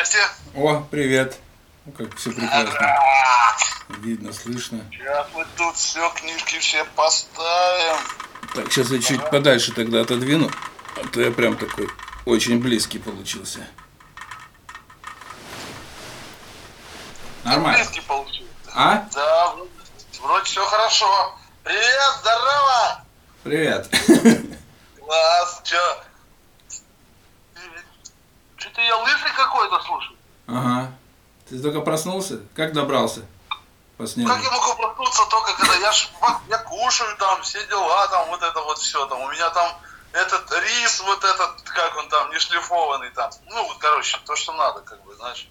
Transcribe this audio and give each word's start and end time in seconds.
Здрасте. 0.00 0.28
О, 0.54 0.80
привет. 0.90 1.36
Ну, 1.84 1.92
как 1.92 2.16
все 2.16 2.30
прекрасно. 2.30 2.96
Видно, 3.98 4.32
слышно. 4.32 4.80
Сейчас 4.90 5.26
мы 5.34 5.44
тут 5.58 5.76
все, 5.76 6.10
книжки 6.14 6.58
все 6.58 6.86
поставим. 6.96 7.98
Так, 8.54 8.72
сейчас 8.72 8.90
я 8.90 9.02
чуть 9.02 9.28
подальше 9.28 9.74
тогда 9.74 10.00
отодвину. 10.00 10.50
А 10.96 11.06
то 11.06 11.20
я 11.20 11.30
прям 11.30 11.54
такой 11.54 11.86
очень 12.24 12.60
близкий 12.60 12.98
получился. 12.98 13.66
Нормально. 17.44 17.76
Близкий 17.76 18.00
получился. 18.00 18.50
А? 18.74 19.06
Да, 19.12 19.54
вроде 20.22 20.44
все 20.44 20.64
хорошо. 20.64 21.38
Привет, 21.62 22.16
здорово! 22.20 23.04
Привет. 23.42 23.90
Класс, 24.98 25.60
чё? 25.64 26.02
Что-то 28.80 28.82
я 28.82 28.96
лысый 28.96 29.30
какой-то, 29.36 29.80
слушай. 29.82 30.16
Ага. 30.46 30.92
Ты 31.48 31.60
только 31.60 31.80
проснулся? 31.80 32.40
Как 32.56 32.72
добрался? 32.72 33.20
По 33.96 34.06
снегу. 34.06 34.30
Как 34.30 34.42
я 34.42 34.50
могу 34.50 34.74
проснуться 34.76 35.22
только 35.30 35.54
когда 35.56 35.74
я, 35.76 35.92
ж, 35.92 36.08
я 36.48 36.58
кушаю 36.58 37.16
там, 37.18 37.42
все 37.42 37.64
дела 37.66 38.06
там, 38.08 38.28
вот 38.28 38.42
это 38.42 38.60
вот 38.62 38.78
все 38.78 39.04
там. 39.06 39.20
У 39.20 39.30
меня 39.30 39.50
там 39.50 39.72
этот 40.12 40.50
рис, 40.62 41.00
вот 41.00 41.22
этот, 41.24 41.60
как 41.62 41.96
он 41.98 42.08
там, 42.08 42.30
не 42.30 42.38
шлифованный 42.38 43.10
там. 43.10 43.30
Ну, 43.46 43.64
вот, 43.66 43.76
короче, 43.78 44.18
то, 44.24 44.34
что 44.36 44.52
надо, 44.54 44.80
как 44.80 45.02
бы, 45.04 45.14
знаешь. 45.16 45.46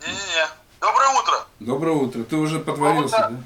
Не-не-не. 0.00 0.48
Доброе 0.80 1.08
утро. 1.18 1.44
Доброе 1.60 1.96
утро. 1.96 2.22
Ты 2.22 2.36
уже 2.36 2.60
потворился, 2.60 3.28
Ну, 3.30 3.36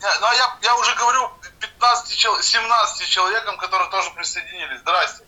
да? 0.00 0.08
Я- 0.08 0.20
Ну, 0.20 0.26
а 0.26 0.34
я, 0.34 0.56
я 0.62 0.76
уже 0.76 0.94
говорю 0.94 1.30
15 1.60 2.16
чел- 2.16 2.40
17 2.40 3.08
человекам, 3.08 3.56
которые 3.58 3.90
тоже 3.90 4.10
присоединились. 4.12 4.80
Здрасте. 4.80 5.24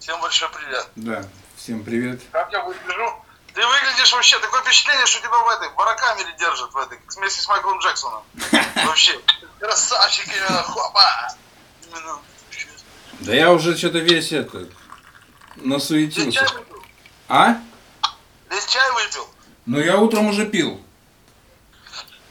Всем 0.00 0.20
большой 0.20 0.48
привет. 0.48 0.88
Да. 0.96 1.22
Всем 1.68 1.84
привет. 1.84 2.18
Как 2.32 2.50
я 2.50 2.64
выгляжу? 2.64 3.22
Ты 3.52 3.60
выглядишь 3.60 4.10
вообще, 4.14 4.38
такое 4.38 4.62
впечатление, 4.62 5.04
что 5.04 5.20
тебя 5.20 5.36
в 5.36 5.48
этой 5.50 5.68
баракамере 5.74 6.34
держат, 6.38 6.72
в 6.72 6.78
этой, 6.78 6.98
вместе 7.14 7.42
с 7.42 7.46
Майклом 7.46 7.78
Джексоном. 7.80 8.22
Вообще, 8.86 9.20
красавчик 9.60 10.28
именно, 10.28 10.62
хопа. 10.62 11.28
Да 13.20 13.34
я 13.34 13.52
уже 13.52 13.76
что-то 13.76 13.98
весь 13.98 14.32
это 14.32 14.66
насуетился. 15.56 16.38
чай 16.40 16.48
выпил? 16.54 16.82
А? 17.28 17.56
Весь 18.48 18.64
чай 18.64 18.90
выпил? 18.92 19.28
Ну 19.66 19.78
я 19.78 19.98
утром 19.98 20.28
уже 20.28 20.46
пил. 20.46 20.82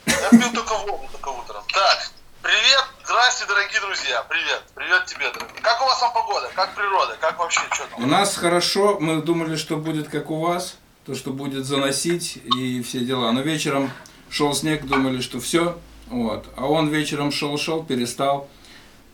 Я 0.08 0.30
пил 0.32 0.52
только 0.52 0.74
воду, 0.80 1.08
только 1.12 1.30
утром. 1.30 1.64
Так, 1.72 2.10
привет, 2.48 2.86
здрасте, 3.04 3.46
дорогие 3.46 3.82
друзья. 3.82 4.24
Привет, 4.30 4.64
привет 4.74 5.06
тебе, 5.06 5.30
дорогой. 5.34 5.60
Как 5.62 5.82
у 5.82 5.84
вас 5.84 6.00
там 6.00 6.14
погода? 6.14 6.50
Как 6.56 6.74
природа? 6.76 7.18
Как 7.20 7.38
вообще, 7.40 7.60
что 7.74 7.84
У 7.98 8.00
там? 8.00 8.10
нас 8.10 8.38
хорошо, 8.38 8.98
мы 9.02 9.22
думали, 9.22 9.58
что 9.58 9.76
будет 9.76 10.08
как 10.08 10.32
у 10.32 10.40
вас, 10.40 10.78
то, 11.06 11.14
что 11.14 11.32
будет 11.32 11.66
заносить 11.66 12.38
и 12.38 12.82
все 12.84 13.00
дела. 13.02 13.34
Но 13.34 13.42
вечером 13.42 13.92
шел 14.30 14.54
снег, 14.54 14.86
думали, 14.86 15.20
что 15.20 15.42
все, 15.42 15.78
вот. 16.08 16.46
А 16.56 16.68
он 16.68 16.88
вечером 16.88 17.34
шел-шел, 17.34 17.84
перестал, 17.84 18.48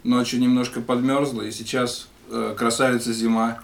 ночью 0.04 0.40
немножко 0.40 0.80
подмерзло, 0.82 1.42
и 1.42 1.52
сейчас 1.52 2.10
э, 2.30 2.54
красавица 2.56 3.14
зима. 3.14 3.62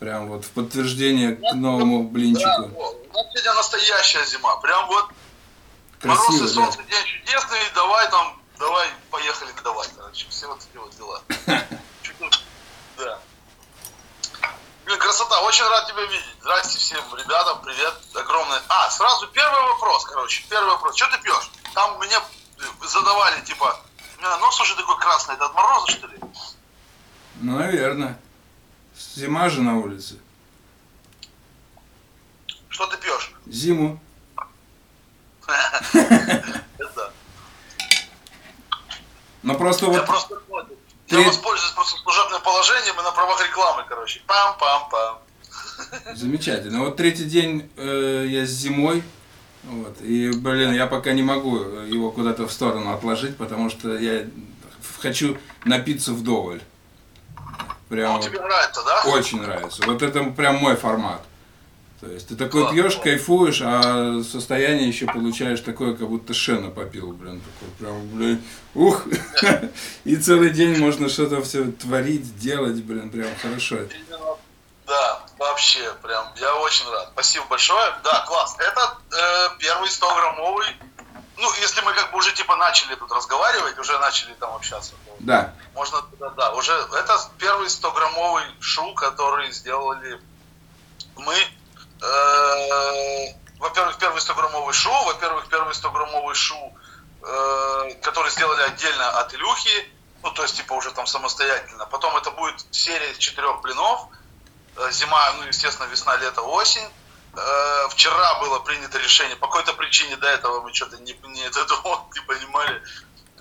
Прям 0.00 0.26
вот 0.26 0.44
в 0.44 0.50
подтверждение 0.50 1.36
к 1.36 1.54
новому 1.54 2.02
Да, 2.02 2.08
блинчику. 2.10 2.48
у 2.48 2.88
нас 3.14 3.26
сегодня 3.32 3.54
настоящая 3.54 4.24
зима. 4.26 4.56
Прям 4.56 4.88
вот 4.88 5.10
мороз 6.02 6.24
и 6.24 6.38
Красиво, 6.38 6.48
солнце, 6.48 6.78
день 6.90 7.04
чудесный, 7.04 7.58
давай 7.72 8.10
там, 8.10 8.36
давай, 8.58 8.88
поехали, 9.10 9.52
давай, 9.62 9.86
короче, 9.96 10.26
все 10.28 10.46
вот 10.46 10.60
эти 10.60 10.76
вот 10.76 10.96
дела. 10.96 11.22
Да. 12.96 13.18
Блин, 14.86 14.98
красота, 14.98 15.42
очень 15.42 15.64
рад 15.64 15.86
тебя 15.86 16.02
видеть. 16.06 16.24
Здрасте 16.40 16.78
всем 16.78 17.04
ребятам, 17.14 17.60
привет, 17.60 17.92
огромное. 18.14 18.62
А, 18.68 18.88
сразу 18.88 19.26
первый 19.28 19.60
вопрос, 19.72 20.06
короче, 20.06 20.42
первый 20.48 20.70
вопрос. 20.70 20.96
Что 20.96 21.08
ты 21.08 21.18
пьешь? 21.22 21.50
Там 21.74 21.98
мне 21.98 22.18
задавали, 22.82 23.42
типа, 23.42 23.78
у 24.16 24.20
меня 24.20 24.38
нос 24.38 24.58
уже 24.62 24.74
такой 24.76 24.96
красный, 24.98 25.34
это 25.34 25.44
от 25.44 25.54
мороза, 25.54 25.92
что 25.92 26.06
ли? 26.06 26.18
Ну, 27.42 27.58
наверное. 27.58 28.18
Зима 29.14 29.50
же 29.50 29.60
на 29.60 29.76
улице. 29.76 30.18
Что 32.70 32.86
ты 32.86 32.96
пьешь? 32.96 33.32
Зиму. 33.46 34.00
Это. 35.92 37.12
Но 39.42 39.54
просто 39.66 39.86
Я 39.86 39.92
вот 39.92 40.06
просто. 40.06 40.36
Ты- 41.08 41.20
Я 41.20 41.26
воспользуюсь 41.26 41.72
просто 41.72 42.00
служебным 42.00 42.42
положением 42.42 42.98
и 42.98 43.02
на 43.02 43.12
правах 43.12 43.44
рекламы, 43.46 43.84
короче. 43.88 44.20
Пам-пам-пам. 44.26 45.18
Замечательно. 46.14 46.80
Вот 46.80 46.96
третий 46.96 47.24
день 47.24 47.70
э, 47.76 48.26
я 48.28 48.44
с 48.44 48.50
зимой. 48.50 49.02
Вот, 49.64 50.00
и, 50.00 50.30
блин, 50.30 50.72
я 50.72 50.86
пока 50.86 51.12
не 51.12 51.22
могу 51.22 51.56
его 51.58 52.12
куда-то 52.12 52.46
в 52.46 52.52
сторону 52.52 52.92
отложить, 52.94 53.36
потому 53.36 53.68
что 53.68 53.96
я 53.98 54.24
хочу 55.00 55.38
напиться 55.64 56.12
вдоволь. 56.12 56.60
Прям 57.88 58.14
вот 58.14 58.24
тебе 58.24 58.40
нравится, 58.40 58.82
да? 58.84 59.02
очень 59.10 59.40
нравится. 59.42 59.82
Вот 59.86 60.02
это 60.02 60.22
прям 60.24 60.56
мой 60.56 60.76
формат. 60.76 61.22
То 62.00 62.08
есть 62.08 62.28
ты 62.28 62.36
такой 62.36 62.62
Класс, 62.62 62.74
пьешь, 62.74 62.96
кайфуешь, 62.96 63.62
а 63.64 64.22
состояние 64.22 64.88
еще 64.88 65.06
получаешь 65.06 65.60
такое, 65.60 65.94
как 65.94 66.08
будто 66.08 66.34
шена 66.34 66.70
попил, 66.70 67.12
блин, 67.12 67.40
такой 67.40 67.74
прям, 67.78 68.08
блин, 68.08 68.42
ух, 68.74 69.04
и 70.04 70.16
целый 70.16 70.50
день 70.50 70.78
можно 70.78 71.08
что-то 71.08 71.40
все 71.42 71.64
творить, 71.64 72.38
делать, 72.38 72.82
блин, 72.82 73.08
прям 73.08 73.28
хорошо. 73.40 73.78
Да, 74.86 75.22
вообще, 75.38 75.92
прям, 76.02 76.26
я 76.36 76.54
очень 76.56 76.88
рад. 76.90 77.08
Спасибо 77.12 77.46
большое. 77.46 77.94
Да, 78.04 78.24
класс. 78.26 78.56
Это 78.58 78.98
э, 79.10 79.48
первый 79.58 79.88
100-граммовый. 79.88 80.68
Ну, 81.38 81.48
если 81.60 81.80
мы 81.82 81.92
как 81.92 82.12
бы 82.12 82.18
уже 82.18 82.32
типа 82.32 82.56
начали 82.56 82.94
тут 82.94 83.10
разговаривать, 83.10 83.78
уже 83.78 83.98
начали 83.98 84.32
там 84.34 84.54
общаться, 84.54 84.92
то 84.92 85.16
Да, 85.20 85.54
можно, 85.74 86.02
да, 86.18 86.30
да, 86.30 86.52
уже 86.54 86.72
это 86.72 87.18
первый 87.38 87.68
100-граммовый 87.68 88.44
шу, 88.60 88.94
который 88.94 89.50
сделали 89.52 90.20
мы. 91.16 91.34
Э, 92.02 93.32
во-первых, 93.58 93.98
первый 93.98 94.20
100-граммовый 94.20 94.72
шу, 94.72 94.90
во-первых, 95.04 95.48
первый 95.48 95.72
100-граммовый 95.72 96.34
шу, 96.34 96.74
э, 97.22 97.94
который 98.02 98.30
сделали 98.30 98.62
отдельно 98.62 99.18
от 99.20 99.34
Илюхи, 99.34 99.92
ну, 100.22 100.30
то 100.32 100.42
есть, 100.42 100.56
типа, 100.56 100.74
уже 100.74 100.90
там 100.90 101.06
самостоятельно. 101.06 101.86
Потом 101.86 102.16
это 102.16 102.30
будет 102.30 102.64
серия 102.70 103.12
из 103.12 103.18
четырех 103.18 103.60
блинов. 103.60 104.08
Э, 104.76 104.90
Зима, 104.90 105.32
ну, 105.38 105.46
естественно, 105.46 105.86
весна, 105.86 106.16
лето, 106.16 106.42
осень. 106.42 106.88
Э, 107.36 107.88
Вчера 107.90 108.40
было 108.40 108.58
принято 108.60 108.98
решение, 108.98 109.36
по 109.36 109.46
какой-то 109.46 109.74
причине 109.74 110.16
до 110.16 110.26
этого 110.28 110.62
мы 110.62 110.74
что-то 110.74 110.98
не, 110.98 111.12
не, 111.12 111.42
это, 111.42 111.60
не 112.14 112.20
понимали. 112.20 112.82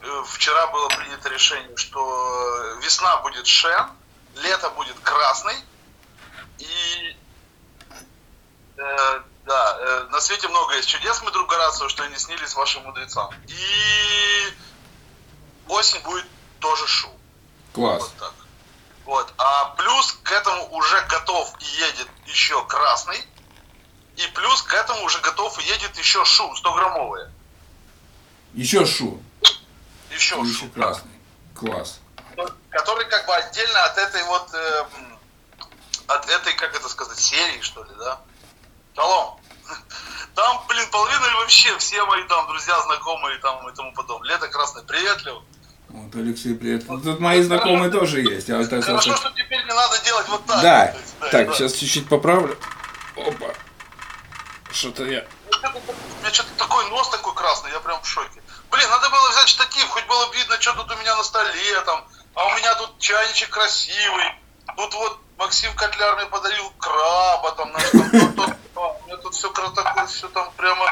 Э, 0.02 0.24
Вчера 0.28 0.68
было 0.68 0.88
принято 0.90 1.30
решение, 1.30 1.76
что 1.76 2.78
весна 2.84 3.18
будет 3.18 3.48
шен, 3.48 3.90
лето 4.36 4.70
будет 4.72 5.00
красный. 5.00 5.56
И 6.60 7.18
э, 8.78 9.22
да, 9.46 9.78
э, 9.80 10.08
на 10.10 10.20
свете 10.22 10.48
много 10.48 10.76
есть 10.76 10.90
чудес, 10.90 11.22
мы 11.22 11.32
друг 11.32 11.50
Горацио, 11.50 11.88
что 11.90 12.04
и 12.06 12.10
не 12.10 12.18
снились 12.18 12.54
вашим 12.56 12.84
мудрецам. 12.84 13.30
И 13.48 14.54
осень 15.68 16.02
будет 16.04 16.26
тоже 16.60 16.88
шу. 16.88 17.10
класс. 17.74 18.02
Вот 18.04 18.14
так. 18.18 18.34
Вот. 19.06 19.34
А 19.38 19.66
плюс 19.76 20.14
к 20.24 20.32
этому 20.32 20.68
уже 20.74 21.00
готов 21.08 21.54
и 21.60 21.66
едет 21.66 22.08
еще 22.26 22.66
красный. 22.66 23.24
И 24.18 24.28
плюс 24.34 24.62
к 24.64 24.74
этому 24.74 25.04
уже 25.04 25.20
готов 25.20 25.60
и 25.60 25.64
едет 25.64 25.96
еще 25.98 26.24
шу 26.26 26.52
100-граммовые. 26.64 27.30
Еще 28.54 28.86
шу. 28.86 29.22
Еще 30.10 30.36
И 30.36 30.38
шу. 30.38 30.46
еще 30.46 30.68
красный. 30.70 31.12
Класс. 31.54 32.00
Который 32.70 33.06
как 33.10 33.26
бы 33.28 33.36
отдельно 33.36 33.84
от 33.84 33.98
этой 33.98 34.24
вот, 34.24 34.54
э, 34.54 34.86
от 36.08 36.30
этой, 36.30 36.54
как 36.54 36.76
это 36.76 36.90
сказать, 36.90 37.20
серии, 37.20 37.62
что 37.62 37.84
ли, 37.84 37.92
да? 38.00 38.20
Шалом. 38.96 39.40
Там, 40.36 40.62
блин, 40.68 40.86
половина 40.92 41.26
или 41.26 41.34
вообще 41.36 41.78
все 41.78 42.06
мои 42.06 42.24
там 42.24 42.48
друзья, 42.48 42.80
знакомые 42.82 43.38
там 43.40 43.68
и 43.70 43.76
тому 43.76 43.94
подобное. 43.94 44.32
Лето 44.32 44.48
красное, 44.48 44.84
привет, 44.84 45.24
Лев. 45.24 45.38
Вот, 45.90 46.16
Алексей, 46.16 46.56
привет. 46.56 46.86
Тут 46.88 47.20
мои 47.20 47.42
знакомые 47.42 47.90
тоже 47.90 48.22
есть. 48.22 48.50
А 48.50 48.58
вот 48.58 48.68
это 48.68 48.82
Хорошо, 48.82 49.12
вот- 49.12 49.20
что 49.20 49.32
теперь 49.32 49.64
не 49.64 49.74
надо 49.74 49.98
делать 50.04 50.28
вот 50.28 50.46
так. 50.46 50.62
Да, 50.62 50.86
есть, 50.86 51.32
так, 51.32 51.48
да. 51.48 51.54
сейчас 51.54 51.74
чуть-чуть 51.74 52.10
поправлю. 52.10 52.58
Опа. 53.16 53.54
Что-то 54.72 55.06
я... 55.06 55.26
У 55.50 56.22
меня 56.22 56.34
что-то 56.34 56.50
такой 56.58 56.90
нос 56.90 57.10
такой 57.10 57.34
красный, 57.34 57.72
я 57.72 57.80
прям 57.80 58.02
в 58.02 58.08
шоке. 58.08 58.42
Блин, 58.70 58.90
надо 58.90 59.10
было 59.10 59.30
взять 59.30 59.48
штатив, 59.48 59.88
хоть 59.88 60.06
было 60.08 60.28
бы 60.28 60.36
видно, 60.36 60.60
что 60.60 60.74
тут 60.74 60.92
у 60.92 60.98
меня 60.98 61.16
на 61.16 61.24
столе 61.24 61.82
там. 61.86 62.04
А 62.34 62.46
у 62.46 62.58
меня 62.58 62.76
тут 62.76 63.00
чайничек 63.00 63.50
красивый. 63.52 64.36
Тут 64.76 64.94
вот 64.96 65.20
Максим 65.38 65.74
Котляр 65.76 66.18
мне 66.18 66.26
подарил 66.26 66.70
краба, 66.78 67.52
там, 67.54 67.72
знаешь, 67.72 67.90
там, 67.92 68.02
у 68.02 68.42
меня 68.42 68.56
тут 69.26 69.34
все 69.34 69.50
такое, 69.50 70.06
все 70.06 70.28
там 70.28 70.52
прямо, 70.56 70.86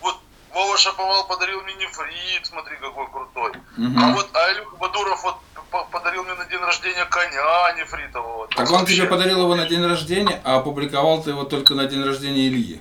вот 0.00 0.16
Вова 0.52 0.76
Шаповал 0.76 1.24
подарил 1.28 1.62
мне 1.62 1.74
нефрит, 1.74 2.44
смотри, 2.44 2.76
какой 2.78 3.06
крутой. 3.08 3.52
Мгм. 3.76 4.02
А 4.04 4.12
вот 4.12 4.28
а 4.34 4.52
Илюха 4.52 4.76
Бадуров 4.76 5.22
вот 5.22 5.36
по- 5.70 5.84
подарил 5.84 6.24
мне 6.24 6.34
на 6.34 6.44
день 6.46 6.58
рождения 6.58 7.04
коня 7.04 7.72
нефритового. 7.78 8.48
Так 8.48 8.68
он 8.70 8.80
Вообще. 8.80 8.96
тебе 8.96 9.06
подарил 9.06 9.42
его 9.42 9.54
на 9.54 9.66
день 9.66 9.84
рождения, 9.86 10.40
а 10.44 10.56
опубликовал 10.56 11.22
ты 11.22 11.30
его 11.30 11.44
только 11.44 11.74
на 11.74 11.86
день 11.86 12.02
рождения 12.02 12.48
Ильи. 12.48 12.80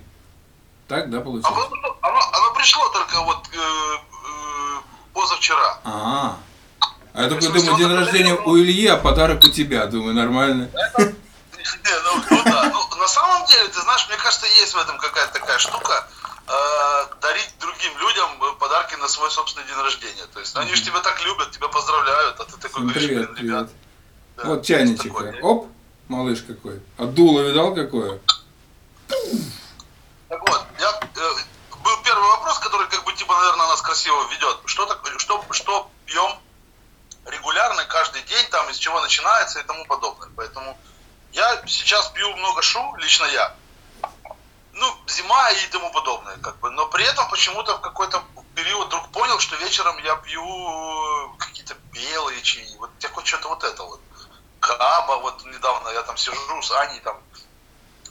Так, 0.88 1.12
да, 1.12 1.20
А 1.20 1.22
получилось? 1.22 1.46
что 1.56 1.98
оно, 2.02 2.20
оно 2.32 2.54
пришло 2.56 2.90
только 2.90 3.22
вот 3.22 3.48
э, 3.54 3.58
э, 3.58 4.82
позавчера. 5.14 5.80
А, 5.84 6.38
а 7.14 7.22
я 7.22 7.30
То 7.30 7.36
такой 7.36 7.54
есть 7.54 7.66
думаю, 7.68 7.78
день 7.78 7.96
рождения 7.96 8.34
у 8.34 8.58
Ильи, 8.58 8.88
а 8.88 8.98
подарок 8.98 9.44
у 9.44 9.50
тебя. 9.50 9.86
Думаю, 9.86 10.16
нормально. 10.16 10.70
Не, 11.84 12.00
ну, 12.04 12.24
ну 12.30 12.44
да. 12.46 12.70
Ну, 12.70 12.96
на 12.98 13.08
самом 13.08 13.46
деле, 13.48 13.68
ты 13.70 13.82
знаешь, 13.82 14.08
мне 14.08 14.18
кажется, 14.18 14.46
есть 14.48 14.74
в 14.74 14.78
этом 14.78 14.98
какая-то 14.98 15.34
такая 15.40 15.58
штука. 15.60 16.08
э, 16.48 17.06
дарить 17.22 17.54
другим 17.60 17.98
людям 17.98 18.30
э, 18.44 18.54
подарки 18.60 18.94
на 18.96 19.08
свой 19.08 19.32
собственный 19.32 19.66
день 19.68 19.78
рождения. 19.78 20.26
То 20.34 20.40
есть 20.40 20.56
они 20.56 20.76
же 20.76 20.84
тебя 20.84 21.00
так 21.02 21.20
любят, 21.24 21.52
тебя 21.52 21.68
поздравляют, 21.70 22.40
а 22.40 22.46
ты 22.46 22.58
такой 22.58 22.82
Ну, 22.84 22.90
говоришь, 22.90 23.08
привет, 23.08 23.32
блин, 23.34 23.46
ребят. 23.48 23.70
да, 24.38 24.44
Вот 24.44 24.64
чайничек. 24.66 25.12
такое. 25.12 25.42
Оп, 25.42 25.72
малыш 26.08 26.44
какой. 26.44 26.82
А 27.00 27.06
дуло 27.06 27.42
видал 27.42 27.74
какое? 27.74 28.20
Так 30.30 30.42
вот, 30.50 30.66
я, 30.80 30.90
э, 31.16 31.34
был 31.84 31.98
первый 32.04 32.28
вопрос, 32.30 32.60
который, 32.60 32.88
как 32.90 33.04
бы, 33.06 33.14
типа, 33.14 33.34
наверное, 33.36 33.68
нас 33.68 33.82
красиво 33.82 34.28
ведет. 34.32 34.58
Что, 34.66 34.86
так, 34.86 35.02
что, 35.18 35.44
что 35.52 35.90
пьем 36.06 36.32
регулярно, 37.26 37.86
каждый 37.86 38.22
день, 38.24 38.46
там, 38.52 38.70
из 38.70 38.78
чего 38.78 39.02
начинается 39.02 39.60
и 39.60 39.64
тому 39.64 39.84
подобное. 39.86 40.30
Поэтому 40.36 40.78
я 41.36 41.62
сейчас 41.68 42.08
пью 42.10 42.36
много 42.38 42.62
шу, 42.62 42.96
лично 42.96 43.26
я. 43.26 43.56
Ну, 44.74 44.98
зима 45.08 45.52
и 45.52 45.68
тому 45.68 45.92
подобное, 45.92 46.38
как 46.38 46.58
бы. 46.60 46.70
Но 46.72 46.88
при 46.88 47.06
этом 47.06 47.30
почему-то 47.30 47.78
в 47.78 47.82
какой-то 47.82 48.24
период 48.56 48.88
вдруг 48.88 49.10
понял, 49.12 49.40
что 49.40 49.56
вечером 49.58 49.98
я 50.04 50.16
пью 50.16 51.36
какие-то 51.38 51.76
белые 51.92 52.42
чаи. 52.42 52.76
Вот 52.78 52.90
я 53.00 53.10
хоть 53.10 53.28
что-то 53.28 53.50
вот 53.50 53.64
это 53.64 53.84
вот. 53.84 54.00
Каба, 54.60 55.18
вот 55.18 55.46
недавно 55.46 55.90
я 55.90 56.04
там 56.04 56.18
сижу 56.18 56.62
с 56.62 56.72
Аней 56.72 57.00
там. 57.02 57.18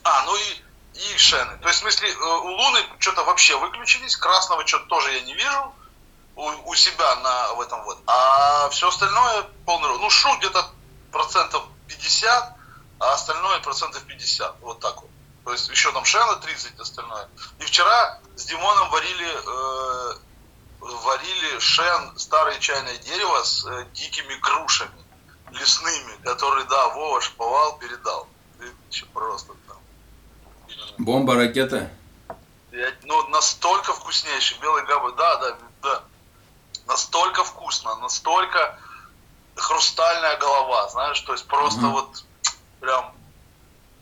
А, 0.04 0.24
ну 0.24 0.36
и, 0.36 0.62
и 0.94 1.18
шены. 1.18 1.58
То 1.58 1.68
есть, 1.68 1.80
в 1.80 1.82
смысле, 1.82 2.10
э, 2.10 2.14
у 2.14 2.48
Луны 2.48 2.84
что-то 2.98 3.24
вообще 3.24 3.56
выключились, 3.58 4.16
красного 4.16 4.66
что-то 4.66 4.86
тоже 4.86 5.12
я 5.12 5.20
не 5.22 5.34
вижу 5.34 5.74
у, 6.36 6.70
у 6.70 6.74
себя 6.74 7.16
на 7.16 7.54
в 7.54 7.60
этом 7.60 7.82
вот. 7.84 7.98
А 8.06 8.68
все 8.68 8.88
остальное 8.88 9.42
полный 9.64 9.88
рост. 9.88 10.00
Ну, 10.00 10.10
шу 10.10 10.36
где-то 10.38 10.70
процентов 11.10 11.64
50, 11.88 12.53
а 13.04 13.12
остальное 13.12 13.58
процентов 13.60 14.02
50. 14.04 14.60
Вот 14.62 14.80
так 14.80 15.02
вот. 15.02 15.10
То 15.44 15.52
есть 15.52 15.68
еще 15.68 15.92
там 15.92 16.04
шена 16.04 16.36
30, 16.36 16.80
остальное. 16.80 17.28
И 17.58 17.64
вчера 17.64 18.18
с 18.34 18.44
Димоном 18.46 18.88
варили, 18.90 19.28
э, 19.28 20.14
варили 20.80 21.58
шен, 21.58 22.18
старое 22.18 22.58
чайное 22.60 22.96
дерево 22.96 23.42
с 23.42 23.64
э, 23.66 23.86
дикими 23.92 24.34
грушами 24.36 25.04
лесными, 25.50 26.16
которые, 26.24 26.64
да, 26.66 26.88
Вова 26.88 27.20
шиповал, 27.20 27.76
передал. 27.78 28.26
И 28.60 29.04
просто 29.12 29.52
там. 29.68 29.76
Бомба, 30.98 31.34
ракета. 31.34 31.90
Я- 32.72 32.92
ну, 33.02 33.28
настолько 33.28 33.92
вкуснейший. 33.92 34.58
Белый 34.60 34.84
габы, 34.86 35.12
да, 35.12 35.36
да, 35.36 35.56
да. 35.82 36.02
Настолько 36.86 37.44
вкусно, 37.44 37.94
настолько 37.96 38.78
хрустальная 39.56 40.36
голова, 40.38 40.88
знаешь, 40.88 41.20
то 41.20 41.32
есть 41.32 41.46
просто 41.46 41.80
Мгм. 41.80 41.92
вот 41.92 42.24
прям... 42.84 43.14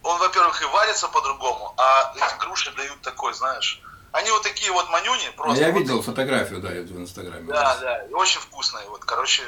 Он, 0.02 0.18
во-первых, 0.18 0.60
и 0.62 0.64
варится 0.66 1.08
по-другому, 1.08 1.74
а 1.76 2.12
эти 2.16 2.38
груши 2.40 2.72
дают 2.72 3.00
такой, 3.02 3.32
знаешь... 3.34 3.80
Они 4.10 4.30
вот 4.30 4.42
такие 4.42 4.70
вот 4.70 4.90
манюни, 4.90 5.30
просто... 5.36 5.64
Я 5.64 5.70
вот 5.70 5.78
видел 5.78 6.02
фотографию, 6.02 6.60
да, 6.60 6.68
в 6.68 7.00
инстаграме. 7.00 7.50
Да, 7.50 7.78
да, 7.78 8.04
и 8.04 8.12
очень 8.12 8.40
вкусные. 8.40 8.86
Вот, 8.90 9.02
короче, 9.06 9.42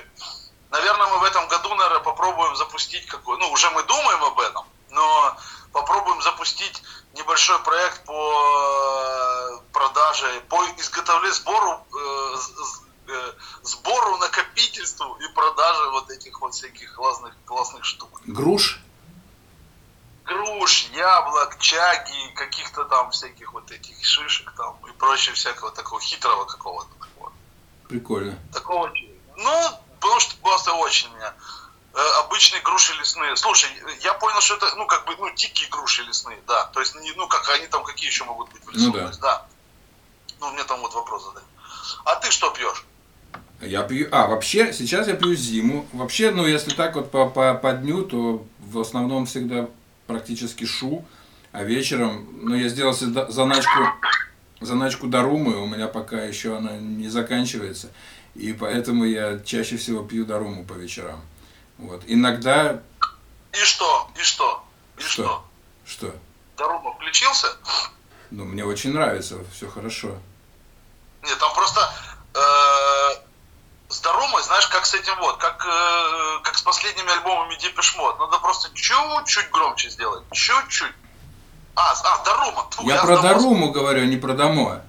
наверное, 0.70 1.06
мы 1.08 1.19
в 1.19 1.25
этом 1.25 1.46
году, 1.48 1.75
наверное, 1.75 2.00
попробуем 2.00 2.56
запустить 2.56 3.04
какой, 3.04 3.38
ну, 3.38 3.50
уже 3.50 3.69
мы 3.72 3.82
думаем 3.82 4.25
об 4.25 4.40
этом, 4.40 4.64
но 4.88 5.36
попробуем 5.70 6.22
запустить 6.22 6.82
небольшой 7.14 7.58
проект 7.58 8.04
по 8.06 8.12
э, 8.14 9.58
продаже, 9.70 10.40
по 10.48 10.64
изготовлению, 10.78 11.34
сбору, 11.34 11.86
э, 11.92 12.36
э, 13.08 13.32
сбору, 13.64 14.16
накопительству 14.16 15.14
и 15.16 15.28
продаже 15.34 15.90
вот 15.90 16.08
этих 16.08 16.40
вот 16.40 16.54
всяких 16.54 16.94
классных, 16.94 17.34
классных 17.44 17.84
штук. 17.84 18.22
Груш? 18.25 18.81
Яблок, 21.05 21.59
чаги, 21.59 22.33
каких-то 22.35 22.85
там 22.85 23.11
всяких 23.11 23.53
вот 23.53 23.71
этих 23.71 24.03
шишек 24.03 24.51
там 24.56 24.75
и 24.89 24.93
прочего 24.93 25.35
всякого 25.35 25.71
такого 25.71 26.01
хитрого 26.01 26.47
какого-то 26.47 26.89
такого. 26.99 27.33
Прикольно. 27.89 28.39
Такого? 28.53 28.91
Ну, 29.37 29.71
потому 30.01 30.21
что 30.21 30.37
просто 30.37 30.73
очень 30.73 31.15
меня. 31.15 31.35
Э, 31.93 31.99
обычные 32.25 32.62
груши 32.62 32.95
лесные. 32.95 33.37
Слушай, 33.37 33.69
я 34.01 34.15
понял, 34.15 34.41
что 34.41 34.55
это, 34.55 34.75
ну, 34.77 34.87
как 34.87 35.05
бы, 35.05 35.15
ну, 35.19 35.29
дикие 35.35 35.69
груши 35.69 36.03
лесные, 36.05 36.39
да. 36.47 36.65
То 36.73 36.81
есть, 36.81 36.95
не, 36.95 37.12
ну, 37.12 37.29
как 37.29 37.47
они 37.51 37.67
там, 37.67 37.85
какие 37.85 38.09
еще 38.09 38.25
могут 38.25 38.51
быть 38.51 38.65
в 38.65 38.71
лесу? 38.71 38.87
Ну 38.87 38.93
да. 38.93 39.06
Есть, 39.06 39.21
да. 39.21 39.47
Ну, 40.41 40.53
мне 40.53 40.65
там 40.65 40.81
вот 40.81 40.95
вопрос 40.95 41.27
задали. 41.27 41.45
А 42.05 42.17
ты 42.17 42.31
что 42.31 42.51
пьешь? 42.51 42.85
Я 43.61 43.83
пью. 43.83 44.09
А, 44.11 44.27
вообще, 44.27 44.73
сейчас 44.73 45.06
я 45.06 45.15
пью 45.15 45.35
зиму. 45.35 45.87
Вообще, 45.93 46.31
ну, 46.31 46.47
если 46.47 46.75
так 46.75 46.97
вот 46.97 47.11
по, 47.11 47.29
по, 47.29 47.55
по 47.55 47.73
дню, 47.73 48.05
то 48.05 48.45
в 48.59 48.81
основном 48.81 49.27
всегда 49.27 49.69
практически 50.06 50.65
шу. 50.65 51.05
А 51.53 51.62
вечером, 51.62 52.29
ну, 52.43 52.55
я 52.55 52.69
сделал 52.69 52.93
заначку, 52.93 53.81
заначку 54.61 55.06
Дарумы, 55.06 55.56
у 55.56 55.67
меня 55.67 55.87
пока 55.87 56.23
еще 56.23 56.56
она 56.56 56.73
не 56.73 57.09
заканчивается. 57.09 57.91
И 58.35 58.53
поэтому 58.53 59.05
я 59.05 59.39
чаще 59.39 59.77
всего 59.77 60.03
пью 60.03 60.25
Даруму 60.25 60.65
по 60.65 60.73
вечерам. 60.73 61.21
Вот. 61.79 62.03
Иногда... 62.06 62.83
И 63.53 63.56
что? 63.65 64.11
И 64.19 64.23
что? 64.23 64.65
И 64.99 65.03
Что? 65.03 65.09
что? 65.23 65.45
Что? 65.85 66.15
Дарума 66.56 66.93
включился? 66.95 67.49
Ну, 68.31 68.45
мне 68.45 68.65
очень 68.65 68.93
нравится, 68.93 69.39
все 69.53 69.69
хорошо. 69.69 70.17
Нет, 71.23 71.39
там 71.39 71.55
просто 71.55 71.81
э, 72.35 73.24
Дарумой, 74.00 74.43
знаешь, 74.43 74.67
как 74.69 74.87
с 74.87 74.94
этим 74.94 75.17
вот, 75.19 75.37
как, 75.38 75.64
э, 75.67 76.38
как 76.43 76.56
с 76.56 76.62
последними 76.62 77.12
альбомами 77.12 77.55
Depeche 77.55 77.96
Mode. 77.99 78.19
Надо 78.19 78.38
просто 78.38 78.70
чуть-чуть 78.75 79.50
громче 79.50 79.91
сделать. 79.91 80.25
Чуть-чуть. 80.32 80.93
А, 81.76 81.93
а 81.93 82.25
Дарума. 82.25 82.67
Тьфу, 82.70 82.88
Я 82.88 82.99
с 82.99 83.02
про 83.02 83.19
Даруму 83.19 83.70
говорю, 83.73 84.02
а 84.02 84.06
не 84.06 84.17
про 84.17 84.35
Домо. 84.35 84.82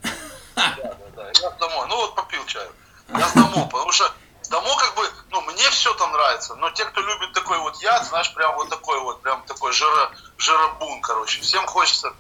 Да, 0.56 0.74
да, 0.78 0.96
да, 1.16 1.28
я 1.28 1.52
с 1.52 1.56
домой. 1.60 1.88
Ну 1.90 1.96
вот 1.98 2.16
попил 2.16 2.46
чаю. 2.46 2.72
Я 3.10 3.28
с 3.28 3.34
домо, 3.34 3.68
потому 3.68 3.92
что 3.92 4.12
с 4.42 4.48
домо 4.48 4.76
как 4.78 4.96
бы, 4.96 5.10
ну 5.30 5.42
мне 5.42 5.70
все 5.72 5.94
там 5.96 6.12
нравится, 6.12 6.56
но 6.56 6.70
те, 6.72 6.86
кто 6.86 7.02
любит 7.02 7.34
такой 7.34 7.58
вот 7.60 7.82
яд, 7.82 8.06
знаешь, 8.06 8.34
прям 8.34 8.56
вот 8.56 8.70
такой 8.70 9.00
вот, 9.00 9.22
прям 9.22 9.44
такой 9.44 9.72
жиро, 9.74 10.12
жиробун, 10.38 11.02
короче. 11.02 11.42
Всем 11.42 11.66
хочется, 11.68 12.14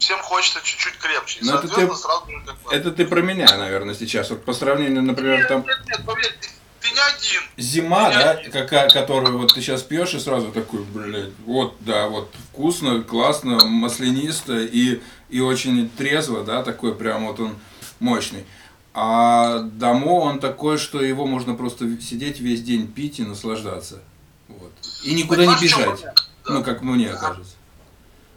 всем 0.00 0.18
хочется 0.20 0.60
чуть-чуть 0.64 0.96
крепче. 0.98 1.40
И, 1.40 1.44
Ну, 1.44 1.54
это 1.54 1.68
ты- 1.68 1.94
сразу 1.94 2.30
же 2.30 2.40
как 2.44 2.58
бы... 2.62 2.72
Это 2.74 2.90
ты 2.90 3.04
про 3.06 3.20
меня, 3.20 3.56
наверное, 3.56 3.94
сейчас. 3.94 4.30
Вот 4.30 4.44
по 4.44 4.52
сравнению, 4.52 5.02
например, 5.02 5.38
Нет, 5.38 5.48
там... 5.48 5.64
нет, 5.64 5.78
нет, 5.86 6.04
поверь, 6.04 6.34
ты, 6.40 6.48
ты 6.80 6.90
не 6.90 7.00
один. 7.00 7.42
Зима, 7.58 8.10
да, 8.10 8.40
какая, 8.50 8.88
которую 8.88 9.38
вот 9.38 9.54
ты 9.54 9.60
сейчас 9.60 9.82
пьешь 9.82 10.14
и 10.14 10.18
сразу 10.18 10.50
такой, 10.52 10.80
блядь, 10.80 11.30
вот, 11.44 11.76
да, 11.80 12.08
вот 12.08 12.32
вкусно, 12.50 13.02
классно, 13.02 13.64
маслянисто 13.64 14.58
и, 14.58 15.02
и 15.28 15.40
очень 15.40 15.88
трезво, 15.90 16.44
да, 16.44 16.62
такой 16.62 16.94
прям 16.94 17.26
вот 17.26 17.38
он 17.38 17.58
мощный. 18.00 18.46
А 18.94 19.60
домо 19.60 20.20
он 20.20 20.40
такой, 20.40 20.78
что 20.78 21.00
его 21.02 21.26
можно 21.26 21.54
просто 21.54 21.84
сидеть 22.00 22.40
весь 22.40 22.62
день 22.62 22.90
пить 22.90 23.20
и 23.20 23.22
наслаждаться. 23.22 24.00
Вот. 24.48 24.72
И 25.04 25.14
никуда 25.14 25.42
не 25.42 25.54
Понимаешь, 25.54 25.70
чем 25.70 25.80
бежать. 25.94 26.02
Да. 26.02 26.14
Ну, 26.46 26.64
как 26.64 26.80
мне 26.80 27.10
кажется. 27.10 27.54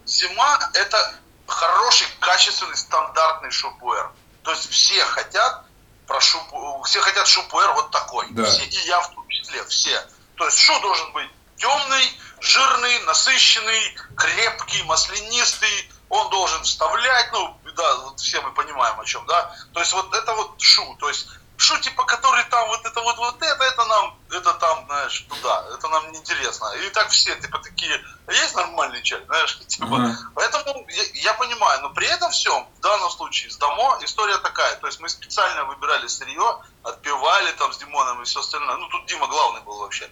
Зима– 0.06 0.60
это 0.74 1.16
хороший, 1.54 2.08
качественный, 2.20 2.78
стандартный 2.78 3.52
шупуэр. 3.52 4.12
То 4.44 4.52
есть 4.52 4.70
все 4.70 5.04
хотят 5.06 5.66
про 6.08 6.20
шупу, 6.20 6.84
все 6.84 7.00
хотят 7.00 7.28
шупуэр 7.28 7.74
вот 7.74 7.92
такой. 7.92 8.28
Да. 8.32 8.44
Все, 8.46 8.64
и 8.64 8.88
я 8.88 9.00
в 9.00 9.14
том 9.14 9.28
числе, 9.30 9.64
все. 9.66 10.06
То 10.36 10.46
есть 10.46 10.58
шу 10.58 10.80
должен 10.82 11.12
быть 11.14 11.30
темный, 11.58 12.20
жирный, 12.42 13.00
насыщенный, 13.04 13.98
крепкий, 14.18 14.84
маслянистый. 14.84 15.92
Он 16.10 16.30
должен 16.30 16.64
вставлять, 16.64 17.32
ну, 17.32 17.58
да, 17.76 17.96
вот 17.98 18.20
все 18.20 18.42
мы 18.42 18.52
понимаем 18.52 19.00
о 19.00 19.06
чем, 19.06 19.26
да. 19.26 19.56
То 19.74 19.80
есть 19.80 19.94
вот 19.94 20.14
это 20.14 20.34
вот 20.34 20.62
шу. 20.62 20.96
То 21.00 21.08
есть 21.08 21.28
шу, 21.64 21.80
типа, 21.80 22.04
который 22.04 22.44
там 22.46 22.68
вот 22.68 22.86
это 22.86 23.02
вот, 23.02 23.18
вот 23.18 23.42
это, 23.42 23.64
это 23.64 23.86
нам, 23.86 24.18
это 24.30 24.54
там, 24.54 24.86
знаешь, 24.86 25.26
туда, 25.30 25.66
это 25.74 25.88
нам 25.88 26.12
не 26.12 26.20
интересно. 26.20 26.72
И 26.86 26.90
так 26.90 27.10
все, 27.10 27.36
типа, 27.36 27.60
такие, 27.60 28.04
«А 28.28 28.34
есть 28.34 28.56
нормальный 28.56 29.02
чай, 29.02 29.24
знаешь, 29.26 29.60
типа, 29.68 29.88
Ага. 29.88 30.18
Поэтому 30.36 30.86
я, 30.90 31.04
я 31.14 31.34
понимаю, 31.36 31.82
но 31.82 31.90
при 31.92 32.08
этом 32.08 32.32
всем, 32.32 32.68
в 32.78 32.80
данном 32.82 33.10
случае, 33.10 33.50
с 33.50 33.58
Домо 33.58 33.98
история 34.04 34.38
такая. 34.40 34.76
То 34.76 34.88
есть 34.88 35.00
мы 35.00 35.08
специально 35.08 35.64
выбирали 35.64 36.08
сырье, 36.08 36.60
отпевали 36.84 37.52
там 37.54 37.72
с 37.72 37.78
Димоном 37.78 38.22
и 38.22 38.26
все 38.26 38.42
остальное. 38.42 38.76
Ну, 38.76 38.88
тут 38.90 39.06
Дима 39.06 39.28
главный 39.28 39.62
был 39.62 39.78
вообще. 39.78 40.10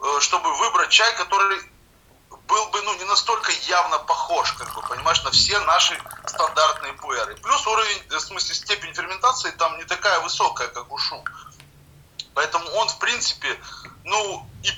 Э, 0.00 0.20
Чтобы 0.20 0.54
выбрать 0.56 0.88
чай, 0.88 1.14
который 1.16 1.60
был 2.48 2.66
бы, 2.70 2.82
ну, 2.82 2.94
не 2.94 3.04
настолько 3.04 3.52
явно 3.68 3.98
похож, 3.98 4.52
как 4.52 4.74
бы, 4.74 4.82
понимаешь, 4.82 5.22
на 5.22 5.30
все 5.30 5.58
наши 5.60 5.96
стандартные 6.26 6.94
пуэры. 6.94 7.36
Плюс 7.36 7.66
уровень, 7.66 8.02
в 8.08 8.20
смысле, 8.20 8.54
степень 8.54 8.94
ферментации 8.94 9.50
там 9.52 9.76
не 9.78 9.84
такая 9.84 10.18
высокая, 10.20 10.68
как 10.68 10.90
у 10.90 10.98
шу. 10.98 11.22
Поэтому 12.34 12.68
он, 12.70 12.88
в 12.88 12.98
принципе, 12.98 13.60
ну, 14.04 14.46
и, 14.62 14.68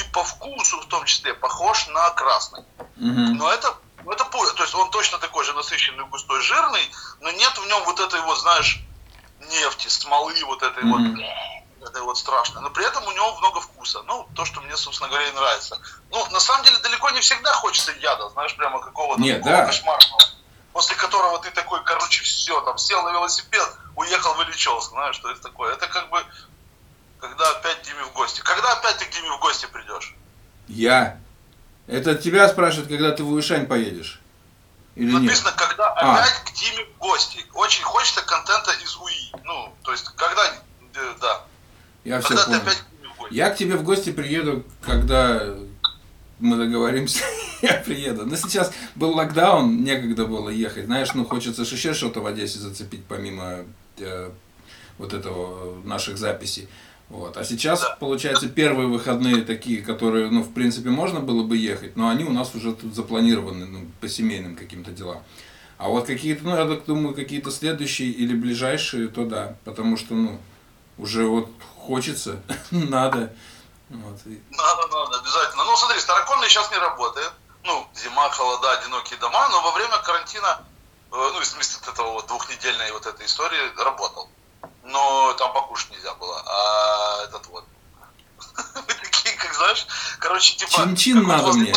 и 0.00 0.04
по 0.12 0.24
вкусу 0.24 0.80
в 0.80 0.86
том 0.86 1.04
числе 1.04 1.34
похож 1.34 1.86
на 1.88 2.10
красный. 2.10 2.64
Но 2.96 3.52
это 3.52 3.76
это 4.10 4.24
поезд, 4.24 4.56
то 4.56 4.64
есть 4.64 4.74
он 4.74 4.90
точно 4.90 5.18
такой 5.18 5.44
же 5.44 5.52
насыщенный, 5.52 6.04
густой, 6.06 6.40
жирный, 6.42 6.90
но 7.20 7.30
нет 7.30 7.56
в 7.56 7.66
нем 7.66 7.84
вот 7.84 8.00
этой 8.00 8.20
вот, 8.22 8.40
знаешь, 8.40 8.80
нефти, 9.48 9.86
смолы 9.86 10.34
вот 10.44 10.62
этой 10.62 10.82
mm-hmm. 10.82 10.90
вот, 10.90 11.61
этой 11.82 12.02
вот 12.02 12.18
страшной. 12.18 12.62
Но 12.62 12.70
при 12.70 12.86
этом 12.86 13.04
у 13.06 13.12
него 13.12 13.38
много 13.38 13.60
вкуса. 13.60 14.02
Ну, 14.02 14.26
то, 14.34 14.44
что 14.44 14.60
мне, 14.60 14.76
собственно 14.76 15.08
говоря, 15.08 15.28
и 15.28 15.32
нравится. 15.32 15.80
Ну, 16.10 16.24
на 16.30 16.40
самом 16.40 16.64
деле, 16.64 16.78
далеко 16.78 17.10
не 17.10 17.20
всегда 17.20 17.52
хочется 17.54 17.92
яда, 17.92 18.28
знаешь, 18.30 18.56
прямо 18.56 18.80
какого-то 18.80 19.20
Нет, 19.20 19.42
да. 19.42 19.66
кошмарного. 19.66 20.20
После 20.72 20.96
которого 20.96 21.38
ты 21.40 21.50
такой, 21.50 21.82
короче, 21.84 22.22
все, 22.22 22.60
там, 22.62 22.78
сел 22.78 23.02
на 23.02 23.12
велосипед, 23.12 23.68
уехал 23.96 24.34
в 24.34 24.42
Ильичевск, 24.42 24.90
знаешь, 24.90 25.16
что 25.16 25.30
это 25.30 25.42
такое. 25.42 25.74
Это 25.74 25.86
как 25.86 26.08
бы, 26.08 26.24
когда 27.20 27.50
опять 27.50 27.82
Диме 27.82 28.04
в 28.04 28.12
гости. 28.12 28.40
Когда 28.42 28.72
опять 28.72 28.96
ты 28.98 29.04
к 29.04 29.10
Диме 29.10 29.30
в 29.36 29.40
гости 29.40 29.66
придешь? 29.66 30.14
Я. 30.68 31.18
Это 31.86 32.14
тебя 32.14 32.48
спрашивают, 32.48 32.88
когда 32.88 33.10
ты 33.10 33.22
в 33.22 33.32
Уишань 33.32 33.66
поедешь? 33.66 34.20
Или 34.94 35.10
Написано, 35.10 35.48
нет? 35.48 35.56
когда 35.56 35.88
а. 35.88 36.14
опять 36.14 36.44
к 36.44 36.52
Диме 36.52 36.84
в 36.84 36.98
гости. 36.98 37.44
Очень 37.54 37.84
хочется 37.84 38.22
контента 38.22 38.72
из 38.72 38.96
УИ. 38.96 39.32
Ну, 39.44 39.74
то 39.82 39.92
есть, 39.92 40.08
когда, 40.16 40.46
э, 40.46 41.14
да. 41.20 41.42
Я 42.04 42.20
когда 42.20 42.36
все 42.36 42.46
понял. 42.46 42.60
опять 42.60 42.76
к 42.76 42.86
Диме 42.90 43.08
в 43.08 43.18
гости. 43.18 43.34
Я 43.34 43.50
к 43.50 43.56
тебе 43.56 43.76
в 43.76 43.82
гости 43.82 44.12
приеду, 44.12 44.64
когда 44.80 45.54
мы 46.38 46.56
договоримся, 46.56 47.24
я 47.62 47.74
приеду. 47.74 48.26
Но 48.26 48.36
сейчас 48.36 48.72
был 48.94 49.12
локдаун, 49.12 49.82
некогда 49.84 50.26
было 50.26 50.48
ехать. 50.48 50.86
Знаешь, 50.86 51.14
ну 51.14 51.24
хочется 51.24 51.64
же 51.64 51.74
еще 51.74 51.94
что-то 51.94 52.20
в 52.20 52.26
Одессе 52.26 52.58
зацепить, 52.58 53.04
помимо 53.04 53.64
э, 53.98 54.30
вот 54.98 55.12
этого 55.14 55.82
наших 55.84 56.18
записей. 56.18 56.68
Вот. 57.08 57.36
А 57.36 57.44
сейчас, 57.44 57.82
да. 57.82 57.96
получается, 58.00 58.48
первые 58.48 58.88
выходные 58.88 59.42
такие, 59.42 59.82
которые, 59.82 60.30
ну, 60.30 60.42
в 60.42 60.52
принципе, 60.54 60.88
можно 60.88 61.20
было 61.20 61.42
бы 61.42 61.58
ехать, 61.58 61.94
но 61.94 62.08
они 62.08 62.24
у 62.24 62.32
нас 62.32 62.54
уже 62.54 62.72
тут 62.72 62.94
запланированы 62.94 63.66
ну, 63.66 63.86
по 64.00 64.08
семейным 64.08 64.56
каким-то 64.56 64.92
делам. 64.92 65.22
А 65.76 65.88
вот 65.88 66.06
какие-то, 66.06 66.44
ну, 66.44 66.56
я 66.56 66.64
так 66.64 66.86
думаю, 66.86 67.14
какие-то 67.14 67.50
следующие 67.50 68.10
или 68.10 68.34
ближайшие, 68.34 69.08
то 69.08 69.26
да. 69.26 69.56
Потому 69.64 69.98
что, 69.98 70.14
ну, 70.14 70.38
уже 70.96 71.26
вот 71.26 71.50
хочется, 71.86 72.42
надо. 72.70 73.32
Вот. 73.90 74.18
Надо, 74.24 74.86
надо, 74.88 75.18
обязательно. 75.18 75.64
Ну, 75.64 75.76
смотри, 75.76 76.00
Староконный 76.00 76.48
сейчас 76.48 76.70
не 76.70 76.78
работает. 76.78 77.32
Ну, 77.64 77.86
зима, 77.94 78.30
холода, 78.30 78.72
одинокие 78.72 79.18
дома, 79.18 79.48
но 79.50 79.62
во 79.62 79.70
время 79.72 79.96
карантина, 79.98 80.64
э, 81.12 81.14
ну, 81.14 81.38
в 81.38 81.44
смысле 81.44 81.80
от 81.82 81.88
этого 81.88 82.12
вот 82.12 82.26
двухнедельной 82.26 82.90
вот 82.92 83.06
этой 83.06 83.26
истории, 83.26 83.76
работал 83.76 84.28
но 84.82 85.32
там 85.34 85.52
покушать 85.52 85.90
нельзя 85.90 86.14
было. 86.14 86.42
А 86.46 87.24
этот 87.24 87.46
вот. 87.46 87.64
Мы 88.74 88.94
такие, 88.94 89.36
как 89.36 89.54
знаешь, 89.54 89.86
короче, 90.18 90.56
типа... 90.56 90.72
Чин-чин 90.72 91.22
надо 91.22 91.52
мне. 91.52 91.74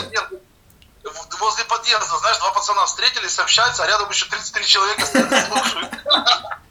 Возле 1.40 1.66
подъезда, 1.66 2.18
знаешь, 2.18 2.38
два 2.40 2.52
пацана 2.52 2.86
встретились, 2.86 3.38
общаются, 3.38 3.84
а 3.84 3.88
рядом 3.88 4.10
еще 4.10 4.26
33 4.26 4.66
человека 4.66 5.06
стоят 5.06 5.48
слушают. 5.48 5.94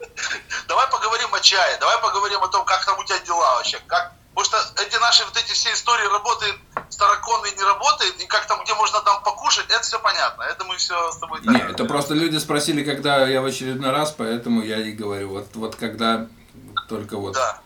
Давай 0.69 0.87
поговорим 0.89 1.35
о 1.35 1.41
чае, 1.41 1.77
давай 1.79 1.99
поговорим 1.99 2.43
о 2.43 2.49
том, 2.49 2.65
как 2.65 2.85
там 2.85 2.99
у 2.99 3.05
тебя 3.05 3.19
дела 3.21 3.57
вообще, 3.57 3.81
как 3.87 4.13
Потому 4.35 4.63
что 4.63 4.83
эти 4.83 4.97
наши 4.97 5.25
вот 5.25 5.37
эти 5.37 5.53
все 5.53 5.73
истории 5.73 6.07
работают, 6.07 6.57
староконные 6.91 7.53
не 7.53 7.63
работают, 7.63 8.17
и 8.21 8.27
как 8.27 8.47
там, 8.47 8.65
где 8.65 8.75
можно 8.75 9.01
там 9.03 9.23
покушать, 9.23 9.67
это 9.69 9.83
все 9.83 10.01
понятно. 10.01 10.43
Это 10.43 10.65
мы 10.65 10.77
все 10.77 11.13
с 11.13 11.19
тобой... 11.19 11.41
Нет, 11.43 11.71
это 11.71 11.85
просто 11.85 12.15
люди 12.15 12.39
спросили, 12.39 12.83
когда 12.83 13.29
я 13.29 13.41
в 13.41 13.45
очередной 13.45 13.91
раз, 13.93 14.11
поэтому 14.11 14.63
я 14.63 14.79
и 14.79 14.91
говорю. 14.91 15.29
Вот, 15.29 15.55
вот 15.55 15.77
когда 15.77 16.27
только 16.89 17.17
вот... 17.17 17.35
Да. 17.35 17.61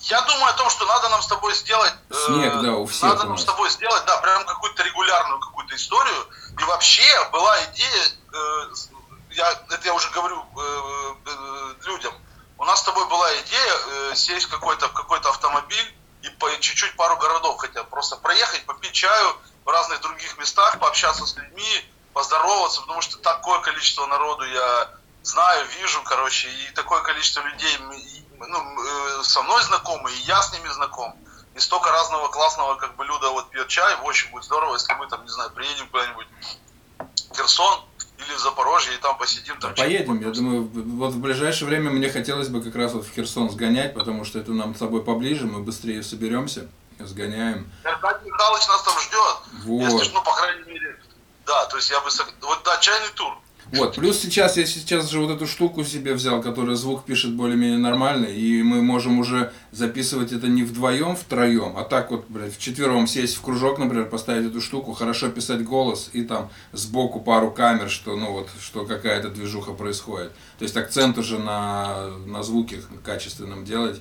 Я 0.00 0.22
думаю 0.22 0.46
о 0.46 0.52
том, 0.54 0.70
что 0.70 0.86
надо 0.86 1.10
нам 1.10 1.20
с 1.20 1.26
тобой 1.26 1.54
сделать... 1.54 1.92
Э, 2.08 2.14
Снег, 2.26 2.62
да, 2.62 2.72
у 2.72 2.86
всех 2.86 3.02
Надо 3.02 3.24
нам 3.24 3.36
с 3.36 3.44
тобой 3.44 3.68
сделать, 3.68 4.04
да, 4.06 4.16
прям 4.18 4.44
какую-то 4.46 4.82
регулярную 4.82 5.38
какую-то 5.40 5.76
историю. 5.76 6.26
И 6.58 6.64
вообще 6.64 7.02
была 7.30 7.62
идея, 7.66 8.08
э, 8.32 8.74
я, 9.34 9.50
это 9.50 9.80
я 9.84 9.94
уже 9.94 10.10
говорю 10.10 10.44
э, 10.56 11.14
э, 11.26 11.74
людям, 11.86 12.14
у 12.58 12.64
нас 12.64 12.80
с 12.80 12.84
тобой 12.84 13.06
была 13.08 13.30
идея 13.40 13.74
э, 14.12 14.14
сесть 14.14 14.46
какой-то, 14.46 14.88
в 14.88 14.92
какой-то 14.92 15.28
автомобиль 15.30 15.94
и 16.22 16.28
по 16.30 16.50
чуть-чуть 16.60 16.96
пару 16.96 17.16
городов 17.16 17.58
хотя 17.58 17.84
просто 17.84 18.16
проехать, 18.16 18.64
попить 18.64 18.92
чаю 18.92 19.36
в 19.64 19.68
разных 19.68 20.00
других 20.00 20.38
местах, 20.38 20.78
пообщаться 20.78 21.26
с 21.26 21.36
людьми, 21.36 21.90
поздороваться, 22.12 22.80
потому 22.82 23.00
что 23.02 23.18
такое 23.18 23.60
количество 23.60 24.06
народу 24.06 24.44
я 24.44 24.90
знаю, 25.22 25.66
вижу, 25.80 26.02
короче, 26.04 26.48
и 26.48 26.70
такое 26.74 27.02
количество 27.02 27.40
людей 27.40 27.78
ну, 28.38 29.18
э, 29.18 29.22
со 29.24 29.42
мной 29.42 29.62
знакомы, 29.64 30.12
и 30.12 30.20
я 30.20 30.40
с 30.42 30.52
ними 30.52 30.68
знаком. 30.68 31.16
И 31.54 31.60
столько 31.60 31.90
разного 31.90 32.28
классного, 32.28 32.74
как 32.76 32.94
бы, 32.96 33.04
Люда 33.04 33.30
вот 33.30 33.50
пьет 33.50 33.68
чай, 33.68 33.94
очень 34.02 34.30
будет 34.30 34.44
здорово, 34.44 34.74
если 34.74 34.92
мы 34.94 35.06
там, 35.08 35.22
не 35.22 35.30
знаю, 35.30 35.50
приедем 35.50 35.88
куда-нибудь. 35.88 36.26
В 37.30 37.36
Херсон, 37.36 37.84
или 38.18 38.34
в 38.34 38.38
Запорожье, 38.38 38.94
и 38.94 38.98
там 38.98 39.18
посидим. 39.18 39.58
Там 39.58 39.74
Поедем, 39.74 40.20
я 40.20 40.30
думаю, 40.30 40.70
вот 40.72 41.12
в 41.12 41.20
ближайшее 41.20 41.68
время 41.68 41.90
мне 41.90 42.08
хотелось 42.08 42.48
бы 42.48 42.62
как 42.62 42.74
раз 42.76 42.92
вот 42.92 43.06
в 43.06 43.12
Херсон 43.12 43.50
сгонять, 43.50 43.94
потому 43.94 44.24
что 44.24 44.38
это 44.38 44.52
нам 44.52 44.74
с 44.74 44.78
тобой 44.78 45.02
поближе, 45.02 45.46
мы 45.46 45.60
быстрее 45.60 46.02
соберемся, 46.02 46.68
сгоняем. 46.98 47.70
Аркадий 47.82 48.30
Михайлович 48.30 48.68
нас 48.68 48.82
там 48.82 48.98
ждет. 49.00 49.64
Вот. 49.64 49.82
Если, 49.82 50.12
ну, 50.12 50.22
по 50.22 50.32
крайней 50.34 50.64
мере, 50.64 51.00
да, 51.46 51.66
то 51.66 51.76
есть 51.76 51.90
я 51.90 52.00
бы, 52.00 52.08
вот, 52.42 52.62
да, 52.64 52.78
чайный 52.78 53.10
тур. 53.14 53.36
Вот, 53.72 53.96
плюс 53.96 54.18
сейчас 54.18 54.56
я 54.56 54.66
сейчас 54.66 55.10
же 55.10 55.20
вот 55.20 55.30
эту 55.30 55.46
штуку 55.46 55.84
себе 55.84 56.14
взял, 56.14 56.42
которая 56.42 56.76
звук 56.76 57.04
пишет 57.04 57.34
более-менее 57.34 57.78
нормально, 57.78 58.26
и 58.26 58.62
мы 58.62 58.82
можем 58.82 59.18
уже 59.18 59.52
записывать 59.72 60.32
это 60.32 60.48
не 60.48 60.62
вдвоем, 60.62 61.16
втроем, 61.16 61.76
а 61.76 61.84
так 61.84 62.10
вот, 62.10 62.26
блядь, 62.28 62.54
вчетвером 62.54 63.06
сесть 63.06 63.36
в 63.36 63.40
кружок, 63.40 63.78
например, 63.78 64.06
поставить 64.08 64.46
эту 64.46 64.60
штуку, 64.60 64.92
хорошо 64.92 65.30
писать 65.30 65.64
голос, 65.64 66.10
и 66.12 66.22
там 66.22 66.50
сбоку 66.72 67.20
пару 67.20 67.50
камер, 67.50 67.90
что, 67.90 68.16
ну 68.16 68.32
вот, 68.32 68.48
что 68.60 68.84
какая-то 68.84 69.30
движуха 69.30 69.72
происходит. 69.72 70.32
То 70.58 70.64
есть 70.64 70.76
акцент 70.76 71.18
уже 71.18 71.38
на, 71.38 72.10
на 72.26 72.42
звуке 72.42 72.80
качественном 73.02 73.64
делать 73.64 74.00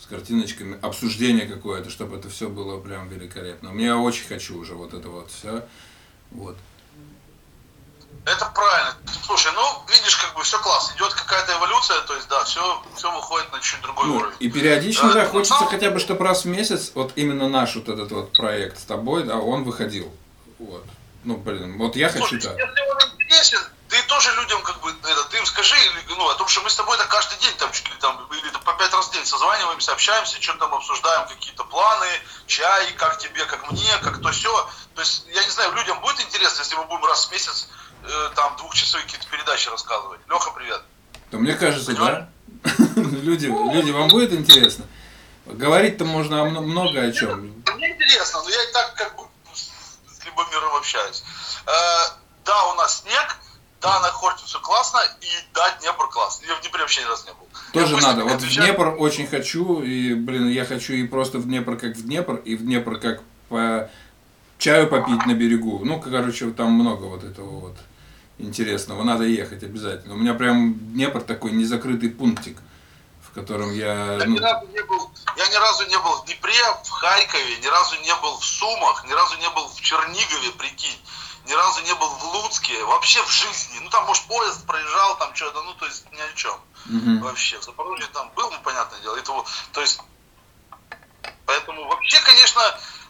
с 0.00 0.06
картиночками, 0.06 0.76
обсуждение 0.82 1.46
какое-то, 1.46 1.88
чтобы 1.88 2.16
это 2.16 2.28
все 2.28 2.48
было 2.50 2.78
прям 2.78 3.08
великолепно. 3.08 3.70
Мне 3.70 3.94
очень 3.94 4.26
хочу 4.26 4.58
уже 4.58 4.74
вот 4.74 4.92
это 4.92 5.08
вот 5.08 5.30
все. 5.30 5.66
Вот. 6.30 6.56
Это 8.24 8.46
правильно. 8.46 8.96
Слушай, 9.26 9.52
ну, 9.54 9.84
видишь, 9.88 10.16
как 10.16 10.34
бы 10.34 10.42
все 10.42 10.58
классно. 10.58 10.94
Идет 10.96 11.12
какая-то 11.12 11.52
эволюция, 11.52 12.00
то 12.02 12.14
есть, 12.14 12.26
да, 12.28 12.42
все, 12.44 12.82
все 12.96 13.10
выходит 13.10 13.52
на 13.52 13.60
чуть 13.60 13.82
другой 13.82 14.06
ну, 14.06 14.16
уровень. 14.16 14.36
И 14.40 14.50
периодично, 14.50 15.08
да, 15.08 15.24
да 15.24 15.26
хочется 15.26 15.60
но... 15.60 15.66
хотя 15.66 15.90
бы, 15.90 16.00
чтобы 16.00 16.24
раз 16.24 16.44
в 16.44 16.48
месяц, 16.48 16.92
вот 16.94 17.12
именно 17.16 17.48
наш 17.48 17.74
вот 17.74 17.88
этот 17.88 18.10
вот 18.12 18.32
проект 18.32 18.80
с 18.80 18.84
тобой, 18.84 19.24
да, 19.24 19.36
он 19.36 19.64
выходил. 19.64 20.10
Вот. 20.58 20.84
Ну, 21.24 21.36
блин, 21.36 21.76
вот 21.78 21.96
я 21.96 22.08
хочу 22.08 22.40
так. 22.40 22.56
Если 22.56 22.80
он 22.90 22.98
интересен, 23.20 23.60
ты 23.88 24.02
тоже 24.04 24.34
людям, 24.36 24.62
как 24.62 24.80
бы, 24.80 24.90
это, 24.90 25.24
ты 25.30 25.38
им 25.38 25.46
скажи, 25.46 25.76
ну, 26.08 26.28
о 26.28 26.34
том, 26.34 26.48
что 26.48 26.62
мы 26.62 26.70
с 26.70 26.76
тобой 26.76 26.96
так 26.96 27.08
каждый 27.08 27.38
день, 27.38 27.54
там, 27.58 27.70
чуть 27.72 27.88
ли 27.90 27.96
там, 28.00 28.26
или 28.32 28.50
по 28.64 28.72
пять 28.72 28.92
раз 28.92 29.08
в 29.08 29.12
день 29.12 29.24
созваниваемся, 29.24 29.92
общаемся, 29.92 30.40
что 30.40 30.54
там 30.54 30.74
обсуждаем, 30.74 31.28
какие-то 31.28 31.64
планы, 31.64 32.08
чай, 32.46 32.92
как 32.92 33.18
тебе, 33.18 33.44
как 33.44 33.70
мне, 33.70 33.98
как 34.02 34.20
то 34.20 34.30
все. 34.32 34.68
То 34.94 35.02
есть, 35.02 35.26
я 35.28 35.44
не 35.44 35.50
знаю, 35.50 35.72
людям 35.74 36.00
будет 36.00 36.20
интересно, 36.20 36.60
если 36.60 36.76
мы 36.76 36.84
будем 36.84 37.04
раз 37.04 37.26
в 37.26 37.32
месяц 37.32 37.68
э, 38.04 38.30
там 38.34 38.56
двухчасовые 38.56 39.06
какие-то 39.06 39.26
передачи 39.28 39.68
рассказывать. 39.68 40.20
Леха, 40.28 40.50
привет. 40.52 40.82
Да 41.30 41.38
мне 41.38 41.54
кажется, 41.54 41.92
Понимаешь? 41.92 42.24
да. 42.62 42.70
люди, 42.96 43.46
люди, 43.46 43.90
вам 43.90 44.08
будет 44.08 44.32
интересно? 44.32 44.84
Говорить-то 45.46 46.04
можно 46.04 46.44
много 46.44 47.00
о 47.00 47.12
чем. 47.12 47.62
Мне 47.74 47.90
интересно, 47.90 48.42
но 48.42 48.48
я 48.48 48.62
и 48.62 48.72
так 48.72 48.94
как 48.94 49.16
бы 49.16 49.24
с 49.44 50.24
Любомиром 50.24 50.76
общаюсь. 50.76 51.22
Э, 51.66 51.70
да, 52.44 52.66
у 52.72 52.74
нас 52.74 53.02
снег, 53.02 53.36
да, 53.80 54.00
на 54.00 54.08
Хорте 54.08 54.44
все 54.46 54.58
классно, 54.60 55.00
и 55.20 55.26
да, 55.52 55.76
Днепр 55.80 56.08
классно. 56.08 56.46
Я 56.46 56.54
в 56.56 56.60
Днепре 56.62 56.80
вообще 56.80 57.02
ни 57.02 57.06
разу 57.06 57.26
не 57.26 57.32
был. 57.32 57.48
Тоже 57.72 57.96
надо. 57.98 58.24
Вот 58.24 58.40
в 58.40 58.54
Днепр 58.54 58.94
очень 58.98 59.26
хочу, 59.26 59.82
и, 59.82 60.14
блин, 60.14 60.48
я 60.48 60.64
хочу 60.64 60.94
и 60.94 61.06
просто 61.06 61.38
в 61.38 61.44
Днепр 61.44 61.76
как 61.76 61.96
в 61.96 62.02
Днепр, 62.04 62.36
и 62.36 62.56
в 62.56 62.62
Днепр 62.62 62.98
как 62.98 63.20
по 63.48 63.90
чаю 64.58 64.88
попить 64.88 65.26
на 65.26 65.34
берегу. 65.34 65.80
Ну, 65.84 66.00
короче, 66.00 66.50
там 66.52 66.72
много 66.72 67.04
вот 67.04 67.24
этого 67.24 67.60
вот 67.60 67.76
интересного. 68.38 69.02
Надо 69.02 69.24
ехать 69.24 69.62
обязательно. 69.62 70.14
У 70.14 70.16
меня 70.16 70.34
прям 70.34 70.74
Днепр 70.74 71.22
такой 71.22 71.52
незакрытый 71.52 72.10
пунктик, 72.10 72.58
в 73.22 73.34
котором 73.34 73.72
я... 73.72 74.14
я, 74.14 74.24
ну... 74.26 74.34
ни 74.34 74.38
разу 74.38 74.66
не 74.66 74.82
был, 74.82 75.10
я 75.36 75.48
ни 75.48 75.54
разу 75.54 75.86
не 75.86 75.98
был 75.98 76.22
в 76.22 76.24
Днепре, 76.26 76.62
в 76.84 76.90
Харькове, 76.90 77.56
ни 77.58 77.66
разу 77.66 77.96
не 78.00 78.14
был 78.16 78.38
в 78.38 78.44
Сумах, 78.44 79.04
ни 79.08 79.12
разу 79.12 79.36
не 79.38 79.50
был 79.50 79.68
в 79.68 79.80
Чернигове, 79.80 80.52
прикинь. 80.58 81.00
Ни 81.46 81.52
разу 81.52 81.82
не 81.82 81.94
был 81.94 82.08
в 82.08 82.24
Луцке, 82.36 82.82
вообще 82.84 83.22
в 83.22 83.28
жизни. 83.28 83.78
Ну 83.82 83.90
там, 83.90 84.06
может, 84.06 84.24
поезд 84.24 84.64
проезжал, 84.66 85.18
там 85.18 85.34
что-то, 85.34 85.62
ну 85.62 85.74
то 85.74 85.84
есть 85.84 86.10
ни 86.10 86.20
о 86.20 86.32
чем. 86.34 86.54
Угу. 86.86 87.24
Вообще. 87.24 87.58
В 87.58 87.64
Запорожье 87.64 88.08
там 88.14 88.30
был, 88.34 88.50
ну 88.50 88.56
понятное 88.62 88.98
дело. 89.00 89.16
Это, 89.16 89.44
то 89.72 89.80
есть, 89.82 90.00
поэтому 91.44 91.86
вообще, 91.86 92.18
конечно, 92.22 92.62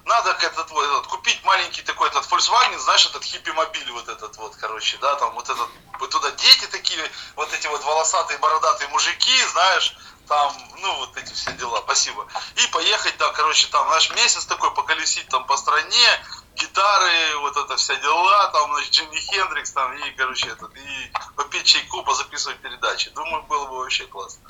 надо 0.05 0.31
этот, 0.33 0.71
вот, 0.71 0.85
этот, 0.85 1.07
купить 1.07 1.43
маленький 1.45 1.83
такой 1.83 2.09
этот 2.09 2.25
Volkswagen, 2.31 2.79
знаешь, 2.79 3.07
этот 3.07 3.23
хиппи-мобиль 3.23 3.91
вот 3.93 4.09
этот 4.09 4.37
вот, 4.37 4.55
короче, 4.57 4.99
да, 4.99 5.15
там 5.17 5.35
вот 5.35 5.49
этот, 5.49 5.69
вот 5.99 6.11
туда 6.11 6.31
дети 6.33 6.67
такие, 6.67 7.11
вот 7.37 7.53
эти 7.53 7.67
вот 7.69 7.83
волосатые, 7.83 8.39
бородатые 8.39 8.89
мужики, 8.89 9.45
знаешь, 9.53 9.97
там, 10.29 10.55
ну, 10.79 10.97
вот 10.97 11.17
эти 11.17 11.33
все 11.33 11.53
дела, 11.53 11.81
спасибо. 11.85 12.27
И 12.57 12.67
поехать, 12.69 13.17
да, 13.19 13.31
короче, 13.33 13.67
там, 13.69 13.89
наш 13.89 14.11
месяц 14.15 14.45
такой 14.47 14.73
поколесить 14.75 15.29
там 15.29 15.47
по 15.47 15.57
стране, 15.57 16.09
гитары, 16.55 17.37
вот 17.39 17.57
это 17.57 17.77
вся 17.77 17.95
дела, 17.97 18.49
там, 18.49 18.73
значит, 18.75 18.93
Джимми 18.93 19.17
Хендрикс, 19.17 19.73
там, 19.73 19.93
и, 19.95 20.11
короче, 20.13 20.49
этот, 20.49 20.75
и 20.77 21.13
попить 21.37 21.65
чайку, 21.65 22.03
позаписывать 22.03 22.59
передачи. 22.61 23.11
Думаю, 23.11 23.43
было 23.45 23.67
бы 23.67 23.79
вообще 23.79 24.07
классно. 24.07 24.43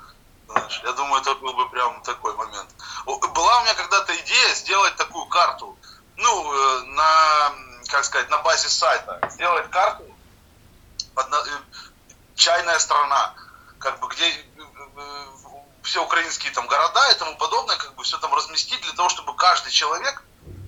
Я 0.84 0.92
думаю, 0.92 1.22
это 1.22 1.34
был 1.36 1.54
бы 1.54 1.68
прям 1.70 2.02
такой 2.02 2.34
момент. 2.34 2.70
Была 3.06 3.58
у 3.58 3.62
меня 3.62 3.74
когда-то 3.74 4.14
идея 4.20 4.54
сделать 4.54 4.96
такую 4.96 5.26
карту, 5.26 5.76
ну, 6.16 6.52
э, 6.52 6.82
на, 6.84 7.52
как 7.88 8.04
сказать, 8.04 8.30
на 8.30 8.38
базе 8.38 8.68
сайта. 8.68 9.20
Сделать 9.30 9.70
карту, 9.70 10.04
под, 11.14 11.32
э, 11.32 11.60
чайная 12.34 12.78
страна, 12.78 13.34
как 13.78 13.98
бы, 14.00 14.08
где 14.08 14.28
э, 14.28 15.26
все 15.82 16.04
украинские 16.04 16.52
там 16.52 16.66
города 16.66 17.10
и 17.10 17.18
тому 17.18 17.36
подобное, 17.36 17.76
как 17.76 17.94
бы 17.94 18.04
все 18.04 18.18
там 18.18 18.34
разместить 18.34 18.80
для 18.82 18.92
того, 18.92 19.08
чтобы 19.08 19.34
каждый 19.36 19.72
человек 19.72 20.22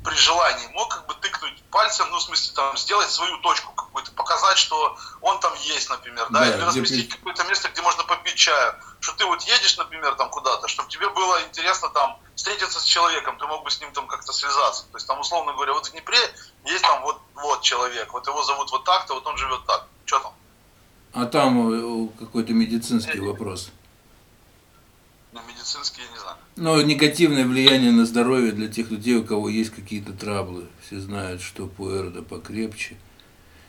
при 0.07 0.15
желании 0.15 0.69
мог 0.73 0.89
как 0.89 1.07
бы 1.09 1.15
тыкнуть 1.15 1.61
пальцем, 1.73 2.07
ну, 2.13 2.19
в 2.19 2.23
смысле, 2.23 2.55
там, 2.55 2.77
сделать 2.77 3.11
свою 3.11 3.39
точку 3.39 3.73
какую-то, 3.73 4.13
показать, 4.13 4.57
что 4.57 4.97
он 5.21 5.41
там 5.41 5.53
есть, 5.55 5.91
например, 5.91 6.29
да, 6.31 6.41
да 6.41 6.55
или 6.55 6.63
разместить 6.63 7.09
при... 7.09 7.17
какое-то 7.17 7.43
место, 7.45 7.69
где 7.71 7.83
можно 7.83 8.05
попить 8.05 8.37
чаю, 8.37 8.75
что 9.01 9.17
ты 9.17 9.25
вот 9.25 9.43
едешь, 9.43 9.77
например, 9.77 10.15
там 10.15 10.31
куда-то, 10.31 10.69
чтобы 10.69 10.89
тебе 10.89 11.09
было 11.09 11.43
интересно 11.43 11.89
там 11.89 12.19
встретиться 12.37 12.79
с 12.79 12.85
человеком, 12.85 13.37
ты 13.37 13.47
мог 13.47 13.65
бы 13.65 13.71
с 13.71 13.81
ним 13.81 13.91
там 13.93 14.07
как-то 14.07 14.33
связаться, 14.33 14.85
то 14.93 14.97
есть 14.97 15.09
там, 15.09 15.19
условно 15.19 15.55
говоря, 15.55 15.73
вот 15.73 15.87
в 15.89 15.91
Днепре 15.91 16.21
есть 16.65 16.83
там 16.83 17.03
вот, 17.03 17.21
вот 17.35 17.63
человек, 17.63 18.13
вот 18.13 18.29
его 18.29 18.45
зовут 18.45 18.71
вот 18.71 18.85
так-то, 18.85 19.15
вот 19.15 19.27
он 19.27 19.37
живет 19.37 19.67
так, 19.67 19.87
что 20.05 20.21
там? 20.21 20.33
А 21.15 21.27
там 21.27 22.07
э, 22.07 22.09
какой-то 22.21 22.53
медицинский 22.53 23.19
вопрос 23.19 23.71
но 25.37 25.43
медицинские 25.53 26.07
не 26.11 26.19
знаю. 26.19 26.37
Но 26.57 26.81
негативное 26.81 27.45
влияние 27.45 27.93
на 27.93 28.07
здоровье 28.07 28.53
для 28.53 28.69
тех 28.69 28.91
людей, 28.91 29.17
у 29.17 29.25
кого 29.25 29.51
есть 29.51 29.71
какие-то 29.71 30.13
траблы. 30.13 30.65
Все 30.85 30.99
знают, 30.99 31.43
что 31.43 31.67
пуэрда 31.67 32.23
покрепче. 32.23 32.97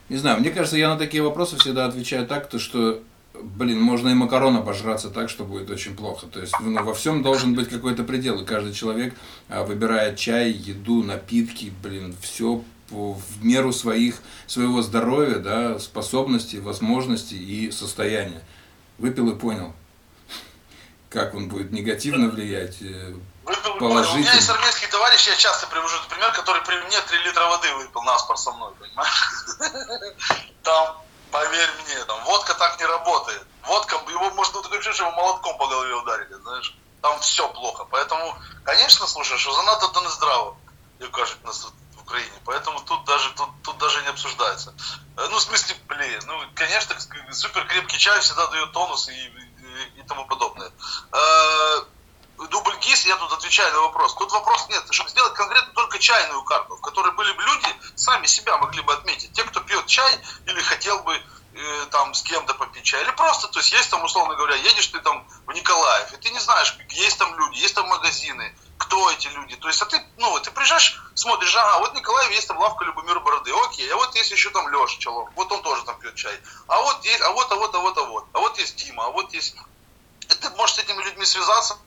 Не 0.07 0.15
знаю, 0.15 0.39
мне 0.39 0.49
кажется, 0.49 0.77
я 0.77 0.87
на 0.89 0.97
такие 0.97 1.21
вопросы 1.21 1.57
всегда 1.57 1.85
отвечаю 1.85 2.25
так, 2.25 2.47
то 2.47 2.57
что, 2.57 3.03
блин, 3.33 3.81
можно 3.81 4.07
и 4.09 4.13
макарон 4.13 4.55
обожраться 4.55 5.09
так, 5.09 5.29
что 5.29 5.43
будет 5.43 5.69
очень 5.69 5.93
плохо. 5.93 6.27
То 6.27 6.39
есть 6.39 6.53
ну, 6.61 6.81
во 6.81 6.93
всем 6.93 7.21
должен 7.21 7.53
быть 7.53 7.67
какой-то 7.67 8.05
предел. 8.05 8.41
И 8.41 8.45
каждый 8.45 8.71
человек 8.71 9.13
а, 9.49 9.65
выбирает 9.65 10.17
чай, 10.17 10.51
еду, 10.51 11.03
напитки, 11.03 11.73
блин, 11.83 12.15
все 12.21 12.63
в 12.89 13.43
меру 13.43 13.73
своих, 13.73 14.21
своего 14.45 14.81
здоровья, 14.81 15.39
да, 15.39 15.77
способностей, 15.77 16.61
возможностей 16.61 17.37
и 17.37 17.69
состояния. 17.71 18.41
Выпил 18.97 19.29
и 19.29 19.35
понял 19.35 19.73
как 21.17 21.33
он 21.33 21.49
будет 21.49 21.71
негативно 21.71 22.29
влиять, 22.29 22.77
э, 22.81 23.13
положительно. 23.79 24.19
У 24.19 24.21
меня 24.21 24.33
есть 24.33 24.49
армейский 24.49 24.87
товарищ, 24.87 25.27
я 25.27 25.35
часто 25.35 25.65
привожу 25.65 25.95
этот 25.97 26.09
пример, 26.09 26.31
который 26.33 26.61
при 26.61 26.75
мне 26.85 27.01
3 27.01 27.17
литра 27.23 27.47
воды 27.47 27.73
выпил 27.73 28.01
наспор 28.03 28.37
со 28.37 28.51
мной, 28.51 28.71
понимаешь? 28.79 29.23
Там, 30.63 30.97
поверь 31.31 31.69
мне, 31.83 32.03
там 32.05 32.23
водка 32.25 32.53
так 32.53 32.79
не 32.79 32.85
работает. 32.85 33.41
Водка, 33.63 33.95
его 34.09 34.29
можно 34.31 34.61
такое 34.61 34.77
ощущение, 34.77 34.95
что 34.95 35.05
его 35.05 35.15
молотком 35.15 35.57
по 35.57 35.67
голове 35.67 35.95
ударили, 35.95 36.33
знаешь. 36.33 36.75
Там 37.01 37.19
все 37.19 37.47
плохо. 37.49 37.85
Поэтому, 37.89 38.35
конечно, 38.63 39.07
слушай, 39.07 39.37
что 39.37 39.53
занадто 39.53 39.87
то 39.87 40.01
не 40.01 40.09
здраво, 40.09 40.57
як 40.99 41.11
кажуть 41.11 41.43
нас 41.43 41.59
тут 41.59 41.73
в 41.95 42.01
Украине. 42.01 42.37
Поэтому 42.45 42.79
тут 42.81 43.05
даже, 43.05 43.31
тут, 43.33 43.49
тут 43.63 43.77
даже 43.77 44.01
не 44.01 44.09
обсуждается. 44.09 44.73
Э, 45.15 45.27
ну, 45.31 45.37
в 45.37 45.41
смысле, 45.41 45.75
блин, 45.87 46.21
ну, 46.27 46.39
конечно, 46.53 46.95
супер 47.31 47.65
крепкий 47.65 47.97
чай 47.97 48.19
всегда 48.19 48.47
дает 48.47 48.71
тонус 48.71 49.07
и 49.09 49.46
и 49.97 50.03
тому 50.03 50.25
подобное. 50.25 50.71
Э, 51.11 51.81
дубль 52.49 52.77
ГИС, 52.79 53.05
я 53.05 53.15
тут 53.17 53.31
отвечаю 53.31 53.73
на 53.73 53.81
вопрос. 53.81 54.15
Тут 54.15 54.31
вопрос 54.31 54.67
нет, 54.69 54.83
чтобы 54.91 55.09
сделать 55.09 55.33
конкретно 55.33 55.73
только 55.73 55.99
чайную 55.99 56.43
карту, 56.43 56.75
в 56.75 56.81
которой 56.81 57.13
были 57.13 57.31
бы 57.33 57.43
люди, 57.43 57.67
сами 57.95 58.25
себя 58.27 58.57
могли 58.57 58.81
бы 58.81 58.93
отметить. 58.93 59.33
Те, 59.33 59.43
кто 59.43 59.59
пьет 59.61 59.85
чай 59.87 60.19
или 60.45 60.61
хотел 60.61 60.99
бы 60.99 61.15
э, 61.53 61.85
там 61.91 62.13
с 62.13 62.21
кем-то 62.21 62.53
попить 62.53 62.83
чай. 62.83 63.01
Или 63.03 63.11
просто, 63.11 63.47
то 63.47 63.59
есть 63.59 63.71
есть 63.71 63.89
там, 63.89 64.03
условно 64.03 64.35
говоря, 64.35 64.55
едешь 64.55 64.87
ты 64.87 64.99
там 64.99 65.27
в 65.45 65.51
Николаев, 65.53 66.13
и 66.13 66.17
ты 66.17 66.29
не 66.29 66.39
знаешь, 66.39 66.77
есть 66.89 67.17
там 67.17 67.37
люди, 67.37 67.57
есть 67.57 67.75
там 67.75 67.87
магазины, 67.87 68.55
кто 68.77 69.09
эти 69.11 69.27
люди. 69.29 69.55
То 69.55 69.67
есть, 69.67 69.81
а 69.81 69.85
ты, 69.85 70.01
ну, 70.17 70.39
ты 70.39 70.51
приезжаешь, 70.51 71.01
смотришь, 71.15 71.55
ага, 71.55 71.79
вот 71.79 71.93
Николаев 71.95 72.31
есть 72.31 72.47
там 72.47 72.57
лавка 72.57 72.85
Любомира 72.85 73.19
Бороды, 73.19 73.51
окей, 73.65 73.91
а 73.91 73.95
вот 73.95 74.15
есть 74.15 74.31
еще 74.31 74.49
там 74.51 74.69
Леша 74.69 74.99
Челов, 74.99 75.29
вот 75.35 75.51
он 75.51 75.61
тоже 75.61 75.83
там 75.83 75.97
пьет 75.99 76.15
чай. 76.15 76.39
А 76.67 76.81
вот 76.81 77.03
есть, 77.03 77.21
а 77.21 77.31
вот, 77.31 77.51
а 77.51 77.55
вот, 77.55 77.75
а 77.75 77.79
вот, 77.79 77.97
а 77.97 78.03
вот, 78.03 78.25
а 78.33 78.39
вот 78.39 78.57
есть 78.59 78.75
Дима, 78.77 79.05
а 79.05 79.09
вот 79.09 79.33
есть... 79.33 79.55
И 80.21 80.33
ты 80.33 80.49
можешь 80.51 80.75
с 80.75 80.79
этими 80.79 81.01
людьми 81.03 81.25
связаться, 81.25 81.77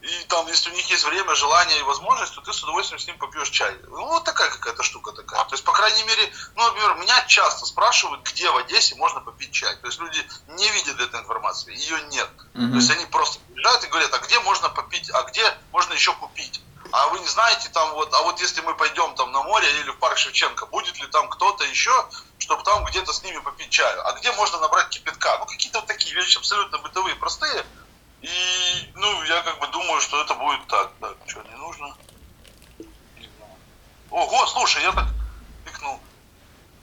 и 0.00 0.24
там, 0.28 0.46
если 0.46 0.70
у 0.70 0.74
них 0.74 0.88
есть 0.88 1.04
время, 1.04 1.34
желание 1.34 1.78
и 1.78 1.82
возможность, 1.82 2.34
то 2.34 2.40
ты 2.40 2.52
с 2.52 2.62
удовольствием 2.62 2.98
с 2.98 3.06
ним 3.06 3.18
попьешь 3.18 3.50
чай. 3.50 3.76
Ну, 3.88 4.06
вот 4.06 4.24
такая 4.24 4.48
какая-то 4.48 4.82
штука 4.82 5.12
такая. 5.12 5.44
То 5.44 5.54
есть, 5.54 5.64
по 5.64 5.72
крайней 5.72 6.02
мере, 6.04 6.32
ну, 6.56 6.64
например, 6.64 6.94
меня 6.94 7.22
часто 7.26 7.66
спрашивают, 7.66 8.22
где 8.22 8.50
в 8.50 8.56
Одессе 8.56 8.94
можно 8.94 9.20
попить 9.20 9.52
чай. 9.52 9.76
То 9.76 9.88
есть, 9.88 10.00
люди 10.00 10.26
не 10.48 10.70
видят 10.70 10.98
этой 11.00 11.20
информации, 11.20 11.74
ее 11.74 12.00
нет. 12.10 12.30
Mm-hmm. 12.54 12.70
То 12.70 12.76
есть, 12.76 12.90
они 12.90 13.04
просто 13.06 13.40
приезжают 13.40 13.84
и 13.84 13.88
говорят, 13.88 14.14
а 14.14 14.18
где 14.18 14.40
можно 14.40 14.70
попить, 14.70 15.10
а 15.10 15.22
где 15.24 15.58
можно 15.70 15.92
еще 15.92 16.14
купить. 16.14 16.62
А 16.92 17.08
вы 17.08 17.20
не 17.20 17.26
знаете 17.26 17.68
там 17.68 17.92
вот, 17.92 18.12
а 18.14 18.22
вот 18.22 18.40
если 18.40 18.62
мы 18.62 18.74
пойдем 18.74 19.14
там 19.14 19.30
на 19.32 19.42
море 19.42 19.68
или 19.80 19.90
в 19.90 19.98
парк 19.98 20.18
Шевченко, 20.18 20.66
будет 20.66 20.98
ли 20.98 21.06
там 21.08 21.28
кто-то 21.28 21.62
еще, 21.64 21.92
чтобы 22.38 22.64
там 22.64 22.84
где-то 22.84 23.12
с 23.12 23.22
ними 23.22 23.38
попить 23.38 23.70
чаю? 23.70 24.06
А 24.08 24.12
где 24.12 24.32
можно 24.32 24.58
набрать 24.58 24.88
кипятка? 24.88 25.38
Ну, 25.38 25.46
какие-то 25.46 25.80
вот 25.80 25.86
такие 25.86 26.14
вещи 26.16 26.38
абсолютно 26.38 26.78
бытовые, 26.78 27.14
простые, 27.16 27.64
и, 28.22 28.28
ну, 28.94 29.22
я 29.24 29.40
как 29.42 29.58
бы 29.60 29.66
думаю, 29.68 30.00
что 30.00 30.20
это 30.22 30.34
будет 30.34 30.66
так. 30.68 30.90
Да, 31.00 31.08
что, 31.26 31.42
не 31.42 31.56
нужно? 31.56 31.94
Ого, 34.10 34.46
слушай, 34.46 34.82
я 34.82 34.92
так 34.92 35.06
пикнул. 35.64 35.98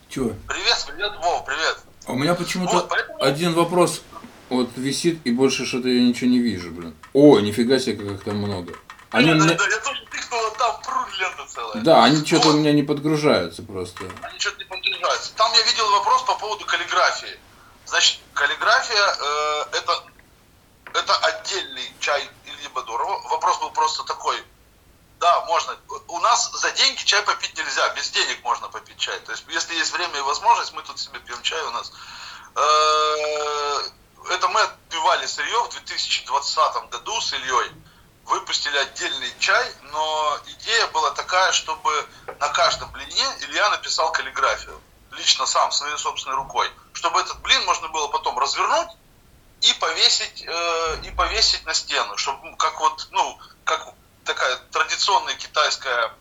Чего? 0.10 0.34
Привет, 0.48 0.86
привет, 0.88 1.14
Вов, 1.22 1.46
привет. 1.46 1.78
А 2.06 2.14
у 2.14 2.16
меня 2.16 2.34
почему-то 2.36 2.74
вот, 2.74 2.90
поэтому... 2.90 3.22
один 3.22 3.54
вопрос 3.54 4.02
вот 4.50 4.70
висит, 4.78 5.20
и 5.26 5.32
больше 5.32 5.66
что-то 5.66 5.90
я 5.90 6.02
ничего 6.02 6.30
не 6.30 6.40
вижу, 6.40 6.72
блин. 6.72 6.96
О, 7.14 7.40
нифига 7.40 7.80
себе, 7.80 8.10
как 8.10 8.24
там 8.24 8.38
много. 8.38 8.74
Они 9.12 9.30
да, 9.30 9.36
мне... 9.36 9.56
да, 9.56 9.68
я 9.68 9.80
тоже 9.80 10.06
пикнул, 10.10 10.40
а 10.40 10.58
там 10.58 10.82
прут 10.82 11.20
лента 11.20 11.46
целая. 11.48 11.84
Да, 11.84 12.04
они 12.04 12.26
что-то 12.26 12.48
вот. 12.48 12.56
у 12.56 12.58
меня 12.60 12.72
не 12.72 12.84
подгружаются 12.84 13.62
просто. 13.62 14.06
Они 14.22 14.40
что-то 14.40 14.58
не 14.60 14.66
подгружаются. 14.66 15.36
Там 15.36 15.52
я 15.54 15.64
видел 15.64 15.90
вопрос 15.92 16.24
по 16.24 16.36
поводу 16.36 16.66
каллиграфии. 16.66 17.38
Значит, 17.86 18.20
каллиграфия 18.34 18.98
э, 18.98 19.78
это 19.78 20.04
это 20.98 21.16
отдельный 21.16 21.94
чай 22.00 22.30
Ильи 22.46 22.68
Бадурова. 22.70 23.28
Вопрос 23.30 23.60
был 23.60 23.70
просто 23.72 24.04
такой, 24.04 24.44
да, 25.20 25.42
можно. 25.46 25.78
У 26.08 26.20
нас 26.20 26.52
за 26.52 26.72
деньги 26.72 27.04
чай 27.04 27.22
попить 27.24 27.56
нельзя, 27.58 27.88
без 27.90 28.10
денег 28.10 28.44
можно 28.44 28.68
попить 28.68 28.98
чай. 28.98 29.20
То 29.22 29.32
есть, 29.32 29.46
если 29.50 29.76
есть 29.76 29.92
время 29.92 30.18
и 30.18 30.22
возможность, 30.22 30.74
мы 30.74 30.82
тут 30.84 31.00
себе 31.00 31.20
пьем 31.20 31.42
чай 31.44 31.62
у 31.62 31.72
нас. 31.72 31.92
Э, 32.56 33.80
это 34.32 34.48
мы 34.48 34.62
отпивали 34.62 35.26
сырье 35.26 35.64
в 35.64 35.70
2020 35.70 36.90
году 36.90 37.22
с 37.22 37.34
Ильей. 37.34 37.72
Выпустили 38.26 38.78
отдельный 38.78 39.34
чай, 39.40 39.74
но 39.84 40.40
идея 40.48 40.88
была 40.88 41.12
такая, 41.12 41.52
чтобы 41.54 42.10
на 42.40 42.50
каждом 42.50 42.92
блине 42.92 43.26
Илья 43.42 43.70
написал 43.70 44.12
каллиграфию. 44.12 44.82
Лично 45.12 45.46
сам, 45.46 45.72
своей 45.72 45.98
собственной 45.98 46.36
рукой. 46.36 46.70
Чтобы 46.94 47.22
этот 47.22 47.40
блин 47.42 47.64
можно 47.66 47.88
было 47.88 48.08
потом 48.10 48.38
развернуть 48.38 48.90
и 49.62 49.74
повесить, 49.74 50.44
э, 50.46 51.02
и 51.04 51.12
повесить 51.12 51.66
на 51.66 51.74
стену, 51.74 52.18
чтобы 52.18 52.56
как 52.58 52.80
вот, 52.80 53.08
ну, 53.12 53.40
как 53.64 53.94
такая 54.24 54.58
традиционная 54.72 55.36
китайская, 55.36 56.14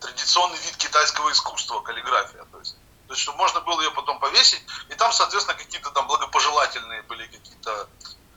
традиционный 0.00 0.58
вид 0.58 0.76
китайского 0.76 1.32
искусства, 1.32 1.80
каллиграфия, 1.80 2.44
то 2.52 2.58
есть, 2.58 2.76
то 3.06 3.14
есть, 3.14 3.22
чтобы 3.22 3.38
можно 3.38 3.60
было 3.60 3.80
ее 3.80 3.90
потом 3.90 4.20
повесить, 4.20 4.62
и 4.88 4.94
там, 4.94 5.12
соответственно, 5.12 5.58
какие-то 5.58 5.90
там 5.90 6.06
благопожелательные 6.06 7.02
были 7.02 7.26
какие-то 7.26 7.88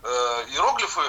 э, 0.03 0.45
иероглифы, 0.49 1.03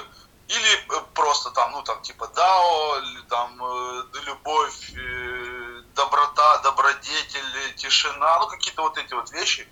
или 0.47 0.73
э, 0.75 1.01
просто 1.13 1.49
там, 1.51 1.71
ну, 1.71 1.81
там, 1.81 2.01
типа 2.01 2.27
Дао, 2.27 3.01
там 3.29 3.59
э, 3.63 4.03
любовь, 4.25 4.91
э, 4.95 5.81
доброта, 5.95 6.59
добродетель, 6.59 7.75
тишина, 7.75 8.39
ну, 8.39 8.47
какие-то 8.47 8.83
вот 8.83 8.97
эти 8.97 9.13
вот 9.13 9.31
вещи, 9.31 9.67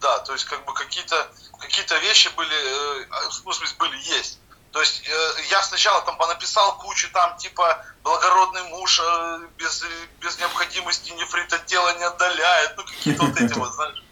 да, 0.00 0.18
то 0.20 0.32
есть, 0.32 0.44
как 0.44 0.64
бы 0.64 0.74
какие-то 0.74 1.28
какие-то 1.58 1.96
вещи 1.98 2.28
были, 2.36 2.54
э, 2.54 3.06
ну, 3.10 3.50
в 3.50 3.54
смысле, 3.54 3.76
были, 3.78 3.96
есть. 3.96 4.38
То 4.72 4.80
есть 4.80 5.02
э, 5.06 5.42
я 5.50 5.62
сначала 5.62 6.02
там 6.02 6.16
понаписал 6.18 6.76
кучу 6.78 7.10
там 7.10 7.36
типа 7.38 7.84
благородный 8.02 8.62
муж 8.64 9.00
э, 9.02 9.40
без, 9.56 9.82
без 10.20 10.38
необходимости 10.38 11.10
нефрита 11.12 11.58
тела 11.58 11.96
не 11.96 12.04
отдаляет, 12.04 12.76
ну 12.76 12.84
какие-то 12.84 13.24
вот 13.24 13.40
эти 13.40 13.52
вот, 13.54 13.72
знаешь, 13.72 14.04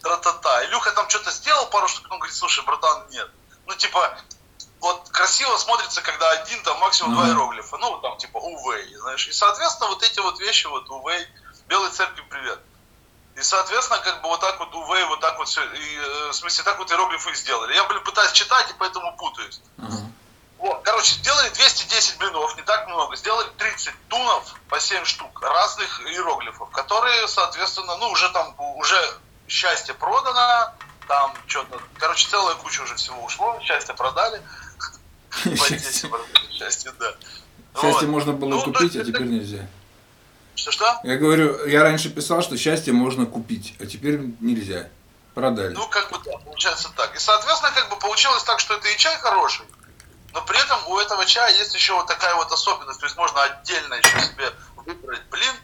тра-та-та. 0.00 0.66
Илюха 0.66 0.92
там 0.92 1.08
что-то 1.10 1.30
сделал 1.30 1.66
пару 1.66 1.88
штук, 1.88 2.06
он 2.10 2.18
говорит, 2.18 2.36
слушай, 2.36 2.64
братан, 2.64 3.08
нет. 3.10 3.28
Ну 3.66 3.74
типа, 3.74 4.16
вот 4.80 5.08
красиво 5.10 5.56
смотрится, 5.56 6.00
когда 6.00 6.30
один 6.30 6.62
там 6.62 6.78
максимум 6.78 7.14
два 7.14 7.26
иероглифа, 7.26 7.76
ну 7.78 7.98
там 8.00 8.16
типа 8.16 8.38
увей, 8.38 8.94
знаешь. 8.96 9.26
И 9.26 9.32
соответственно 9.32 9.88
вот 9.88 10.02
эти 10.04 10.20
вот 10.20 10.38
вещи, 10.38 10.68
вот 10.68 10.88
увей, 10.90 11.26
Белой 11.66 11.90
церкви 11.90 12.22
привет. 12.28 12.60
И, 13.36 13.42
соответственно, 13.42 14.00
как 14.00 14.22
бы 14.22 14.28
вот 14.28 14.40
так 14.40 14.58
вот 14.60 14.74
увей, 14.74 15.04
вот 15.06 15.20
так 15.20 15.38
вот 15.38 15.48
все, 15.48 15.62
и, 15.62 15.96
э, 15.96 16.28
в 16.30 16.34
смысле, 16.34 16.62
так 16.64 16.78
вот 16.78 16.90
иероглифы 16.90 17.34
сделали. 17.34 17.74
Я, 17.74 17.84
блин, 17.84 18.02
пытаюсь 18.04 18.32
читать, 18.32 18.70
и 18.70 18.74
поэтому 18.78 19.16
путаюсь. 19.16 19.60
Uh-huh. 19.76 20.06
Вот, 20.58 20.82
короче, 20.84 21.16
сделали 21.16 21.48
210 21.50 22.18
блинов, 22.18 22.56
не 22.56 22.62
так 22.62 22.86
много. 22.86 23.16
Сделали 23.16 23.48
30 23.58 23.92
тунов 24.08 24.54
по 24.68 24.78
7 24.78 25.04
штук 25.04 25.42
разных 25.42 26.00
иероглифов, 26.06 26.70
которые, 26.70 27.26
соответственно, 27.26 27.96
ну, 27.96 28.08
уже 28.10 28.30
там, 28.30 28.54
уже 28.58 29.18
счастье 29.48 29.94
продано, 29.94 30.72
там 31.08 31.34
что-то, 31.46 31.80
короче, 31.98 32.28
целая 32.28 32.54
куча 32.54 32.82
уже 32.82 32.94
всего 32.94 33.22
ушло, 33.24 33.58
счастье 33.62 33.94
продали. 33.94 34.40
Счастье, 36.52 36.92
да. 36.98 37.14
Счастье 37.80 38.06
можно 38.06 38.32
было 38.32 38.50
ну, 38.50 38.62
купить, 38.62 38.94
а 38.96 39.04
теперь 39.04 39.24
нельзя. 39.24 39.66
Что-что? 40.54 41.00
Я 41.02 41.16
говорю, 41.16 41.66
я 41.66 41.82
раньше 41.82 42.10
писал, 42.10 42.42
что 42.42 42.56
счастье 42.56 42.92
можно 42.92 43.26
купить, 43.26 43.74
а 43.80 43.86
теперь 43.86 44.20
нельзя. 44.40 44.88
Продали. 45.34 45.74
Ну, 45.74 45.86
как 45.88 46.12
бы 46.12 46.18
да, 46.24 46.38
получается 46.38 46.92
так. 46.96 47.16
И, 47.16 47.18
соответственно, 47.18 47.72
как 47.72 47.90
бы 47.90 47.96
получилось 47.96 48.44
так, 48.44 48.60
что 48.60 48.74
это 48.74 48.88
и 48.88 48.96
чай 48.96 49.16
хороший, 49.18 49.64
но 50.32 50.42
при 50.42 50.60
этом 50.60 50.78
у 50.86 50.98
этого 50.98 51.26
чая 51.26 51.56
есть 51.56 51.74
еще 51.74 51.94
вот 51.94 52.06
такая 52.06 52.34
вот 52.36 52.50
особенность. 52.52 53.00
То 53.00 53.06
есть 53.06 53.16
можно 53.16 53.42
отдельно 53.42 53.94
еще 53.94 54.20
себе 54.20 54.52
выбрать 54.76 55.22
блин, 55.30 55.54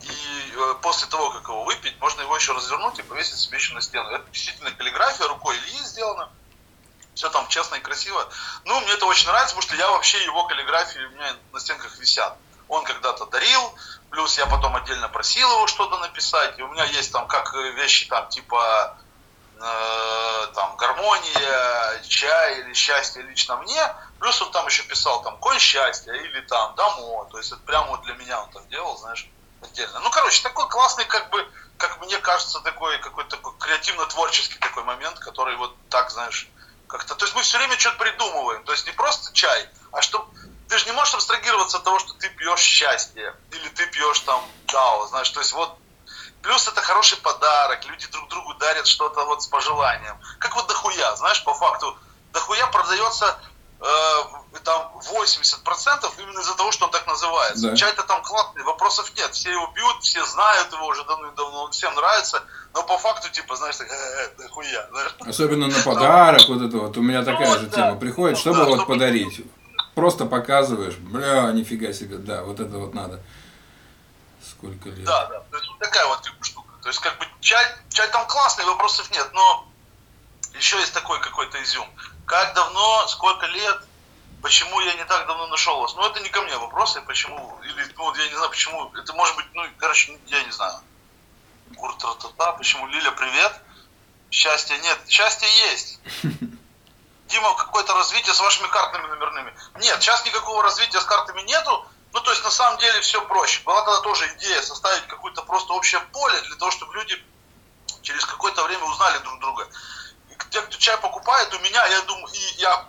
и 0.00 0.52
э, 0.54 0.74
после 0.82 1.08
того, 1.08 1.30
как 1.30 1.48
его 1.48 1.64
выпить, 1.64 1.98
можно 2.00 2.20
его 2.22 2.36
еще 2.36 2.52
развернуть 2.52 2.98
и 2.98 3.02
повесить 3.02 3.38
себе 3.38 3.56
еще 3.56 3.74
на 3.74 3.80
стену. 3.80 4.10
Это 4.10 4.24
действительно 4.30 4.70
каллиграфия 4.72 5.26
рукой 5.28 5.56
Ильи 5.56 5.78
сделана. 5.84 6.30
Все 7.14 7.30
там 7.30 7.46
честно 7.48 7.76
и 7.76 7.80
красиво. 7.80 8.28
Ну, 8.64 8.80
мне 8.80 8.92
это 8.92 9.06
очень 9.06 9.28
нравится, 9.28 9.54
потому 9.54 9.68
что 9.68 9.76
я 9.76 9.90
вообще 9.90 10.22
его 10.24 10.44
каллиграфии 10.44 11.00
у 11.00 11.10
меня 11.10 11.34
на 11.52 11.60
стенках 11.60 11.96
висят. 11.98 12.36
Он 12.68 12.84
когда-то 12.84 13.26
дарил, 13.26 13.74
плюс 14.14 14.38
я 14.38 14.46
потом 14.46 14.76
отдельно 14.76 15.08
просил 15.08 15.50
его 15.50 15.66
что-то 15.66 15.98
написать. 15.98 16.56
И 16.58 16.62
у 16.62 16.68
меня 16.68 16.84
есть 16.84 17.10
там 17.12 17.26
как 17.26 17.52
вещи 17.54 18.06
там 18.06 18.28
типа 18.28 18.96
э, 19.60 20.46
там 20.54 20.76
гармония, 20.76 22.02
чай 22.06 22.60
или 22.60 22.72
счастье 22.74 23.22
лично 23.22 23.56
мне. 23.56 23.94
Плюс 24.20 24.40
он 24.40 24.52
там 24.52 24.66
еще 24.66 24.84
писал 24.84 25.22
там 25.22 25.36
конь 25.38 25.58
счастья 25.58 26.12
или 26.12 26.40
там 26.42 26.76
дамо. 26.76 27.26
То 27.30 27.38
есть 27.38 27.50
это 27.50 27.60
прямо 27.62 27.88
вот 27.88 28.02
для 28.02 28.14
меня 28.14 28.40
он 28.40 28.50
там 28.50 28.68
делал, 28.68 28.96
знаешь, 28.96 29.26
отдельно. 29.62 29.98
Ну, 29.98 30.10
короче, 30.10 30.42
такой 30.44 30.68
классный, 30.68 31.06
как 31.06 31.30
бы, 31.30 31.44
как 31.76 32.00
мне 32.00 32.16
кажется, 32.18 32.60
такой 32.60 32.96
какой-то 32.98 33.30
такой 33.30 33.52
креативно-творческий 33.58 34.58
такой 34.60 34.84
момент, 34.84 35.18
который 35.18 35.56
вот 35.56 35.74
так, 35.88 36.10
знаешь, 36.10 36.48
как-то. 36.86 37.16
То 37.16 37.24
есть 37.24 37.34
мы 37.34 37.42
все 37.42 37.58
время 37.58 37.76
что-то 37.80 37.98
придумываем. 37.98 38.62
То 38.62 38.70
есть 38.70 38.86
не 38.86 38.92
просто 38.92 39.34
чай, 39.34 39.68
а 39.90 40.02
что 40.02 40.28
ты 40.74 40.80
же 40.80 40.86
не 40.86 40.92
можешь 40.92 41.14
абстрагироваться 41.14 41.76
от 41.76 41.84
того, 41.84 42.00
что 42.00 42.14
ты 42.14 42.28
пьешь 42.30 42.58
счастье, 42.58 43.32
или 43.52 43.68
ты 43.68 43.86
пьешь 43.86 44.18
там 44.20 44.44
дао, 44.72 45.06
знаешь, 45.06 45.30
то 45.30 45.40
есть 45.40 45.52
вот 45.52 45.78
Плюс 46.42 46.68
это 46.68 46.82
хороший 46.82 47.16
подарок, 47.16 47.86
люди 47.86 48.06
друг 48.12 48.28
другу 48.28 48.52
дарят 48.54 48.86
что-то 48.86 49.24
вот 49.24 49.42
с 49.42 49.46
пожеланием. 49.46 50.14
Как 50.38 50.54
вот 50.54 50.66
дохуя, 50.66 51.16
знаешь, 51.16 51.42
по 51.42 51.54
факту, 51.54 51.96
дохуя 52.34 52.66
продается 52.66 53.38
э, 53.80 54.58
там 54.62 54.92
80% 55.10 56.12
именно 56.18 56.40
из-за 56.40 56.54
того, 56.54 56.70
что 56.70 56.84
он 56.84 56.90
так 56.90 57.06
называется. 57.06 57.70
Да. 57.70 57.76
Чай-то 57.76 58.02
там 58.02 58.22
классный, 58.22 58.62
вопросов 58.62 59.10
нет. 59.16 59.32
Все 59.32 59.52
его 59.52 59.68
пьют, 59.68 60.02
все 60.02 60.22
знают 60.26 60.70
его 60.70 60.86
уже 60.86 61.02
давно-давно, 61.04 61.64
он 61.64 61.70
всем 61.70 61.94
нравится. 61.94 62.42
Но 62.74 62.82
по 62.82 62.98
факту, 62.98 63.30
типа, 63.30 63.56
знаешь, 63.56 63.76
так, 63.76 63.90
э, 63.90 63.94
э, 63.94 64.42
дохуя. 64.42 64.86
Знаешь? 64.90 65.14
Особенно 65.20 65.68
на 65.68 65.82
подарок, 65.82 66.42
вот 66.48 66.60
это 66.60 66.76
вот. 66.76 66.94
У 66.98 67.00
меня 67.00 67.24
такая 67.24 67.48
ну, 67.48 67.58
же 67.58 67.70
тема 67.70 67.96
приходит, 67.96 68.36
чтобы 68.36 68.58
да, 68.58 68.64
вот 68.64 68.80
чтобы... 68.80 68.92
подарить. 68.92 69.46
Просто 69.94 70.26
показываешь, 70.26 70.96
бля, 70.96 71.52
нифига 71.52 71.92
себе, 71.92 72.16
да, 72.16 72.42
вот 72.42 72.58
это 72.58 72.78
вот 72.78 72.94
надо. 72.94 73.22
Сколько 74.42 74.88
лет? 74.88 75.04
Да, 75.04 75.26
да. 75.26 75.40
То 75.50 75.56
есть 75.56 75.68
вот 75.68 75.78
такая 75.78 76.06
вот 76.06 76.22
типа 76.22 76.44
штука. 76.44 76.72
То 76.82 76.88
есть 76.88 77.00
как 77.00 77.16
бы 77.18 77.26
чай, 77.40 77.64
чай 77.90 78.10
там 78.10 78.26
классный, 78.26 78.64
вопросов 78.64 79.10
нет, 79.12 79.30
но 79.32 79.68
еще 80.54 80.78
есть 80.78 80.92
такой 80.92 81.20
какой-то 81.20 81.62
изюм. 81.62 81.88
Как 82.26 82.54
давно, 82.54 83.06
сколько 83.08 83.46
лет, 83.46 83.82
почему 84.42 84.80
я 84.80 84.94
не 84.94 85.04
так 85.04 85.26
давно 85.26 85.46
нашел 85.46 85.80
вас? 85.80 85.94
Ну, 85.94 86.04
это 86.04 86.20
не 86.20 86.28
ко 86.28 86.42
мне 86.42 86.56
вопросы, 86.58 87.00
почему, 87.02 87.58
или, 87.62 87.86
ну, 87.96 88.14
я 88.14 88.28
не 88.28 88.34
знаю, 88.34 88.50
почему, 88.50 88.92
это 88.94 89.12
может 89.12 89.36
быть, 89.36 89.46
ну, 89.54 89.62
короче, 89.78 90.18
я 90.26 90.42
не 90.42 90.50
знаю. 90.50 90.80
Куртратата, 91.76 92.52
почему, 92.52 92.86
Лиля, 92.88 93.12
привет. 93.12 93.52
Счастья 94.30 94.76
нет, 94.78 94.98
счастье 95.08 95.48
есть. 95.70 96.00
Дима, 97.28 97.54
какое-то 97.54 97.94
развитие 97.94 98.34
с 98.34 98.40
вашими 98.40 98.66
картами 98.68 99.06
номерными. 99.06 99.54
Нет, 99.76 100.02
сейчас 100.02 100.24
никакого 100.26 100.62
развития 100.62 101.00
с 101.00 101.04
картами 101.04 101.42
нету, 101.42 101.86
ну, 102.14 102.20
то 102.20 102.30
есть, 102.30 102.44
на 102.44 102.50
самом 102.50 102.78
деле, 102.78 103.00
все 103.00 103.20
проще. 103.26 103.60
Была 103.64 103.82
тогда 103.82 104.00
тоже 104.02 104.32
идея 104.36 104.62
составить 104.62 105.06
какое-то 105.08 105.42
просто 105.42 105.72
общее 105.72 106.00
поле 106.12 106.40
для 106.42 106.56
того, 106.56 106.70
чтобы 106.70 106.94
люди 106.94 107.20
через 108.02 108.24
какое-то 108.24 108.62
время 108.62 108.84
узнали 108.84 109.18
друг 109.18 109.40
друга. 109.40 109.68
И 110.30 110.36
те, 110.50 110.62
кто 110.62 110.78
чай 110.78 110.96
покупает 110.98 111.52
у 111.52 111.58
меня, 111.58 111.84
я 111.86 112.02
думаю, 112.02 112.32
и 112.32 112.54
я 112.58 112.86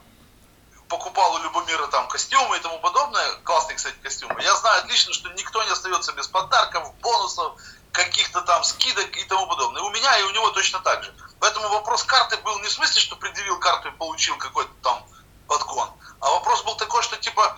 покупал 0.88 1.34
у 1.34 1.38
Любомира 1.40 1.88
там 1.88 2.08
костюмы 2.08 2.58
и 2.58 2.60
тому 2.60 2.78
подобное, 2.80 3.34
классные, 3.44 3.78
кстати, 3.78 3.96
костюмы, 4.04 4.40
я 4.44 4.56
знаю 4.56 4.84
отлично, 4.84 5.12
что 5.14 5.30
никто 5.30 5.64
не 5.64 5.72
остается 5.72 6.12
без 6.14 6.28
подарков, 6.28 6.94
бонусов, 6.98 7.60
каких-то 7.96 8.42
там 8.42 8.64
скидок 8.64 9.16
и 9.16 9.24
тому 9.24 9.48
подобное. 9.48 9.82
У 9.82 9.90
меня 9.90 10.18
и 10.20 10.24
у 10.24 10.32
него 10.32 10.50
точно 10.52 10.80
так 10.80 11.04
же. 11.04 11.14
Поэтому 11.40 11.70
вопрос 11.70 12.04
карты 12.04 12.38
был 12.38 12.60
не 12.60 12.68
в 12.68 12.72
смысле, 12.72 13.00
что 13.00 13.16
предъявил 13.16 13.58
карту 13.60 13.88
и 13.88 13.92
получил 13.92 14.38
какой-то 14.38 14.72
там 14.84 15.04
подгон, 15.48 15.90
а 16.20 16.30
вопрос 16.32 16.64
был 16.64 16.76
такой, 16.76 17.04
что 17.04 17.18
типа 17.18 17.58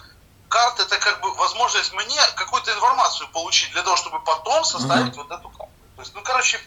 карта 0.50 0.84
это 0.84 0.98
как 0.98 1.22
бы 1.22 1.34
возможность 1.36 1.94
мне 1.94 2.22
какую-то 2.36 2.72
информацию 2.72 3.28
получить 3.30 3.72
для 3.72 3.82
того, 3.82 3.96
чтобы 3.96 4.20
потом 4.20 4.64
составить 4.64 5.14
mm-hmm. 5.14 5.28
вот 5.28 5.32
эту 5.32 5.50
карту. 5.50 5.74
То 5.96 6.02
есть, 6.02 6.14
ну, 6.14 6.22
короче, 6.22 6.62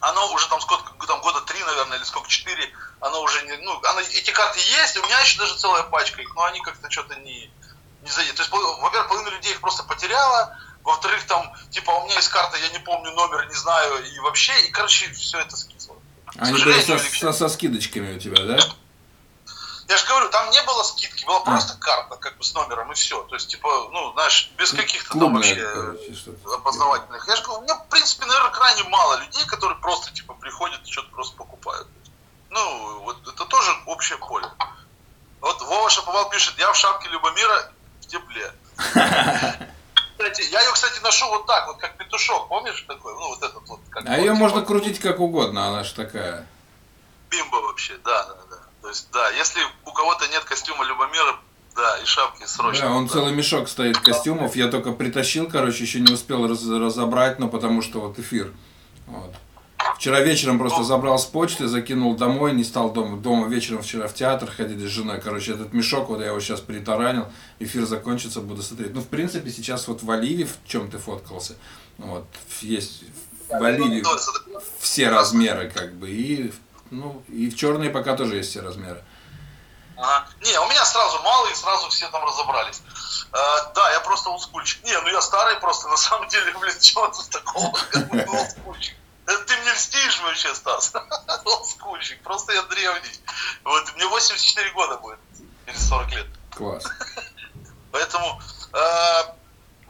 оно 0.00 0.32
уже 0.32 0.48
там 0.48 0.60
сколько, 0.60 1.06
там 1.06 1.20
года 1.20 1.40
три, 1.42 1.62
наверное, 1.62 1.98
или 1.98 2.04
сколько, 2.04 2.28
четыре, 2.28 2.72
оно 3.00 3.20
уже 3.20 3.42
не, 3.42 3.56
ну, 3.58 3.80
оно, 3.84 4.00
эти 4.00 4.30
карты 4.30 4.60
есть, 4.60 4.96
у 4.96 5.02
меня 5.02 5.20
еще 5.20 5.38
даже 5.38 5.56
целая 5.56 5.82
пачка 5.84 6.22
их, 6.22 6.34
но 6.34 6.44
они 6.44 6.60
как-то 6.60 6.90
что-то 6.90 7.16
не, 7.16 7.50
не 8.02 8.10
заедут. 8.10 8.36
То 8.36 8.42
есть, 8.42 8.52
во-первых, 8.52 9.08
половина 9.08 9.28
людей 9.30 9.52
их 9.52 9.60
просто 9.60 9.82
потеряла, 9.82 10.56
во-вторых, 10.88 11.22
там, 11.26 11.52
типа, 11.70 11.90
у 11.90 12.04
меня 12.04 12.14
есть 12.16 12.28
карта, 12.28 12.56
я 12.56 12.68
не 12.70 12.78
помню 12.78 13.12
номер, 13.12 13.46
не 13.46 13.54
знаю, 13.54 14.04
и 14.04 14.18
вообще, 14.20 14.52
и, 14.66 14.70
короче, 14.70 15.12
все 15.12 15.38
это 15.38 15.54
скисло. 15.54 15.96
Они 16.38 16.52
были 16.52 16.80
со, 16.80 16.98
со, 16.98 17.32
со 17.32 17.48
скидочками 17.48 18.16
у 18.16 18.18
тебя, 18.18 18.42
да? 18.44 18.58
Я 19.88 19.96
же 19.96 20.06
говорю, 20.06 20.30
там 20.30 20.50
не 20.50 20.62
было 20.62 20.82
скидки, 20.82 21.26
была 21.26 21.38
а. 21.38 21.40
просто 21.40 21.76
карта 21.78 22.16
как 22.16 22.38
бы 22.38 22.44
с 22.44 22.54
номером 22.54 22.90
и 22.92 22.94
все. 22.94 23.22
То 23.24 23.34
есть, 23.34 23.48
типа, 23.48 23.68
ну, 23.90 24.12
знаешь, 24.12 24.50
без 24.56 24.72
ну, 24.72 24.78
каких-то 24.78 25.18
там 25.18 25.34
вообще 25.34 25.56
короче, 25.56 26.14
опознавательных. 26.54 27.28
Я 27.28 27.36
же 27.36 27.42
говорю, 27.42 27.60
у 27.60 27.64
меня, 27.64 27.74
в 27.74 27.86
принципе, 27.88 28.24
наверное, 28.26 28.50
крайне 28.50 28.84
мало 28.84 29.20
людей, 29.20 29.44
которые 29.46 29.78
просто, 29.80 30.12
типа, 30.12 30.34
приходят 30.34 30.80
и 30.86 30.90
что-то 30.90 31.10
просто 31.10 31.36
покупают. 31.36 31.88
Ну, 32.48 33.00
вот 33.00 33.28
это 33.28 33.44
тоже 33.44 33.70
общее 33.86 34.16
поле. 34.18 34.48
Вот 35.40 35.60
Вова 35.62 35.90
Шаповал 35.90 36.30
пишет, 36.30 36.58
я 36.58 36.72
в 36.72 36.76
шапке 36.76 37.08
Любомира 37.10 37.72
в 38.00 38.06
тепле. 38.06 38.52
Кстати, 40.78 41.02
ношу 41.02 41.28
вот 41.28 41.44
так, 41.46 41.66
вот 41.66 41.78
как 41.78 41.96
петушок, 41.96 42.46
помнишь 42.46 42.84
такой? 42.86 43.12
Ну, 43.12 43.30
вот 43.30 43.42
этот 43.42 43.68
вот. 43.68 43.80
Как 43.90 44.04
а 44.06 44.16
ее 44.16 44.32
можно 44.32 44.62
крутить 44.62 45.00
как 45.00 45.18
угодно, 45.18 45.66
она 45.66 45.82
же 45.82 45.92
такая. 45.92 46.46
Бимба 47.30 47.56
вообще, 47.56 47.98
да, 48.04 48.26
да, 48.26 48.36
да. 48.48 48.56
То 48.80 48.88
есть, 48.88 49.10
да, 49.10 49.28
если 49.30 49.60
у 49.84 49.90
кого-то 49.90 50.28
нет 50.28 50.44
костюма 50.44 50.84
Любомира, 50.84 51.36
да, 51.74 51.98
и 51.98 52.04
шапки 52.04 52.44
срочно. 52.44 52.90
Да, 52.90 52.92
он 52.92 53.06
да. 53.08 53.12
целый 53.12 53.32
мешок 53.32 53.68
стоит 53.68 53.98
костюмов. 53.98 54.54
Я 54.54 54.68
только 54.68 54.92
притащил, 54.92 55.50
короче, 55.50 55.82
еще 55.82 55.98
не 55.98 56.12
успел 56.12 56.46
раз, 56.46 56.64
разобрать, 56.64 57.40
но 57.40 57.48
потому 57.48 57.82
что 57.82 58.00
вот 58.00 58.20
эфир. 58.20 58.52
Вчера 59.98 60.20
вечером 60.20 60.60
просто 60.60 60.78
ну. 60.78 60.84
забрал 60.84 61.18
с 61.18 61.24
почты, 61.24 61.66
закинул 61.66 62.14
домой, 62.14 62.52
не 62.52 62.62
стал 62.62 62.92
дома. 62.92 63.16
Дома 63.16 63.48
вечером 63.48 63.82
вчера 63.82 64.06
в 64.06 64.14
театр 64.14 64.48
ходили 64.48 64.86
с 64.86 64.90
женой. 64.90 65.20
Короче, 65.20 65.54
этот 65.54 65.72
мешок, 65.72 66.08
вот 66.08 66.20
я 66.20 66.26
его 66.26 66.38
сейчас 66.38 66.60
притаранил, 66.60 67.26
эфир 67.58 67.84
закончится, 67.84 68.40
буду 68.40 68.62
смотреть. 68.62 68.94
Ну, 68.94 69.00
в 69.00 69.08
принципе, 69.08 69.50
сейчас 69.50 69.88
вот 69.88 70.04
в 70.04 70.10
Оливе, 70.10 70.44
в 70.46 70.56
чем 70.68 70.88
ты 70.88 70.98
фоткался, 70.98 71.56
вот, 71.96 72.26
есть 72.60 73.02
в 73.48 73.60
Оливе 73.60 74.04
все 74.78 75.08
размеры, 75.08 75.68
как 75.68 75.94
бы, 75.94 76.08
и 76.08 76.52
ну, 76.90 77.22
и 77.28 77.50
в 77.50 77.56
черные 77.56 77.90
пока 77.90 78.14
тоже 78.16 78.36
есть 78.36 78.50
все 78.50 78.60
размеры. 78.60 79.02
Ага. 79.96 80.28
Не, 80.42 80.60
у 80.60 80.68
меня 80.68 80.84
сразу 80.84 81.20
мало, 81.22 81.48
и 81.48 81.54
сразу 81.54 81.88
все 81.88 82.08
там 82.10 82.24
разобрались. 82.24 82.82
А, 83.32 83.72
да, 83.74 83.90
я 83.90 84.00
просто 84.00 84.30
олдскульчик. 84.30 84.84
Не, 84.84 84.96
ну 85.00 85.08
я 85.08 85.20
старый 85.20 85.56
просто, 85.56 85.88
на 85.88 85.96
самом 85.96 86.28
деле, 86.28 86.54
блин, 86.60 86.74
чего 86.80 87.08
тут 87.08 87.28
такого, 87.30 87.76
как 87.90 88.08
бы 88.08 88.24
олдскульчик. 88.28 88.94
Ты 89.28 89.56
мне 89.58 89.72
льстишь 89.72 90.20
вообще, 90.20 90.54
Стас. 90.54 90.92
Олдскульчик, 91.44 92.22
просто 92.22 92.54
я 92.54 92.62
древний. 92.62 93.12
Вот, 93.62 93.94
мне 93.94 94.06
84 94.06 94.70
года 94.70 94.96
будет, 94.96 95.18
через 95.66 95.86
40 95.86 96.10
лет. 96.12 96.26
Класс. 96.56 96.84
Поэтому 97.92 98.40
э, 98.72 99.22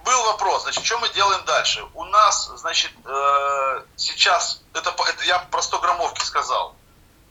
был 0.05 0.25
вопрос, 0.25 0.63
значит, 0.63 0.85
что 0.85 0.99
мы 0.99 1.09
делаем 1.11 1.45
дальше? 1.45 1.85
У 1.95 2.05
нас, 2.05 2.51
значит, 2.57 2.91
э, 3.05 3.83
сейчас, 3.97 4.61
это, 4.75 4.91
это 4.91 5.25
я 5.25 5.39
про 5.39 5.63
100 5.63 5.79
граммовки 5.79 6.25
сказал. 6.25 6.75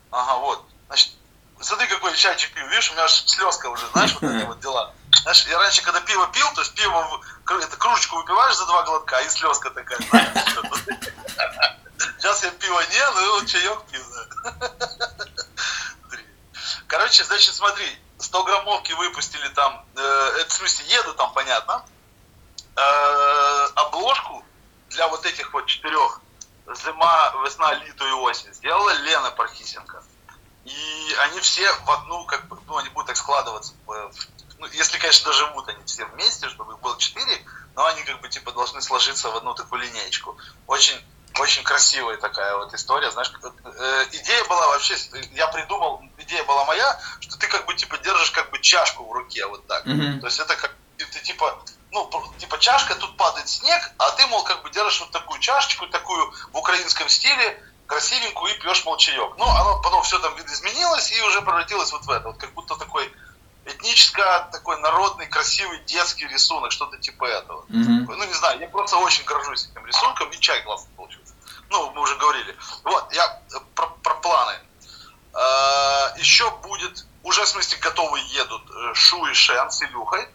Ага, 0.10 0.36
вот. 0.36 0.66
Значит, 0.88 1.12
смотри, 1.60 1.88
какой 1.88 2.16
чайчик 2.16 2.54
пью. 2.54 2.66
Видишь, 2.68 2.90
у 2.90 2.94
меня 2.94 3.04
аж 3.04 3.26
слезка 3.26 3.68
уже, 3.68 3.86
знаешь, 3.88 4.14
вот 4.14 4.32
эти 4.32 4.46
вот 4.46 4.62
дела. 4.62 4.94
Знаешь, 5.24 5.46
я 5.48 5.60
раньше, 5.60 5.82
когда 5.84 6.00
пиво 6.00 6.28
пил, 6.28 6.48
то 6.56 6.62
есть 6.62 6.74
пиво, 6.74 7.22
это 7.62 7.76
кружечку 7.76 8.16
выпиваешь 8.16 8.56
за 8.56 8.66
два 8.66 8.84
глотка, 8.84 9.20
и 9.20 9.30
слезка 9.30 9.72
такая, 9.72 10.00
Сейчас 11.98 12.44
я 12.44 12.52
пиво 12.52 12.82
не, 12.82 13.12
ну 13.12 13.46
чаек 13.46 13.82
пью. 13.92 14.04
Короче, 16.88 17.24
значит, 17.24 17.54
смотри, 17.54 17.86
100 18.20 18.44
граммовки 18.44 18.94
выпустили 18.94 19.48
там, 19.50 19.86
э, 19.96 20.02
это 20.40 20.50
в 20.50 20.54
смысле 20.54 20.86
еду 20.88 21.14
там, 21.14 21.34
понятно, 21.34 21.86
э, 22.76 23.68
обложку 23.76 24.44
для 24.90 25.08
вот 25.08 25.26
этих 25.26 25.54
вот 25.54 25.66
четырех 25.66 26.22
зима, 26.76 27.34
весна, 27.44 27.74
лето 27.74 28.06
и 28.06 28.12
осень 28.12 28.54
сделала 28.54 28.92
Лена 29.02 29.32
Пархисенко. 29.32 30.04
И 30.66 31.16
они 31.20 31.40
все 31.40 31.72
в 31.72 31.92
одну, 31.92 32.26
как 32.26 32.48
бы, 32.48 32.60
ну, 32.68 32.78
они 32.78 32.90
будут 32.90 33.08
так 33.08 33.18
складываться. 33.18 33.74
Ну, 34.60 34.68
если, 34.74 34.98
конечно, 34.98 35.32
доживут 35.32 35.68
они 35.70 35.84
все 35.86 36.06
вместе, 36.06 36.50
чтобы 36.50 36.74
их 36.74 36.80
было 36.80 36.98
четыре, 36.98 37.46
но 37.76 37.86
они 37.86 38.04
как 38.04 38.20
бы 38.22 38.28
типа 38.28 38.52
должны 38.52 38.82
сложиться 38.82 39.30
в 39.30 39.38
одну 39.38 39.54
такую 39.54 39.82
линейку. 39.82 40.38
Очень 40.66 41.00
очень 41.40 41.64
красивая 41.64 42.18
такая 42.18 42.56
вот 42.58 42.74
история, 42.74 43.12
знаешь, 43.12 43.32
э, 43.44 44.06
идея 44.12 44.44
была 44.46 44.68
вообще, 44.68 44.96
я 45.34 45.48
придумал, 45.48 46.02
идея 46.18 46.44
была 46.44 46.66
моя, 46.66 47.00
что 47.20 47.38
ты 47.38 47.48
как 47.48 47.66
бы 47.66 47.76
типа 47.76 47.98
держишь 48.00 48.32
как 48.32 48.50
бы 48.50 48.60
чашку 48.60 49.04
в 49.06 49.12
руке 49.12 49.46
вот 49.46 49.66
так, 49.68 49.86
mm-hmm. 49.86 50.20
то 50.20 50.28
есть 50.28 50.40
это 50.40 50.56
как 50.56 50.74
ты 50.98 51.20
типа 51.20 51.60
ну, 51.92 52.10
типа 52.38 52.58
чашка, 52.60 52.96
тут 52.96 53.16
падает 53.18 53.48
снег, 53.48 53.92
а 53.98 54.12
ты, 54.12 54.28
мол, 54.28 54.44
как 54.44 54.62
бы 54.62 54.70
держишь 54.70 55.00
вот 55.00 55.12
такую 55.12 55.40
чашечку, 55.40 55.88
такую 55.88 56.34
в 56.52 56.58
украинском 56.58 57.08
стиле, 57.10 57.64
красивенькую 57.86 58.54
и 58.54 58.60
пьешь 58.60 58.84
мол 58.86 58.98
чаек. 58.98 59.34
Ну, 59.38 59.46
оно 59.46 59.82
потом 59.82 60.04
все 60.04 60.20
там 60.20 60.36
изменилось 60.46 61.12
и 61.12 61.22
уже 61.22 61.42
превратилось 61.42 61.92
вот 61.92 62.06
в 62.06 62.10
это, 62.10 62.28
вот 62.28 62.38
как 62.38 62.54
будто 62.54 62.76
такой 62.76 63.12
этническо 63.66 64.48
такой 64.52 64.80
народный, 64.80 65.28
красивый 65.28 65.80
детский 65.86 66.28
рисунок, 66.28 66.72
что-то 66.72 66.98
типа 66.98 67.26
этого. 67.26 67.66
Mm-hmm. 67.70 68.06
Ну, 68.08 68.24
не 68.24 68.34
знаю, 68.34 68.60
я 68.60 68.68
просто 68.68 68.98
очень 68.98 69.26
горжусь 69.26 69.68
этим 69.70 69.86
рисунком, 69.86 70.30
и 70.30 70.40
чай 70.40 70.62
получился. 70.62 70.88
Ну, 71.70 71.92
мы 71.92 72.02
уже 72.02 72.16
говорили. 72.16 72.56
Вот, 72.84 73.14
я 73.14 73.42
э, 73.54 73.60
про, 73.76 73.88
про 73.88 74.16
планы. 74.16 74.60
Э, 75.34 76.14
еще 76.18 76.50
будет, 76.58 77.06
уже 77.24 77.44
в 77.44 77.50
смысле 77.50 77.78
готовы 77.80 78.20
едут 78.20 78.64
э, 78.70 78.94
Шу 78.94 79.26
и 79.28 79.34
Шен 79.34 79.70
с 79.70 79.82
Илюхой. 79.84 80.28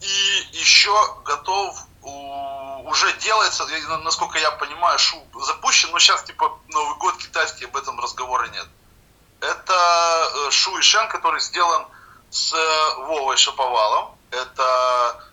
И 0.00 0.46
еще 0.52 0.94
готов, 1.24 1.78
уже 2.00 3.12
делается, 3.18 3.66
насколько 3.98 4.38
я 4.38 4.50
понимаю, 4.52 4.98
Шу 4.98 5.22
запущен, 5.42 5.90
но 5.90 5.98
сейчас 5.98 6.22
типа 6.22 6.58
Новый 6.68 6.96
год 6.96 7.18
китайский, 7.18 7.66
об 7.66 7.76
этом 7.76 8.00
разговора 8.00 8.48
нет. 8.48 8.66
Это 9.40 10.50
Шу 10.50 10.78
и 10.78 10.80
Шен, 10.80 11.06
который 11.10 11.40
сделан 11.40 11.86
с 12.30 12.52
Вовой 12.96 13.36
Шаповалом. 13.36 14.16
Это 14.30 15.30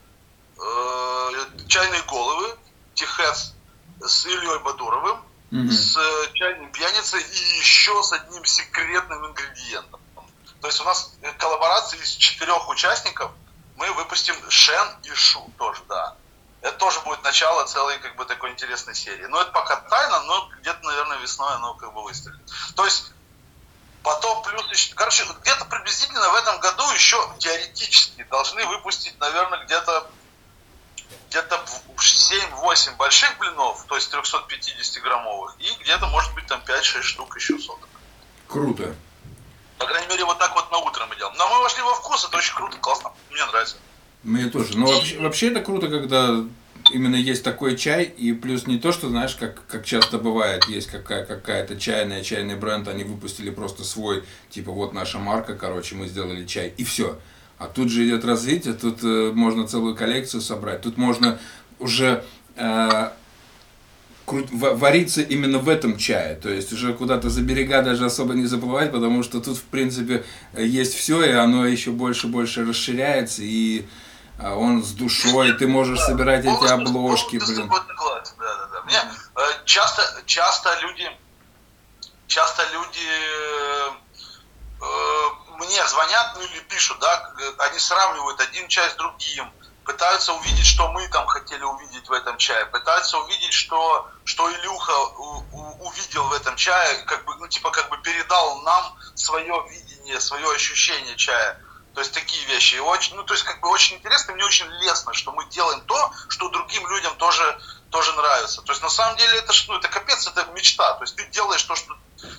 э, 0.59 1.31
чайные 1.69 2.01
головы, 2.01 2.57
Тихес 2.93 3.53
с 4.01 4.25
Ильей 4.25 4.59
Бадуровым, 4.59 5.23
mm-hmm. 5.51 5.69
с 5.69 5.97
чайным 6.33 6.71
пьяницей 6.71 7.21
и 7.21 7.57
еще 7.59 8.01
с 8.03 8.11
одним 8.13 8.45
секретным 8.45 9.25
ингредиентом. 9.25 9.99
То 10.61 10.67
есть 10.67 10.81
у 10.81 10.83
нас 10.83 11.13
коллаборация 11.37 11.99
из 11.99 12.09
четырех 12.11 12.67
участников. 12.69 13.31
Мы 13.75 13.91
выпустим 13.93 14.35
Шен 14.49 14.87
и 15.03 15.13
Шу 15.13 15.51
тоже, 15.57 15.81
да. 15.87 16.15
Это 16.61 16.77
тоже 16.77 16.99
будет 17.01 17.23
начало 17.23 17.65
целой 17.65 17.99
как 17.99 18.15
бы 18.15 18.25
такой 18.25 18.51
интересной 18.51 18.95
серии. 18.95 19.25
Но 19.25 19.39
это 19.39 19.51
пока 19.51 19.75
тайна, 19.75 20.21
но 20.23 20.49
где-то, 20.59 20.83
наверное, 20.83 21.17
весной 21.17 21.53
оно 21.53 21.75
как 21.75 21.93
бы 21.93 22.03
выстрелит. 22.03 22.41
То 22.75 22.83
есть 22.85 23.11
потом 24.01 24.41
плюс 24.43 24.67
еще, 24.71 24.95
короче, 24.95 25.25
где-то 25.41 25.65
приблизительно 25.65 26.29
в 26.29 26.35
этом 26.35 26.59
году 26.59 26.89
еще 26.91 27.17
теоретически 27.37 28.23
должны 28.23 28.65
выпустить, 28.65 29.19
наверное, 29.19 29.63
где-то 29.65 30.09
где-то 31.29 31.63
7-8 31.97 32.97
больших 32.97 33.37
блинов, 33.39 33.83
то 33.87 33.95
есть 33.95 34.11
350 34.11 35.03
граммовых, 35.03 35.55
и 35.59 35.83
где-то 35.83 36.07
может 36.07 36.33
быть 36.33 36.45
там 36.47 36.61
5-6 36.65 37.01
штук 37.01 37.35
еще 37.35 37.57
соток. 37.59 37.89
Круто. 38.47 38.95
По 39.77 39.85
крайней 39.85 40.07
мере, 40.07 40.25
вот 40.25 40.39
так 40.39 40.55
вот 40.55 40.71
на 40.71 40.77
утро 40.79 41.05
мы 41.05 41.15
делаем. 41.15 41.35
Но 41.37 41.47
мы 41.49 41.61
вошли 41.61 41.83
во 41.83 41.93
вкус, 41.93 42.25
это 42.25 42.37
очень 42.37 42.55
круто, 42.55 42.77
классно, 42.77 43.11
мне 43.29 43.45
нравится. 43.45 43.75
Мне 44.23 44.45
тоже. 44.49 44.77
Но 44.77 44.87
вообще, 44.87 45.19
вообще 45.19 45.51
это 45.51 45.61
круто, 45.61 45.87
когда 45.87 46.43
именно 46.91 47.15
есть 47.15 47.43
такой 47.43 47.77
чай, 47.77 48.03
и 48.03 48.33
плюс 48.33 48.65
не 48.65 48.79
то, 48.79 48.91
что, 48.91 49.09
знаешь, 49.09 49.35
как, 49.35 49.65
как 49.67 49.85
часто 49.85 50.17
бывает, 50.17 50.65
есть 50.65 50.87
какая, 50.87 51.25
какая-то 51.25 51.79
чайная, 51.79 52.23
чайный 52.23 52.55
бренд, 52.55 52.87
они 52.87 53.03
выпустили 53.03 53.49
просто 53.49 53.83
свой, 53.83 54.23
типа, 54.49 54.71
вот 54.71 54.93
наша 54.93 55.19
марка, 55.19 55.55
короче, 55.55 55.95
мы 55.95 56.07
сделали 56.07 56.45
чай, 56.45 56.73
и 56.77 56.83
все. 56.83 57.19
А 57.59 57.65
тут 57.65 57.89
же 57.89 58.05
идет 58.05 58.23
развитие, 58.23 58.75
тут 58.75 59.03
э, 59.03 59.31
можно 59.33 59.67
целую 59.67 59.95
коллекцию 59.95 60.41
собрать, 60.41 60.81
тут 60.81 60.97
можно 60.97 61.39
уже 61.79 62.23
э, 62.55 63.09
вариться 64.27 65.21
именно 65.21 65.57
в 65.57 65.67
этом 65.67 65.97
чае, 65.97 66.35
то 66.35 66.49
есть 66.49 66.71
уже 66.71 66.93
куда-то 66.93 67.29
за 67.29 67.41
берега 67.41 67.81
даже 67.81 68.05
особо 68.05 68.35
не 68.35 68.45
заплывать, 68.45 68.91
потому 68.91 69.23
что 69.23 69.39
тут 69.39 69.57
в 69.57 69.63
принципе 69.63 70.23
есть 70.55 70.93
все, 70.93 71.23
и 71.23 71.31
оно 71.31 71.65
еще 71.65 71.91
больше 71.91 72.27
и 72.27 72.29
больше 72.29 72.63
расширяется, 72.63 73.41
и 73.41 73.87
э, 74.37 74.53
он 74.53 74.83
с 74.83 74.91
душой, 74.91 75.53
ты 75.53 75.67
можешь 75.67 75.99
собирать 75.99 76.45
эти 76.45 76.71
обложки, 76.71 77.37
блин. 77.37 77.71
Мне 78.85 79.01
э, 79.35 79.41
часто, 79.65 80.03
часто 80.25 80.69
люди, 80.81 81.09
часто 82.27 82.63
люди 82.71 82.99
э, 84.79 85.46
мне 85.57 85.87
звонят, 85.87 86.33
ну 86.35 86.41
или 86.41 86.59
пишут, 86.61 86.99
да, 86.99 87.33
они 87.59 87.79
сравнивают 87.79 88.39
один 88.39 88.67
чай 88.67 88.89
с 88.89 88.93
другим, 88.93 89.51
пытаются 89.83 90.33
увидеть, 90.33 90.65
что 90.65 90.91
мы 90.91 91.07
там 91.09 91.25
хотели 91.27 91.63
увидеть 91.63 92.07
в 92.07 92.11
этом 92.11 92.37
чае, 92.37 92.65
пытаются 92.67 93.17
увидеть, 93.17 93.53
что, 93.53 94.09
что 94.25 94.51
Илюха 94.51 94.97
у, 94.97 95.43
у, 95.51 95.87
увидел 95.87 96.25
в 96.25 96.33
этом 96.33 96.55
чае, 96.55 97.03
как 97.05 97.23
бы, 97.25 97.35
ну, 97.37 97.47
типа, 97.47 97.71
как 97.71 97.89
бы 97.89 97.97
передал 97.99 98.61
нам 98.61 98.97
свое 99.15 99.65
видение, 99.69 100.19
свое 100.19 100.51
ощущение 100.53 101.15
чая. 101.15 101.59
То 101.93 102.01
есть 102.01 102.13
такие 102.13 102.45
вещи. 102.45 102.75
И 102.75 102.79
очень, 102.79 103.15
ну, 103.15 103.23
то 103.23 103.33
есть, 103.33 103.43
как 103.43 103.59
бы 103.59 103.69
очень 103.69 103.95
интересно, 103.95 104.33
мне 104.33 104.45
очень 104.45 104.67
лестно, 104.83 105.13
что 105.13 105.31
мы 105.31 105.45
делаем 105.45 105.81
то, 105.81 106.11
что 106.29 106.49
другим 106.49 106.87
людям 106.87 107.15
тоже, 107.15 107.59
тоже 107.89 108.13
нравится. 108.13 108.61
То 108.61 108.71
есть, 108.71 108.83
на 108.83 108.89
самом 108.89 109.17
деле, 109.17 109.39
это, 109.39 109.51
ну, 109.67 109.77
это 109.77 109.87
капец, 109.87 110.27
это 110.27 110.45
мечта. 110.51 110.93
То 110.93 111.03
есть, 111.05 111.15
ты 111.15 111.25
делаешь 111.25 111.63
то, 111.63 111.75
что 111.75 111.95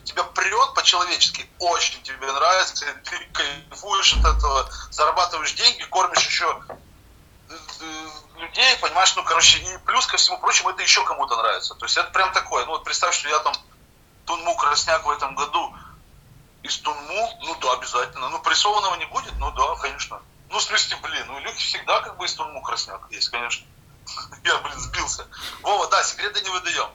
тебя 0.08 0.24
прет 0.24 0.74
по-человечески, 0.74 1.48
очень 1.58 2.02
тебе 2.02 2.32
нравится, 2.32 2.86
ты 3.04 3.18
кайфуешь 3.32 4.14
от 4.14 4.36
этого, 4.36 4.68
зарабатываешь 4.90 5.52
деньги, 5.52 5.82
кормишь 5.84 6.26
еще 6.26 6.62
э, 7.48 7.56
э, 7.80 8.08
людей, 8.40 8.76
понимаешь, 8.80 9.14
ну, 9.16 9.24
короче, 9.24 9.58
и 9.58 9.78
плюс 9.84 10.06
ко 10.06 10.16
всему 10.16 10.38
прочему, 10.38 10.70
это 10.70 10.82
еще 10.82 11.04
кому-то 11.04 11.36
нравится. 11.36 11.74
То 11.74 11.84
есть 11.84 11.96
это 11.96 12.10
прям 12.10 12.32
такое, 12.32 12.64
ну, 12.64 12.72
вот 12.72 12.84
представь, 12.84 13.14
что 13.14 13.28
я 13.28 13.38
там 13.40 13.54
Тунму 14.24 14.56
Красняк 14.56 15.04
в 15.04 15.10
этом 15.10 15.34
году 15.34 15.74
из 16.62 16.78
Тунму, 16.78 17.38
ну, 17.42 17.54
да, 17.60 17.74
обязательно. 17.74 18.30
Ну, 18.30 18.40
прессованного 18.40 18.96
не 18.96 19.06
будет, 19.06 19.34
ну, 19.38 19.50
да, 19.52 19.76
конечно. 19.76 20.20
Ну, 20.48 20.58
в 20.58 20.62
смысле, 20.62 20.96
блин, 21.02 21.26
ну, 21.26 21.38
Илюхи 21.40 21.62
всегда 21.62 22.00
как 22.00 22.16
бы 22.16 22.24
из 22.24 22.34
Тунму 22.34 22.62
Красняк 22.62 23.02
есть, 23.10 23.28
конечно. 23.28 23.66
Я, 24.44 24.56
блин, 24.58 24.78
сбился. 24.78 25.26
Вова, 25.62 25.86
да, 25.88 26.02
секреты 26.02 26.40
не 26.40 26.48
выдаем. 26.48 26.88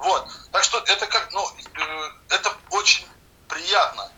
Вот. 0.00 0.26
Так 0.50 0.64
что 0.64 0.78
это 0.78 1.06
как, 1.06 1.30
ну, 1.32 1.46
э, 1.74 2.10
это 2.30 2.56
очень 2.70 3.06
приятно 3.48 4.10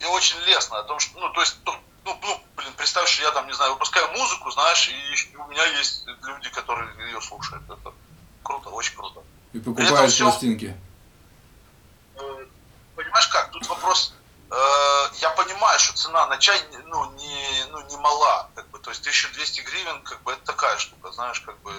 и 0.00 0.04
очень 0.04 0.38
лестно. 0.40 0.80
О 0.80 0.82
том, 0.82 0.98
что, 0.98 1.18
ну, 1.20 1.32
то 1.32 1.40
есть, 1.40 1.56
ну, 1.64 1.72
ну, 2.04 2.18
ну, 2.20 2.42
блин, 2.56 2.72
представь, 2.76 3.08
что 3.08 3.22
я 3.22 3.30
там, 3.30 3.46
не 3.46 3.52
знаю, 3.52 3.74
выпускаю 3.74 4.10
музыку, 4.18 4.50
знаешь, 4.50 4.88
и 4.88 5.36
у 5.36 5.46
меня 5.46 5.64
есть 5.78 6.04
люди, 6.06 6.50
которые 6.50 6.90
ее 7.06 7.20
слушают. 7.20 7.62
Это 7.70 7.94
круто, 8.42 8.70
очень 8.70 8.96
круто. 8.96 9.22
И 9.52 9.60
покупают 9.60 10.10
все, 10.10 10.24
пластинки. 10.24 10.76
Э, 12.16 12.46
понимаешь 12.96 13.28
как, 13.28 13.52
тут 13.52 13.64
вопрос, 13.68 14.14
э, 14.50 14.54
я 15.20 15.30
понимаю, 15.30 15.78
что 15.78 15.96
цена 15.96 16.26
на 16.26 16.38
чай, 16.38 16.60
ну, 16.86 17.12
не, 17.12 17.64
ну, 17.70 17.80
не 17.86 17.96
мала, 17.96 18.50
как 18.56 18.68
бы, 18.70 18.80
то 18.80 18.90
есть 18.90 19.02
1200 19.02 19.60
гривен, 19.60 20.02
как 20.02 20.20
бы, 20.24 20.32
это 20.32 20.44
такая 20.44 20.78
штука, 20.78 21.12
знаешь, 21.12 21.40
как 21.42 21.60
бы, 21.60 21.72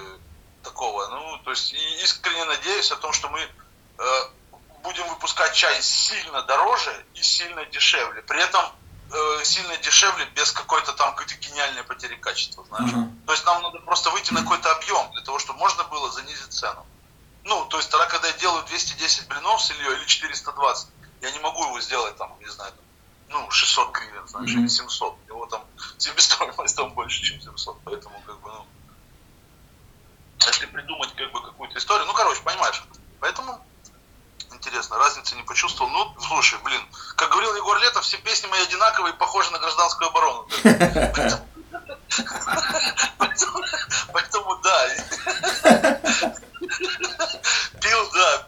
такого. 0.63 1.07
Ну, 1.07 1.37
то 1.43 1.51
есть 1.51 1.73
и 1.73 2.03
искренне 2.03 2.45
надеюсь 2.45 2.91
о 2.91 2.95
том, 2.95 3.13
что 3.13 3.29
мы 3.29 3.39
э, 3.39 4.03
будем 4.83 5.07
выпускать 5.09 5.53
чай 5.53 5.81
сильно 5.81 6.41
дороже 6.43 7.05
и 7.13 7.21
сильно 7.21 7.65
дешевле. 7.65 8.21
При 8.23 8.41
этом 8.41 8.65
э, 9.11 9.43
сильно 9.43 9.77
дешевле 9.77 10.25
без 10.35 10.51
какой-то 10.51 10.93
там 10.93 11.15
какой-то 11.15 11.35
гениальной 11.35 11.83
потери 11.83 12.15
качества, 12.15 12.65
знаешь. 12.65 12.91
Mm-hmm. 12.91 13.25
То 13.25 13.31
есть 13.33 13.45
нам 13.45 13.61
надо 13.61 13.79
просто 13.79 14.09
выйти 14.11 14.33
на 14.33 14.41
какой-то 14.41 14.71
объем 14.75 15.11
для 15.11 15.21
того, 15.21 15.39
чтобы 15.39 15.59
можно 15.59 15.83
было 15.85 16.11
занизить 16.11 16.51
цену. 16.53 16.85
Ну, 17.45 17.65
то 17.65 17.77
есть 17.77 17.89
тогда, 17.89 18.07
когда 18.07 18.27
я 18.27 18.33
делаю 18.33 18.63
210 18.65 19.27
блинов 19.27 19.61
с 19.61 19.71
Ильей 19.71 19.97
или 19.97 20.05
420, 20.05 20.87
я 21.21 21.31
не 21.31 21.39
могу 21.39 21.63
его 21.65 21.79
сделать 21.81 22.15
там, 22.17 22.33
не 22.39 22.47
знаю, 22.47 22.71
там, 22.71 23.41
ну, 23.41 23.51
600 23.51 23.91
гривен, 23.91 24.27
знаешь, 24.27 24.49
mm-hmm. 24.49 24.59
или 24.59 24.67
700. 24.67 25.15
Его 25.27 25.45
там 25.47 25.63
себестоимость 25.97 26.75
там 26.75 26.93
больше, 26.93 27.21
чем 27.21 27.41
700, 27.41 27.77
поэтому 27.83 28.21
как 28.25 28.39
бы, 28.39 28.49
ну, 28.49 28.65
если 30.47 30.65
придумать 30.65 31.13
как 31.15 31.31
бы 31.31 31.41
какую-то 31.41 31.77
историю, 31.77 32.07
ну, 32.07 32.13
короче, 32.13 32.41
понимаешь. 32.41 32.83
Поэтому 33.19 33.63
интересно, 34.51 34.97
разницы 34.97 35.35
не 35.35 35.43
почувствовал. 35.43 35.91
Ну, 35.91 36.15
слушай, 36.21 36.57
блин, 36.63 36.81
как 37.15 37.29
говорил 37.31 37.55
Егор 37.55 37.77
Летов, 37.79 38.03
все 38.03 38.17
песни 38.17 38.47
мои 38.47 38.61
одинаковые, 38.61 39.13
похожи 39.13 39.51
на 39.51 39.59
гражданскую 39.59 40.09
оборону. 40.09 40.47
Поэтому, 44.13 44.55
да. 44.57 44.89
Пил, 47.81 48.11
да, 48.13 48.47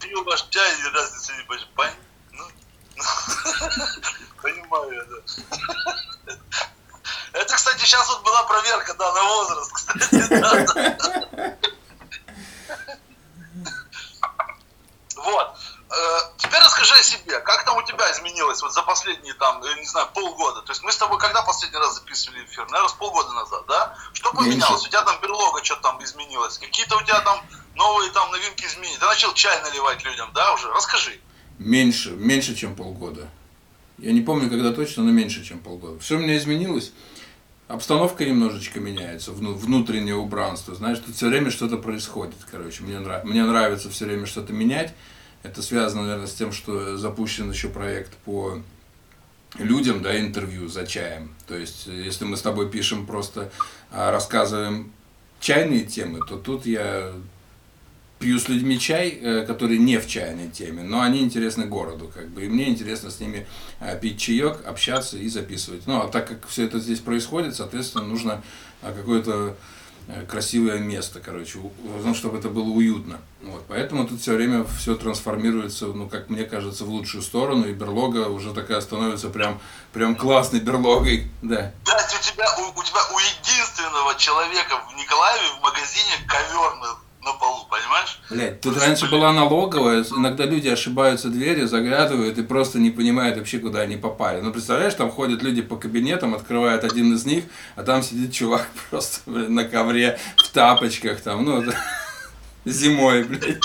пил 0.00 0.24
ваш 0.24 0.42
чай 0.48 0.80
и 0.80 0.84
разницы 0.94 1.36
не 1.36 1.42
почувствовал. 1.44 1.66
Ну, 7.48 7.56
понимаю 7.56 7.78
сейчас 7.78 8.08
вот 8.08 8.22
была 8.22 8.42
проверка, 8.44 8.94
да, 8.94 9.12
на 9.12 9.22
возраст, 9.22 9.72
кстати. 9.72 11.56
Вот. 15.16 15.56
Э, 15.90 16.20
теперь 16.36 16.60
расскажи 16.60 16.94
о 16.94 17.02
себе. 17.02 17.40
Как 17.40 17.64
там 17.64 17.76
у 17.76 17.82
тебя 17.82 18.10
изменилось 18.12 18.60
вот 18.62 18.72
за 18.72 18.82
последние, 18.82 19.34
там, 19.34 19.62
я 19.62 19.74
не 19.74 19.86
знаю, 19.86 20.08
полгода? 20.14 20.62
То 20.62 20.72
есть 20.72 20.82
мы 20.82 20.92
с 20.92 20.96
тобой 20.96 21.18
когда 21.18 21.42
последний 21.42 21.78
раз 21.78 21.94
записывали 21.94 22.44
эфир? 22.44 22.64
Наверное, 22.66 22.88
с 22.88 22.92
полгода 22.92 23.32
назад, 23.32 23.64
да? 23.66 23.96
Что 24.12 24.32
поменялось? 24.32 24.84
У 24.84 24.88
тебя 24.88 25.02
там 25.02 25.20
берлога 25.20 25.64
что-то 25.64 25.82
там 25.82 26.04
изменилось? 26.04 26.58
Какие-то 26.58 26.96
у 26.96 27.02
тебя 27.02 27.20
там 27.20 27.40
новые 27.74 28.10
там 28.12 28.30
новинки 28.30 28.66
изменились? 28.66 28.98
Ты 28.98 29.06
начал 29.06 29.32
чай 29.34 29.60
наливать 29.62 30.04
людям, 30.04 30.30
да, 30.32 30.52
уже? 30.52 30.70
Расскажи. 30.70 31.20
Меньше, 31.58 32.10
меньше, 32.10 32.54
чем 32.54 32.76
полгода. 32.76 33.28
Я 33.98 34.12
не 34.12 34.20
помню, 34.20 34.50
когда 34.50 34.72
точно, 34.72 35.04
но 35.04 35.10
меньше, 35.10 35.44
чем 35.44 35.58
полгода. 35.60 35.98
Все 36.00 36.16
у 36.16 36.18
меня 36.18 36.36
изменилось. 36.36 36.92
Обстановка 37.68 38.24
немножечко 38.24 38.78
меняется, 38.78 39.32
внутреннее 39.32 40.14
убранство. 40.14 40.74
Знаешь, 40.74 41.00
тут 41.00 41.16
все 41.16 41.28
время 41.28 41.50
что-то 41.50 41.76
происходит, 41.78 42.36
короче. 42.48 42.84
Мне, 42.84 43.00
нрав... 43.00 43.24
мне 43.24 43.44
нравится 43.44 43.90
все 43.90 44.04
время 44.04 44.26
что-то 44.26 44.52
менять. 44.52 44.94
Это 45.42 45.62
связано, 45.62 46.02
наверное, 46.02 46.28
с 46.28 46.34
тем, 46.34 46.52
что 46.52 46.96
запущен 46.96 47.50
еще 47.50 47.68
проект 47.68 48.14
по 48.18 48.60
людям, 49.58 50.00
да, 50.00 50.18
интервью 50.18 50.68
за 50.68 50.86
чаем. 50.86 51.34
То 51.48 51.56
есть, 51.56 51.86
если 51.86 52.24
мы 52.24 52.36
с 52.36 52.42
тобой 52.42 52.70
пишем 52.70 53.04
просто, 53.04 53.50
а, 53.90 54.12
рассказываем 54.12 54.92
чайные 55.40 55.84
темы, 55.84 56.20
то 56.26 56.36
тут 56.36 56.66
я 56.66 57.12
пью 58.18 58.38
с 58.38 58.48
людьми 58.48 58.78
чай, 58.78 59.10
э, 59.10 59.44
который 59.46 59.78
не 59.78 59.98
в 59.98 60.08
чайной 60.08 60.48
теме, 60.48 60.82
но 60.82 61.02
они 61.02 61.20
интересны 61.20 61.66
городу, 61.66 62.10
как 62.12 62.28
бы, 62.28 62.44
и 62.44 62.48
мне 62.48 62.68
интересно 62.68 63.10
с 63.10 63.20
ними 63.20 63.46
э, 63.80 63.98
пить 64.00 64.18
чаек, 64.18 64.64
общаться 64.66 65.18
и 65.18 65.28
записывать. 65.28 65.86
Ну, 65.86 66.00
а 66.00 66.08
так 66.08 66.28
как 66.28 66.48
все 66.48 66.64
это 66.64 66.78
здесь 66.78 67.00
происходит, 67.00 67.54
соответственно, 67.54 68.04
нужно 68.04 68.42
э, 68.82 68.92
какое-то 68.94 69.56
красивое 70.28 70.78
место, 70.78 71.18
короче, 71.18 71.58
ну, 72.04 72.14
чтобы 72.14 72.38
это 72.38 72.48
было 72.48 72.68
уютно. 72.68 73.18
Вот, 73.42 73.64
поэтому 73.66 74.06
тут 74.06 74.20
все 74.20 74.34
время 74.34 74.64
все 74.78 74.94
трансформируется, 74.94 75.86
ну, 75.86 76.08
как 76.08 76.30
мне 76.30 76.44
кажется, 76.44 76.84
в 76.84 76.90
лучшую 76.90 77.22
сторону, 77.22 77.66
и 77.66 77.72
берлога 77.72 78.28
уже 78.28 78.54
такая 78.54 78.80
становится 78.80 79.30
прям, 79.30 79.60
прям 79.92 80.14
классной 80.14 80.60
берлогой, 80.60 81.28
да. 81.42 81.72
Да, 81.84 81.96
у 81.96 82.22
тебя, 82.22 82.46
у, 82.56 82.78
у 82.78 82.84
тебя 82.84 83.00
у 83.12 83.18
единственного 83.18 84.14
человека 84.14 84.80
в 84.88 84.96
Николаеве 84.96 85.48
в 85.58 85.62
магазине 85.64 86.12
ковер 86.28 86.96
на 87.26 87.32
полу, 87.32 87.66
понимаешь? 87.68 88.20
Блять, 88.30 88.60
тут 88.60 88.72
просто, 88.72 88.88
раньше 88.88 89.06
блин. 89.06 89.20
была 89.20 89.32
налоговая, 89.32 90.04
иногда 90.04 90.44
люди 90.44 90.68
ошибаются 90.68 91.28
дверью, 91.28 91.66
заглядывают 91.68 92.38
и 92.38 92.42
просто 92.42 92.78
не 92.78 92.90
понимают 92.90 93.36
вообще, 93.36 93.58
куда 93.58 93.80
они 93.80 93.96
попали. 93.96 94.40
Ну, 94.40 94.52
представляешь, 94.52 94.94
там 94.94 95.10
ходят 95.10 95.42
люди 95.42 95.60
по 95.60 95.76
кабинетам, 95.76 96.34
открывают 96.34 96.84
один 96.84 97.12
из 97.14 97.26
них, 97.26 97.44
а 97.74 97.82
там 97.82 98.02
сидит 98.02 98.32
чувак 98.32 98.68
просто, 98.90 99.20
блин, 99.26 99.54
на 99.54 99.64
ковре, 99.64 100.18
в 100.36 100.48
тапочках, 100.50 101.20
там, 101.20 101.44
ну, 101.44 101.64
зимой, 102.64 103.24
блядь. 103.24 103.60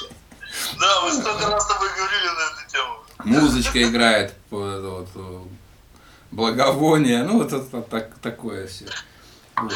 Да, 0.79 1.01
мы 1.03 1.11
столько 1.13 1.47
раз 1.49 1.63
с 1.63 1.67
тобой 1.67 1.89
говорили 1.95 2.27
на 2.27 2.61
эту 2.61 2.71
тему. 2.71 2.95
Музычка 3.23 3.83
играет, 3.83 4.33
вот, 4.49 5.07
вот, 5.13 5.47
благовоние, 6.31 7.23
ну, 7.23 7.37
вот 7.37 7.53
это 7.53 7.81
так, 7.81 8.17
такое 8.21 8.67
все. 8.67 8.85
Вот. 9.55 9.73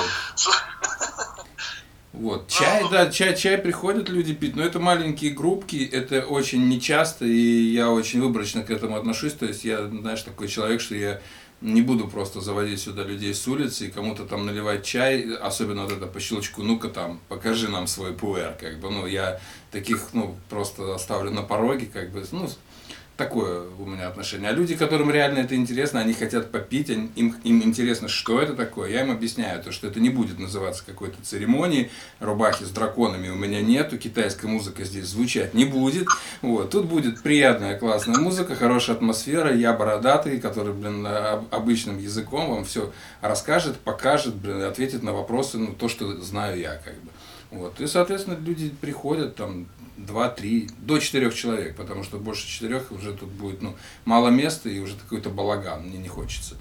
Вот. 2.19 2.47
Чай, 2.47 2.83
да, 2.89 3.11
чай, 3.11 3.35
чай 3.35 3.57
приходят 3.57 4.09
люди 4.09 4.33
пить, 4.33 4.55
но 4.55 4.63
это 4.63 4.79
маленькие 4.79 5.31
группки, 5.31 5.87
это 5.91 6.21
очень 6.25 6.67
нечасто, 6.67 7.25
и 7.25 7.73
я 7.73 7.91
очень 7.91 8.21
выборочно 8.21 8.63
к 8.63 8.69
этому 8.69 8.95
отношусь. 8.95 9.33
То 9.33 9.45
есть 9.45 9.65
я, 9.65 9.87
знаешь, 9.87 10.21
такой 10.21 10.47
человек, 10.47 10.81
что 10.81 10.95
я 10.95 11.21
не 11.61 11.81
буду 11.81 12.07
просто 12.07 12.41
заводить 12.41 12.79
сюда 12.79 13.03
людей 13.03 13.33
с 13.33 13.47
улицы 13.47 13.87
и 13.87 13.91
кому-то 13.91 14.25
там 14.25 14.45
наливать 14.45 14.85
чай, 14.85 15.35
особенно 15.35 15.83
вот 15.83 15.93
это 15.93 16.05
по 16.05 16.19
щелчку, 16.19 16.63
ну-ка 16.63 16.89
там, 16.89 17.19
покажи 17.27 17.69
нам 17.69 17.87
свой 17.87 18.13
пуэр, 18.13 18.55
как 18.59 18.79
бы, 18.79 18.89
ну, 18.89 19.07
я 19.07 19.39
таких, 19.71 20.09
ну, 20.13 20.35
просто 20.49 20.93
оставлю 20.93 21.31
на 21.31 21.41
пороге, 21.41 21.87
как 21.91 22.11
бы, 22.11 22.23
ну, 22.31 22.49
такое 23.17 23.63
у 23.79 23.85
меня 23.85 24.07
отношение. 24.07 24.49
А 24.49 24.53
люди, 24.53 24.75
которым 24.75 25.09
реально 25.09 25.39
это 25.39 25.55
интересно, 25.55 26.01
они 26.01 26.13
хотят 26.13 26.51
попить, 26.51 26.89
им, 26.89 27.11
им 27.15 27.63
интересно, 27.63 28.07
что 28.07 28.41
это 28.41 28.53
такое, 28.53 28.89
я 28.89 29.01
им 29.01 29.11
объясняю, 29.11 29.63
то, 29.63 29.71
что 29.71 29.87
это 29.87 29.99
не 29.99 30.09
будет 30.09 30.37
называться 30.39 30.83
какой-то 30.85 31.17
церемонией, 31.23 31.91
рубахи 32.19 32.63
с 32.63 32.69
драконами 32.69 33.29
у 33.29 33.35
меня 33.35 33.61
нету, 33.61 33.97
китайская 33.97 34.47
музыка 34.47 34.83
здесь 34.83 35.05
звучать 35.05 35.53
не 35.53 35.65
будет. 35.65 36.07
Вот. 36.41 36.71
Тут 36.71 36.85
будет 36.85 37.21
приятная, 37.21 37.77
классная 37.77 38.19
музыка, 38.19 38.55
хорошая 38.55 38.97
атмосфера, 38.97 39.55
я 39.55 39.73
бородатый, 39.73 40.39
который, 40.39 40.73
блин, 40.73 41.07
обычным 41.51 41.99
языком 41.99 42.49
вам 42.49 42.65
все 42.65 42.91
расскажет, 43.21 43.77
покажет, 43.77 44.35
блин, 44.35 44.63
ответит 44.63 45.03
на 45.03 45.13
вопросы, 45.13 45.57
ну, 45.57 45.73
то, 45.73 45.87
что 45.87 46.19
знаю 46.21 46.59
я, 46.59 46.75
как 46.83 46.95
бы. 46.95 47.09
Вот. 47.51 47.79
И, 47.79 47.87
соответственно, 47.87 48.37
люди 48.39 48.69
приходят, 48.81 49.35
там, 49.35 49.67
два, 49.97 50.29
три, 50.29 50.69
до 50.77 50.99
четырех 50.99 51.33
человек, 51.33 51.75
потому 51.75 52.03
что 52.03 52.17
больше 52.17 52.47
четырех 52.47 52.91
уже 52.91 53.13
тут 53.13 53.29
будет 53.29 53.61
ну, 53.61 53.75
мало 54.03 54.29
места 54.29 54.69
и 54.69 54.79
уже 54.79 54.95
какой-то 54.95 55.29
балаган, 55.29 55.83
мне 55.83 55.97
не 55.97 56.07
хочется. 56.07 56.55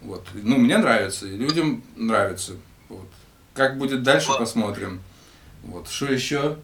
Вот. 0.00 0.26
Ну, 0.34 0.56
мне 0.56 0.78
нравится, 0.78 1.26
и 1.26 1.36
людям 1.36 1.82
нравится. 1.96 2.54
Вот. 2.88 3.08
Как 3.54 3.78
будет 3.78 4.02
дальше, 4.02 4.30
посмотрим. 4.38 5.00
Вот. 5.62 5.88
Что 5.88 6.06
еще? 6.06 6.56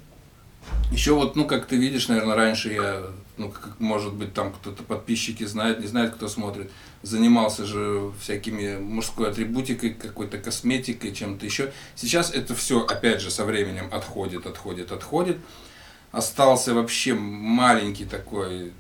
Еще 0.90 1.12
вот, 1.14 1.37
ну, 1.37 1.47
как 1.47 1.66
ты 1.66 1.77
видишь, 1.77 2.09
наверное, 2.09 2.35
раньше 2.35 2.73
я, 2.73 3.03
ну, 3.37 3.51
как, 3.51 3.79
может 3.79 4.14
быть, 4.14 4.35
там 4.35 4.53
кто-то 4.53 4.83
подписчики 4.83 5.45
знает, 5.45 5.81
не 5.81 5.87
знает, 5.87 6.14
кто 6.14 6.27
смотрит, 6.29 6.71
занимался 7.03 7.64
же 7.64 8.12
всякими 8.21 8.77
мужской 8.77 9.29
атрибутикой, 9.31 9.90
какой-то 9.90 10.38
косметикой, 10.38 11.12
чем-то 11.12 11.45
еще. 11.45 11.73
Сейчас 11.95 12.33
это 12.33 12.55
все, 12.55 12.85
опять 12.85 13.21
же, 13.21 13.31
со 13.31 13.45
временем 13.45 13.88
отходит, 13.92 14.47
отходит, 14.47 14.90
отходит 14.90 15.37
остался 16.16 16.72
вообще 16.72 17.12
маленький 17.14 18.07
такой 18.07 18.72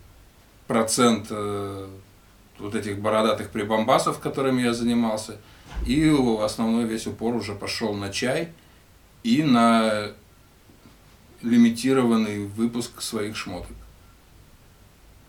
процент 0.66 1.26
э, 1.30 1.88
вот 2.58 2.74
этих 2.74 2.98
бородатых 2.98 3.50
прибамбасов, 3.50 4.20
которыми 4.20 4.62
я 4.62 4.72
занимался. 4.72 5.36
И 5.86 6.08
основной 6.40 6.84
весь 6.84 7.06
упор 7.06 7.34
уже 7.34 7.54
пошел 7.54 7.92
на 7.92 8.10
чай 8.10 8.52
и 9.22 9.42
на 9.42 10.12
лимитированный 11.42 12.46
выпуск 12.46 13.02
своих 13.02 13.36
шмоток. 13.36 13.76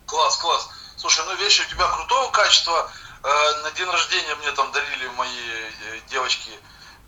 Класс, 0.06 0.36
класс. 0.38 0.70
Слушай, 0.96 1.26
ну 1.26 1.36
вещи 1.36 1.60
у 1.60 1.70
тебя 1.70 1.86
крутого 1.88 2.30
качества. 2.30 2.90
Э, 3.22 3.62
на 3.64 3.70
день 3.72 3.86
рождения 3.86 4.34
мне 4.36 4.50
там 4.52 4.72
дарили 4.72 5.08
мои 5.18 5.28
э, 5.28 5.98
девочки 6.08 6.50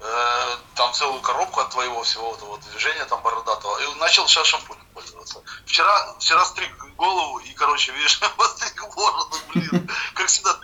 Э, 0.02 0.56
там 0.74 0.92
целую 0.94 1.20
коробку 1.20 1.60
от 1.60 1.70
твоего 1.70 2.02
всего 2.02 2.34
этого 2.34 2.58
движения 2.58 3.04
там 3.04 3.22
бородатого, 3.22 3.78
и 3.78 3.98
начал 3.98 4.26
сейчас 4.26 4.46
шампунем 4.46 4.84
пользоваться. 4.94 5.42
Вчера, 5.66 6.14
вчера 6.18 6.44
стриг 6.46 6.72
голову, 6.96 7.38
и, 7.40 7.52
короче, 7.52 7.92
видишь, 7.92 8.18
постриг 8.36 8.82
бороду, 8.94 9.36
блин, 9.52 9.90
как 10.14 10.28
всегда. 10.28 10.58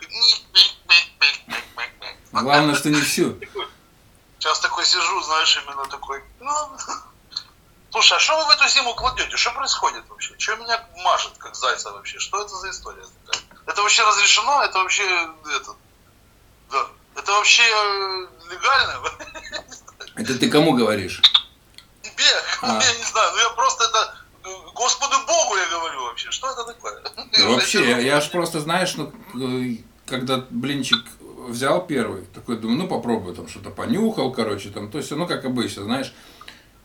Главное, 2.33 2.75
что 2.77 2.91
не 2.91 3.01
всю. 3.01 3.39
Сейчас 4.39 4.61
такой 4.61 4.85
сижу, 4.85 5.21
знаешь, 5.23 5.61
именно 5.65 5.87
такой, 5.87 6.23
ну, 6.41 6.77
Слушай, 7.91 8.19
а 8.19 8.21
что 8.21 8.37
вы 8.39 8.45
в 8.45 8.51
эту 8.51 8.69
зиму 8.69 8.95
кладете? 8.95 9.37
Что 9.37 9.53
происходит 9.53 10.05
вообще? 10.09 10.35
Что 10.39 10.57
меня 10.57 10.87
мажет, 11.03 11.33
как 11.39 11.55
зайца 11.55 11.93
вообще? 11.93 12.19
Что 12.19 12.43
это 12.43 12.55
за 12.55 12.71
история 12.71 13.03
такая? 13.25 13.43
Это 13.67 13.83
вообще 13.83 14.03
разрешено? 14.05 14.63
Это 14.63 14.79
вообще, 14.81 15.05
это, 15.57 15.77
да. 16.71 16.87
Это 17.17 17.33
вообще 17.33 17.63
э, 17.63 18.27
легально? 18.51 19.11
Это 20.17 20.39
ты 20.39 20.51
кому 20.51 20.75
говоришь? 20.75 21.23
Тебе, 22.03 22.25
а. 22.63 22.81
я 22.83 22.99
не 22.99 23.05
знаю, 23.05 23.33
ну 23.33 23.39
я 23.39 23.51
просто 23.51 23.85
это 23.85 24.15
э, 24.45 24.49
Господу 24.75 25.17
Богу 25.27 25.57
я 25.57 25.79
говорю 25.79 26.03
вообще, 26.05 26.31
что 26.31 26.51
это 26.51 26.65
такое? 26.65 27.03
Ну, 27.39 27.55
вообще, 27.55 27.89
я, 27.89 27.99
я 27.99 28.21
ж 28.21 28.31
просто, 28.31 28.61
знаешь, 28.61 28.95
ну, 28.97 29.13
э, 29.35 29.79
когда 30.07 30.45
блинчик 30.51 31.05
взял 31.49 31.87
первый, 31.87 32.23
такой 32.35 32.57
думаю, 32.59 32.79
ну 32.81 32.89
попробую, 32.89 33.35
там 33.35 33.49
что-то 33.49 33.71
понюхал, 33.71 34.33
короче, 34.33 34.71
там, 34.71 34.91
то 34.91 34.99
есть, 34.99 35.11
ну 35.11 35.27
как 35.27 35.45
обычно, 35.45 35.85
знаешь, 35.85 36.13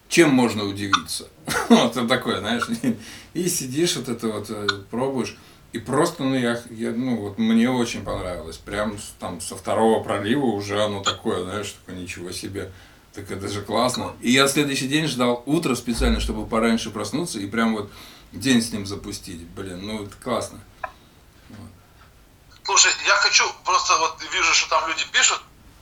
чем 0.08 0.32
можно 0.32 0.64
удивиться? 0.64 1.28
вот 1.70 2.08
такое, 2.08 2.40
знаешь, 2.40 2.64
и 3.34 3.50
сидишь 3.50 3.96
вот 3.96 4.10
это 4.10 4.28
вот, 4.28 4.88
пробуешь. 4.90 5.36
И 5.74 5.80
просто, 5.80 6.24
ну, 6.24 6.36
я, 6.36 6.62
я, 6.70 6.92
ну, 6.92 7.16
вот 7.16 7.38
мне 7.38 7.70
очень 7.70 8.04
понравилось. 8.04 8.58
Прям 8.58 8.98
там 9.20 9.40
со 9.40 9.56
второго 9.56 10.04
пролива 10.04 10.46
уже 10.46 10.84
оно 10.84 11.02
такое, 11.02 11.44
знаешь, 11.44 11.72
такое 11.72 11.96
ничего 11.96 12.32
себе. 12.32 12.72
Так 13.14 13.32
это 13.32 13.48
же 13.48 13.62
классно. 13.62 14.16
И 14.22 14.32
я 14.32 14.48
следующий 14.48 14.88
день 14.88 15.08
ждал 15.08 15.44
утро 15.46 15.76
специально, 15.76 16.20
чтобы 16.20 16.46
пораньше 16.46 16.92
проснуться 16.92 17.40
и 17.40 17.46
прям 17.46 17.76
вот 17.76 17.92
день 18.32 18.62
с 18.62 18.72
ним 18.72 18.86
запустить. 18.86 19.42
Блин, 19.42 19.86
ну 19.86 20.06
это 20.06 20.16
классно. 20.22 20.60
Вот. 21.50 21.70
Слушай, 22.64 22.92
я 23.08 23.16
хочу, 23.16 23.44
просто 23.66 23.98
вот 23.98 24.22
вижу, 24.34 24.54
что 24.54 24.70
там 24.70 24.90
люди 24.90 25.06
пишут, 25.12 25.42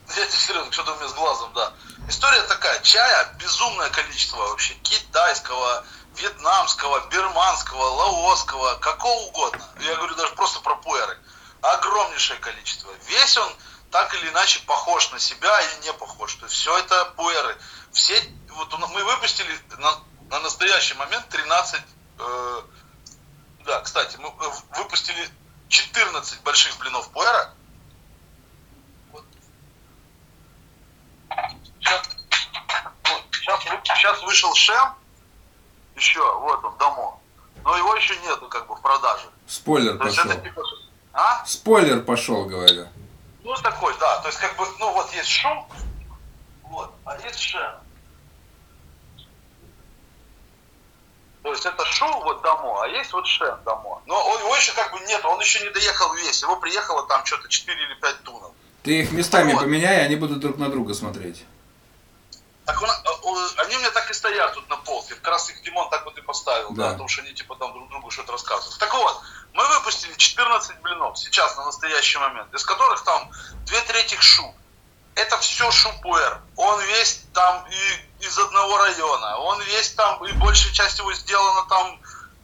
я 0.17 0.25
тебе 0.25 0.37
серьезно, 0.37 0.71
что-то 0.71 0.93
у 0.93 0.97
меня 0.97 1.07
с 1.07 1.13
глазом, 1.13 1.51
да. 1.53 1.73
История 2.07 2.41
такая, 2.43 2.79
чая 2.81 3.35
безумное 3.39 3.89
количество 3.89 4.37
вообще, 4.37 4.73
китайского, 4.81 5.85
вьетнамского, 6.15 7.07
бирманского, 7.09 7.83
лаосского, 7.83 8.75
какого 8.75 9.27
угодно. 9.27 9.63
Я 9.79 9.95
говорю 9.95 10.15
даже 10.15 10.33
просто 10.35 10.59
про 10.61 10.75
пуэры. 10.75 11.17
Огромнейшее 11.61 12.39
количество. 12.39 12.91
Весь 13.07 13.37
он 13.37 13.51
так 13.91 14.13
или 14.15 14.29
иначе 14.29 14.59
похож 14.61 15.11
на 15.11 15.19
себя 15.19 15.61
или 15.61 15.85
не 15.85 15.93
похож. 15.93 16.35
То 16.35 16.45
есть 16.45 16.57
все 16.57 16.77
это 16.77 17.05
пуэры. 17.15 17.57
Все, 17.91 18.21
вот 18.49 18.77
мы 18.77 19.03
выпустили 19.03 19.59
на, 19.77 19.99
на 20.29 20.39
настоящий 20.39 20.93
момент 20.95 21.27
13, 21.29 21.81
э, 22.19 22.61
да, 23.65 23.81
кстати, 23.81 24.17
мы 24.17 24.29
э, 24.29 24.51
выпустили 24.77 25.29
14 25.69 26.41
больших 26.41 26.77
блинов 26.77 27.09
пуэра. 27.11 27.53
Вот. 29.11 29.25
Сейчас, 31.79 32.01
вот, 33.03 33.23
сейчас, 33.31 33.63
сейчас 33.85 34.21
вышел 34.23 34.53
Шем, 34.53 34.95
еще, 35.99 36.19
вот 36.39 36.63
он, 36.63 36.73
домо. 36.77 37.19
Но 37.63 37.77
его 37.77 37.95
еще 37.95 38.15
нету 38.17 38.47
как 38.47 38.67
бы 38.67 38.75
в 38.75 38.81
продаже. 38.81 39.27
Спойлер 39.47 39.93
То 39.93 40.05
пошел. 40.05 40.25
Это, 40.25 40.41
типа, 40.41 40.63
а? 41.13 41.45
Спойлер 41.45 42.01
пошел, 42.03 42.45
говорю. 42.45 42.87
Ну, 43.43 43.53
такой, 43.55 43.93
да. 43.99 44.19
То 44.21 44.27
есть, 44.27 44.39
как 44.39 44.55
бы, 44.55 44.65
ну, 44.79 44.93
вот 44.93 45.11
есть 45.13 45.29
шум, 45.29 45.67
вот, 46.63 46.91
а 47.05 47.17
есть 47.19 47.39
шем. 47.39 47.71
То 51.41 51.51
есть 51.51 51.65
это 51.65 51.85
шу 51.85 52.05
вот 52.05 52.41
домо, 52.41 52.83
а 52.83 52.87
есть 52.87 53.13
вот 53.13 53.25
шем 53.25 53.57
домо. 53.65 54.01
Но 54.05 54.15
он, 54.15 54.39
его 54.39 54.55
еще 54.55 54.73
как 54.73 54.91
бы 54.91 54.99
нет, 55.07 55.23
он 55.23 55.39
еще 55.39 55.63
не 55.63 55.69
доехал 55.71 56.13
весь. 56.13 56.41
Его 56.41 56.57
приехало 56.57 57.07
там 57.07 57.25
что-то 57.25 57.47
4 57.47 57.81
или 57.81 57.93
5 57.95 58.23
тунов. 58.23 58.51
Ты 58.83 58.99
их 58.99 59.11
местами 59.11 59.53
вот. 59.53 59.63
поменяй, 59.63 60.05
они 60.05 60.15
будут 60.15 60.39
друг 60.39 60.57
на 60.57 60.69
друга 60.69 60.93
смотреть. 60.93 61.45
Так 62.69 62.79
он, 62.83 62.89
они 63.57 63.75
у 63.77 63.79
меня 63.79 63.89
так 63.89 64.11
и 64.11 64.13
стоят 64.13 64.53
тут 64.53 64.69
на 64.69 64.75
полке. 64.75 65.15
Как 65.15 65.27
раз 65.29 65.49
их 65.49 65.59
Димон 65.63 65.89
так 65.89 66.05
вот 66.05 66.15
и 66.19 66.21
поставил, 66.21 66.69
да, 66.73 66.83
да 66.83 66.91
потому 66.91 67.09
что 67.09 67.23
они 67.23 67.33
типа 67.33 67.55
там 67.55 67.73
друг 67.73 67.89
другу 67.89 68.11
что-то 68.11 68.31
рассказывают. 68.31 68.77
Так 68.77 68.93
вот, 68.93 69.21
мы 69.53 69.67
выпустили 69.69 70.13
14 70.13 70.79
блинов 70.81 71.17
сейчас 71.17 71.57
на 71.57 71.65
настоящий 71.65 72.19
момент, 72.19 72.53
из 72.53 72.63
которых 72.63 73.03
там 73.03 73.31
две 73.65 73.81
трети 73.81 74.15
шу. 74.19 74.53
Это 75.15 75.39
все 75.39 75.71
шупуэр. 75.71 76.41
Он 76.57 76.79
весь 76.81 77.21
там 77.33 77.65
и 77.71 78.23
из 78.23 78.37
одного 78.37 78.77
района. 78.77 79.37
Он 79.37 79.59
весь 79.63 79.93
там, 79.93 80.23
и 80.23 80.31
большая 80.33 80.71
часть 80.71 80.99
его 80.99 81.11
сделана 81.13 81.67
там, 81.69 81.99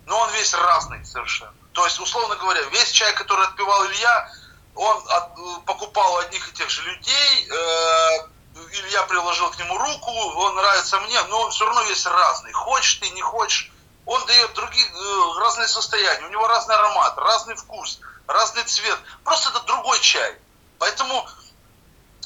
но 0.07 0.21
он 0.21 0.31
весь 0.31 0.55
разный 0.55 1.05
совершенно. 1.05 1.53
То 1.73 1.85
есть, 1.85 1.99
условно 1.99 2.35
говоря, 2.37 2.61
весь 2.71 2.89
чай, 2.89 3.13
который 3.13 3.45
отпивал 3.45 3.85
Илья, 3.85 4.31
он 4.73 5.03
от, 5.07 5.65
покупал 5.65 6.15
у 6.15 6.17
одних 6.17 6.49
и 6.49 6.53
тех 6.53 6.67
же 6.67 6.81
людей, 6.81 7.47
э, 7.47 8.34
Илья 8.55 9.03
приложил 9.03 9.51
к 9.51 9.59
нему 9.59 9.77
руку, 9.77 10.11
он 10.11 10.55
нравится 10.55 10.99
мне, 11.01 11.21
но 11.23 11.41
он 11.41 11.51
все 11.51 11.65
равно 11.65 11.81
весь 11.83 12.05
разный. 12.05 12.53
Хочешь 12.53 12.95
ты, 12.95 13.09
не 13.09 13.21
хочешь. 13.21 13.69
Он 14.05 14.23
дает 14.27 14.53
другие, 14.53 14.85
э, 14.85 15.39
разные 15.39 15.67
состояния, 15.67 16.25
у 16.25 16.29
него 16.29 16.47
разный 16.47 16.75
аромат, 16.75 17.17
разный 17.17 17.55
вкус, 17.55 17.99
разный 18.27 18.63
цвет. 18.63 18.97
Просто 19.23 19.49
это 19.49 19.59
другой 19.61 19.99
чай. 19.99 20.37
Поэтому, 20.77 21.27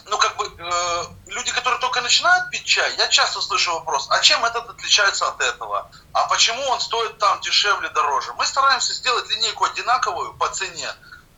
ну 0.05 0.17
как 0.17 0.35
бы, 0.35 0.45
э, 0.45 1.03
люди, 1.27 1.51
которые 1.51 1.79
только 1.79 2.01
начинают 2.01 2.49
пить 2.51 2.65
чай, 2.65 2.95
я 2.97 3.07
часто 3.07 3.41
слышу 3.41 3.73
вопрос, 3.73 4.07
а 4.11 4.19
чем 4.19 4.43
этот 4.45 4.69
отличается 4.69 5.27
от 5.27 5.41
этого? 5.41 5.89
А 6.13 6.27
почему 6.27 6.61
он 6.67 6.79
стоит 6.81 7.17
там 7.17 7.39
дешевле, 7.39 7.89
дороже? 7.89 8.33
Мы 8.33 8.45
стараемся 8.45 8.93
сделать 8.93 9.29
линейку 9.29 9.63
одинаковую 9.63 10.33
по 10.33 10.49
цене, 10.49 10.93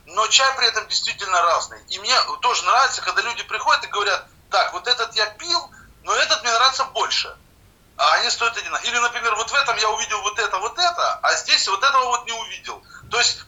но 0.05 0.27
чай 0.27 0.51
при 0.57 0.67
этом 0.67 0.87
действительно 0.87 1.41
разный. 1.43 1.81
И 1.89 1.99
мне 1.99 2.15
тоже 2.41 2.65
нравится, 2.65 3.01
когда 3.01 3.21
люди 3.21 3.43
приходят 3.43 3.83
и 3.83 3.87
говорят, 3.87 4.27
так, 4.51 4.73
вот 4.73 4.87
этот 4.87 5.15
я 5.15 5.25
пил, 5.27 5.71
но 6.03 6.13
этот 6.13 6.43
мне 6.43 6.53
нравится 6.53 6.85
больше. 6.85 7.35
А 7.97 8.13
они 8.15 8.29
стоят 8.29 8.57
одинаково. 8.57 8.87
Или, 8.87 8.97
например, 8.97 9.35
вот 9.35 9.49
в 9.49 9.53
этом 9.53 9.77
я 9.77 9.89
увидел 9.89 10.21
вот 10.21 10.37
это, 10.39 10.57
вот 10.59 10.77
это, 10.77 11.19
а 11.23 11.35
здесь 11.35 11.67
вот 11.67 11.83
этого 11.83 12.05
вот 12.05 12.25
не 12.25 12.33
увидел. 12.33 12.83
То 13.09 13.17
есть, 13.17 13.39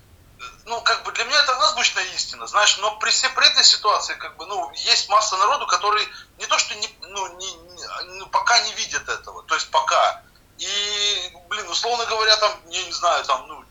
ну, 0.66 0.82
как 0.82 1.04
бы 1.04 1.12
для 1.12 1.26
меня 1.26 1.40
это 1.40 1.58
азбучная 1.58 2.04
истина, 2.16 2.48
знаешь, 2.48 2.78
но 2.78 2.96
при, 2.98 3.10
всей, 3.10 3.30
при 3.32 3.48
этой 3.48 3.64
ситуации, 3.64 4.16
как 4.16 4.38
бы, 4.38 4.46
ну, 4.46 4.72
есть 4.72 5.10
масса 5.10 5.38
народу, 5.38 5.68
который 5.68 6.08
не 6.38 6.46
то, 6.46 6.58
что 6.58 6.76
не, 6.76 6.90
ну, 7.02 7.38
не, 7.38 7.54
не, 7.54 7.88
ну, 8.20 8.28
пока 8.28 8.60
не 8.60 8.74
видят 8.74 9.08
этого, 9.10 9.44
то 9.44 9.56
есть 9.56 9.70
пока. 9.72 10.22
И, 10.58 11.34
блин, 11.50 11.68
условно 11.68 12.06
говоря, 12.06 12.38
там, 12.38 12.52
я 12.70 12.84
не 12.84 12.92
знаю, 12.94 13.26
там, 13.26 13.48
ну, 13.48 13.66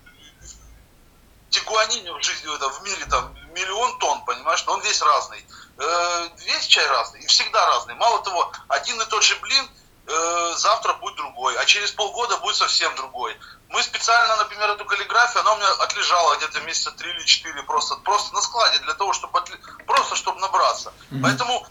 тигуанин 1.50 2.12
в 2.12 2.22
жизни, 2.22 2.54
это, 2.54 2.68
в 2.68 2.82
мире 2.82 3.04
там 3.06 3.34
миллион 3.52 3.98
тонн, 3.98 4.24
понимаешь, 4.24 4.64
но 4.66 4.74
он 4.74 4.80
весь 4.80 5.00
разный. 5.00 5.46
Э, 5.84 6.28
весь 6.38 6.66
чай 6.66 6.86
разный, 6.86 7.20
и 7.20 7.26
всегда 7.26 7.66
разный. 7.66 7.94
Мало 7.94 8.22
того, 8.22 8.52
один 8.68 9.00
и 9.00 9.04
тот 9.06 9.24
же 9.24 9.34
блин 9.36 9.68
э, 10.06 10.54
завтра 10.56 10.94
будет 10.94 11.16
другой, 11.16 11.56
а 11.56 11.64
через 11.64 11.90
полгода 11.90 12.36
будет 12.38 12.54
совсем 12.54 12.94
другой. 12.94 13.36
Мы 13.68 13.82
специально, 13.82 14.36
например, 14.36 14.70
эту 14.70 14.84
каллиграфию, 14.84 15.40
она 15.40 15.54
у 15.54 15.56
меня 15.56 15.68
отлежала 15.80 16.36
где-то 16.36 16.60
месяца 16.60 16.92
три 16.92 17.10
или 17.10 17.24
четыре 17.24 17.64
просто, 17.64 17.96
просто 17.96 18.32
на 18.32 18.40
складе 18.42 18.78
для 18.78 18.94
того, 18.94 19.12
чтобы 19.12 19.36
отли... 19.40 19.58
просто 19.86 20.14
чтобы 20.14 20.38
набраться. 20.38 20.92
Mm-hmm. 21.10 21.20
Поэтому 21.20 21.66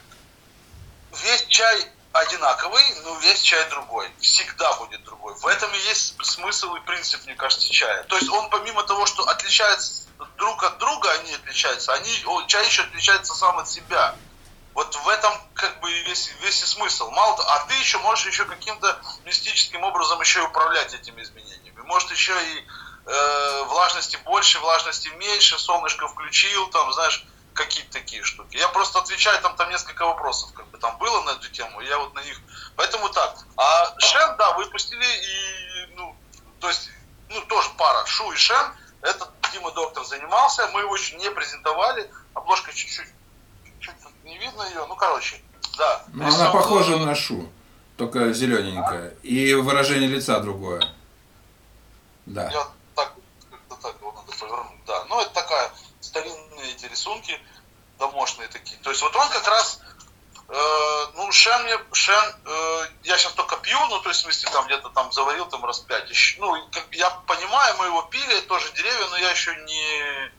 весь 1.24 1.46
чай 1.48 1.90
одинаковый, 2.14 2.84
но 3.04 3.16
весь 3.20 3.42
чай 3.42 3.70
другой. 3.70 4.12
Всегда 4.20 4.74
будет 4.74 5.04
другой. 5.04 5.34
В 5.36 5.48
этом 5.48 5.74
и 5.74 5.78
есть 5.80 6.16
смысл 6.24 6.74
и 6.76 6.80
принцип, 6.82 7.24
мне 7.26 7.36
кажется, 7.36 7.70
чая. 7.70 8.04
То 8.04 8.18
есть 8.18 8.30
он 8.30 8.50
помимо 8.50 8.84
того, 8.84 9.06
что 9.06 9.24
отличается 9.28 10.04
друг 10.38 10.64
от 10.64 10.78
друга, 10.78 11.12
они 11.12 11.34
отличаются, 11.34 11.94
они, 11.94 12.10
чай 12.48 12.66
еще 12.66 12.84
отличается 12.84 13.34
сам 13.34 13.58
от 13.60 13.70
себя. 13.70 14.16
Вот 14.74 14.96
в 14.96 15.10
этом 15.10 15.34
как 15.54 15.80
бы 15.82 15.92
весь, 16.04 16.32
весь 16.42 16.64
и 16.64 16.66
смысл. 16.66 17.10
Мало 17.12 17.36
того, 17.36 17.50
а 17.50 17.66
ты 17.68 17.74
еще 17.76 17.98
можешь 18.00 18.26
еще 18.26 18.46
каким-то 18.46 19.02
мистическим 19.26 19.84
образом 19.84 20.20
еще 20.22 20.40
и 20.40 20.44
управлять 20.44 20.94
этими 20.94 21.22
изменениями. 21.22 21.82
Может 21.82 22.12
еще 22.12 22.34
и 22.34 22.66
э, 23.06 23.64
влажности 23.66 24.18
больше, 24.24 24.60
влажности 24.60 25.10
меньше, 25.10 25.60
солнышко 25.60 26.08
включил, 26.08 26.68
там, 26.68 26.92
знаешь, 26.94 27.26
какие-то 27.54 27.92
такие 27.92 28.24
штуки. 28.24 28.58
Я 28.58 28.68
просто 28.70 29.00
отвечаю, 29.00 29.42
там, 29.42 29.56
там 29.56 29.70
несколько 29.70 30.06
вопросов 30.06 30.52
как 30.54 30.68
бы 30.68 30.78
там 30.78 30.98
было 30.98 31.22
на 31.22 31.32
эту 31.32 31.50
тему, 31.52 31.82
я 31.82 31.98
вот 31.98 32.14
на 32.14 32.24
них... 32.24 32.40
Поэтому 32.76 33.10
так. 33.10 33.38
А 33.58 34.00
Шен, 34.00 34.36
да, 34.38 34.54
выпустили, 34.54 35.04
и, 35.04 35.96
ну, 35.96 36.16
то 36.60 36.70
есть, 36.70 36.90
ну, 37.30 37.42
тоже 37.42 37.70
пара, 37.78 38.06
Шу 38.06 38.32
и 38.32 38.36
Шен, 38.36 38.74
этот 39.02 39.30
Дима 39.52 39.72
Доктор 39.72 40.06
занимался, 40.06 40.68
мы 40.68 40.82
его 40.82 40.96
еще 40.96 41.18
не 41.18 41.30
презентовали, 41.32 42.10
обложка 42.34 42.72
чуть-чуть, 42.74 43.08
чуть 43.80 43.96
не 44.24 44.38
видно 44.38 44.64
ее, 44.64 44.86
ну, 44.88 44.96
короче, 44.96 45.42
да. 45.78 46.06
Ну, 46.14 46.26
она 46.26 46.52
похожа 46.52 46.98
на 46.98 47.16
Шу, 47.16 47.50
только 47.98 48.32
зелененькая, 48.34 49.10
а? 49.10 49.14
и 49.24 49.54
выражение 49.56 50.08
лица 50.08 50.40
другое. 50.40 50.82
Да. 52.26 52.50
Я 52.50 52.68
так, 52.96 53.14
как-то 53.50 53.76
так 53.76 54.00
его 54.00 54.12
надо 54.14 54.32
повернуть, 54.38 54.86
да. 54.86 55.04
Ну, 55.10 55.20
это 55.20 55.32
такая 55.32 55.72
старинные 56.62 56.72
эти 56.74 56.86
рисунки 56.86 57.40
домашние 58.00 58.48
такие. 58.48 58.78
То 58.82 58.90
есть 58.90 59.02
вот 59.02 59.16
он 59.16 59.30
как 59.30 59.48
раз, 59.48 59.80
э, 60.48 61.06
ну, 61.16 61.32
Шен, 61.32 61.64
мне, 61.64 61.78
Шен, 61.94 62.36
э, 62.46 62.88
я 63.04 63.18
сейчас 63.18 63.34
только 63.34 63.58
пью, 63.58 63.78
ну, 63.90 64.00
то 64.00 64.10
есть, 64.10 64.22
в 64.22 64.24
смысле, 64.24 64.50
там 64.52 64.66
где-то 64.66 64.90
там 64.90 65.12
заварил 65.12 65.46
там 65.48 65.66
раз 65.66 65.80
пять. 65.80 66.10
Еще, 66.10 66.40
ну, 66.40 66.52
как, 66.72 66.86
я 66.92 67.10
понимаю, 67.10 67.76
мы 67.78 67.86
его 67.86 68.02
пили, 68.04 68.42
тоже 68.42 68.72
деревья, 68.74 69.08
но 69.10 69.18
я 69.18 69.32
еще 69.32 69.56
не... 69.56 70.32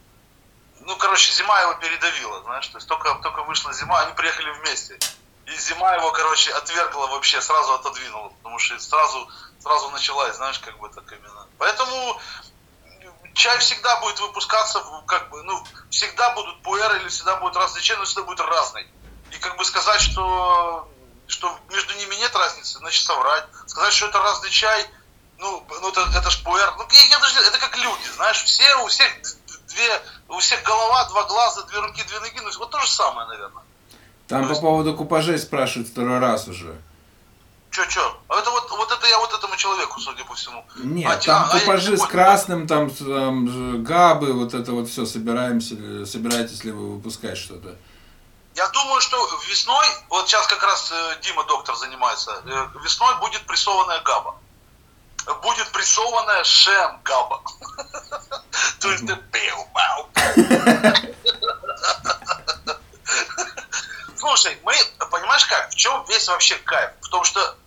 Ну, 0.80 0.96
короче, 0.96 1.32
зима 1.32 1.60
его 1.60 1.74
передавила, 1.74 2.42
знаешь, 2.42 2.66
то 2.66 2.78
есть 2.78 2.88
только, 2.88 3.14
только 3.22 3.44
вышла 3.44 3.72
зима, 3.72 4.00
они 4.00 4.14
приехали 4.14 4.50
вместе. 4.50 4.98
И 5.46 5.56
зима 5.56 5.94
его, 5.94 6.10
короче, 6.10 6.52
отвергла 6.52 7.06
вообще, 7.06 7.40
сразу 7.40 7.74
отодвинула, 7.74 8.30
потому 8.30 8.58
что 8.58 8.78
сразу, 8.80 9.28
сразу 9.60 9.90
началась, 9.90 10.36
знаешь, 10.36 10.58
как 10.58 10.76
бы 10.78 10.88
так 10.88 11.12
именно. 11.12 11.46
Поэтому 11.58 12.20
чай 13.34 13.58
всегда 13.58 14.00
будет 14.00 14.20
выпускаться, 14.20 14.82
как 15.06 15.30
бы, 15.30 15.42
ну, 15.42 15.64
всегда 15.90 16.34
будут 16.34 16.62
пуэры 16.62 17.00
или 17.00 17.08
всегда 17.08 17.36
будет 17.36 17.56
разный 17.56 17.80
чай, 17.80 17.96
но 17.96 18.04
всегда 18.04 18.22
будет 18.22 18.40
разный. 18.40 18.86
И 19.32 19.38
как 19.38 19.56
бы 19.56 19.64
сказать, 19.64 20.00
что, 20.00 20.88
что 21.26 21.58
между 21.70 21.94
ними 21.94 22.14
нет 22.16 22.34
разницы, 22.34 22.78
значит 22.78 23.04
соврать. 23.04 23.44
Сказать, 23.66 23.92
что 23.92 24.06
это 24.06 24.22
разный 24.22 24.50
чай, 24.50 24.86
ну, 25.38 25.64
ну 25.80 25.88
это, 25.88 26.08
это 26.14 26.30
ж 26.30 26.42
пуэр. 26.42 26.74
Ну, 26.76 26.86
я, 26.90 27.04
я 27.04 27.18
даже, 27.18 27.40
это 27.40 27.58
как 27.58 27.76
люди, 27.76 28.08
знаешь, 28.14 28.42
все, 28.44 28.76
у 28.82 28.86
всех 28.86 29.08
две, 29.68 30.02
у 30.28 30.38
всех 30.38 30.62
голова, 30.62 31.08
два 31.08 31.24
глаза, 31.24 31.62
две 31.62 31.80
руки, 31.80 32.02
две 32.04 32.20
ноги, 32.20 32.40
ну, 32.40 32.50
вот 32.58 32.70
то 32.70 32.80
же 32.80 32.88
самое, 32.88 33.26
наверное. 33.28 33.62
Там 34.28 34.42
то 34.42 34.46
по 34.46 34.52
есть... 34.52 34.60
поводу 34.60 34.94
купажей 34.94 35.38
спрашивают 35.38 35.88
второй 35.88 36.18
раз 36.18 36.48
уже. 36.48 36.80
Че, 37.72 37.86
че? 37.88 38.00
А 38.28 38.38
это 38.38 38.50
вот, 38.50 38.70
вот 38.70 38.92
это 38.92 39.06
я 39.06 39.18
вот 39.18 39.32
этому 39.32 39.56
человеку, 39.56 39.98
судя 39.98 40.24
по 40.24 40.34
всему. 40.34 40.62
Нет, 40.76 41.10
а, 41.10 41.16
там 41.16 41.48
а, 41.50 41.58
купажи 41.58 41.96
с 41.96 42.04
красным, 42.04 42.66
там, 42.66 42.90
там 42.90 43.82
габы, 43.82 44.34
вот 44.34 44.52
это 44.52 44.72
вот 44.72 44.90
все 44.90 45.06
собираемся, 45.06 45.74
собираетесь 46.04 46.64
ли 46.64 46.70
вы 46.70 46.96
выпускать 46.96 47.38
что-то? 47.38 47.74
Я 48.54 48.68
думаю, 48.68 49.00
что 49.00 49.16
весной, 49.48 49.86
вот 50.10 50.28
сейчас 50.28 50.46
как 50.48 50.62
раз 50.62 50.92
э, 50.92 51.16
Дима 51.22 51.44
доктор 51.44 51.74
занимается, 51.74 52.42
э, 52.44 52.68
весной 52.84 53.14
будет 53.20 53.46
прессованная 53.46 54.02
габа. 54.02 54.34
Будет 55.42 55.72
прессованная 55.72 56.44
шем 56.44 57.00
габа. 57.02 57.40
То 58.80 58.90
есть 58.90 59.06
ты 59.06 59.16
пил, 59.16 59.66
Слушай, 64.18 64.58
мы, 64.62 64.74
понимаешь 65.10 65.46
как, 65.46 65.70
в 65.70 65.74
чем 65.74 66.04
весь 66.10 66.28
вообще 66.28 66.56
кайф? 66.56 66.90
В 67.00 67.08
том, 67.08 67.24
что 67.24 67.40
то, 67.40 67.44
что 67.44 67.61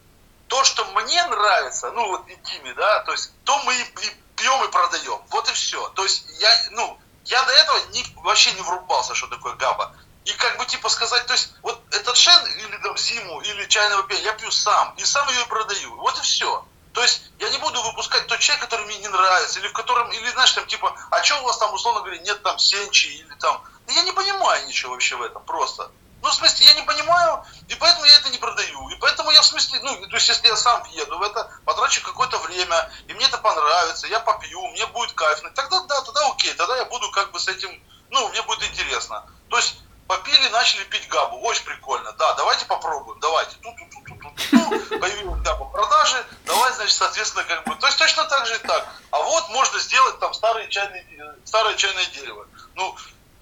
мне 1.06 1.24
нравится, 1.26 1.92
ну 1.92 2.08
вот 2.08 2.28
и 2.28 2.36
Тиме, 2.36 2.74
да, 2.74 3.00
то 3.02 3.12
есть 3.12 3.32
то 3.44 3.58
мы 3.64 3.74
и, 3.74 3.82
и 3.82 4.16
пьем 4.36 4.64
и 4.64 4.72
продаем. 4.72 5.22
Вот 5.30 5.50
и 5.50 5.54
все. 5.54 5.88
То 5.90 6.04
есть 6.04 6.26
я, 6.40 6.50
ну, 6.72 7.00
я 7.26 7.44
до 7.44 7.52
этого 7.54 7.80
не, 7.92 8.06
вообще 8.18 8.52
не 8.54 8.62
врубался, 8.62 9.16
что 9.16 9.28
такое 9.28 9.54
габа. 9.56 9.96
И 10.26 10.32
как 10.34 10.58
бы 10.58 10.66
типа 10.66 10.90
сказать, 10.90 11.26
то 11.28 11.34
есть 11.34 11.54
вот 11.62 11.82
этот 11.92 12.18
шен 12.18 12.46
или 12.46 12.78
там 12.78 12.98
зиму, 12.98 13.42
или 13.42 13.66
чайного 13.66 14.04
пения 14.04 14.24
я 14.24 14.34
пью 14.34 14.52
сам, 14.52 14.94
и 14.98 15.06
сам 15.06 15.28
ее 15.30 15.46
продаю. 15.46 15.96
Вот 15.98 16.18
и 16.18 16.22
все. 16.22 16.66
То 16.94 17.02
есть 17.02 17.24
я 17.40 17.50
не 17.50 17.58
буду 17.58 17.82
выпускать 17.84 18.26
тот 18.28 18.40
чай, 18.40 18.58
который 18.58 18.86
мне 18.86 18.98
не 18.98 19.08
нравится, 19.08 19.60
или 19.60 19.68
в 19.68 19.74
котором, 19.74 20.10
или 20.12 20.30
знаешь, 20.32 20.54
там 20.54 20.66
типа, 20.66 20.96
а 21.12 21.24
что 21.24 21.42
у 21.42 21.44
вас 21.44 21.58
там, 21.58 21.74
условно 21.74 22.02
говоря, 22.02 22.20
нет 22.20 22.42
там 22.42 22.58
сенчи, 22.58 23.08
или 23.08 23.36
там, 23.36 23.62
я 23.88 24.02
не 24.04 24.14
понимаю 24.14 24.66
ничего 24.66 24.94
вообще 24.94 25.16
в 25.16 25.22
этом, 25.22 25.44
просто. 25.44 25.92
Ну, 26.26 26.32
в 26.32 26.34
смысле, 26.34 26.66
я 26.66 26.74
не 26.74 26.82
понимаю, 26.82 27.46
и 27.68 27.76
поэтому 27.76 28.06
я 28.06 28.16
это 28.16 28.30
не 28.30 28.40
продаю. 28.40 28.90
И 28.90 28.96
поэтому 28.96 29.30
я, 29.30 29.42
в 29.42 29.46
смысле, 29.46 29.80
ну, 29.84 30.08
то 30.08 30.16
есть, 30.16 30.28
если 30.28 30.48
я 30.48 30.56
сам 30.56 30.84
еду 30.90 31.20
в 31.20 31.22
это, 31.22 31.52
потрачу 31.66 32.02
какое-то 32.02 32.40
время, 32.40 32.90
и 33.08 33.14
мне 33.14 33.26
это 33.26 33.38
понравится, 33.38 34.08
я 34.08 34.20
попью, 34.22 34.66
мне 34.70 34.88
будет 34.88 35.12
кайфно, 35.12 35.52
тогда 35.52 35.82
да, 35.82 36.02
тогда 36.02 36.28
окей, 36.32 36.52
тогда 36.56 36.78
я 36.78 36.86
буду 36.86 37.12
как 37.12 37.32
бы 37.32 37.40
с 37.40 37.48
этим, 37.48 37.70
ну, 38.10 38.28
мне 38.30 38.42
будет 38.42 38.64
интересно. 38.64 39.24
То 39.50 39.58
есть, 39.58 39.78
попили, 40.08 40.48
начали 40.50 40.84
пить 40.86 41.08
габу, 41.10 41.40
очень 41.42 41.64
прикольно, 41.64 42.12
да, 42.14 42.34
давайте 42.34 42.66
попробуем, 42.66 43.20
давайте, 43.20 43.58
тут, 43.62 43.76
тут, 43.78 43.92
тут, 43.92 44.06
тут, 44.06 44.36
тут, 44.36 44.52
ну, 44.52 45.00
появилась 45.00 45.42
габа 45.44 45.66
продажи, 45.66 46.26
давай, 46.46 46.74
значит, 46.74 46.96
соответственно, 46.96 47.44
как 47.44 47.66
бы, 47.66 47.76
то 47.76 47.86
есть 47.86 48.00
точно 48.00 48.26
так 48.26 48.48
же 48.48 48.56
и 48.56 48.60
так. 48.60 48.88
А 49.12 49.20
вот 49.20 49.50
можно 49.50 49.80
сделать 49.80 50.20
там 50.20 50.34
старое 50.34 50.68
чайное, 50.70 51.06
старое 51.46 51.76
чайное 51.76 52.06
дерево. 52.08 52.48
Ну, 52.74 52.96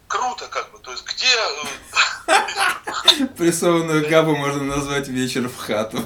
круто, 0.07 0.47
как 0.47 0.71
бы, 0.71 0.79
то 0.79 0.91
есть 0.91 1.05
где... 1.05 1.35
Прессованную 3.53 4.09
габу 4.09 4.35
можно 4.35 4.63
назвать 4.63 5.07
вечер 5.09 5.47
в 5.47 5.55
хату. 5.55 5.99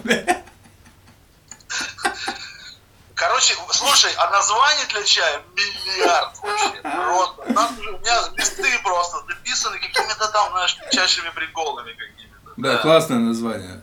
Короче, 3.15 3.55
слушай, 3.71 4.11
а 4.17 4.29
названий 4.29 4.83
для 4.91 5.03
чая 5.03 5.41
миллиард 5.55 6.37
вообще. 6.43 6.81
Просто. 6.81 7.41
У, 7.47 7.99
меня 7.99 8.21
листы 8.35 8.67
просто 8.83 9.23
написаны 9.29 9.79
какими-то 9.79 10.27
там, 10.27 10.51
знаешь, 10.51 10.77
чащими 10.91 11.29
приколами 11.29 11.93
какими-то. 11.93 12.51
Да, 12.57 12.77
классное 12.79 13.19
название. 13.19 13.81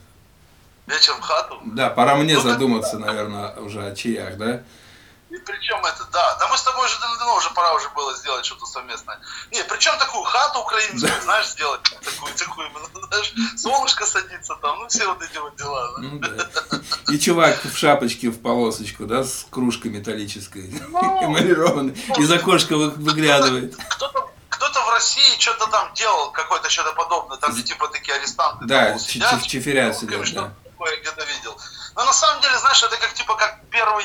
Вечер 0.87 1.15
в 1.15 1.21
хату. 1.21 1.59
Да, 1.65 1.89
пора 1.89 2.17
мне 2.17 2.35
Ну, 2.35 2.41
задуматься, 2.43 2.99
наверное, 2.99 3.55
уже 3.57 3.83
о 3.83 3.95
чаях, 3.95 4.37
да? 4.37 4.63
Причем 5.47 5.85
это, 5.85 6.05
да, 6.13 6.37
да 6.39 6.49
мы 6.49 6.57
с 6.57 6.63
тобой 6.63 6.87
уже 6.87 6.99
давно 7.01 7.35
уже 7.37 7.51
пора 7.51 7.75
уже 7.75 7.89
было 7.91 8.15
сделать 8.17 8.45
что-то 8.45 8.67
совместное. 8.67 9.21
Не, 9.53 9.63
причем 9.65 9.97
такую 9.99 10.25
хату 10.25 10.61
украинскую, 10.61 11.13
знаешь, 11.23 11.47
сделать 11.49 11.83
такую, 11.83 12.35
такую, 12.35 12.69
знаешь, 13.09 13.33
солнышко 13.57 14.07
садится 14.07 14.57
там, 14.57 14.79
ну 14.81 14.89
все 14.89 15.07
вот 15.07 15.23
эти 15.23 15.37
вот 15.39 15.57
дела. 15.57 15.93
да. 15.97 16.03
Ну 16.03 16.19
да. 16.19 17.13
И 17.13 17.19
чувак 17.19 17.65
в 17.65 17.77
шапочке 17.77 18.29
в 18.31 18.41
полосочку, 18.41 19.07
да, 19.07 19.25
с 19.25 19.47
кружкой 19.51 19.91
металлической, 19.91 20.71
Ну, 20.89 21.25
эмалированной, 21.27 21.93
из 22.19 22.31
окошка 22.33 22.77
вы- 22.77 22.91
выглядывает. 22.91 23.77
Кто-то 23.91 24.31
кто-то 24.49 24.81
в 24.87 24.91
России 24.91 25.39
что-то 25.39 25.67
там 25.67 25.93
делал, 25.95 26.31
какое-то 26.31 26.71
что-то 26.71 26.93
подобное, 26.93 27.37
там 27.39 27.53
где 27.53 27.63
типа 27.63 27.89
такие 27.89 28.17
арестанты 28.17 28.65
Да, 28.67 28.91
там, 28.91 28.99
сидят, 28.99 29.33
ну, 29.33 29.41
сидят, 29.41 29.97
что 29.97 30.07
да. 30.43 30.55
такое 30.65 30.93
я 30.93 31.01
где-то 31.01 31.25
видел. 31.25 31.59
Но 31.97 32.05
на 32.05 32.13
самом 32.13 32.41
деле, 32.41 32.57
знаешь, 32.59 32.83
это 32.83 32.97
как 32.97 33.13
типа 33.15 33.35
как 33.35 33.59
первый 33.71 34.05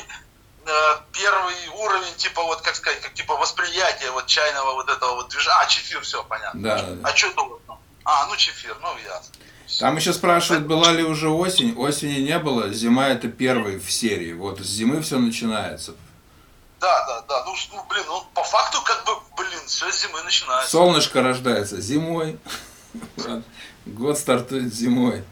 первый 1.11 1.55
уровень, 1.75 2.15
типа 2.17 2.43
вот 2.43 2.61
как 2.61 2.75
сказать, 2.75 3.01
как 3.01 3.13
типа 3.13 3.35
восприятие 3.35 4.11
вот 4.11 4.25
чайного 4.27 4.73
вот 4.73 4.89
этого 4.89 5.15
вот 5.15 5.29
движения. 5.29 5.55
А, 5.61 5.65
чефир, 5.67 6.01
все, 6.01 6.23
понятно. 6.23 6.61
Да, 6.61 6.81
да, 6.81 6.87
да. 6.91 7.09
А 7.09 7.15
что 7.15 7.45
вот? 7.45 7.61
ну? 7.67 7.77
А, 8.05 8.25
ну 8.27 8.35
чефир, 8.35 8.75
ну 8.81 8.89
ясно. 8.97 9.35
Там 9.79 9.95
еще 9.97 10.13
спрашивают, 10.13 10.65
была 10.65 10.91
ли 10.91 11.03
уже 11.03 11.29
осень. 11.29 11.75
Осени 11.77 12.21
не 12.21 12.39
было, 12.39 12.69
зима 12.69 13.07
это 13.09 13.27
первый 13.27 13.79
в 13.79 13.91
серии. 13.91 14.33
Вот 14.33 14.59
с 14.59 14.65
зимы 14.65 15.01
все 15.01 15.19
начинается. 15.19 15.93
Да, 16.79 17.05
да, 17.05 17.21
да. 17.27 17.45
Ну, 17.45 17.53
ну, 17.73 17.85
блин, 17.89 18.03
ну 18.07 18.23
по 18.33 18.43
факту 18.43 18.81
как 18.81 19.05
бы, 19.05 19.11
блин, 19.37 19.59
все 19.67 19.91
с 19.91 20.01
зимы 20.01 20.21
начинается. 20.23 20.71
Солнышко 20.71 21.21
рождается 21.21 21.79
зимой. 21.79 22.39
Год 23.85 24.17
стартует 24.17 24.73
зимой. 24.73 25.23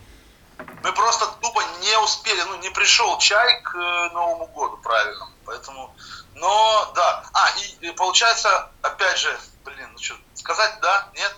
Мы 0.84 0.94
просто 0.94 1.28
тупо 1.42 1.62
не 1.82 1.98
успели, 2.00 2.42
ну 2.44 2.58
не 2.58 2.70
пришел 2.70 3.18
чай 3.18 3.62
к 3.62 3.76
э, 3.76 4.10
Новому 4.14 4.48
году 4.48 4.78
правильному, 4.78 5.32
поэтому, 5.46 5.96
но 6.36 6.92
да, 6.96 7.24
а 7.34 7.50
и, 7.60 7.88
и 7.88 7.92
получается, 7.92 8.70
опять 8.82 9.18
же, 9.18 9.40
блин, 9.66 9.90
ну 9.94 10.00
что, 10.00 10.16
сказать 10.36 10.80
да, 10.82 11.10
нет, 11.16 11.36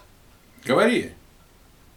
Говори. 0.64 1.16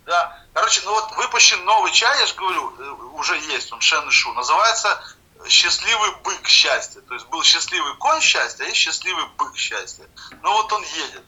да, 0.06 0.38
короче, 0.52 0.82
ну 0.84 0.92
вот 0.92 1.12
выпущен 1.16 1.64
новый 1.64 1.92
чай, 1.92 2.18
я 2.18 2.26
же 2.26 2.34
говорю, 2.34 2.74
э, 2.78 2.90
уже 3.14 3.36
есть, 3.38 3.72
он 3.72 3.80
Шен 3.80 4.08
и 4.08 4.10
Шу, 4.10 4.32
называется 4.32 5.02
счастливый 5.48 6.14
бык 6.22 6.46
счастья, 6.46 7.00
то 7.00 7.14
есть 7.14 7.26
был 7.26 7.42
счастливый 7.42 7.96
конь 7.96 8.20
счастья, 8.20 8.64
а 8.64 8.66
есть 8.66 8.78
счастливый 8.78 9.26
бык 9.38 9.56
счастья, 9.56 10.04
ну 10.42 10.52
вот 10.52 10.72
он 10.72 10.82
едет. 10.82 11.24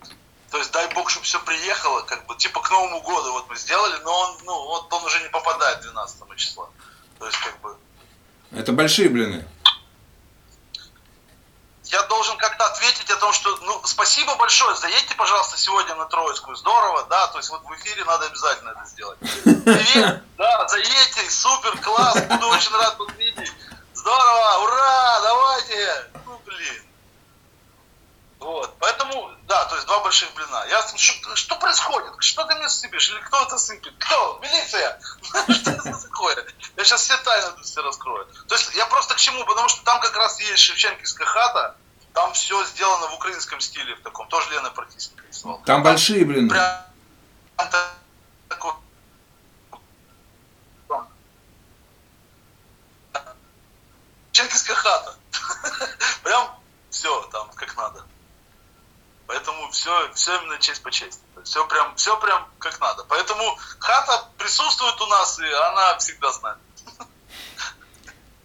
То 0.55 0.59
есть 0.59 0.71
дай 0.71 0.87
бог, 0.95 1.11
чтобы 1.11 1.27
все 1.27 1.41
приехало, 1.41 2.03
как 2.03 2.27
бы, 2.27 2.37
типа 2.37 2.61
к 2.61 2.71
Новому 2.71 3.01
году 3.01 3.33
вот 3.33 3.49
мы 3.49 3.57
сделали, 3.57 4.01
но 4.05 4.21
он, 4.21 4.39
ну, 4.45 4.55
вот 4.67 4.93
он 4.93 5.05
уже 5.05 5.21
не 5.21 5.29
попадает 5.29 5.81
12 5.81 6.37
числа. 6.37 6.69
То 7.19 7.27
есть, 7.27 7.39
как 7.39 7.61
бы, 7.61 7.77
Это 8.53 8.73
большие 8.73 9.09
блины. 9.09 9.47
я 11.85 12.03
должен 12.05 12.37
как-то 12.39 12.67
ответить 12.67 13.11
о 13.11 13.17
том, 13.17 13.33
что, 13.33 13.57
ну, 13.63 13.81
спасибо 13.85 14.35
большое, 14.37 14.75
заедьте, 14.77 15.15
пожалуйста, 15.15 15.57
сегодня 15.59 15.95
на 15.95 16.07
Троицкую, 16.07 16.57
здорово, 16.57 17.07
да, 17.09 17.29
то 17.29 17.39
есть 17.39 17.51
вот 17.51 17.63
в 17.63 17.75
эфире 17.77 18.05
надо 18.05 18.27
обязательно 18.27 18.71
это 18.71 18.85
сделать. 18.87 19.19
Привет, 19.21 20.23
да, 20.37 20.69
заедьте, 20.69 21.31
супер, 21.31 21.79
класс, 21.81 22.21
буду 22.23 22.49
очень 22.49 22.73
рад 22.77 22.99
вас 22.99 23.09
видеть. 23.17 23.53
Здорово, 23.95 24.65
ура, 24.65 25.21
давайте, 25.23 26.11
ну, 26.27 26.41
блин. 26.45 26.83
Вот, 28.45 28.77
поэтому, 28.79 29.31
да, 29.45 29.65
то 29.65 29.75
есть 29.75 29.87
два 29.87 30.01
больших 30.01 30.31
блина. 30.35 30.67
Я, 30.69 30.87
что, 30.99 31.35
что 31.35 31.57
происходит? 31.57 32.13
Что 32.19 32.45
ты 32.45 32.55
мне 32.57 32.69
сыпешь? 32.69 33.09
Или 33.09 33.19
кто 33.21 33.41
это 33.43 33.57
сыпет? 33.57 33.95
Кто? 33.99 34.39
Милиция? 34.43 35.01
Что 35.49 35.71
это 35.71 35.99
такое? 36.03 36.37
Я 36.77 36.85
сейчас 36.85 37.01
все 37.01 37.17
тайны 37.17 37.63
все 37.63 37.81
раскрою. 37.81 38.27
То 38.47 38.55
есть 38.55 38.75
я 38.75 38.85
просто 38.85 39.15
к 39.15 39.17
чему? 39.17 39.47
Потому 39.47 39.71
что 39.71 39.83
там 39.85 39.99
как 39.99 40.15
раз 40.15 40.39
есть 40.41 40.63
Шевченківська 40.63 41.25
хата, 41.25 41.77
там 42.13 42.35
все 42.35 42.63
сделано 42.67 43.07
в 43.09 43.15
украинском 43.15 43.61
стиле, 43.61 43.95
в 43.95 44.03
таком, 44.03 44.29
тоже 44.29 44.51
Лена 44.51 44.71
Протисенко 44.71 45.25
рисовала. 45.27 45.63
Там 45.65 45.83
большие 45.83 46.27
блины. 46.27 46.51
Прям 46.51 46.85
та- 47.57 47.95
такой... 48.49 48.73
Шевченківська 54.33 54.75
хата. 54.75 55.15
Прям 56.23 56.47
все 56.91 57.23
там 57.33 57.49
как 57.55 57.75
надо. 57.79 58.05
Поэтому 59.27 59.71
все, 59.71 60.13
все 60.15 60.39
именно 60.41 60.59
честь 60.59 60.83
по 60.83 60.91
чести. 60.91 61.21
Все 61.45 61.67
прям, 61.67 61.95
все 61.97 62.19
прям 62.21 62.47
как 62.59 62.81
надо. 62.81 63.05
Поэтому 63.05 63.59
хата 63.79 64.29
присутствует 64.39 65.01
у 65.01 65.07
нас, 65.07 65.39
и 65.39 65.45
она 65.45 65.99
всегда 65.99 66.33
с 66.33 66.43
нами. 66.43 66.61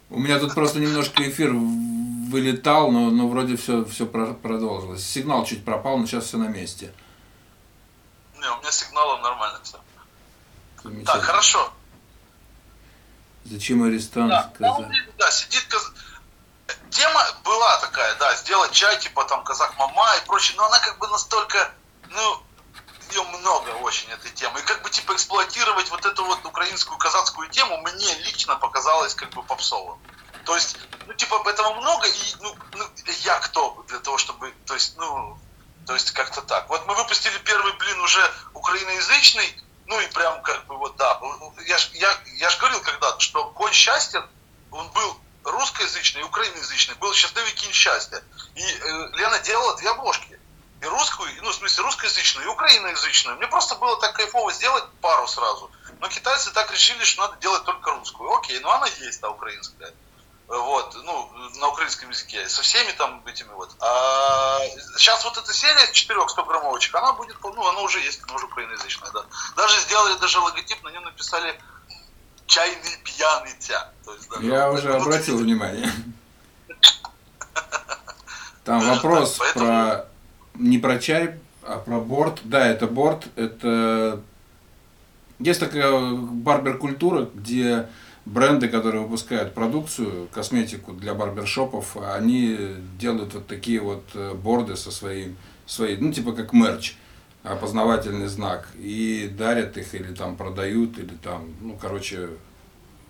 У 0.10 0.20
меня 0.20 0.40
тут 0.40 0.54
просто 0.54 0.80
немножко 0.80 1.28
эфир 1.30 1.52
вылетал, 1.54 2.92
но, 2.92 3.10
но 3.10 3.28
вроде 3.28 3.58
все, 3.58 3.86
все 3.86 4.06
продолжилось. 4.06 5.06
Сигнал 5.06 5.46
чуть 5.46 5.66
пропал, 5.66 5.98
но 5.98 6.06
сейчас 6.06 6.26
все 6.26 6.38
на 6.38 6.48
месте. 6.48 6.94
Не, 8.40 8.50
у 8.50 8.60
меня 8.60 8.72
сигналом 8.72 9.22
нормально 9.22 9.60
все. 9.64 9.78
Так, 11.06 11.22
хорошо. 11.22 11.74
Зачем 13.46 13.84
арестант 13.84 14.30
Да, 14.30 14.52
ну, 14.60 14.90
да, 15.18 15.32
сидит 15.32 15.68
Тема 16.92 17.26
была 17.44 17.78
такая, 17.78 18.16
да, 18.16 18.36
сделать 18.36 18.72
чай, 18.72 18.98
типа 19.00 19.26
там 19.26 19.44
казак 19.44 19.74
мама 19.78 20.16
и 20.18 20.26
прочее, 20.26 20.58
но 20.58 20.66
она 20.66 20.80
как 20.80 20.98
бы 20.98 21.08
настолько, 21.08 21.72
ну, 22.10 22.44
ее 23.12 23.24
много 23.24 23.70
очень 23.82 24.10
этой 24.10 24.32
темы. 24.32 24.60
И 24.60 24.64
как 24.64 24.82
бы 24.82 24.90
типа 24.90 25.14
эксплуатировать 25.14 25.90
вот 25.90 26.06
эту 26.06 26.26
вот 26.26 26.46
украинскую 26.46 26.98
казацкую 26.98 27.50
тему 27.50 27.78
мне 27.78 28.14
лично 28.20 28.56
показалось 28.56 29.16
как 29.16 29.30
бы 29.32 29.44
попсовым. 29.44 30.00
То 30.46 30.56
есть, 30.56 30.78
ну, 31.06 31.14
типа, 31.14 31.48
этого 31.48 31.76
много, 31.76 32.08
и, 32.08 32.36
ну, 32.40 32.56
ну, 32.74 32.86
я 33.22 33.40
кто 33.40 33.84
для 33.88 34.00
того, 34.00 34.18
чтобы, 34.18 34.52
то 34.66 34.74
есть, 34.74 34.98
ну, 34.98 35.38
то 35.86 35.94
есть, 35.94 36.12
как-то 36.12 36.42
так. 36.42 36.68
Вот 36.70 36.88
мы 36.88 36.96
выпустили 36.96 37.38
первый 37.40 37.72
блин 37.74 38.00
уже 38.02 38.22
украиноязычный, 38.54 39.64
ну, 39.86 40.00
и 40.00 40.08
прям, 40.08 40.42
как 40.42 40.66
бы, 40.66 40.78
вот, 40.78 40.96
да, 40.98 41.20
я 41.68 41.78
ж, 41.78 41.90
я, 41.94 42.18
я 42.38 42.50
ж 42.50 42.58
говорил 42.58 42.82
когда-то, 42.82 43.20
что 43.20 43.46
конь 43.52 43.74
счастья, 43.74 44.26
он 44.72 44.90
был 44.90 45.20
русскоязычный 45.60 46.22
и 46.22 46.24
украиноязычный, 46.24 46.96
был 46.96 47.14
счастливый 47.14 47.52
кинь 47.52 47.72
счастья. 47.72 48.24
И 48.56 48.62
э, 48.62 49.10
Лена 49.14 49.40
делала 49.40 49.76
две 49.78 49.90
обложки. 49.90 50.40
И 50.82 50.86
русскую, 50.86 51.30
ну, 51.44 51.50
в 51.52 51.56
смысле, 51.56 51.84
русскоязычную, 51.84 52.46
и 52.48 52.50
украиноязычную. 52.50 53.38
Мне 53.38 53.48
просто 53.48 53.76
было 53.76 54.00
так 54.00 54.16
кайфово 54.16 54.52
сделать 54.54 54.86
пару 55.02 55.28
сразу. 55.28 55.70
Но 56.00 56.08
китайцы 56.08 56.52
так 56.52 56.72
решили, 56.72 57.04
что 57.04 57.28
надо 57.28 57.38
делать 57.42 57.66
только 57.66 57.92
русскую. 57.92 58.32
Окей, 58.38 58.60
ну 58.60 58.70
она 58.70 58.88
есть, 58.88 59.20
та 59.20 59.30
украинская. 59.30 59.94
Вот, 60.48 60.96
ну, 61.04 61.30
на 61.60 61.68
украинском 61.68 62.10
языке, 62.10 62.50
со 62.50 62.64
всеми 62.64 62.92
там 62.94 63.22
этими 63.28 63.50
вот. 63.50 63.70
А 63.82 64.60
сейчас 64.98 65.24
вот 65.24 65.38
эта 65.38 65.54
серия 65.54 65.86
с 65.86 65.92
четырех 65.92 66.28
100 66.28 66.44
граммовочек, 66.44 66.96
она 66.96 67.14
будет, 67.14 67.38
ну, 67.44 67.68
она 67.68 67.82
уже 67.82 68.00
есть, 68.00 68.24
она 68.24 68.34
уже 68.34 68.46
украиноязычная, 68.46 69.12
да. 69.12 69.26
Даже 69.56 69.80
сделали 69.82 70.18
даже 70.18 70.40
логотип, 70.40 70.82
на 70.82 70.90
нем 70.90 71.04
написали 71.04 71.62
чайный 72.50 72.98
пьяный 73.06 73.52
тя. 73.60 73.92
Есть, 74.08 74.30
даже 74.30 74.46
Я 74.48 74.70
вот 74.70 74.80
уже 74.80 74.92
вот 74.92 75.02
обратил 75.04 75.36
эти- 75.36 75.44
внимание. 75.44 75.90
Там 78.66 78.82
вопрос 78.88 79.38
так, 79.38 79.40
поэтому- 79.54 79.66
про 79.66 80.06
не 80.56 80.78
про 80.80 81.00
чай, 81.00 81.36
а 81.64 81.78
про 81.78 82.00
борт. 82.00 82.40
Да, 82.44 82.68
это 82.68 82.88
борт, 82.88 83.28
это 83.36 84.22
Есть 85.40 85.62
такая 85.62 86.16
барбер-культура, 86.16 87.30
где 87.34 87.88
бренды, 88.26 88.68
которые 88.68 89.04
выпускают 89.04 89.54
продукцию, 89.54 90.28
косметику 90.34 90.92
для 90.92 91.14
барбершопов, 91.14 91.96
они 91.96 92.58
делают 93.00 93.34
вот 93.36 93.48
такие 93.48 93.80
вот 93.80 94.04
э, 94.16 94.34
борды 94.34 94.76
со 94.76 94.92
своим, 94.92 95.38
своей, 95.66 95.96
ну 95.96 96.12
типа 96.12 96.34
как 96.34 96.52
мерч, 96.52 96.96
опознавательный 97.44 98.28
знак, 98.28 98.68
и 98.76 99.28
дарят 99.28 99.78
их 99.78 99.94
или 99.96 100.14
там 100.14 100.36
продают, 100.36 100.98
или 100.98 101.16
там, 101.16 101.54
ну 101.62 101.78
короче, 101.78 102.30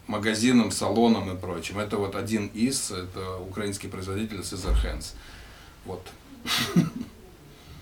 магазинам, 0.08 0.72
салонам 0.72 1.36
и 1.36 1.40
прочим. 1.40 1.80
Это 1.80 1.98
вот 1.98 2.16
один 2.16 2.48
из, 2.48 2.92
это 2.92 3.38
украинский 3.38 3.90
производитель 3.90 4.40
Caesar 4.40 4.76
Hands. 4.84 5.14
Вот. 5.86 6.08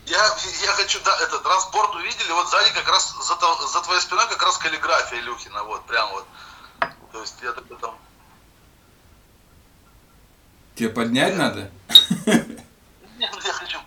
Я, 0.05 0.23
я 0.63 0.71
хочу, 0.71 0.99
да, 1.03 1.17
этот 1.21 1.45
разборд 1.45 1.95
увидели, 1.95 2.31
вот 2.31 2.49
сзади 2.49 2.73
как 2.73 2.87
раз, 2.87 3.13
за, 3.17 3.35
за 3.67 3.81
твоей 3.81 3.99
спиной 4.01 4.25
как 4.29 4.41
раз 4.41 4.57
каллиграфия 4.57 5.19
Илюхина, 5.19 5.63
вот, 5.63 5.85
прям 5.85 6.09
вот. 6.11 6.25
То 7.11 7.21
есть 7.21 7.35
я 7.41 7.51
такой 7.51 7.77
там... 7.77 7.95
Тебе 10.75 10.89
поднять 10.89 11.35
надо? 11.35 11.71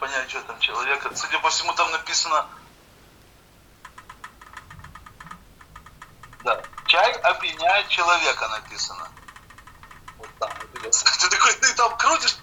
Понять, 0.01 0.31
что 0.31 0.41
там 0.43 0.59
человека. 0.59 1.11
Судя 1.15 1.39
по 1.41 1.51
всему, 1.51 1.75
там 1.75 1.91
написано... 1.93 2.47
Да. 6.43 6.63
Чай 6.87 7.13
опьяняет 7.13 7.89
человека 7.89 8.49
написано. 8.49 9.09
Вот 10.19 10.29
там. 10.39 10.51
Ты 10.83 11.29
такой, 11.29 11.53
ты 11.53 11.75
там 11.75 11.97
крутишь, 11.99 12.37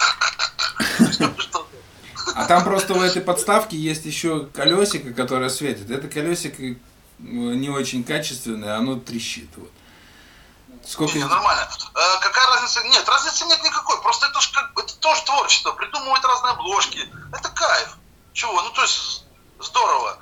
а 2.35 2.45
там 2.45 2.63
просто 2.63 2.93
в 2.93 3.01
этой 3.01 3.21
подставке 3.21 3.77
есть 3.77 4.05
еще 4.05 4.45
колесико, 4.53 5.11
которое 5.13 5.49
светит. 5.49 5.89
Это 5.89 6.07
колесико 6.07 6.61
э, 6.61 6.75
не 7.17 7.69
очень 7.69 8.03
качественное, 8.03 8.75
оно 8.75 8.99
трещит. 8.99 9.49
Вот. 9.55 9.71
Сколько... 10.87 11.17
Не, 11.17 11.25
нормально. 11.25 11.69
Э, 11.95 12.19
какая 12.21 12.47
разница? 12.47 12.81
Нет, 12.83 13.07
разницы 13.07 13.45
нет 13.45 13.61
никакой. 13.63 14.01
Просто 14.01 14.27
это, 14.27 14.39
ж 14.39 14.51
как, 14.51 14.71
это 14.79 14.95
тоже 14.97 15.21
творчество. 15.23 15.73
Придумывать 15.73 16.23
разные 16.23 16.51
обложки. 16.51 17.13
Это 17.33 17.49
кайф. 17.49 17.89
Чего? 18.33 18.61
Ну, 18.61 18.69
то 18.69 18.81
есть, 18.81 19.23
здорово. 19.59 20.17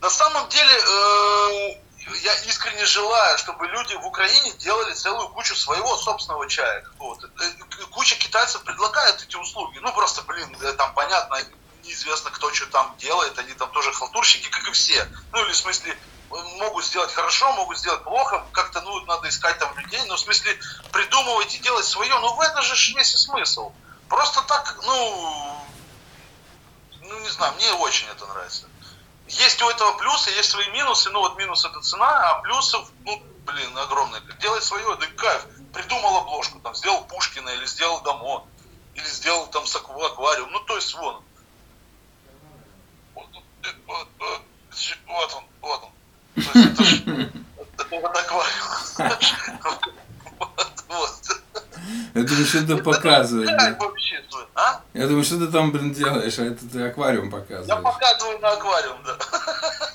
На 0.00 0.10
самом 0.10 0.48
деле, 0.50 0.74
э, 0.74 1.80
я 2.22 2.34
искренне 2.44 2.84
желаю, 2.84 3.38
чтобы 3.38 3.66
люди 3.68 3.94
в 3.94 4.04
Украине 4.06 4.52
делали 4.58 4.92
целую 4.92 5.28
кучу 5.30 5.56
своего 5.56 5.96
собственного 5.96 6.46
чая. 6.48 6.84
Вот. 6.98 7.24
Э, 7.24 7.84
куча 7.90 8.16
китайцев 8.16 8.62
предлагает 8.64 9.22
эти 9.22 9.36
услуги. 9.36 9.78
Ну, 9.78 9.90
просто, 9.92 10.20
блин, 10.22 10.54
э, 10.60 10.72
там 10.74 10.92
понятно, 10.92 11.38
неизвестно, 11.82 12.30
кто 12.30 12.52
что 12.52 12.66
там 12.66 12.94
делает. 12.98 13.38
Они 13.38 13.54
там 13.54 13.70
тоже 13.70 13.92
халтурщики, 13.92 14.48
как 14.50 14.68
и 14.68 14.72
все. 14.72 15.08
Ну, 15.32 15.44
или 15.44 15.52
в 15.52 15.56
смысле, 15.56 15.98
могут 16.30 16.84
сделать 16.84 17.12
хорошо, 17.12 17.52
могут 17.52 17.78
сделать 17.78 18.02
плохо, 18.04 18.44
как-то, 18.52 18.80
ну, 18.82 19.00
надо 19.06 19.28
искать 19.28 19.58
там 19.58 19.76
людей, 19.78 20.02
но 20.06 20.16
в 20.16 20.20
смысле 20.20 20.58
придумывать 20.92 21.54
и 21.54 21.58
делать 21.58 21.86
свое, 21.86 22.18
ну, 22.18 22.34
в 22.34 22.40
этом 22.40 22.62
же 22.62 22.74
весь 22.94 23.14
и 23.14 23.16
смысл. 23.16 23.72
Просто 24.08 24.42
так, 24.42 24.78
ну, 24.84 25.60
ну, 27.00 27.18
не 27.20 27.28
знаю, 27.28 27.54
мне 27.54 27.72
очень 27.72 28.08
это 28.08 28.26
нравится 28.26 28.66
есть 29.28 29.60
у 29.62 29.68
этого 29.68 29.96
плюсы, 29.98 30.30
есть 30.30 30.50
свои 30.50 30.68
минусы. 30.70 31.10
Ну 31.10 31.20
вот 31.20 31.36
минус 31.36 31.64
это 31.64 31.80
цена, 31.80 32.30
а 32.30 32.40
плюсов, 32.40 32.90
ну, 33.04 33.22
блин, 33.46 33.76
огромное. 33.76 34.20
Делай 34.40 34.60
свое, 34.62 34.96
да 34.96 35.06
кайф. 35.16 35.46
Придумал 35.72 36.18
обложку, 36.18 36.58
там, 36.60 36.74
сделал 36.74 37.04
Пушкина, 37.04 37.50
или 37.50 37.66
сделал 37.66 38.00
Дамо, 38.00 38.46
или 38.94 39.04
сделал 39.04 39.46
там 39.48 39.64
аквариум. 39.64 40.50
Ну, 40.50 40.60
то 40.60 40.76
есть, 40.76 40.94
вон. 40.94 41.22
Вот, 43.14 43.26
вот, 43.86 44.08
вот, 44.18 44.38
вот 45.06 45.34
он, 45.34 45.44
вот 45.60 45.82
он. 45.84 45.90
Это. 46.38 46.84
Я 52.14 52.22
думаю, 52.24 52.46
что 52.46 52.66
ты 52.66 52.76
показываешь. 52.78 53.48
а? 54.54 54.80
Я 54.92 55.06
думаю, 55.06 55.24
что 55.24 55.38
ты 55.38 55.46
там, 55.48 55.70
блин, 55.72 55.92
делаешь, 55.92 56.38
а 56.38 56.44
это 56.44 56.68
ты 56.68 56.86
аквариум 56.86 57.30
показываешь. 57.30 57.68
Я 57.68 57.76
показываю 57.76 58.38
на 58.40 58.50
аквариум, 58.50 59.02
да. 59.04 59.16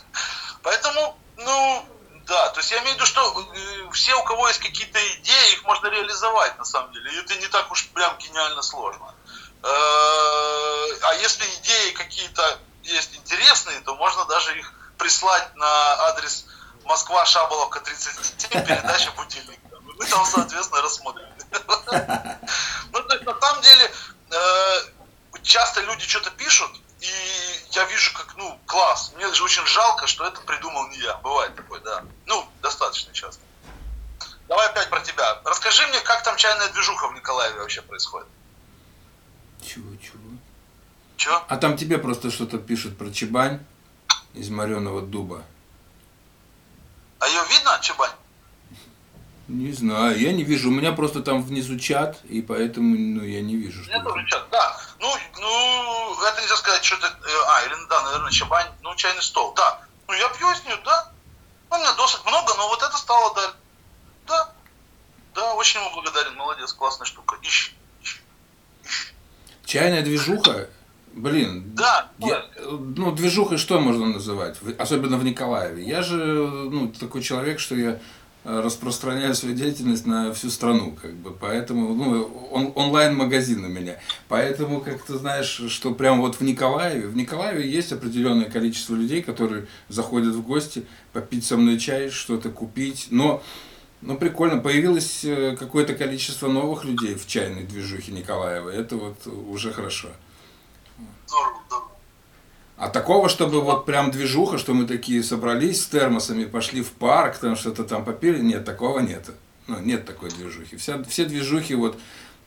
Поэтому, 0.64 1.18
ну, 1.38 1.86
да, 2.26 2.50
то 2.50 2.60
есть 2.60 2.72
я 2.72 2.78
имею 2.80 2.92
в 2.92 2.96
виду, 2.96 3.06
что 3.06 3.22
э, 3.54 3.92
все, 3.92 4.16
у 4.18 4.24
кого 4.24 4.48
есть 4.48 4.60
какие-то 4.60 5.00
идеи, 5.18 5.54
их 5.54 5.64
можно 5.66 5.88
реализовать 5.88 6.58
на 6.58 6.66
самом 6.66 6.94
деле. 6.94 7.12
И 7.12 7.18
это 7.18 7.36
не 7.36 7.48
так 7.48 7.70
уж 7.72 7.88
прям 7.90 8.18
гениально 8.18 8.62
сложно. 8.62 9.14
Э, 9.62 9.68
а 9.68 11.14
если 11.22 11.44
идеи 11.62 11.92
какие-то 11.92 12.60
есть 12.84 13.16
интересные, 13.18 13.80
то 13.82 13.96
можно 13.96 14.26
даже 14.26 14.58
их 14.58 14.72
прислать 14.98 15.56
на 15.56 16.08
адрес 16.10 16.46
Москва 16.86 17.26
Шаболовка 17.26 17.80
37, 17.80 18.66
передача 18.66 19.12
«Будильник». 19.12 19.60
Мы 19.72 20.06
там, 20.06 20.26
соответственно, 20.26 20.82
рассмотрим. 20.82 21.26
Ну, 22.92 23.02
то 23.02 23.14
есть, 23.16 23.26
на 23.26 23.40
самом 23.40 23.62
деле, 23.64 23.92
э, 24.32 25.42
часто 25.42 25.82
люди 25.82 26.06
что-то 26.06 26.30
пишут, 26.32 26.70
и 27.00 27.08
я 27.72 27.86
вижу, 27.86 28.14
как, 28.14 28.36
ну, 28.38 28.60
класс. 28.66 29.12
Мне 29.16 29.28
даже 29.28 29.44
очень 29.44 29.66
жалко, 29.66 30.08
что 30.08 30.26
это 30.26 30.42
придумал 30.42 30.88
не 30.90 31.00
я. 31.00 31.16
Бывает 31.18 31.56
такое, 31.56 31.80
да. 31.82 32.04
Ну, 32.26 32.48
достаточно 32.62 33.14
часто. 33.14 33.42
Давай 34.48 34.70
опять 34.70 34.90
про 34.90 35.00
тебя. 35.02 35.42
Расскажи 35.44 35.86
мне, 35.88 36.00
как 36.02 36.24
там 36.24 36.38
чайная 36.38 36.70
движуха 36.70 37.08
в 37.08 37.14
Николаеве 37.14 37.60
вообще 37.60 37.82
происходит. 37.82 38.28
Чего, 39.62 39.96
чего? 39.96 40.20
Чего? 41.18 41.44
А 41.48 41.58
там 41.58 41.78
тебе 41.78 41.98
просто 41.98 42.32
что-то 42.32 42.58
пишут 42.58 42.98
про 42.98 43.12
Чебань 43.12 43.66
из 44.34 44.50
мореного 44.50 45.02
дуба. 45.02 45.44
А 47.20 47.28
ее 47.28 47.42
видно, 47.50 47.80
Чебань? 47.82 48.12
Не 49.48 49.72
знаю, 49.74 50.20
я 50.20 50.32
не 50.32 50.44
вижу. 50.44 50.70
У 50.70 50.72
меня 50.72 50.94
просто 50.94 51.22
там 51.22 51.44
внизу 51.44 51.78
чат, 51.78 52.20
и 52.24 52.42
поэтому 52.42 52.96
ну, 52.98 53.24
я 53.24 53.42
не 53.42 53.56
вижу. 53.56 53.82
У 53.82 53.86
меня 53.86 54.04
тоже 54.04 54.26
чат, 54.28 54.48
да. 54.50 54.78
Ну, 55.00 55.14
ну, 55.38 56.26
это 56.26 56.42
нельзя 56.42 56.56
сказать, 56.56 56.84
что 56.84 56.96
это... 56.96 57.08
Э, 57.08 57.30
а, 57.48 57.66
или 57.66 57.76
да, 57.90 58.04
наверное, 58.04 58.32
чабань, 58.32 58.68
ну, 58.82 58.96
чайный 58.96 59.22
стол, 59.22 59.54
да. 59.54 59.82
Ну, 60.08 60.14
я 60.14 60.30
пью 60.30 60.48
с 60.56 60.64
нее, 60.66 60.78
да. 60.86 61.12
Ну, 61.70 61.76
у 61.76 61.80
меня 61.80 61.94
досок 61.94 62.26
много, 62.26 62.54
но 62.56 62.68
вот 62.70 62.82
это 62.82 62.98
стало, 62.98 63.36
да. 63.36 63.54
Да. 64.28 64.54
Да, 65.36 65.54
очень 65.56 65.82
ему 65.82 65.94
благодарен, 65.94 66.36
молодец, 66.36 66.72
классная 66.74 67.06
штука. 67.06 67.38
Ищи, 67.42 67.74
ищи, 68.02 68.22
ищи. 68.84 69.14
Чайная 69.66 70.04
движуха, 70.04 70.70
блин. 71.14 71.64
Да. 71.76 72.12
Я, 72.20 72.46
ну, 72.70 73.12
движухой 73.12 73.58
что 73.58 73.80
можно 73.80 74.08
называть? 74.08 74.58
Особенно 74.78 75.18
в 75.18 75.24
Николаеве. 75.24 75.84
Я 75.84 76.02
же, 76.02 76.18
ну, 76.18 76.90
такой 76.90 77.22
человек, 77.22 77.60
что 77.60 77.76
я 77.76 78.00
распространяю 78.44 79.34
свою 79.36 79.56
деятельность 79.56 80.06
на 80.06 80.34
всю 80.34 80.50
страну, 80.50 80.98
как 81.02 81.14
бы, 81.14 81.32
поэтому, 81.32 81.94
ну, 81.94 82.50
он, 82.52 82.74
онлайн-магазин 82.76 83.64
у 83.64 83.70
меня, 83.70 83.98
поэтому, 84.28 84.82
как 84.82 85.02
ты 85.02 85.18
знаешь, 85.18 85.62
что 85.70 85.94
прямо 85.94 86.22
вот 86.22 86.36
в 86.36 86.42
Николаеве, 86.42 87.08
в 87.08 87.16
Николаеве 87.16 87.70
есть 87.70 87.94
определенное 87.94 88.50
количество 88.50 88.96
людей, 88.96 89.22
которые 89.22 89.68
заходят 89.88 90.36
в 90.36 90.42
гости, 90.42 90.86
попить 91.14 91.46
со 91.46 91.56
мной 91.56 91.80
чай, 91.80 92.10
что-то 92.10 92.50
купить, 92.50 93.08
но, 93.12 93.42
ну, 94.02 94.18
прикольно, 94.18 94.58
появилось 94.58 95.24
э, 95.24 95.56
какое-то 95.58 95.94
количество 95.94 96.50
новых 96.50 96.84
людей 96.84 97.16
в 97.16 97.26
чайной 97.26 97.64
движухе 97.64 98.12
Николаева, 98.12 98.70
это 98.70 98.98
вот 98.98 99.26
уже 99.26 99.72
хорошо. 99.72 100.10
Здорово, 101.26 101.62
здорово. 101.68 101.92
А 102.78 102.90
такого, 102.90 103.30
чтобы 103.30 103.62
вот 103.62 103.86
прям 103.86 104.12
движуха, 104.12 104.58
что 104.58 104.74
мы 104.74 104.86
такие 104.86 105.24
собрались 105.24 105.84
с 105.84 105.88
термосами, 105.88 106.46
пошли 106.46 106.82
в 106.82 106.92
парк, 106.92 107.38
там 107.38 107.56
что-то 107.56 107.84
там 107.84 108.04
попили, 108.04 108.40
нет, 108.40 108.66
такого 108.66 109.00
нет. 109.00 109.30
Ну, 109.68 109.80
нет 109.80 110.06
такой 110.06 110.30
движухи. 110.30 110.76
Вся, 110.76 111.02
все 111.04 111.26
движухи 111.26 111.76
вот, 111.76 111.98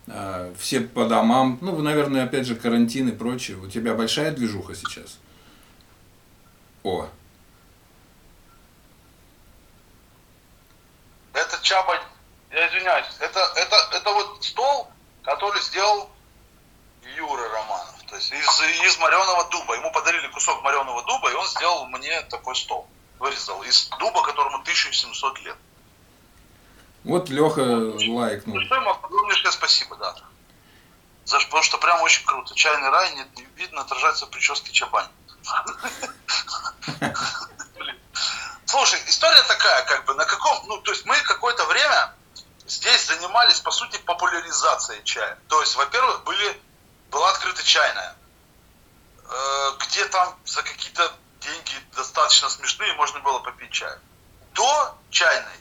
э, 0.09 0.53
все 0.59 0.81
по 0.81 1.07
домам, 1.07 1.59
ну, 1.62 1.79
наверное, 1.79 2.24
опять 2.24 2.47
же, 2.47 2.57
карантин 2.57 3.09
и 3.09 3.12
прочее. 3.12 3.57
У 3.57 3.68
тебя 3.68 3.95
большая 3.95 4.33
движуха 4.33 4.74
сейчас? 4.74 5.18
О. 6.83 7.09
Это 11.33 11.59
Чаба, 11.62 11.99
я 12.51 12.68
извиняюсь, 12.68 13.07
это, 13.20 13.41
это, 13.57 13.77
это 13.95 14.11
вот 14.11 14.45
стол, 14.45 14.89
который 15.22 15.61
сделал 15.62 16.11
Юра 17.16 17.49
Романов. 17.49 17.95
То 18.16 18.20
есть 18.20 18.32
из, 18.32 18.62
из 18.86 18.98
мореного 18.98 19.44
дуба. 19.50 19.74
Ему 19.74 19.92
подарили 19.92 20.26
кусок 20.28 20.62
мореного 20.62 21.02
дуба, 21.02 21.30
и 21.30 21.34
он 21.34 21.46
сделал 21.46 21.86
мне 21.88 22.22
такой 22.22 22.56
стол. 22.56 22.88
Вырезал 23.18 23.62
из 23.62 23.88
дуба, 23.98 24.22
которому 24.22 24.56
1700 24.60 25.40
лет. 25.40 25.56
Вот 27.04 27.28
Леха 27.28 27.60
лайкнул. 27.60 28.58
Что 28.62 28.74
ему 28.76 28.90
огромнейшее 28.90 29.52
спасибо, 29.52 29.96
да. 29.96 30.14
За, 31.26 31.38
потому 31.40 31.62
что 31.62 31.76
прям 31.76 32.00
очень 32.00 32.24
круто. 32.24 32.54
Чайный 32.54 32.88
рай, 32.88 33.14
нет, 33.16 33.28
не 33.36 33.44
видно, 33.56 33.82
отражается 33.82 34.24
в 34.24 34.30
прическе 34.30 34.72
Чабань. 34.72 35.08
Слушай, 38.64 38.98
история 39.08 39.42
такая, 39.42 39.84
как 39.84 40.06
бы, 40.06 40.14
на 40.14 40.24
каком, 40.24 40.66
ну, 40.68 40.78
то 40.78 40.92
есть 40.92 41.04
мы 41.04 41.20
какое-то 41.20 41.66
время 41.66 42.14
здесь 42.66 43.06
занимались, 43.06 43.60
по 43.60 43.70
сути, 43.70 43.98
популяризацией 43.98 45.04
чая. 45.04 45.38
То 45.48 45.60
есть, 45.60 45.76
во-первых, 45.76 46.24
были 46.24 46.58
была 47.16 47.30
открыта 47.30 47.62
чайная, 47.64 48.14
э, 49.24 49.72
где 49.80 50.04
там 50.08 50.36
за 50.44 50.62
какие-то 50.62 51.10
деньги 51.40 51.72
достаточно 51.94 52.50
смешные 52.50 52.92
можно 52.92 53.20
было 53.20 53.38
попить 53.38 53.70
чай. 53.70 53.96
до 54.52 54.94
чайной, 55.08 55.58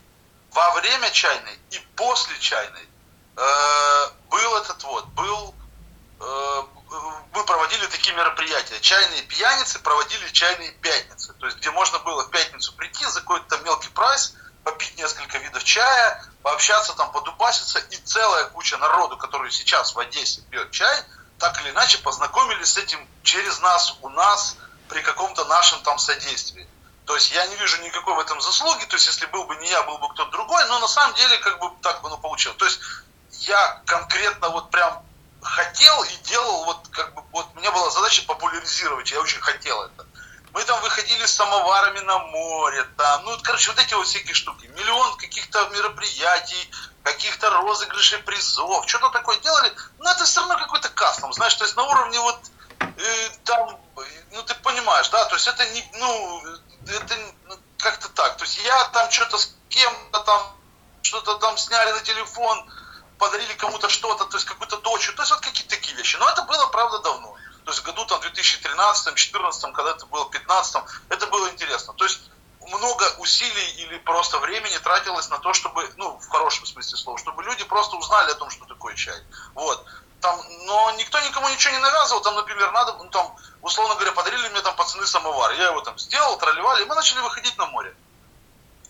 во 0.52 0.72
время 0.72 1.10
чайной 1.12 1.58
и 1.72 1.80
после 1.96 2.38
чайной 2.40 2.90
э, 3.38 4.10
был 4.30 4.58
этот 4.58 4.84
вот, 4.84 5.06
был, 5.08 5.56
э, 6.20 6.64
мы 7.32 7.44
проводили 7.46 7.86
такие 7.88 8.14
мероприятия. 8.18 8.80
Чайные 8.82 9.22
пьяницы 9.24 9.80
проводили 9.80 10.28
чайные 10.34 10.72
пятницы. 10.72 11.34
То 11.36 11.46
есть, 11.46 11.60
где 11.60 11.72
можно 11.72 12.00
было 12.00 12.24
в 12.24 12.32
пятницу 12.32 12.74
прийти 12.74 13.06
за 13.06 13.22
какой-то 13.22 13.58
мелкий 13.60 13.90
прайс, 13.90 14.34
попить 14.66 14.98
несколько 14.98 15.38
видов 15.38 15.64
чая, 15.64 16.22
пообщаться 16.42 16.94
там, 16.96 17.14
подупаситься, 17.14 17.80
и 17.80 17.96
целая 17.98 18.46
куча 18.46 18.78
народу, 18.78 19.16
который 19.16 19.52
сейчас 19.52 19.96
в 19.96 20.00
Одессе 20.00 20.42
пьет 20.50 20.72
чай, 20.72 21.06
так 21.40 21.60
или 21.62 21.70
иначе 21.72 21.98
познакомились 22.00 22.74
с 22.74 22.78
этим 22.78 23.00
через 23.24 23.60
нас, 23.60 23.98
у 24.02 24.10
нас, 24.10 24.58
при 24.90 25.02
каком-то 25.02 25.46
нашем 25.46 25.82
там 25.82 25.98
содействии. 26.00 26.68
То 27.06 27.16
есть 27.16 27.32
я 27.32 27.46
не 27.48 27.56
вижу 27.56 27.82
никакой 27.82 28.16
в 28.16 28.20
этом 28.20 28.42
заслуги, 28.42 28.86
то 28.86 28.96
есть 28.96 29.08
если 29.08 29.26
был 29.28 29.44
бы 29.46 29.56
не 29.58 29.70
я, 29.70 29.84
был 29.84 29.98
бы 30.00 30.10
кто-то 30.10 30.32
другой, 30.32 30.66
но 30.68 30.80
на 30.80 30.88
самом 30.88 31.16
деле 31.16 31.38
как 31.38 31.60
бы 31.60 31.72
так 31.82 32.04
оно 32.04 32.18
получилось. 32.18 32.58
То 32.58 32.66
есть 32.66 32.80
я 33.42 33.82
конкретно 33.86 34.50
вот 34.50 34.72
прям 34.72 35.04
хотел 35.42 36.04
и 36.04 36.16
делал, 36.24 36.66
вот 36.66 36.88
как 36.92 37.14
бы, 37.14 37.22
вот 37.32 37.48
у 37.54 37.60
меня 37.60 37.72
была 37.72 37.90
задача 37.92 38.24
популяризировать, 38.26 39.12
я 39.12 39.22
очень 39.22 39.40
хотел 39.40 39.84
это. 39.84 40.06
Мы 40.56 40.64
там 40.64 40.82
выходили 40.82 41.26
с 41.26 41.36
самоварами 41.36 42.00
на 42.00 42.18
море, 42.18 42.86
там, 42.96 43.26
ну, 43.26 43.38
короче, 43.44 43.72
вот 43.72 43.80
эти 43.82 43.94
вот 43.94 44.08
всякие 44.08 44.34
штуки. 44.34 44.68
Миллион 44.68 45.18
каких-то 45.18 45.68
мероприятий, 45.74 46.72
каких-то 47.04 47.50
розыгрышей 47.50 48.20
призов, 48.20 48.88
что-то 48.88 49.10
такое 49.10 49.38
делали, 49.40 49.76
но 50.00 50.10
это 50.10 50.24
все 50.24 50.40
равно 50.40 50.58
какой-то 50.58 50.88
кастом, 50.88 51.34
знаешь, 51.34 51.56
то 51.56 51.66
есть 51.66 51.76
на 51.76 51.84
уровне 51.84 52.22
вот 52.22 52.40
э, 52.80 53.30
там, 53.44 53.78
ну, 54.32 54.44
ты 54.44 54.56
понимаешь, 54.56 55.10
да, 55.10 55.26
то 55.26 55.36
есть 55.36 55.46
это 55.46 55.68
не, 55.72 55.92
ну, 55.96 56.42
это 56.88 57.18
как-то 57.78 58.08
так, 58.08 58.38
то 58.38 58.46
есть 58.46 58.58
я 58.64 58.86
там 58.94 59.12
что-то 59.12 59.38
с 59.38 59.54
кем-то 59.68 60.22
там, 60.22 60.56
что-то 61.02 61.36
там 61.36 61.58
сняли 61.58 61.92
на 61.92 62.00
телефон, 62.00 62.66
подарили 63.18 63.54
кому-то 63.56 63.90
что-то, 63.90 64.24
то 64.24 64.38
есть 64.38 64.48
какую-то 64.48 64.78
дочь, 64.78 65.14
то 65.18 65.22
есть 65.22 65.32
вот 65.32 65.42
какие-то 65.42 65.76
такие 65.76 65.98
вещи. 65.98 66.16
Но 66.16 66.30
это 66.30 66.44
было, 66.44 66.68
правда, 66.68 67.00
давно. 67.00 67.36
То 67.66 67.72
есть 67.72 67.84
году 67.84 68.06
там 68.06 68.22
2013, 68.22 69.06
2014, 69.06 69.74
когда 69.74 69.92
это 69.92 70.06
было, 70.06 70.30
2015, 70.30 70.84
это 71.10 71.28
было 71.28 71.50
интересно. 71.50 71.94
То 71.94 72.06
есть 72.06 72.22
много 72.62 73.04
усилий 73.18 73.72
или 73.84 73.98
просто 73.98 74.38
времени 74.40 74.78
тратилось 74.78 75.30
на 75.30 75.40
то, 75.40 75.54
чтобы, 75.54 75.92
ну, 75.98 76.18
в 76.20 76.28
хорошем 76.30 76.66
смысле 76.68 76.98
слова, 76.98 77.18
чтобы 77.18 77.44
люди 77.44 77.64
просто 77.64 77.96
узнали 77.96 78.32
о 78.32 78.36
том, 78.36 78.52
что 78.52 78.66
такое 78.66 78.94
чай. 78.96 79.20
Вот. 79.56 79.84
Там, 80.22 80.40
но 80.66 80.92
никто 80.92 81.20
никому 81.22 81.50
ничего 81.50 81.74
не 81.74 81.80
навязывал, 81.80 82.22
там, 82.22 82.36
например, 82.36 82.72
надо, 82.72 82.94
ну, 82.94 83.10
там, 83.10 83.36
условно 83.62 83.96
говоря, 83.96 84.12
подарили 84.12 84.48
мне 84.50 84.62
там 84.62 84.76
пацаны 84.76 85.06
самовар, 85.06 85.52
я 85.54 85.66
его 85.70 85.82
там 85.82 85.98
сделал, 85.98 86.38
тролливали, 86.38 86.84
и 86.84 86.86
мы 86.86 86.96
начали 86.96 87.20
выходить 87.20 87.58
на 87.58 87.66
море. 87.68 87.96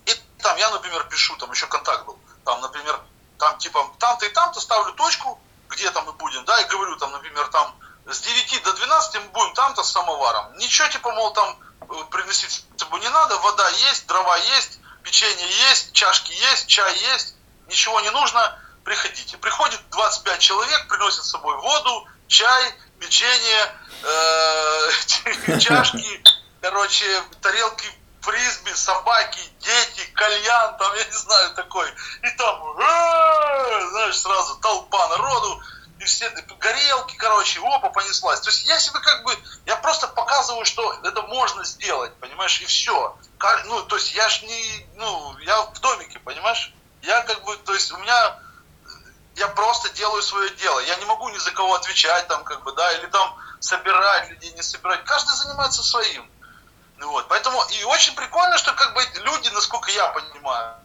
И 0.05 0.13
там 0.41 0.55
я, 0.57 0.69
например, 0.69 1.03
пишу, 1.05 1.35
там 1.37 1.51
еще 1.51 1.67
контакт 1.67 2.05
был, 2.05 2.19
там, 2.43 2.61
например, 2.61 2.99
там 3.37 3.57
типа 3.57 3.89
там-то 3.99 4.25
и 4.25 4.29
там-то 4.29 4.59
ставлю 4.59 4.93
точку, 4.93 5.39
где 5.69 5.89
там 5.91 6.05
мы 6.05 6.13
будем, 6.13 6.43
да, 6.45 6.59
и 6.61 6.67
говорю 6.67 6.95
там, 6.97 7.11
например, 7.11 7.47
там 7.47 7.75
с 8.05 8.19
9 8.21 8.63
до 8.63 8.73
12 8.73 9.15
мы 9.15 9.29
будем 9.29 9.53
там-то 9.53 9.83
с 9.83 9.91
самоваром. 9.91 10.55
Ничего 10.57 10.87
типа, 10.87 11.11
мол, 11.11 11.33
там 11.33 11.57
э, 11.81 12.03
приносить 12.11 12.51
с 12.51 12.65
не 12.99 13.09
надо, 13.09 13.37
вода 13.37 13.67
есть, 13.69 14.07
дрова 14.07 14.37
есть, 14.37 14.79
печенье 15.03 15.47
есть, 15.69 15.91
чашки 15.93 16.31
есть, 16.31 16.67
чай 16.67 16.95
есть, 17.13 17.35
ничего 17.67 17.99
не 18.01 18.11
нужно, 18.11 18.59
приходите. 18.83 19.37
Приходит 19.37 19.79
25 19.89 20.39
человек, 20.39 20.87
приносит 20.87 21.23
с 21.23 21.31
собой 21.31 21.57
воду, 21.57 22.07
чай, 22.27 22.73
печенье, 22.99 23.75
э, 24.03 25.59
чашки, 25.59 26.23
короче, 26.61 27.23
тарелки 27.41 27.91
фрисби, 28.21 28.71
собаки, 28.73 29.39
дети, 29.59 30.09
кальян, 30.13 30.77
там, 30.77 30.95
я 30.95 31.03
не 31.05 31.17
знаю, 31.17 31.53
такой. 31.53 31.87
И 32.23 32.29
там, 32.37 32.75
знаешь, 33.91 34.19
сразу 34.19 34.57
толпа 34.57 35.07
народу, 35.09 35.61
и 35.99 36.03
все 36.03 36.29
горелки, 36.59 37.15
короче, 37.15 37.59
опа, 37.61 37.89
понеслась. 37.89 38.41
То 38.41 38.49
есть 38.49 38.65
я 38.65 38.79
себе 38.79 38.99
как 38.99 39.23
бы, 39.23 39.37
я 39.65 39.75
просто 39.77 40.07
показываю, 40.07 40.65
что 40.65 40.93
это 41.03 41.21
можно 41.23 41.63
сделать, 41.63 42.13
понимаешь, 42.15 42.61
и 42.61 42.65
все. 42.65 43.15
Ну, 43.65 43.81
то 43.83 43.95
есть 43.95 44.13
я 44.13 44.27
ж 44.27 44.41
не, 44.43 44.87
ну, 44.95 45.37
я 45.39 45.61
в 45.61 45.79
домике, 45.79 46.19
понимаешь? 46.19 46.73
Я 47.01 47.21
как 47.21 47.43
бы, 47.43 47.55
то 47.57 47.73
есть 47.73 47.91
у 47.91 47.97
меня, 47.97 48.39
я 49.35 49.47
просто 49.49 49.89
делаю 49.89 50.21
свое 50.21 50.49
дело. 50.51 50.79
Я 50.79 50.95
не 50.95 51.05
могу 51.05 51.29
ни 51.29 51.37
за 51.37 51.51
кого 51.51 51.75
отвечать 51.75 52.27
там, 52.27 52.43
как 52.43 52.63
бы, 52.63 52.73
да, 52.73 52.91
или 52.93 53.05
там 53.07 53.37
собирать 53.59 54.29
людей, 54.29 54.51
не 54.53 54.63
собирать. 54.63 55.03
Каждый 55.05 55.35
занимается 55.35 55.83
своим. 55.83 56.29
Вот, 56.99 57.27
поэтому 57.27 57.61
и 57.69 57.83
очень 57.83 58.15
прикольно, 58.15 58.57
что 58.57 58.73
как 58.73 58.93
бы 58.93 59.05
люди, 59.23 59.49
насколько 59.49 59.91
я 59.91 60.07
понимаю, 60.07 60.75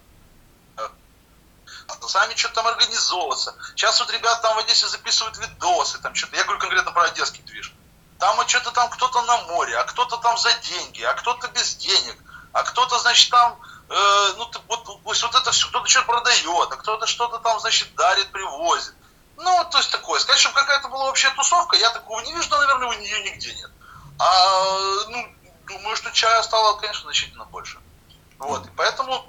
сами 2.09 2.35
что-то 2.35 2.57
там 2.57 2.67
организовываться. 2.67 3.55
Сейчас 3.75 4.01
вот 4.01 4.11
ребята 4.11 4.43
там 4.43 4.57
в 4.57 4.59
Одессе 4.59 4.89
записывают 4.89 5.37
видосы, 5.39 5.99
там 5.99 6.15
что-то, 6.15 6.37
я 6.37 6.45
говорю 6.45 6.61
конкретно 6.61 6.93
про 6.93 7.05
одесский 7.05 7.43
движ. 7.43 7.73
Там 8.19 8.37
вот 8.37 8.49
что-то 8.49 8.71
там 8.73 8.91
кто-то 8.91 9.23
на 9.23 9.39
море, 9.45 9.77
а 9.79 9.85
кто-то 9.85 10.19
там 10.19 10.37
за 10.37 10.53
деньги, 10.53 11.03
а 11.03 11.15
кто-то 11.15 11.49
без 11.49 11.77
денег, 11.77 12.17
а 12.53 12.63
кто-то, 12.65 12.99
значит, 12.99 13.31
там, 13.31 13.59
э, 13.89 14.33
ну, 14.37 14.51
вот, 14.69 14.87
вот, 14.87 15.23
вот 15.23 15.35
это 15.35 15.51
все, 15.53 15.69
кто-то 15.69 15.89
что-то 15.89 16.07
продает, 16.07 16.73
а 16.73 16.77
кто-то 16.77 17.07
что-то 17.07 17.39
там, 17.39 17.59
значит, 17.61 17.95
дарит, 17.95 18.31
привозит. 18.31 18.95
Ну, 19.37 19.65
то 19.71 19.79
есть 19.79 19.91
такое. 19.91 20.21
Сказать, 20.21 20.41
чтобы 20.41 20.55
какая-то 20.55 20.89
была 20.89 21.07
вообще 21.07 21.31
тусовка, 21.31 21.77
я 21.77 21.91
такого 21.91 22.21
не 22.21 22.35
вижу, 22.35 22.49
да, 22.51 22.59
наверное, 22.59 22.89
у 22.89 22.93
нее 22.93 23.23
нигде 23.23 23.55
нет. 23.55 23.71
А, 24.19 24.75
ну, 25.09 25.35
думаю, 25.67 25.97
что 25.97 26.11
чая 26.11 26.43
стало, 26.43 26.79
конечно, 26.79 27.05
значительно 27.05 27.47
больше. 27.47 27.79
Вот, 28.39 28.67
и 28.67 28.71
поэтому 28.77 29.27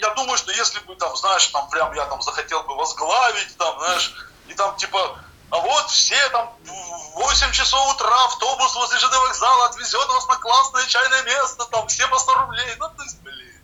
я 0.00 0.10
думаю, 0.14 0.38
что 0.38 0.52
если 0.52 0.80
бы 0.80 0.96
там, 0.96 1.14
знаешь, 1.16 1.46
там 1.48 1.68
прям 1.68 1.92
я 1.94 2.06
там 2.06 2.22
захотел 2.22 2.62
бы 2.62 2.74
возглавить, 2.74 3.56
там, 3.56 3.78
знаешь, 3.78 4.12
и 4.48 4.54
там 4.54 4.76
типа, 4.76 5.18
а 5.50 5.58
вот 5.58 5.90
все 5.90 6.28
там 6.30 6.52
в 6.64 7.20
8 7.20 7.52
часов 7.52 7.94
утра 7.94 8.24
автобус 8.24 8.74
возле 8.74 8.98
ЖД 8.98 9.14
вокзала 9.16 9.66
отвезет 9.66 10.08
вас 10.08 10.28
на 10.28 10.36
классное 10.36 10.86
чайное 10.86 11.22
место, 11.22 11.64
там 11.66 11.86
все 11.88 12.06
по 12.08 12.18
100 12.18 12.34
рублей, 12.34 12.74
ну 12.78 12.88
то 12.88 13.02
есть, 13.02 13.20
блин, 13.20 13.62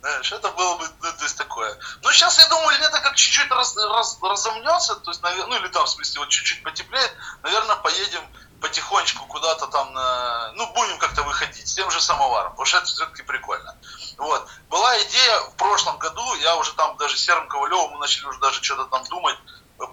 знаешь, 0.00 0.32
это 0.32 0.50
было 0.50 0.76
бы, 0.76 0.88
ну, 1.02 1.12
то 1.12 1.24
есть 1.24 1.38
такое. 1.38 1.78
Ну 2.02 2.12
сейчас 2.12 2.38
я 2.38 2.46
думаю, 2.48 2.78
лето 2.78 3.00
как 3.00 3.16
чуть-чуть 3.16 3.50
раз, 3.50 3.76
раз, 3.76 4.18
разомнется, 4.22 4.96
то 4.96 5.10
есть, 5.10 5.22
ну 5.22 5.56
или 5.56 5.68
там, 5.68 5.86
в 5.86 5.88
смысле, 5.88 6.20
вот 6.20 6.28
чуть-чуть 6.28 6.62
потеплеет, 6.62 7.12
наверное, 7.42 7.76
поедем 7.76 8.22
потихонечку 8.60 9.26
куда-то 9.26 9.66
там, 9.66 9.92
на, 9.92 10.52
ну, 10.52 10.66
будем 10.72 10.98
как-то 10.98 11.22
выходить 11.22 11.68
с 11.68 11.74
тем 11.74 11.90
же 11.90 12.00
самоваром, 12.00 12.52
потому 12.52 12.66
что 12.66 12.78
это 12.78 12.86
все-таки 12.86 13.22
прикольно. 13.22 13.76
Вот. 14.16 14.46
Была 14.68 15.02
идея 15.02 15.40
в 15.40 15.56
прошлом 15.56 15.98
году, 15.98 16.34
я 16.36 16.56
уже 16.56 16.72
там 16.74 16.96
даже 16.96 17.16
с 17.16 17.24
Серым 17.24 17.48
Ковалевым, 17.48 17.92
мы 17.92 17.98
начали 17.98 18.26
уже 18.26 18.38
даже 18.40 18.62
что-то 18.62 18.84
там 18.86 19.04
думать, 19.04 19.36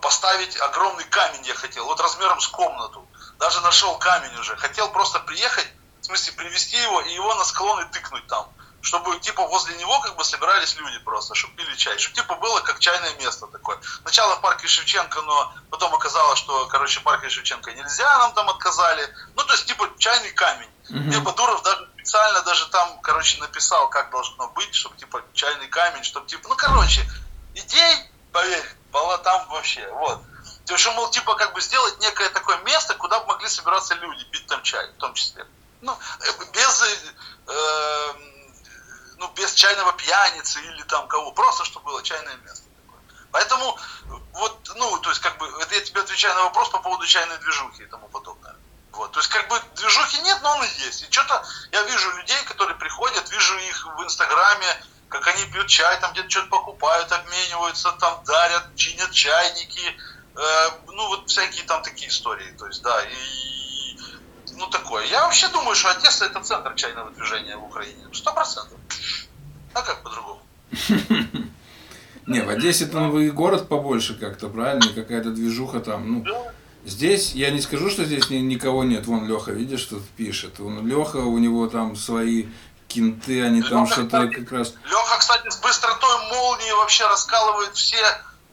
поставить 0.02 0.56
огромный 0.60 1.06
камень 1.06 1.46
я 1.46 1.56
хотел, 1.56 1.86
вот 1.86 2.00
размером 2.00 2.40
с 2.40 2.48
комнату. 2.48 3.08
Даже 3.40 3.62
нашел 3.62 3.98
камень 3.98 4.36
уже. 4.40 4.56
Хотел 4.56 4.90
просто 4.92 5.20
приехать, 5.20 5.68
в 6.02 6.06
смысле 6.06 6.34
привезти 6.34 6.78
его 6.78 7.02
и 7.02 7.14
его 7.14 7.34
на 7.36 7.44
склоны 7.44 7.86
тыкнуть 7.92 8.28
там 8.28 8.52
чтобы 8.82 9.20
типа 9.20 9.46
возле 9.48 9.76
него 9.78 10.00
как 10.02 10.16
бы 10.16 10.24
собирались 10.24 10.76
люди 10.76 10.98
просто, 11.00 11.36
чтобы 11.36 11.56
пили 11.56 11.76
чай, 11.76 11.98
чтобы 11.98 12.16
типа 12.16 12.36
было 12.36 12.60
как 12.62 12.80
чайное 12.80 13.14
место 13.16 13.48
такое. 13.48 13.80
Сначала 14.02 14.36
в 14.36 14.42
парке 14.42 14.68
Шевченко, 14.68 15.22
но 15.22 15.54
потом 15.70 15.94
оказалось, 15.94 16.40
что, 16.40 16.66
короче, 16.68 17.00
в 17.00 17.04
парке 17.04 17.30
Шевченко 17.30 17.72
нельзя, 17.74 18.18
нам 18.18 18.34
там 18.34 18.50
отказали. 18.50 19.08
Ну, 19.36 19.44
то 19.44 19.54
есть, 19.54 19.68
типа, 19.68 19.88
чайный 19.98 20.32
камень. 20.32 20.70
Mm-hmm. 20.90 21.12
Типа 21.12 21.32
Дуров 21.34 21.62
даже 21.62 21.90
специально 22.02 22.42
даже 22.42 22.68
там, 22.70 23.00
короче, 23.02 23.40
написал, 23.40 23.88
как 23.90 24.10
должно 24.10 24.48
быть, 24.50 24.74
чтобы, 24.74 24.98
типа, 24.98 25.24
чайный 25.34 25.68
камень, 25.68 26.04
чтобы, 26.04 26.28
типа, 26.28 26.50
ну, 26.50 26.56
короче, 26.56 27.06
идей, 27.54 28.12
поверь, 28.32 28.66
было 28.92 29.18
там 29.20 29.48
вообще, 29.50 29.88
вот. 29.94 30.20
То 30.66 30.74
есть, 30.74 30.86
мол, 30.96 31.10
типа, 31.12 31.36
как 31.36 31.54
бы 31.54 31.62
сделать 31.62 32.00
некое 32.00 32.30
такое 32.30 32.58
место, 32.60 32.96
куда 32.96 33.20
бы 33.20 33.28
могли 33.28 33.48
собираться 33.48 33.94
люди, 33.96 34.24
пить 34.26 34.48
там 34.48 34.64
чай, 34.64 34.88
в 34.88 34.98
том 34.98 35.14
числе. 35.14 35.46
Ну, 35.82 35.98
э, 36.20 36.46
без... 36.54 36.84
Э, 37.48 38.14
ну, 39.18 39.28
без 39.36 39.54
чайного 39.54 39.94
пьяницы 39.94 40.60
или 40.62 40.82
там 40.84 41.08
кого, 41.08 41.32
просто 41.32 41.64
чтобы 41.64 41.86
было 41.86 42.02
чайное 42.02 42.36
место. 42.38 42.66
Поэтому, 43.32 43.78
вот, 44.34 44.72
ну, 44.76 44.98
то 44.98 45.10
есть, 45.10 45.22
как 45.22 45.38
бы, 45.38 45.48
это 45.62 45.76
я 45.76 45.82
тебе 45.82 46.02
отвечаю 46.02 46.34
на 46.34 46.44
вопрос 46.46 46.70
по 46.70 46.80
поводу 46.80 47.06
чайной 47.06 47.38
движухи 47.38 47.84
и 47.84 47.86
тому 47.86 48.08
подобное. 48.08 48.56
Вот, 48.92 49.12
то 49.12 49.20
есть, 49.20 49.30
как 49.30 49.48
бы, 49.48 49.56
движухи 49.76 50.22
нет, 50.22 50.40
но 50.44 50.52
он 50.52 50.64
и 50.64 50.86
есть. 50.86 51.04
И 51.04 51.12
что-то 51.12 51.44
я 51.72 51.82
вижу 51.84 52.10
людей, 52.18 52.38
которые 52.46 52.78
приходят, 52.78 53.32
вижу 53.32 53.58
их 53.58 53.88
в 53.98 54.04
Инстаграме, 54.04 54.68
как 55.08 55.28
они 55.28 55.44
пьют 55.52 55.68
чай, 55.68 56.00
там 56.00 56.12
где-то 56.14 56.30
что-то 56.30 56.48
покупают, 56.48 57.12
обмениваются, 57.12 57.92
там 58.00 58.24
дарят, 58.26 58.76
чинят 58.76 59.12
чайники, 59.12 59.96
э, 60.36 60.70
ну, 60.88 61.08
вот 61.08 61.30
всякие 61.30 61.66
там 61.66 61.84
такие 61.84 62.10
истории. 62.10 62.52
То 62.58 62.68
есть, 62.68 62.82
да, 62.82 63.02
и, 63.04 63.98
ну, 64.54 64.68
такое. 64.68 65.06
Я 65.06 65.24
вообще 65.24 65.48
думаю, 65.50 65.76
что 65.76 65.90
Одесса 65.90 66.26
это 66.26 66.42
центр 66.42 66.74
чайного 66.76 67.12
движения 67.12 67.56
в 67.56 67.64
Украине. 67.64 68.08
Сто 68.14 68.34
процентов. 68.34 68.78
А 69.74 69.82
как 69.82 70.04
по-другому? 70.04 70.42
Не, 72.28 72.42
в 72.42 72.50
Одессе 72.50 72.86
там 72.86 73.18
и 73.18 73.30
город 73.30 73.68
побольше 73.68 74.18
как-то, 74.18 74.50
правильно? 74.50 74.94
Какая-то 74.94 75.32
движуха 75.32 75.80
там. 75.80 76.24
Ну, 76.24 76.52
здесь, 76.86 77.34
я 77.34 77.52
не 77.52 77.62
скажу, 77.62 77.90
что 77.90 78.06
здесь 78.06 78.30
никого 78.30 78.84
нет. 78.84 79.06
Вон 79.06 79.28
Леха, 79.28 79.52
видишь, 79.52 79.86
тут 79.86 80.08
пишет. 80.12 80.60
Он, 80.60 80.88
Леха, 80.88 81.18
у 81.18 81.38
него 81.38 81.68
там 81.68 81.96
свои 81.96 82.48
кинты, 82.88 83.44
они 83.44 83.62
там 83.62 83.88
что-то 83.88 84.28
как 84.28 84.52
раз... 84.52 84.74
Леха, 84.84 85.18
кстати, 85.20 85.50
с 85.50 85.58
быстротой 85.58 86.28
молнии 86.30 86.72
вообще 86.74 87.08
раскалывает 87.08 87.74
все 87.76 88.04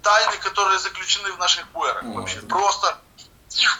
тайны, 0.02 0.36
которые 0.38 0.78
заключены 0.78 1.32
в 1.32 1.38
наших 1.38 1.66
пуэрах 1.68 2.02
Вот. 2.04 2.16
вообще. 2.16 2.40
Просто 2.42 2.98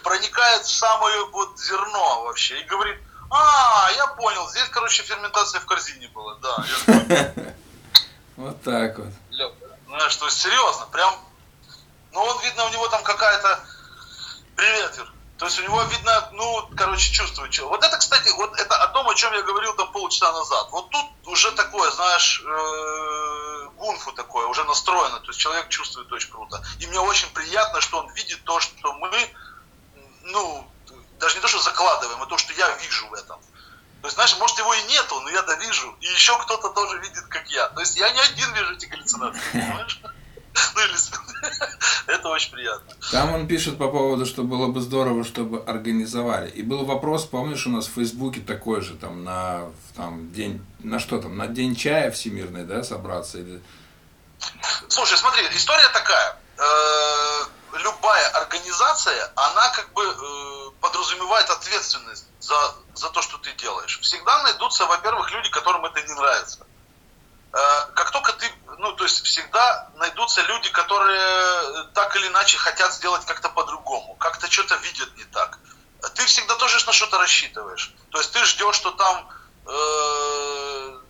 проникает 0.02 0.62
в 0.62 0.70
самое 0.74 1.24
вот 1.26 1.58
зерно 1.58 2.24
вообще 2.24 2.60
и 2.60 2.64
говорит, 2.64 2.96
а, 3.30 3.90
я 3.96 4.06
понял, 4.08 4.48
здесь, 4.50 4.68
короче, 4.70 5.02
ферментация 5.02 5.60
в 5.60 5.66
корзине 5.66 6.08
была, 6.08 6.36
да. 6.36 6.64
Вот 8.36 8.62
так 8.62 8.98
вот. 8.98 9.08
Знаешь, 9.88 10.16
то 10.16 10.26
есть 10.26 10.40
серьезно, 10.40 10.86
прям, 10.92 11.12
ну 12.12 12.20
он, 12.20 12.40
видно, 12.44 12.66
у 12.66 12.68
него 12.70 12.86
там 12.88 13.02
какая-то, 13.02 13.60
привет, 14.58 14.98
Юр. 14.98 15.06
То 15.38 15.46
есть 15.46 15.58
у 15.60 15.62
него, 15.62 15.80
видно, 15.84 16.28
ну, 16.32 16.68
короче, 16.76 17.12
чувствует 17.12 17.54
что. 17.54 17.68
Вот 17.68 17.84
это, 17.84 17.96
кстати, 17.96 18.28
вот 18.36 18.58
это 18.58 18.74
о 18.82 18.88
том, 18.88 19.08
о 19.08 19.14
чем 19.14 19.32
я 19.32 19.42
говорил 19.42 19.72
там 19.74 19.92
полчаса 19.92 20.32
назад. 20.32 20.68
Вот 20.72 20.90
тут 20.90 21.06
уже 21.26 21.52
такое, 21.52 21.88
знаешь, 21.92 22.42
э, 22.44 23.68
гунфу 23.76 24.12
такое, 24.12 24.46
уже 24.48 24.64
настроено. 24.64 25.20
То 25.20 25.28
есть 25.28 25.38
человек 25.38 25.68
чувствует 25.68 26.10
очень 26.10 26.30
круто. 26.30 26.60
И 26.80 26.86
мне 26.88 26.98
очень 26.98 27.30
приятно, 27.30 27.80
что 27.80 27.98
он 28.00 28.12
видит 28.14 28.42
то, 28.42 28.58
что 28.58 28.92
мы, 28.94 29.10
ну, 30.24 30.68
даже 31.20 31.36
не 31.36 31.40
то, 31.40 31.48
что 31.48 31.60
закладываем, 31.60 32.20
а 32.20 32.26
то, 32.26 32.36
что 32.36 32.52
я 32.54 32.68
вижу 32.78 33.06
в 33.06 33.14
этом. 33.14 33.38
То 34.02 34.06
есть, 34.06 34.16
знаешь, 34.16 34.36
может 34.38 34.58
его 34.58 34.74
и 34.74 34.82
нету, 34.84 35.20
но 35.20 35.30
я-то 35.30 35.54
вижу. 35.54 35.96
И 36.00 36.06
еще 36.06 36.36
кто-то 36.38 36.70
тоже 36.70 36.98
видит, 36.98 37.24
как 37.28 37.48
я. 37.48 37.68
То 37.68 37.80
есть 37.80 37.96
я 37.96 38.10
не 38.10 38.20
один 38.20 38.52
вижу 38.54 38.74
эти 38.74 38.86
галлюцинации, 38.86 39.40
понимаешь? 39.52 40.00
Ну 40.74 40.80
или... 40.80 40.94
Это 42.06 42.28
очень 42.28 42.52
приятно. 42.52 42.94
Там 43.10 43.34
он 43.34 43.46
пишет 43.46 43.78
по 43.78 43.88
поводу, 43.88 44.26
что 44.26 44.42
было 44.42 44.68
бы 44.68 44.80
здорово, 44.80 45.24
чтобы 45.24 45.62
организовали. 45.62 46.50
И 46.50 46.62
был 46.62 46.84
вопрос, 46.84 47.26
помнишь, 47.26 47.66
у 47.66 47.70
нас 47.70 47.86
в 47.86 47.92
Фейсбуке 47.94 48.40
такой 48.40 48.80
же, 48.80 48.94
там, 48.94 49.24
на 49.24 49.70
там, 49.96 50.32
день, 50.32 50.64
на 50.80 50.98
что 50.98 51.18
там, 51.18 51.36
на 51.36 51.46
день 51.46 51.76
чая 51.76 52.10
всемирный, 52.10 52.64
да, 52.64 52.82
собраться? 52.82 53.38
Или... 53.38 53.60
Слушай, 54.88 55.18
смотри, 55.18 55.42
история 55.52 55.88
такая. 55.92 56.36
Э, 56.58 57.44
Любая 57.72 58.28
организация, 58.30 59.30
она 59.36 59.68
как 59.70 59.92
бы 59.92 60.02
э, 60.02 60.70
подразумевает 60.80 61.50
ответственность 61.50 62.26
за, 62.40 62.74
за 62.94 63.10
то, 63.10 63.20
что 63.20 63.36
ты 63.38 63.52
делаешь. 63.52 63.98
Всегда 64.00 64.42
найдутся, 64.42 64.86
во-первых, 64.86 65.30
люди, 65.32 65.50
которым 65.50 65.84
это 65.84 66.00
не 66.00 66.14
нравится. 66.14 66.66
Э, 67.52 67.84
Как 67.94 68.10
только 68.10 68.32
ты, 68.34 68.46
ну, 68.78 68.92
то 68.92 69.04
есть 69.04 69.22
всегда 69.24 69.90
найдутся 69.94 70.42
люди, 70.42 70.68
которые 70.70 71.84
так 71.94 72.14
или 72.16 72.26
иначе 72.28 72.58
хотят 72.58 72.92
сделать 72.94 73.24
как-то 73.24 73.48
по-другому, 73.48 74.14
как-то 74.16 74.50
что-то 74.50 74.74
видят 74.76 75.16
не 75.16 75.24
так. 75.24 75.58
Ты 76.14 76.26
всегда 76.26 76.54
тоже 76.56 76.84
на 76.86 76.92
что-то 76.92 77.18
рассчитываешь. 77.18 77.94
То 78.10 78.18
есть 78.18 78.32
ты 78.32 78.44
ждешь, 78.44 78.76
что 78.76 78.90
там 78.92 79.28
э, 79.66 81.00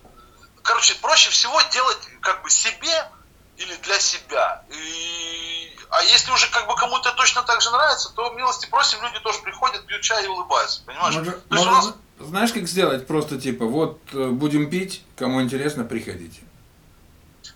короче, 0.63 0.95
проще 0.95 1.29
всего 1.29 1.61
делать 1.73 1.99
как 2.21 2.41
бы 2.41 2.49
себе 2.49 3.11
или 3.57 3.75
для 3.75 3.99
себя. 3.99 4.63
И, 4.69 5.77
а 5.91 6.03
если 6.03 6.31
уже 6.31 6.47
как 6.47 6.67
бы 6.67 6.75
кому-то 6.75 7.11
точно 7.13 7.43
так 7.43 7.61
же 7.61 7.69
нравится, 7.71 8.09
то 8.15 8.29
милости 8.31 8.65
просим, 8.67 9.01
люди 9.03 9.19
тоже 9.19 9.39
приходят, 9.39 9.85
пьют 9.85 10.01
чай 10.01 10.23
и 10.23 10.27
улыбаются, 10.27 10.83
понимаешь? 10.85 11.15
Может, 11.15 11.49
То 11.49 11.55
есть 11.55 11.67
у 11.67 11.69
может, 11.71 11.89
нас- 11.89 11.95
знаешь, 12.19 12.51
как 12.53 12.67
сделать? 12.67 13.07
Просто 13.07 13.39
типа, 13.39 13.65
вот 13.65 13.99
э, 14.13 14.27
будем 14.27 14.69
пить, 14.69 15.03
кому 15.17 15.41
интересно, 15.41 15.83
приходите. 15.83 16.41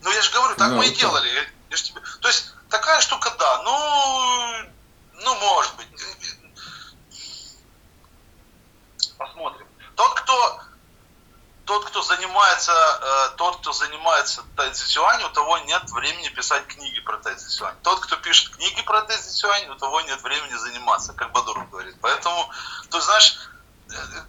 Ну 0.02 0.12
я 0.12 0.22
же 0.22 0.32
говорю, 0.32 0.56
так 0.56 0.70
Да, 0.70 0.76
мы 0.76 0.86
и 0.86 0.90
вот 0.90 0.98
делали. 0.98 1.28
Я- 1.30 1.46
я 1.70 1.76
тебе- 1.78 2.02
То 2.22 2.28
есть 2.28 2.54
такая 2.70 3.00
штука, 3.02 3.34
да, 3.38 3.62
ну, 3.64 4.70
ну 5.24 5.36
может 5.40 5.76
быть. 5.76 5.88
Посмотрим. 9.18 9.66
Тот, 9.96 10.14
кто 10.20 10.60
тот, 11.66 11.86
кто 11.86 12.02
занимается, 12.02 12.72
э, 12.74 13.38
тот, 13.38 13.58
кто 13.62 13.72
занимается 13.72 14.44
тайцзисюань, 14.58 15.24
у 15.24 15.30
того 15.30 15.58
нет 15.60 15.90
времени 15.92 16.28
писать 16.30 16.68
книги 16.68 17.00
про 17.00 17.18
тайцзисюань. 17.18 17.76
Тот, 17.84 18.02
кто 18.02 18.18
пишет 18.18 18.54
книги 18.58 18.82
про 18.82 19.02
тайцзисюань, 19.04 19.70
у 19.70 19.76
того 19.76 20.02
нет 20.02 20.22
времени 20.24 20.56
заниматься, 20.56 21.14
как 21.14 21.32
Бадуров 21.32 21.70
говорит. 21.70 21.96
Поэтому, 22.02 22.50
ты 22.90 23.00
знаешь, 23.00 23.38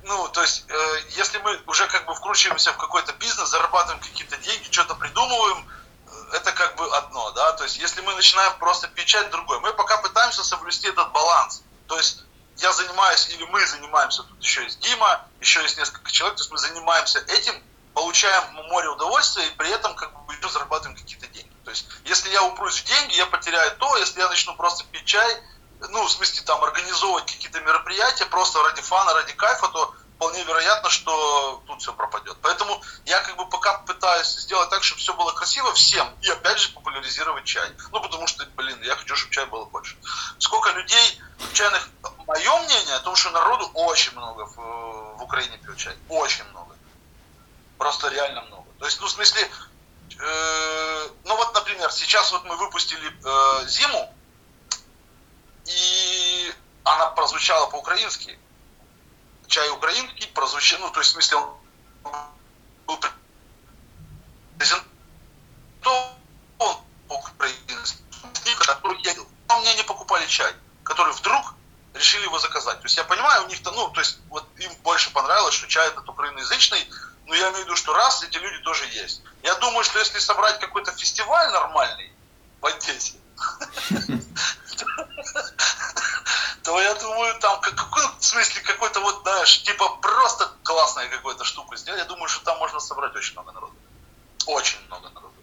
ну, 0.02 0.28
то 0.28 0.42
есть, 0.42 0.64
э, 0.68 1.00
если 1.10 1.38
мы 1.38 1.60
уже 1.66 1.86
как 1.88 2.06
бы 2.06 2.14
вкручиваемся 2.14 2.72
в 2.72 2.76
какой-то 2.76 3.12
бизнес, 3.14 3.48
зарабатываем 3.48 4.00
какие-то 4.00 4.36
деньги, 4.38 4.70
что-то 4.70 4.94
придумываем, 4.94 5.68
э, 6.06 6.36
это 6.36 6.52
как 6.52 6.76
бы 6.76 6.96
одно, 6.96 7.30
да, 7.32 7.52
то 7.52 7.64
есть, 7.64 7.78
если 7.78 8.00
мы 8.02 8.14
начинаем 8.14 8.56
просто 8.58 8.88
печать 8.88 9.30
другое, 9.30 9.60
мы 9.60 9.72
пока 9.72 9.98
пытаемся 9.98 10.44
соблюсти 10.44 10.88
этот 10.88 11.12
баланс, 11.12 11.62
то 11.86 11.96
есть, 11.96 12.24
я 12.56 12.72
занимаюсь, 12.72 13.28
или 13.30 13.44
мы 13.44 13.66
занимаемся, 13.66 14.22
тут 14.22 14.40
еще 14.42 14.62
есть 14.62 14.78
Дима, 14.80 15.26
еще 15.40 15.62
есть 15.62 15.76
несколько 15.76 16.10
человек, 16.12 16.36
то 16.36 16.42
есть 16.42 16.52
мы 16.52 16.58
занимаемся 16.58 17.18
этим, 17.20 17.54
получаем 17.94 18.44
море 18.68 18.88
удовольствия 18.88 19.46
и 19.46 19.50
при 19.56 19.70
этом 19.70 19.94
как 19.94 20.12
бы 20.12 20.34
еще 20.34 20.48
зарабатываем 20.48 20.96
какие-то 20.96 21.26
деньги. 21.28 21.50
То 21.64 21.70
есть, 21.70 21.86
если 22.04 22.30
я 22.30 22.42
упрусь 22.42 22.80
в 22.80 22.84
деньги, 22.84 23.14
я 23.14 23.26
потеряю 23.26 23.74
то, 23.78 23.96
если 23.96 24.20
я 24.20 24.28
начну 24.28 24.54
просто 24.56 24.84
пить 24.84 25.04
чай, 25.04 25.42
ну, 25.90 26.04
в 26.04 26.10
смысле, 26.10 26.42
там, 26.42 26.62
организовывать 26.62 27.26
какие-то 27.26 27.60
мероприятия 27.60 28.26
просто 28.26 28.62
ради 28.62 28.82
фана, 28.82 29.14
ради 29.14 29.32
кайфа, 29.32 29.68
то 29.68 29.94
вполне 30.16 30.42
вероятно, 30.44 30.90
что 30.90 31.62
тут 31.66 31.80
все 31.80 31.92
пропадет. 31.92 32.36
Поэтому 32.40 32.80
я 33.04 33.20
как 33.20 33.36
бы 33.36 33.46
пока 33.48 33.78
пытаюсь 33.78 34.28
сделать 34.28 34.70
так, 34.70 34.82
чтобы 34.82 35.00
все 35.00 35.14
было 35.14 35.32
красиво 35.32 35.72
всем, 35.74 36.08
и 36.22 36.30
опять 36.30 36.58
же 36.58 36.70
популяризировать 36.70 37.44
чай. 37.44 37.68
Ну, 37.92 38.00
потому 38.00 38.26
что, 38.26 38.46
блин, 38.56 38.80
я 38.82 38.96
хочу, 38.96 39.16
чтобы 39.16 39.34
чай 39.34 39.46
было 39.46 39.64
больше. 39.64 39.96
Сколько 40.38 40.70
людей 40.70 41.20
чайных, 41.52 41.88
мое 42.26 42.58
мнение 42.62 42.94
о 42.94 43.00
том, 43.00 43.16
что 43.16 43.30
народу 43.30 43.70
очень 43.74 44.12
много 44.12 44.46
в, 44.46 44.56
в 45.18 45.22
Украине 45.22 45.58
пьет 45.58 45.76
чай. 45.76 45.96
Очень 46.08 46.44
много. 46.50 46.74
Просто 47.78 48.08
реально 48.08 48.42
много. 48.42 48.66
То 48.78 48.86
есть, 48.86 49.00
ну, 49.00 49.06
в 49.06 49.10
смысле, 49.10 49.50
э, 50.18 51.08
ну 51.24 51.36
вот, 51.36 51.54
например, 51.54 51.90
сейчас 51.90 52.32
вот 52.32 52.44
мы 52.44 52.56
выпустили 52.56 53.08
э, 53.08 53.66
зиму, 53.66 54.14
и 55.66 56.54
она 56.84 57.06
прозвучала 57.06 57.66
по-украински. 57.66 58.38
Чай 59.46 59.68
украинский 59.70 60.26
прозвучал, 60.28 60.80
ну, 60.80 60.90
то 60.90 61.00
есть, 61.00 61.10
в 61.10 61.14
смысле, 61.14 61.36
он 61.38 62.14
был 62.86 62.98
презентован 64.58 64.84
по-украински. 67.08 67.98
Но 69.48 69.60
мне 69.60 69.74
не 69.74 69.82
покупали 69.82 70.26
чай, 70.26 70.52
которые 70.82 71.14
вдруг 71.14 71.54
решили 71.94 72.24
его 72.24 72.38
заказать. 72.38 72.80
То 72.80 72.86
есть 72.86 72.96
я 72.96 73.04
понимаю, 73.04 73.44
у 73.44 73.48
них-то, 73.48 73.70
ну, 73.70 73.88
то 73.88 74.00
есть 74.00 74.18
вот 74.28 74.46
им 74.58 74.72
больше 74.82 75.12
понравилось, 75.12 75.54
что 75.54 75.68
чай 75.68 75.88
этот 75.88 76.08
украиноязычный, 76.08 76.88
но 77.26 77.34
я 77.34 77.50
имею 77.50 77.62
в 77.62 77.66
виду, 77.66 77.76
что 77.76 77.94
раз 77.94 78.22
эти 78.22 78.36
люди 78.36 78.58
тоже 78.62 78.84
есть. 78.86 79.22
Я 79.42 79.54
думаю, 79.56 79.84
что 79.84 79.98
если 79.98 80.18
собрать 80.18 80.58
какой-то 80.58 80.92
фестиваль 80.92 81.50
нормальный 81.52 82.12
в 82.60 82.66
Одессе, 82.66 83.18
то 86.62 86.80
я 86.80 86.94
думаю, 86.94 87.38
там 87.40 87.60
как- 87.60 87.74
какой, 87.76 88.02
в 88.18 88.24
смысле 88.24 88.62
какой-то 88.62 89.00
вот, 89.00 89.22
знаешь, 89.44 89.62
типа 89.62 89.88
просто 90.00 90.50
классная 90.62 91.08
какую-то 91.08 91.44
штуку 91.44 91.76
сделать, 91.76 92.00
я 92.00 92.06
думаю, 92.06 92.28
что 92.28 92.44
там 92.44 92.58
можно 92.58 92.80
собрать 92.80 93.14
очень 93.14 93.34
много 93.34 93.52
народу. 93.52 93.74
Очень 94.46 94.80
много 94.86 95.10
народу. 95.10 95.34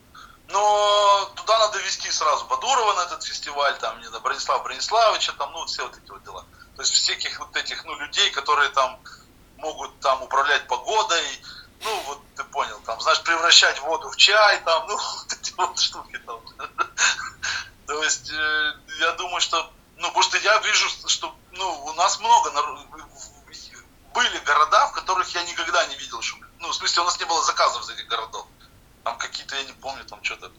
Но 0.48 1.32
туда 1.36 1.60
надо 1.60 1.78
вести 1.80 2.10
сразу 2.12 2.46
Бадурова 2.46 2.94
на 2.94 3.02
этот 3.02 3.24
фестиваль, 3.24 3.78
там, 3.78 4.00
не 4.00 4.08
знаю, 4.08 4.24
Бронислава 4.24 4.64
Брониславовича, 4.64 5.34
там, 5.34 5.52
ну, 5.52 5.66
все 5.66 5.84
вот 5.84 5.96
эти 5.96 6.10
вот 6.10 6.24
дела. 6.24 6.44
То 6.76 6.82
есть 6.82 6.94
всяких 6.94 7.40
вот 7.40 7.56
этих, 7.56 7.86
ну, 7.86 7.96
людей, 8.00 8.32
которые 8.32 8.70
там 8.70 9.00
могут 9.58 10.00
там 10.00 10.24
управлять 10.24 10.68
погодой, 10.68 11.24
ну, 11.84 12.02
вот 12.08 12.22
ты 12.36 12.44
понял, 12.46 12.80
там, 12.86 13.00
знаешь, 13.02 13.22
превращать 13.22 13.80
воду 13.82 14.10
в 14.10 14.18
чай, 14.18 14.60
там, 14.66 14.88
ну, 14.88 14.98
вот 15.18 15.34
эти 15.34 15.54
вот 15.58 15.80
штуки 15.80 16.18
там. 16.26 16.40
То 17.86 18.04
есть, 18.04 18.32
э, 18.32 18.74
я 19.00 19.12
думаю, 19.14 19.42
что, 19.42 19.72
ну, 19.98 20.08
потому 20.08 20.24
что 20.24 20.38
я 20.38 20.58
вижу, 20.60 20.90
что, 21.08 21.36
ну, 21.52 21.86
у 21.86 21.94
нас 21.94 22.20
много, 22.20 22.52
нар- 22.52 22.91
были 24.14 24.38
города, 24.40 24.88
в 24.88 24.94
которых 24.94 25.34
я 25.34 25.44
никогда 25.44 25.86
не 25.88 25.96
видел, 25.96 26.22
что, 26.22 26.38
ну, 26.60 26.70
в 26.70 26.76
смысле, 26.76 27.02
у 27.02 27.06
нас 27.06 27.20
не 27.20 27.26
было 27.26 27.42
заказов 27.44 27.84
из 27.84 27.90
этих 27.90 28.08
городов. 28.08 28.46
Там 29.04 29.18
какие-то, 29.18 29.56
я 29.56 29.64
не 29.64 29.74
помню, 29.74 30.04
там 30.06 30.24
что-то 30.24 30.52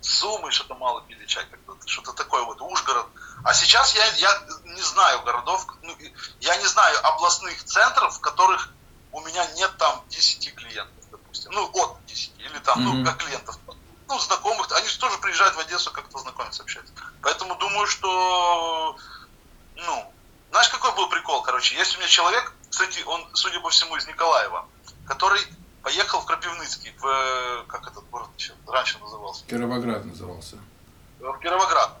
Сумы, 0.00 0.52
что-то 0.52 0.76
мало 0.76 1.00
пили 1.02 1.24
чай, 1.26 1.44
как-то, 1.50 1.76
что-то 1.84 2.12
такое 2.12 2.42
вот, 2.42 2.60
Ужгород. 2.60 3.08
А 3.42 3.52
сейчас 3.54 3.94
я, 3.94 4.06
я 4.06 4.46
не 4.64 4.82
знаю 4.82 5.22
городов, 5.22 5.66
ну, 5.82 5.96
я 6.38 6.56
не 6.56 6.66
знаю 6.66 6.96
областных 7.08 7.64
центров, 7.64 8.16
в 8.16 8.20
которых 8.20 8.72
у 9.10 9.20
меня 9.22 9.44
нет 9.54 9.76
там 9.78 10.04
10 10.08 10.54
клиентов, 10.54 11.04
допустим. 11.10 11.50
Ну, 11.52 11.68
от 11.72 12.04
10, 12.06 12.38
или 12.38 12.58
там, 12.60 12.80
Мгм. 12.80 12.98
ну, 12.98 13.04
как 13.04 13.16
клиентов. 13.16 13.58
Ну, 14.08 14.18
знакомых, 14.20 14.70
они 14.72 14.88
же 14.88 14.98
тоже 14.98 15.18
приезжают 15.18 15.56
в 15.56 15.58
Одессу 15.58 15.90
как-то 15.90 16.18
знакомиться, 16.18 16.62
общаться. 16.62 16.92
Поэтому 17.22 17.56
думаю, 17.56 17.88
что, 17.88 18.96
ну, 19.74 20.14
знаешь, 20.50 20.68
какой 20.68 20.92
был 20.92 21.08
прикол, 21.08 21.42
короче, 21.42 21.74
есть 21.74 21.96
у 21.96 21.98
меня 21.98 22.08
человек, 22.08 22.54
кстати, 22.76 23.02
он, 23.06 23.26
судя 23.32 23.58
по 23.60 23.70
всему, 23.70 23.96
из 23.96 24.06
Николаева, 24.06 24.66
который 25.06 25.40
поехал 25.82 26.20
в 26.20 26.26
Крапивницкий, 26.26 26.92
в, 26.98 27.06
э, 27.06 27.64
как 27.68 27.90
этот 27.90 28.04
город 28.10 28.28
раньше 28.66 28.98
назывался, 28.98 29.46
Кировоград 29.46 30.04
назывался. 30.04 30.58
в 31.18 31.38
Кировоград. 31.38 31.98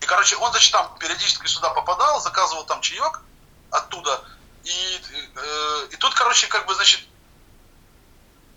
И, 0.00 0.06
короче, 0.06 0.36
он, 0.36 0.50
значит, 0.50 0.72
там 0.72 0.96
периодически 0.98 1.46
сюда 1.46 1.74
попадал, 1.74 2.22
заказывал 2.22 2.64
там 2.64 2.80
чаек 2.80 3.20
оттуда. 3.70 4.24
И, 4.64 5.00
э, 5.34 5.88
и 5.90 5.96
тут, 5.96 6.14
короче, 6.14 6.46
как 6.46 6.64
бы, 6.64 6.74
значит, 6.74 7.06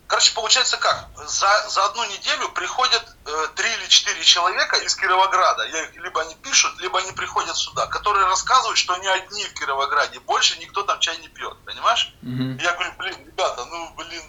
короче, 0.10 0.34
получается 0.34 0.78
как? 0.78 1.08
За, 1.16 1.70
за 1.70 1.86
одну 1.86 2.04
неделю 2.06 2.50
приходят 2.50 3.16
э, 3.26 3.48
три 3.56 3.72
или 3.72 3.86
четыре 3.88 4.24
человека 4.24 4.76
из 4.78 4.96
Кировограда. 4.96 5.64
Я 5.68 5.84
их, 5.84 5.96
либо 5.96 6.20
они 6.22 6.36
пишут, 6.36 6.78
либо 6.80 7.00
они 7.00 7.12
приходят 7.12 7.56
сюда, 7.56 7.86
которые 7.88 8.26
рассказывают, 8.26 8.78
что 8.78 8.94
они 8.96 9.08
одни 9.08 9.46
в 9.46 9.54
Кировограде. 9.54 10.20
Больше 10.22 10.58
никто 10.60 10.82
там 10.82 11.00
чай 11.00 11.16
не 11.20 11.28
пьет, 11.30 11.56
понимаешь? 11.64 12.12
Мгм. 12.24 12.58
Я 12.58 12.74
говорю, 12.74 12.92
блин, 12.98 13.26
ребята, 13.26 13.64
ну, 13.66 13.94
блин, 13.96 14.24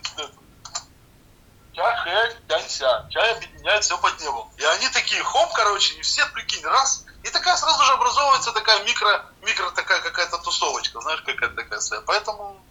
чай, 1.73 2.37
тянься, 2.47 3.07
чай 3.11 3.33
объединяет 3.33 3.83
все 3.83 3.97
под 3.97 4.21
небом. 4.21 4.53
И 4.59 4.65
они 4.65 4.89
такие, 4.91 5.23
хоп, 5.25 5.51
короче, 5.55 5.95
и 5.95 6.03
все, 6.03 6.27
прикинь, 6.27 6.65
раз, 6.65 7.07
и 7.23 7.31
такая 7.31 7.57
сразу 7.57 7.83
же 7.85 7.93
образовывается 7.93 8.53
такая 8.53 8.85
микро, 8.85 9.25
микро 9.41 9.71
такая 9.71 10.01
какая-то 10.03 10.37
тусовочка, 10.39 11.01
знаешь, 11.01 11.23
какая-то 11.23 11.57
такая 11.57 11.81
своя. 11.81 12.03
Поэтому 12.03 12.63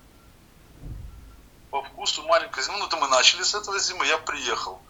по 1.71 1.83
вкусу 1.83 2.23
маленькая 2.23 2.61
зима, 2.63 2.77
ну, 2.77 2.87
это 2.87 2.97
мы 2.97 3.07
начали 3.07 3.43
с 3.43 3.53
этого 3.55 3.77
зимы, 3.79 4.05
я 4.05 4.17
приехал. 4.17 4.81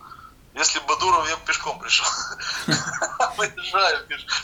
Если 0.54 0.80
Бадуров, 0.80 1.28
я 1.30 1.36
пешком 1.38 1.80
пришел. 1.80 2.06
Выезжаю 3.38 4.06
пешком. 4.08 4.38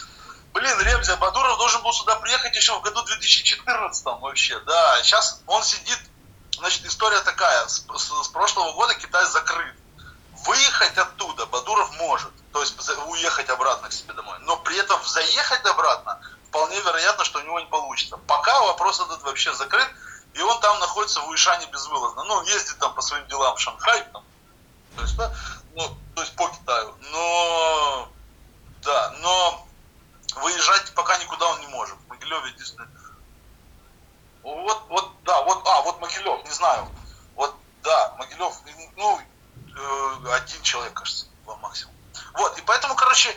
Блин, 0.53 0.79
Ремзя, 0.81 1.17
Бадуров 1.17 1.57
должен 1.57 1.81
был 1.81 1.91
сюда 1.91 2.15
приехать 2.15 2.55
еще 2.55 2.77
в 2.77 2.81
году 2.81 3.01
2014 3.03 4.05
вообще, 4.05 4.59
да. 4.61 5.03
Сейчас 5.03 5.41
он 5.47 5.63
сидит, 5.63 5.99
значит, 6.57 6.85
история 6.85 7.19
такая, 7.21 7.67
с, 7.67 7.85
с- 7.95 8.23
с 8.23 8.27
прошлого 8.29 8.71
года 8.73 8.93
Китай 8.95 9.25
закрыт. 9.25 9.75
Выехать 10.45 10.97
оттуда 10.97 11.45
Бадуров 11.47 11.91
может, 11.97 12.31
то 12.53 12.61
есть 12.61 12.75
уехать 13.07 13.49
обратно 13.49 13.89
к 13.89 13.93
себе 13.93 14.13
домой, 14.13 14.37
но 14.41 14.57
при 14.57 14.77
этом 14.77 15.03
заехать 15.03 15.65
обратно 15.65 16.19
вполне 16.49 16.79
вероятно, 16.81 17.25
что 17.25 17.39
у 17.39 17.41
него 17.41 17.59
не 17.59 17.65
получится. 17.65 18.17
Пока 18.27 18.61
вопрос 18.61 18.99
этот 18.99 19.23
вообще 19.23 19.53
закрыт, 19.53 19.89
и 20.35 20.41
он 20.41 20.59
там 20.59 20.79
находится 20.79 21.21
в 21.21 21.29
Уишане 21.29 21.65
безвылазно. 21.67 22.23
Ну, 22.25 22.33
он 22.35 22.45
ездит 22.45 22.77
там 22.79 22.93
по 22.93 23.01
своим 23.01 23.25
делам 23.27 23.55
в 23.55 23.59
Шанхай, 23.59 24.03
там, 24.11 24.23
то 24.95 25.01
есть, 25.01 25.15
да, 25.15 25.33
ну, 25.75 25.97
то 26.13 26.21
есть 26.21 26.35
по 26.35 26.49
Китаю. 26.49 26.93
Но, 27.11 28.09
да, 28.81 29.15
но 29.21 29.67
выезжать 30.35 30.93
пока 30.93 31.17
никуда 31.17 31.47
он 31.47 31.59
не 31.61 31.67
может. 31.67 31.95
В 31.95 32.07
Могилеве 32.09 32.49
единственное. 32.49 32.89
Вот, 34.43 34.83
вот, 34.89 35.11
да, 35.23 35.41
вот, 35.43 35.65
а, 35.65 35.81
вот 35.81 35.99
Могилев, 36.01 36.43
не 36.43 36.51
знаю. 36.51 36.87
Вот, 37.35 37.55
да, 37.81 38.15
Могилев, 38.17 38.53
ну, 38.97 39.19
э, 39.19 40.33
один 40.33 40.61
человек, 40.63 40.93
кажется, 40.93 41.27
два 41.45 41.55
максимум. 41.57 41.95
Вот, 42.33 42.57
и 42.57 42.61
поэтому, 42.61 42.95
короче, 42.95 43.35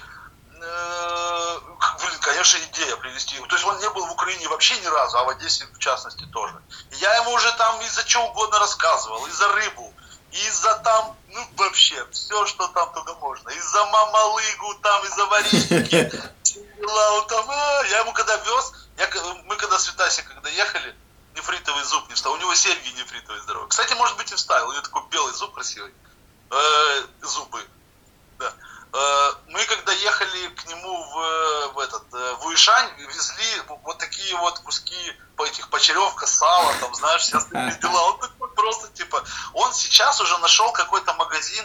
блин, 0.59 2.19
конечно, 2.21 2.59
идея 2.59 2.97
привезти 2.97 3.37
его. 3.37 3.47
То 3.47 3.57
есть 3.57 3.67
он 3.67 3.79
не 3.79 3.89
был 3.91 4.07
в 4.07 4.13
Украине 4.13 4.49
вообще 4.49 4.79
ни 4.81 4.87
разу, 4.87 5.19
а 5.19 5.25
в 5.25 5.29
Одессе 5.31 5.67
в 5.67 5.79
частности 5.79 6.25
тоже. 6.33 6.61
И 6.91 6.97
я 6.97 7.15
ему 7.17 7.33
уже 7.33 7.51
там 7.57 7.81
из-за 7.83 8.05
чего 8.05 8.27
угодно 8.27 8.59
рассказывал, 8.59 9.27
и 9.27 9.31
за 9.31 9.49
рыбу, 9.49 9.93
и 10.33 10.51
за 10.51 10.75
там, 10.77 11.17
ну 11.29 11.47
вообще, 11.57 12.07
все, 12.13 12.47
что 12.47 12.69
там 12.69 12.93
только 12.93 13.15
можно. 13.15 13.49
И 13.51 13.61
за 13.61 13.85
мамалыгу 13.87 14.75
там, 14.83 15.05
и 15.05 15.09
за 15.09 15.27
вареники. 15.27 16.13
Там, 17.29 17.51
а, 17.51 17.83
я 17.91 17.99
ему 17.99 18.13
когда 18.13 18.37
вез, 18.37 18.73
я, 18.97 19.11
мы 19.45 19.57
когда 19.57 19.79
с 19.79 19.89
Витасей, 19.89 20.23
когда 20.23 20.49
ехали, 20.49 20.97
нефритовый 21.35 21.85
зуб 21.85 22.09
не 22.09 22.15
вставил. 22.15 22.37
У 22.37 22.41
него 22.41 22.55
серьги 22.55 22.89
нефритовые 22.91 23.43
здоровые. 23.43 23.69
Кстати, 23.69 23.93
может 23.95 24.17
быть 24.17 24.31
и 24.33 24.35
вставил. 24.35 24.69
У 24.69 24.73
него 24.73 24.83
такой 24.83 25.03
белый 25.11 25.35
зуб 25.35 25.53
красивый. 25.53 25.93
Э, 26.51 27.03
зубы. 27.23 27.67
Да. 28.39 28.53
Э, 28.93 29.33
мы 29.49 29.65
когда 29.65 29.93
ехали 29.93 30.49
к 30.49 30.67
нему 30.67 31.03
в, 31.05 31.73
в 31.75 31.79
этот 31.81 32.05
э, 32.15 32.35
в 32.41 32.47
Уишань, 32.47 32.91
везли 32.97 33.63
вот 33.83 33.99
такие 33.99 34.35
вот 34.37 34.59
куски 34.61 35.13
по 35.37 35.45
этих 35.45 35.69
почеревка, 35.69 36.27
сала, 36.27 36.73
там, 36.81 36.95
знаешь, 36.95 37.23
все 37.23 37.37
остальные 37.37 37.79
дела. 37.79 38.01
Он 38.03 38.19
такой 38.19 38.49
просто 38.55 38.89
типа, 38.89 39.23
он 39.53 39.73
сейчас 39.75 40.21
уже 40.21 40.39
нашел 40.39 40.73
какой-то 40.73 41.13
магазин 41.15 41.65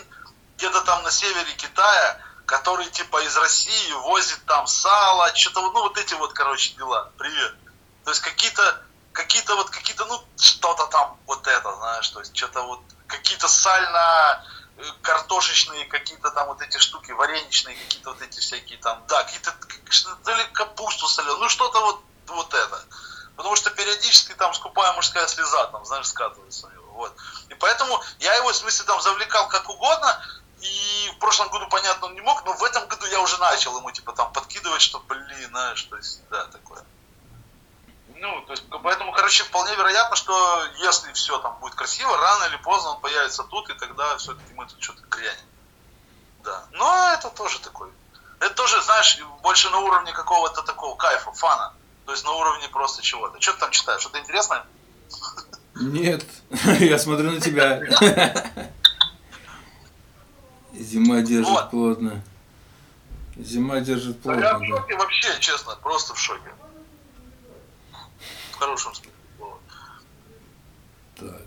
где-то 0.57 0.82
там 0.82 1.03
на 1.03 1.11
севере 1.11 1.53
Китая, 1.55 2.19
который 2.45 2.88
типа 2.88 3.24
из 3.24 3.36
России 3.38 3.91
возит 3.93 4.45
там 4.45 4.67
сало, 4.67 5.34
что-то, 5.34 5.61
вот, 5.61 5.74
ну 5.74 5.82
вот 5.84 5.97
эти 5.97 6.13
вот, 6.15 6.34
короче, 6.34 6.74
дела. 6.76 7.11
Привет. 7.17 7.55
То 8.03 8.11
есть 8.11 8.21
какие-то, 8.21 8.82
какие-то 9.13 9.55
вот, 9.55 9.69
какие-то, 9.69 10.05
ну, 10.05 10.21
что-то 10.38 10.88
там 10.88 11.17
вот 11.26 11.47
это, 11.47 11.76
знаешь, 11.78 12.09
то 12.09 12.19
есть 12.19 12.36
что-то 12.36 12.63
вот, 12.63 12.82
какие-то 13.07 13.47
сально 13.47 14.43
картошечные 15.01 15.86
какие-то 15.86 16.32
там 16.32 16.47
вот 16.47 16.61
эти 16.61 16.78
штуки, 16.78 17.11
вареничные 17.11 17.76
какие-то 17.76 18.11
вот 18.11 18.21
эти 18.21 18.39
всякие 18.39 18.80
там, 18.80 19.03
да, 19.07 19.24
какие-то, 19.24 19.51
к- 19.51 19.91
что- 19.91 20.15
то 20.15 20.34
ли 20.34 20.43
капусту 20.53 21.07
соленую, 21.07 21.39
ну 21.39 21.49
что-то 21.49 21.80
вот, 21.82 22.01
вот 22.28 22.53
это. 22.53 22.86
Потому 23.36 23.55
что 23.55 23.69
периодически 23.71 24.34
там 24.34 24.53
скупая 24.53 24.93
мужская 24.93 25.28
слеза, 25.28 25.67
там, 25.67 25.86
знаешь, 25.86 26.07
скатывается. 26.07 26.69
Вот. 26.93 27.15
И 27.49 27.55
поэтому 27.55 28.01
я 28.19 28.34
его, 28.36 28.49
в 28.49 28.55
смысле, 28.55 28.86
там 28.86 29.01
завлекал 29.01 29.47
как 29.47 29.67
угодно, 29.69 30.24
и 30.61 31.11
в 31.15 31.19
прошлом 31.19 31.49
году, 31.49 31.67
понятно, 31.67 32.07
он 32.07 32.13
не 32.13 32.21
мог, 32.21 32.45
но 32.45 32.53
в 32.53 32.63
этом 32.63 32.88
году 32.88 33.05
я 33.07 33.19
уже 33.19 33.38
начал 33.39 33.76
ему, 33.78 33.91
типа, 33.91 34.13
там, 34.13 34.32
подкидывать, 34.32 34.82
что, 34.82 34.99
блин, 34.99 35.49
знаешь, 35.49 35.82
то 35.84 35.97
есть, 35.97 36.21
да, 36.30 36.45
такое. 36.45 36.84
Ну, 38.24 38.41
то 38.45 38.53
есть, 38.53 38.63
поэтому, 38.82 39.11
короче, 39.11 39.43
вполне 39.43 39.76
вероятно, 39.76 40.15
что 40.15 40.34
если 40.82 41.11
все 41.11 41.38
там 41.39 41.57
будет 41.59 41.76
красиво, 41.76 42.15
рано 42.15 42.45
или 42.45 42.55
поздно 42.55 42.91
он 42.91 43.01
появится 43.01 43.43
тут, 43.43 43.69
и 43.69 43.74
тогда 43.74 44.15
все-таки 44.15 44.53
мы 44.53 44.65
тут 44.65 44.82
что-то 44.82 45.01
грянем. 45.09 45.45
Да. 46.41 46.63
Но 46.71 47.11
это 47.13 47.30
тоже 47.32 47.59
такой. 47.59 47.89
Это 48.39 48.55
тоже, 48.55 48.82
знаешь, 48.82 49.19
больше 49.41 49.69
на 49.71 49.80
уровне 49.80 50.13
какого-то 50.13 50.61
такого 50.61 50.95
кайфа, 50.95 51.34
фана. 51.34 51.74
То 52.05 52.13
есть 52.13 52.24
на 52.24 52.32
уровне 52.32 52.69
просто 52.69 53.01
чего-то. 53.01 53.41
Что 53.41 53.53
ты 53.53 53.59
там 53.59 53.71
читаешь? 53.71 53.99
Что-то 53.99 54.19
интересное? 54.19 54.65
Нет, 55.76 56.24
я 56.80 56.97
смотрю 56.97 57.30
на 57.32 57.41
тебя. 57.41 57.82
Зима 60.71 61.19
держит 61.19 61.49
Вот. 61.49 61.69
плотно. 61.71 62.24
Зима 63.36 63.82
держит 63.82 64.21
Да 64.21 64.34
я 64.36 64.53
в 64.55 64.59
плотно, 64.59 64.78
шоке 64.78 64.95
вообще, 64.95 65.39
честно, 65.41 65.76
просто 65.76 66.13
в 66.13 66.19
шоке. 66.19 66.53
Хорошем 68.64 68.93
смысле 68.95 69.11
слова. 69.38 69.57
Так. 71.20 71.41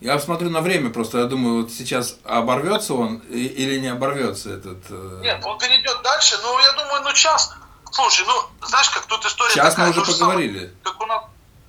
Я 0.00 0.18
смотрю 0.20 0.50
на 0.50 0.60
время 0.60 0.90
просто, 0.90 1.18
я 1.18 1.24
думаю, 1.24 1.62
вот 1.62 1.72
сейчас 1.72 2.16
оборвется 2.24 2.94
он 2.94 3.16
или 3.30 3.78
не 3.80 3.88
оборвется 3.88 4.50
этот... 4.50 4.78
э, 4.90 5.20
Нет, 5.22 5.44
он 5.44 5.58
перейдет 5.58 6.02
дальше, 6.02 6.38
но 6.42 6.60
я 6.60 6.72
думаю, 6.74 7.02
ну 7.02 7.12
час. 7.14 7.52
Слушай, 7.90 8.26
ну, 8.26 8.66
знаешь, 8.66 8.90
как 8.90 9.06
тут 9.06 9.24
история 9.24 9.50
Сейчас 9.52 9.74
такая, 9.74 9.86
мы 9.86 9.90
уже 9.92 10.04
же 10.04 10.12
самое, 10.16 10.38
поговорили. 10.48 10.76
как 10.84 11.00
у 11.00 11.06
нас, 11.06 11.24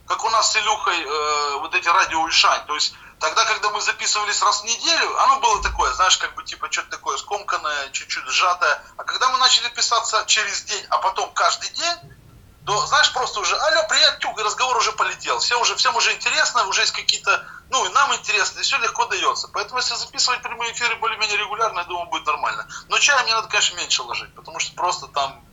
как 0.06 0.24
у 0.26 0.30
нас 0.30 0.52
с 0.52 0.58
Илюхой 0.58 1.00
э, 1.02 1.60
вот 1.62 1.74
эти 1.74 1.88
радио 1.88 2.28
Ишань. 2.30 2.66
То 2.68 2.76
есть 2.76 2.94
тогда, 3.20 3.46
когда 3.46 3.70
мы 3.72 3.82
записывались 3.82 4.42
раз 4.44 4.62
в 4.62 4.66
неделю, 4.66 5.18
оно 5.24 5.40
было 5.40 5.64
такое, 5.64 5.92
знаешь, 5.94 6.18
как 6.18 6.36
бы 6.36 6.44
типа 6.44 6.68
что-то 6.70 6.90
такое 6.92 7.18
скомканное, 7.18 7.90
чуть-чуть 7.94 8.26
сжатое. 8.28 8.84
А 8.98 9.04
когда 9.06 9.30
мы 9.32 9.38
начали 9.40 9.70
писаться 9.70 10.24
через 10.28 10.64
день, 10.64 10.86
а 10.90 10.98
потом 11.00 11.32
каждый 11.34 11.70
день, 11.72 12.12
то, 12.68 12.86
знаешь, 12.86 13.14
просто 13.14 13.40
уже, 13.40 13.56
алло, 13.56 13.86
привет, 13.88 14.20
тюк, 14.20 14.38
разговор 14.42 14.76
уже 14.76 14.92
полетел. 14.92 15.40
Все 15.40 15.58
уже, 15.58 15.78
всем 15.78 15.96
уже 15.96 16.12
интересно, 16.12 16.68
уже 16.68 16.82
есть 16.82 16.92
какие-то, 16.92 17.42
ну, 17.70 17.86
и 17.86 17.94
нам 17.94 18.14
интересно, 18.14 18.60
и 18.60 18.62
все 18.62 18.78
легко 18.80 19.06
дается. 19.06 19.48
Поэтому, 19.54 19.80
если 19.80 19.96
записывать 19.96 20.42
прямые 20.42 20.74
эфиры 20.74 20.98
более-менее 20.98 21.38
регулярно, 21.38 21.80
я 21.80 21.86
думаю, 21.86 22.10
будет 22.10 22.26
нормально. 22.26 22.68
Но 22.90 23.00
чая 23.00 23.24
мне 23.24 23.34
надо, 23.34 23.48
конечно, 23.48 23.78
меньше 23.78 24.04
ложить, 24.04 24.34
потому 24.36 24.60
что 24.60 24.76
просто 24.76 25.08
там, 25.08 25.46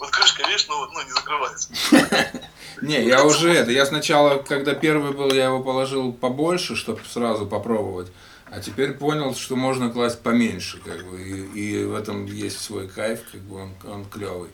вот 0.00 0.08
крышка, 0.12 0.44
видишь, 0.44 0.66
ну, 0.66 0.86
ну 0.92 1.02
не 1.02 1.10
закрывается. 1.10 1.68
Не, 2.80 3.04
я 3.04 3.22
уже 3.22 3.52
это, 3.52 3.70
я 3.70 3.84
сначала, 3.84 4.38
когда 4.38 4.72
первый 4.72 5.12
был, 5.12 5.30
я 5.30 5.44
его 5.44 5.60
положил 5.60 6.10
побольше, 6.10 6.74
чтобы 6.74 7.02
сразу 7.04 7.44
попробовать. 7.44 8.10
А 8.50 8.60
теперь 8.60 8.94
понял, 8.94 9.34
что 9.34 9.56
можно 9.56 9.90
класть 9.90 10.22
поменьше, 10.22 10.78
как 10.78 11.04
бы, 11.04 11.20
и, 11.20 11.80
и 11.82 11.84
в 11.84 11.94
этом 11.94 12.24
есть 12.24 12.62
свой 12.62 12.88
кайф, 12.88 13.20
как 13.30 13.42
бы 13.42 13.62
он, 13.62 13.74
он 13.84 14.04
клевый. 14.06 14.48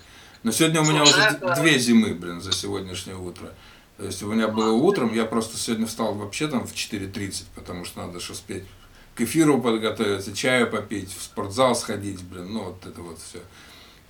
Но 0.48 0.52
сегодня 0.52 0.80
у 0.80 0.84
меня 0.86 1.04
Слушай, 1.04 1.18
уже 1.18 1.36
это- 1.36 1.60
две 1.60 1.78
зимы, 1.78 2.14
блин, 2.14 2.40
за 2.40 2.52
сегодняшнее 2.52 3.16
утро. 3.18 3.52
То 3.98 4.04
есть 4.06 4.22
у 4.22 4.32
меня 4.32 4.48
было 4.48 4.72
утром, 4.72 5.12
я 5.12 5.26
просто 5.26 5.58
сегодня 5.58 5.86
встал 5.86 6.14
вообще 6.14 6.48
там 6.48 6.66
в 6.66 6.72
4.30, 6.72 7.44
потому 7.54 7.84
что 7.84 8.06
надо 8.06 8.18
же 8.18 8.32
успеть 8.32 8.64
к 9.14 9.20
эфиру 9.20 9.60
подготовиться, 9.60 10.34
чаю 10.34 10.70
попить, 10.70 11.14
в 11.14 11.22
спортзал 11.22 11.74
сходить, 11.76 12.22
блин, 12.22 12.50
ну 12.54 12.64
вот 12.64 12.86
это 12.86 13.02
вот 13.02 13.18
все. 13.18 13.40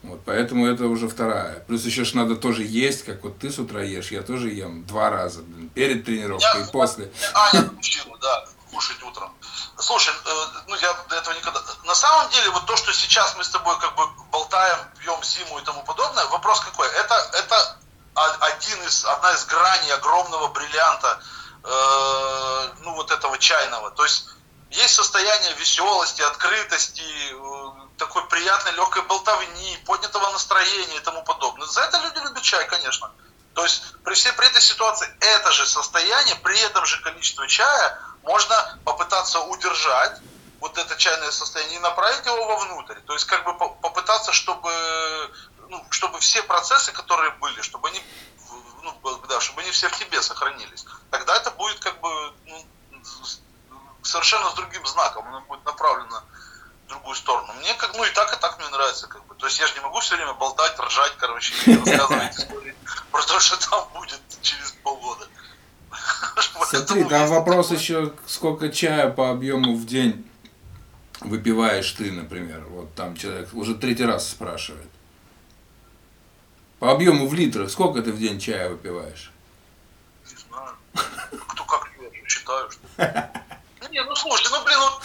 Вот, 0.04 0.20
поэтому 0.24 0.64
это 0.66 0.86
уже 0.86 1.08
вторая. 1.08 1.64
Плюс 1.66 1.84
еще 1.84 2.04
ж 2.04 2.14
надо 2.14 2.36
тоже 2.36 2.62
есть, 2.62 3.02
как 3.04 3.24
вот 3.24 3.36
ты 3.40 3.50
с 3.50 3.58
утра 3.58 3.82
ешь, 3.82 4.12
я 4.12 4.22
тоже 4.22 4.50
ем 4.50 4.84
два 4.86 5.10
раза, 5.10 5.42
блин, 5.42 5.70
перед 5.74 6.04
тренировкой 6.04 6.60
Я- 6.60 6.68
и 6.68 6.70
после. 6.70 7.10
Аня 7.34 7.62
научила, 7.66 8.16
да, 8.22 8.46
кушать 8.70 9.02
утром. 9.02 9.34
Слушай, 9.78 10.14
э, 10.24 10.46
ну 10.66 10.74
я 10.76 10.92
до 11.08 11.16
этого 11.16 11.34
никогда... 11.34 11.60
На 11.84 11.94
самом 11.94 12.30
деле, 12.30 12.50
вот 12.50 12.66
то, 12.66 12.76
что 12.76 12.92
сейчас 12.92 13.36
мы 13.36 13.44
с 13.44 13.50
тобой 13.50 13.78
как 13.78 13.94
бы 13.94 14.06
болтаем, 14.30 14.78
пьем 15.00 15.22
зиму 15.22 15.58
и 15.58 15.62
тому 15.62 15.82
подобное, 15.82 16.24
вопрос 16.26 16.60
какой? 16.60 16.88
Это, 16.88 17.14
это 17.34 17.78
один 18.14 18.82
из, 18.82 19.04
одна 19.04 19.32
из 19.32 19.44
граней 19.46 19.92
огромного 19.94 20.48
бриллианта, 20.48 21.20
э, 21.64 22.68
ну 22.80 22.94
вот 22.94 23.10
этого 23.10 23.38
чайного. 23.38 23.90
То 23.90 24.04
есть 24.04 24.28
есть 24.70 24.94
состояние 24.94 25.54
веселости, 25.54 26.22
открытости, 26.22 27.02
э, 27.02 27.88
такой 27.96 28.26
приятной 28.28 28.72
легкой 28.72 29.02
болтовни, 29.02 29.78
поднятого 29.86 30.30
настроения 30.30 30.96
и 30.96 31.00
тому 31.00 31.22
подобное. 31.22 31.66
За 31.66 31.82
это 31.82 31.98
люди 31.98 32.18
любят 32.18 32.42
чай, 32.42 32.66
конечно. 32.68 33.10
То 33.54 33.64
есть 33.64 33.82
при 34.04 34.14
всей 34.14 34.32
при 34.32 34.46
этой 34.46 34.62
ситуации 34.62 35.08
это 35.20 35.50
же 35.52 35.66
состояние, 35.66 36.36
при 36.36 36.58
этом 36.60 36.84
же 36.86 37.00
количестве 37.02 37.48
чая 37.48 37.98
можно 38.28 38.78
попытаться 38.84 39.40
удержать 39.40 40.20
вот 40.60 40.76
это 40.76 40.96
чайное 40.96 41.30
состояние 41.30 41.78
и 41.78 41.80
направить 41.80 42.26
его 42.26 42.44
вовнутрь. 42.44 43.00
То 43.06 43.14
есть 43.14 43.24
как 43.24 43.42
бы 43.44 43.56
попытаться, 43.56 44.32
чтобы, 44.32 44.70
ну, 45.68 45.82
чтобы 45.90 46.20
все 46.20 46.42
процессы, 46.42 46.92
которые 46.92 47.30
были, 47.40 47.62
чтобы 47.62 47.88
они, 47.88 48.02
ну, 48.82 48.92
да, 49.28 49.40
чтобы 49.40 49.62
они 49.62 49.70
все 49.70 49.88
в 49.88 49.96
тебе 49.96 50.20
сохранились. 50.20 50.84
Тогда 51.10 51.36
это 51.36 51.50
будет 51.52 51.80
как 51.80 51.98
бы 52.00 52.34
ну, 52.44 52.66
совершенно 54.02 54.50
с 54.50 54.54
другим 54.54 54.84
знаком, 54.86 55.26
оно 55.28 55.40
будет 55.42 55.64
направлено 55.64 56.22
в 56.84 56.88
другую 56.88 57.14
сторону. 57.14 57.50
Мне 57.54 57.72
как, 57.74 57.94
ну 57.94 58.04
и 58.04 58.10
так, 58.10 58.30
и 58.34 58.40
так 58.40 58.58
мне 58.58 58.68
нравится, 58.68 59.06
как 59.06 59.24
бы. 59.24 59.36
То 59.36 59.46
есть 59.46 59.58
я 59.58 59.66
же 59.66 59.72
не 59.72 59.80
могу 59.80 60.00
все 60.00 60.16
время 60.16 60.34
болтать, 60.34 60.78
ржать, 60.78 61.14
короче, 61.16 61.54
рассказывать 61.66 62.34
истории 62.38 62.76
про 63.10 63.22
то, 63.22 63.40
что 63.40 63.56
там 63.70 63.88
будет 63.94 64.20
через. 64.42 64.74
Смотри, 66.68 67.04
там 67.04 67.28
вопрос 67.28 67.70
еще, 67.70 68.12
сколько 68.26 68.68
чая 68.68 69.10
по 69.10 69.30
объему 69.30 69.74
в 69.74 69.86
день 69.86 70.28
выпиваешь 71.20 71.90
ты, 71.92 72.12
например. 72.12 72.64
Вот 72.68 72.94
там 72.94 73.16
человек 73.16 73.48
уже 73.54 73.74
третий 73.74 74.04
раз 74.04 74.28
спрашивает. 74.28 74.88
По 76.78 76.92
объему 76.92 77.26
в 77.26 77.34
литрах, 77.34 77.70
сколько 77.70 78.02
ты 78.02 78.12
в 78.12 78.18
день 78.18 78.38
чая 78.38 78.68
выпиваешь? 78.68 79.32
Не 80.30 80.36
знаю. 80.36 80.76
Кто 81.48 81.64
как 81.64 81.90
я 82.00 82.28
считаю, 82.28 82.70
что... 82.70 82.80
Не, 83.90 84.04
ну 84.04 84.14
слушай, 84.14 84.46
ну 84.50 84.62
блин, 84.64 84.78
вот 84.78 85.02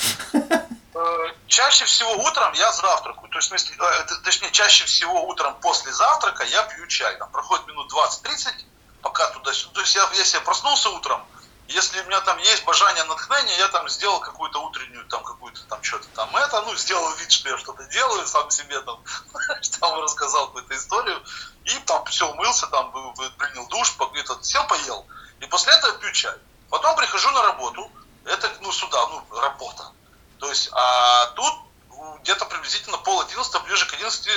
э, 0.94 1.34
чаще 1.48 1.86
всего 1.86 2.12
утром 2.12 2.54
я 2.54 2.72
завтракаю. 2.74 3.30
То 3.30 3.38
есть, 3.38 3.48
в 3.48 3.50
смысле, 3.50 3.76
э, 3.80 4.24
точнее, 4.24 4.52
чаще 4.52 4.86
всего 4.86 5.26
утром 5.26 5.56
после 5.62 5.92
завтрака 5.94 6.44
я 6.44 6.64
пью 6.64 6.86
чай. 6.88 7.16
Там 7.18 7.32
проходит 7.32 7.66
минут 7.68 7.92
20-30, 7.92 8.66
пока 9.02 9.32
туда-сюда. 9.32 9.74
То 9.74 9.82
есть 9.82 9.96
я, 9.96 10.08
если 10.16 10.38
я 10.38 10.44
проснулся 10.44 10.90
утром, 10.90 11.22
если 11.68 12.02
у 12.02 12.06
меня 12.06 12.22
там 12.22 12.38
есть 12.40 12.64
бажание 12.66 13.04
натхнения, 13.06 13.58
я 13.58 13.68
там 13.70 13.88
сделал 13.90 14.20
какую-то 14.20 14.60
утреннюю, 14.60 15.06
там 15.06 15.24
какую-то 15.24 15.64
там 15.66 15.82
что-то 15.82 16.08
там 16.10 16.36
это, 16.36 16.62
ну, 16.62 16.76
сделал 16.76 17.12
вид, 17.16 17.32
что 17.32 17.50
я 17.50 17.58
что-то 17.58 17.84
делаю, 17.86 18.28
сам 18.28 18.50
себе 18.52 18.80
там, 18.82 19.02
там 19.80 20.02
рассказал 20.02 20.48
какую-то 20.48 20.76
историю, 20.76 21.24
и 21.66 21.80
там 21.86 22.04
все 22.06 22.30
умылся, 22.30 22.68
там 22.68 22.92
принял 23.38 23.68
душ, 23.68 23.96
этот, 24.16 24.46
сел, 24.46 24.66
поел. 24.68 25.06
И 25.40 25.46
после 25.46 25.74
этого 25.74 25.94
пью 25.98 26.12
чай. 26.12 26.36
Потом 26.70 26.96
прихожу 26.96 27.30
на 27.32 27.42
работу, 27.44 27.92
это, 28.26 28.52
ну, 28.62 28.72
сюда, 28.72 29.08
ну, 29.08 29.40
работа. 29.40 29.92
То 30.40 30.50
есть, 30.50 30.70
а 30.74 31.28
тут 31.36 31.54
где-то 32.22 32.46
приблизительно 32.46 32.98
пол 32.98 33.22
одиннадцатого, 33.22 33.64
ближе 33.64 33.86
к 33.86 33.94
одиннадцати, 33.94 34.32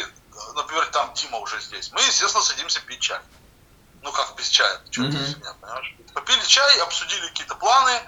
например, 0.55 0.87
там 0.87 1.13
Дима 1.15 1.39
уже 1.39 1.61
здесь. 1.61 1.91
Мы, 1.93 2.01
естественно, 2.03 2.45
садимся 2.45 2.81
пить 2.81 3.01
чай. 3.01 3.21
Ну, 4.07 4.13
как 4.13 4.37
без 4.37 4.49
чая, 4.49 4.81
что 4.89 5.03
mm-hmm. 5.03 5.09
это 5.09 5.19
фигня, 5.19 5.55
понимаешь? 5.61 5.95
Попили 6.15 6.45
чай, 6.45 6.81
обсудили 6.83 7.27
какие-то 7.27 7.57
планы, 7.57 8.01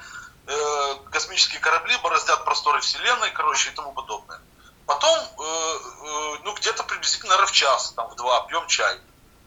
э, 0.47 0.95
космические 1.11 1.59
корабли 1.59 1.97
бороздят 1.97 2.45
просторы 2.45 2.81
Вселенной, 2.81 3.33
короче, 3.33 3.71
и 3.71 3.75
тому 3.75 3.93
подобное. 3.93 4.41
Потом, 4.87 5.19
э, 5.19 5.43
э, 5.43 6.39
ну, 6.45 6.55
где-то 6.55 6.85
приблизительно 6.85 7.45
в 7.45 7.51
час, 7.51 7.95
там, 7.97 8.07
в 8.11 8.15
два, 8.15 8.47
пьем 8.47 8.65
чай. 8.69 9.01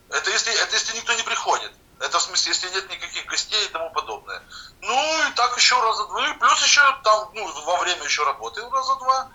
Это 0.10 0.30
если, 0.30 0.54
это 0.54 0.76
если 0.76 0.98
никто 0.98 1.14
не 1.14 1.24
приходит. 1.24 1.72
Это 2.02 2.20
в 2.20 2.22
смысле, 2.22 2.52
если 2.52 2.70
нет 2.70 2.90
никаких 2.90 3.26
гостей 3.28 3.64
и 3.64 3.70
тому 3.70 3.90
подобное. 3.92 4.44
Ну, 4.82 5.30
и 5.30 5.32
так 5.36 5.56
еще 5.56 5.82
раза 5.82 6.06
два. 6.08 6.28
И 6.28 6.34
плюс 6.34 6.62
еще 6.64 6.82
там, 7.06 7.32
ну, 7.34 7.50
во 7.62 7.78
время 7.78 8.04
еще 8.04 8.26
работы 8.26 8.62
раза 8.70 8.96
два, 8.98 9.32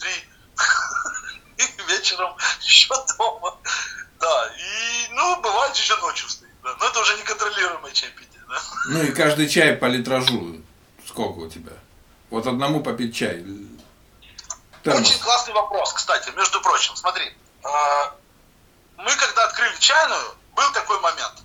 три. 0.00 0.28
И 1.58 1.82
вечером 1.86 2.36
еще 2.62 2.94
дома. 3.16 3.56
Да, 4.20 4.52
и, 4.56 5.08
ну, 5.10 5.40
бывает 5.40 5.74
еще 5.76 5.96
ночью 5.96 6.28
стоит. 6.28 6.47
Да. 6.62 6.76
Но 6.78 6.86
это 6.86 7.00
уже 7.00 7.16
неконтролируемое 7.16 7.92
чайпитие. 7.92 8.28
Ну 8.88 9.02
и 9.02 9.12
каждый 9.12 9.48
чай 9.48 9.74
по 9.74 9.86
литражу. 9.86 10.56
Сколько 11.06 11.38
у 11.38 11.48
тебя? 11.48 11.72
Вот 12.30 12.46
одному 12.46 12.82
попить 12.82 13.14
чай. 13.14 13.44
Термос. 14.82 15.00
Очень 15.00 15.20
классный 15.20 15.54
вопрос, 15.54 15.92
кстати, 15.92 16.30
между 16.36 16.60
прочим. 16.60 16.94
Смотри, 16.96 17.34
а, 17.64 18.14
мы 18.96 19.14
когда 19.16 19.44
открыли 19.44 19.76
чайную, 19.78 20.34
был 20.54 20.72
такой 20.72 21.00
момент. 21.00 21.42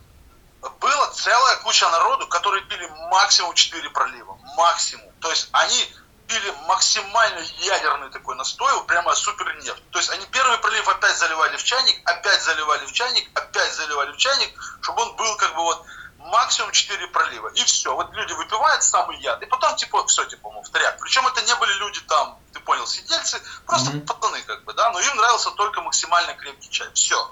Была 0.80 1.11
целая 1.11 1.57
куча 1.57 1.89
народу, 1.89 2.28
которые 2.28 2.64
пили 2.66 2.88
максимум 3.09 3.53
4 3.53 3.89
пролива. 3.89 4.38
Максимум. 4.55 5.11
То 5.20 5.30
есть 5.30 5.49
они 5.51 5.93
пили 6.28 6.54
максимально 6.68 7.40
ядерный 7.60 8.10
такой 8.10 8.36
настой, 8.36 8.84
прямо 8.86 9.14
супер 9.16 9.56
нефть. 9.64 9.84
То 9.92 10.00
есть 10.00 10.10
они 10.12 10.26
первый 10.28 10.58
пролив 10.58 10.88
опять 10.88 11.18
заливали 11.18 11.58
в 11.58 11.64
чайник, 11.64 12.00
опять 12.10 12.42
заливали 12.44 12.86
в 12.86 12.92
чайник, 12.92 13.30
опять 13.38 13.74
заливали 13.74 14.12
в 14.12 14.18
чайник, 14.18 14.50
чтобы 14.82 15.02
он 15.02 15.16
был 15.16 15.36
как 15.38 15.56
бы 15.56 15.64
вот 15.64 15.86
максимум 16.18 16.72
4 16.72 17.08
пролива. 17.08 17.50
И 17.50 17.64
все. 17.64 17.96
Вот 17.96 18.12
люди 18.14 18.34
выпивают 18.34 18.84
самый 18.84 19.18
яд. 19.20 19.42
И 19.42 19.46
потом, 19.46 19.76
типа, 19.76 20.06
все, 20.08 20.26
типа, 20.26 20.50
повторяют. 20.50 21.00
Причем 21.00 21.28
это 21.28 21.42
не 21.42 21.56
были 21.56 21.74
люди 21.74 22.00
там, 22.02 22.40
ты 22.54 22.60
понял, 22.60 22.88
сидельцы, 22.88 23.42
просто 23.66 23.92
mm-hmm. 23.92 24.06
пацаны, 24.06 24.42
как 24.44 24.64
бы, 24.64 24.74
да. 24.74 24.92
Но 24.92 25.00
им 25.00 25.16
нравился 25.16 25.52
только 25.52 25.82
максимально 25.82 26.34
крепкий 26.36 26.70
чай. 26.70 26.90
Все. 26.94 27.32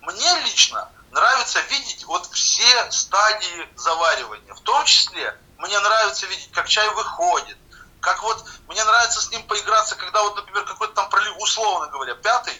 Мне 0.00 0.40
лично 0.40 0.88
нравится 1.12 1.60
видеть 1.60 2.04
вот 2.04 2.26
все 2.26 2.90
стадии 2.90 3.68
заваривания. 3.76 4.54
В 4.54 4.60
том 4.60 4.84
числе 4.84 5.38
мне 5.58 5.78
нравится 5.78 6.26
видеть, 6.26 6.50
как 6.52 6.68
чай 6.68 6.88
выходит, 6.90 7.56
как 8.02 8.20
вот 8.22 8.44
мне 8.68 8.84
нравится 8.84 9.22
с 9.22 9.30
ним 9.30 9.42
поиграться, 9.44 9.94
когда 9.94 10.22
вот, 10.22 10.36
например, 10.36 10.64
какой-то 10.64 10.92
там 10.92 11.08
пролив, 11.08 11.36
условно 11.38 11.86
говоря, 11.86 12.14
пятый, 12.16 12.52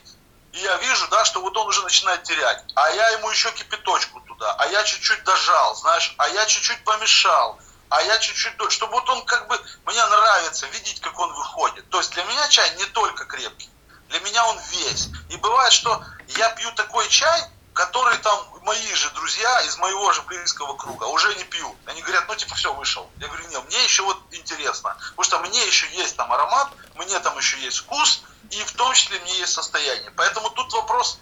и 0.52 0.58
я 0.58 0.76
вижу, 0.76 1.08
да, 1.08 1.24
что 1.24 1.40
вот 1.40 1.56
он 1.56 1.66
уже 1.66 1.82
начинает 1.82 2.22
терять. 2.22 2.64
А 2.76 2.90
я 2.90 3.08
ему 3.10 3.28
еще 3.28 3.50
кипяточку 3.52 4.20
туда, 4.20 4.54
а 4.58 4.66
я 4.68 4.84
чуть-чуть 4.84 5.24
дожал, 5.24 5.74
знаешь, 5.74 6.14
а 6.16 6.28
я 6.28 6.46
чуть-чуть 6.46 6.84
помешал, 6.84 7.58
а 7.88 8.00
я 8.02 8.18
чуть-чуть, 8.20 8.54
чтобы 8.70 8.92
вот 8.92 9.08
он 9.10 9.24
как 9.24 9.48
бы, 9.48 9.60
мне 9.84 10.06
нравится 10.06 10.66
видеть, 10.66 11.00
как 11.00 11.18
он 11.18 11.32
выходит. 11.34 11.90
То 11.90 11.98
есть 11.98 12.12
для 12.12 12.22
меня 12.24 12.48
чай 12.48 12.76
не 12.76 12.84
только 12.86 13.24
крепкий, 13.24 13.70
для 14.10 14.20
меня 14.20 14.46
он 14.46 14.58
весь. 14.70 15.08
И 15.28 15.36
бывает, 15.38 15.72
что 15.72 16.04
я 16.28 16.50
пью 16.50 16.70
такой 16.72 17.08
чай, 17.08 17.50
который 17.72 18.18
там 18.18 18.38
мои 18.62 18.94
же 18.94 19.10
друзья 19.10 19.60
из 19.62 19.76
моего 19.78 20.12
же 20.12 20.22
близкого 20.22 20.76
круга 20.76 21.04
уже 21.04 21.34
не 21.36 21.44
пьют. 21.44 21.76
Они 21.86 22.02
говорят, 22.02 22.24
ну 22.28 22.34
типа 22.34 22.54
все, 22.54 22.72
вышел. 22.74 23.08
Я 23.18 23.28
говорю, 23.28 23.48
нет, 23.48 23.64
мне 23.66 23.84
еще 23.84 24.02
вот 24.02 24.18
интересно, 24.30 24.96
потому 24.98 25.24
что 25.24 25.38
мне 25.40 25.66
еще 25.66 25.86
есть 25.90 26.16
там 26.16 26.32
аромат, 26.32 26.68
мне 26.94 27.18
там 27.20 27.36
еще 27.38 27.58
есть 27.60 27.78
вкус, 27.78 28.22
и 28.50 28.62
в 28.64 28.72
том 28.72 28.92
числе 28.94 29.18
мне 29.20 29.38
есть 29.38 29.52
состояние. 29.52 30.10
Поэтому 30.16 30.50
тут 30.50 30.72
вопрос, 30.72 31.18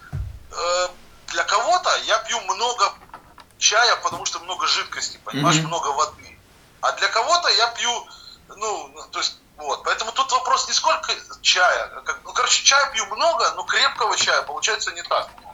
э, 0.51 0.89
для 1.29 1.45
кого-то 1.45 1.97
я 2.07 2.19
пью 2.21 2.41
много 2.41 2.93
чая, 3.59 3.97
потому 3.97 4.25
что 4.25 4.41
много 4.41 4.67
жидкости, 4.67 5.21
понимаешь, 5.25 5.59
mm-hmm. 5.59 5.67
много 5.67 5.89
воды. 5.89 6.39
А 6.81 6.93
для 6.93 7.09
кого-то 7.09 7.49
я 7.49 7.69
пью, 7.69 8.09
ну, 8.49 8.89
ну, 8.89 9.03
то 9.11 9.19
есть, 9.19 9.37
вот. 9.57 9.85
Поэтому 9.85 10.13
тут 10.13 10.33
вопрос 10.33 10.67
не 10.67 10.75
сколько 10.75 11.15
чая. 11.43 11.89
Как, 12.05 12.21
ну, 12.25 12.33
короче, 12.33 12.65
чая 12.65 12.91
пью 12.93 13.05
много, 13.07 13.53
но 13.53 13.63
крепкого 13.65 14.17
чая 14.17 14.43
получается 14.43 14.93
не 14.93 15.03
так 15.03 15.29
много. 15.39 15.50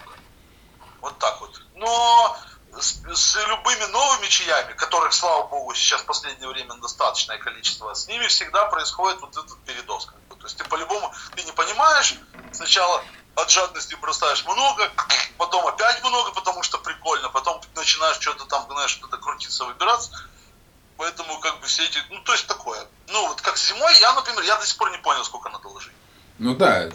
Вот 1.06 1.18
так 1.20 1.40
вот. 1.40 1.62
Но 1.74 2.36
с, 2.80 3.00
с 3.14 3.36
любыми 3.46 3.84
новыми 3.84 4.26
чаями, 4.26 4.72
которых, 4.72 5.12
слава 5.12 5.46
богу, 5.46 5.72
сейчас 5.72 6.00
в 6.00 6.06
последнее 6.06 6.48
время 6.48 6.74
достаточное 6.74 7.38
количество, 7.38 7.94
с 7.94 8.08
ними 8.08 8.26
всегда 8.26 8.64
происходит 8.64 9.20
вот 9.20 9.30
этот 9.36 9.62
передоз. 9.62 10.06
То 10.06 10.36
есть 10.42 10.58
ты 10.58 10.64
по-любому, 10.64 11.14
ты 11.36 11.44
не 11.44 11.52
понимаешь, 11.52 12.16
сначала 12.50 13.04
от 13.36 13.48
жадности 13.52 13.94
бросаешь 13.94 14.44
много, 14.46 14.90
потом 15.38 15.64
опять 15.68 16.02
много, 16.02 16.32
потому 16.32 16.64
что 16.64 16.78
прикольно, 16.78 17.28
потом 17.28 17.60
начинаешь 17.76 18.18
что-то 18.18 18.44
там, 18.46 18.66
знаешь, 18.68 18.90
что-то 18.90 19.16
крутиться, 19.18 19.64
выбираться. 19.64 20.10
Поэтому 20.96 21.38
как 21.38 21.60
бы 21.60 21.68
все 21.68 21.84
эти, 21.84 22.02
ну 22.10 22.20
то 22.24 22.32
есть 22.32 22.48
такое. 22.48 22.84
Ну 23.06 23.28
вот 23.28 23.40
как 23.42 23.56
зимой, 23.56 23.96
я, 24.00 24.12
например, 24.12 24.42
я 24.42 24.56
до 24.56 24.66
сих 24.66 24.76
пор 24.76 24.90
не 24.90 24.98
понял, 24.98 25.24
сколько 25.24 25.50
надо 25.50 25.68
ложить. 25.68 25.94
Ну 26.38 26.54
да. 26.54 26.88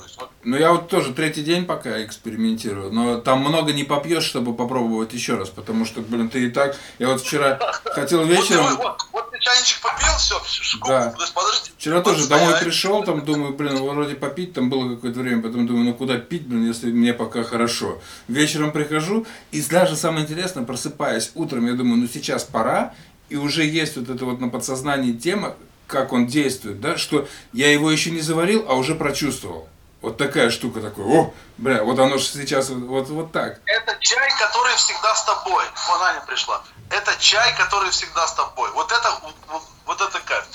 Ну 0.44 0.58
я 0.58 0.72
вот 0.72 0.88
тоже 0.88 1.14
третий 1.14 1.44
день 1.44 1.66
пока 1.66 2.04
экспериментирую, 2.04 2.92
но 2.92 3.18
там 3.18 3.40
много 3.40 3.74
не 3.74 3.84
попьешь, 3.84 4.24
чтобы 4.24 4.54
попробовать 4.54 5.14
еще 5.14 5.36
раз, 5.36 5.50
потому 5.50 5.86
что, 5.86 6.02
блин, 6.02 6.30
ты 6.30 6.46
и 6.46 6.50
так. 6.50 6.76
Я 7.00 7.10
вот 7.10 7.22
вчера 7.22 7.60
хотел 7.86 8.24
вечером. 8.26 8.76
Вот, 8.78 8.98
вот, 9.12 9.32
ты 9.32 9.40
чайничек 9.40 9.82
попил, 9.82 10.14
все, 10.18 10.40
да. 10.88 11.14
Подожди. 11.34 11.72
Вчера 11.78 12.02
тоже 12.02 12.28
домой 12.28 12.54
пришел, 12.60 13.04
там 13.04 13.26
думаю, 13.26 13.54
блин, 13.54 13.78
вроде 13.78 14.16
попить, 14.16 14.54
там 14.54 14.70
было 14.70 14.96
какое-то 14.96 15.20
время, 15.20 15.42
потом 15.42 15.66
думаю, 15.66 15.86
ну 15.86 15.94
куда 15.96 16.18
пить, 16.18 16.48
блин, 16.48 16.68
если 16.68 16.92
мне 16.92 17.14
пока 17.14 17.44
хорошо. 17.44 18.00
Вечером 18.28 18.72
прихожу, 18.72 19.26
и 19.52 19.62
даже 19.64 19.96
самое 19.96 20.24
интересное, 20.24 20.66
просыпаясь 20.66 21.32
утром, 21.34 21.66
я 21.66 21.74
думаю, 21.74 22.02
ну 22.02 22.08
сейчас 22.08 22.44
пора, 22.44 22.94
и 23.30 23.38
уже 23.38 23.64
есть 23.66 23.96
вот 23.98 24.10
эта 24.10 24.26
вот 24.26 24.40
на 24.40 24.50
подсознании 24.50 25.14
тема, 25.14 25.56
как 25.92 26.14
он 26.14 26.26
действует, 26.26 26.82
да, 26.82 26.98
что 26.98 27.28
я 27.54 27.72
его 27.72 27.92
еще 27.92 28.12
не 28.12 28.22
заварил, 28.22 28.66
а 28.68 28.76
уже 28.76 28.96
прочувствовал. 28.96 29.68
Вот 30.02 30.18
такая 30.18 30.50
штука 30.50 30.82
такой, 30.82 31.06
о, 31.06 31.34
бля, 31.58 31.84
вот 31.84 32.00
оно 32.00 32.18
же 32.18 32.26
сейчас 32.26 32.70
вот, 32.70 33.10
вот 33.10 33.32
так. 33.32 33.60
Это 33.66 33.96
чай, 34.00 34.32
который 34.40 34.76
всегда 34.76 35.14
с 35.14 35.26
тобой. 35.26 35.64
Вон 35.90 36.02
Аня 36.02 36.24
пришла. 36.26 36.64
Это 36.90 37.16
чай, 37.20 37.56
который 37.56 37.92
всегда 37.92 38.26
с 38.26 38.34
тобой. 38.34 38.72
Вот 38.72 38.92
это, 38.92 39.14
вот, 39.22 39.62
вот 39.86 40.02
это 40.02 40.20
кайф. 40.26 40.46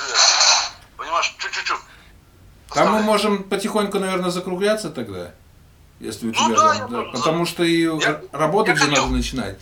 Понимаешь, 0.97 1.33
чуть-чуть. 1.39 1.79
Там 2.75 2.93
мы 2.93 3.03
можем 3.03 3.45
потихоньку, 3.45 4.01
наверное, 4.01 4.31
закругляться 4.31 4.91
тогда. 4.91 5.31
Если 6.01 6.27
у 6.27 6.33
ну 6.33 6.35
тебя 6.35 6.49
ну, 6.49 6.57
да, 6.57 6.75
там, 6.75 6.91
да, 6.91 7.03
потому 7.13 7.47
что 7.47 7.63
и 7.63 7.83
я, 7.83 8.21
работать 8.33 8.77
я 8.77 8.85
же 8.85 8.91
хочу, 8.91 9.03
надо 9.03 9.15
начинать. 9.15 9.59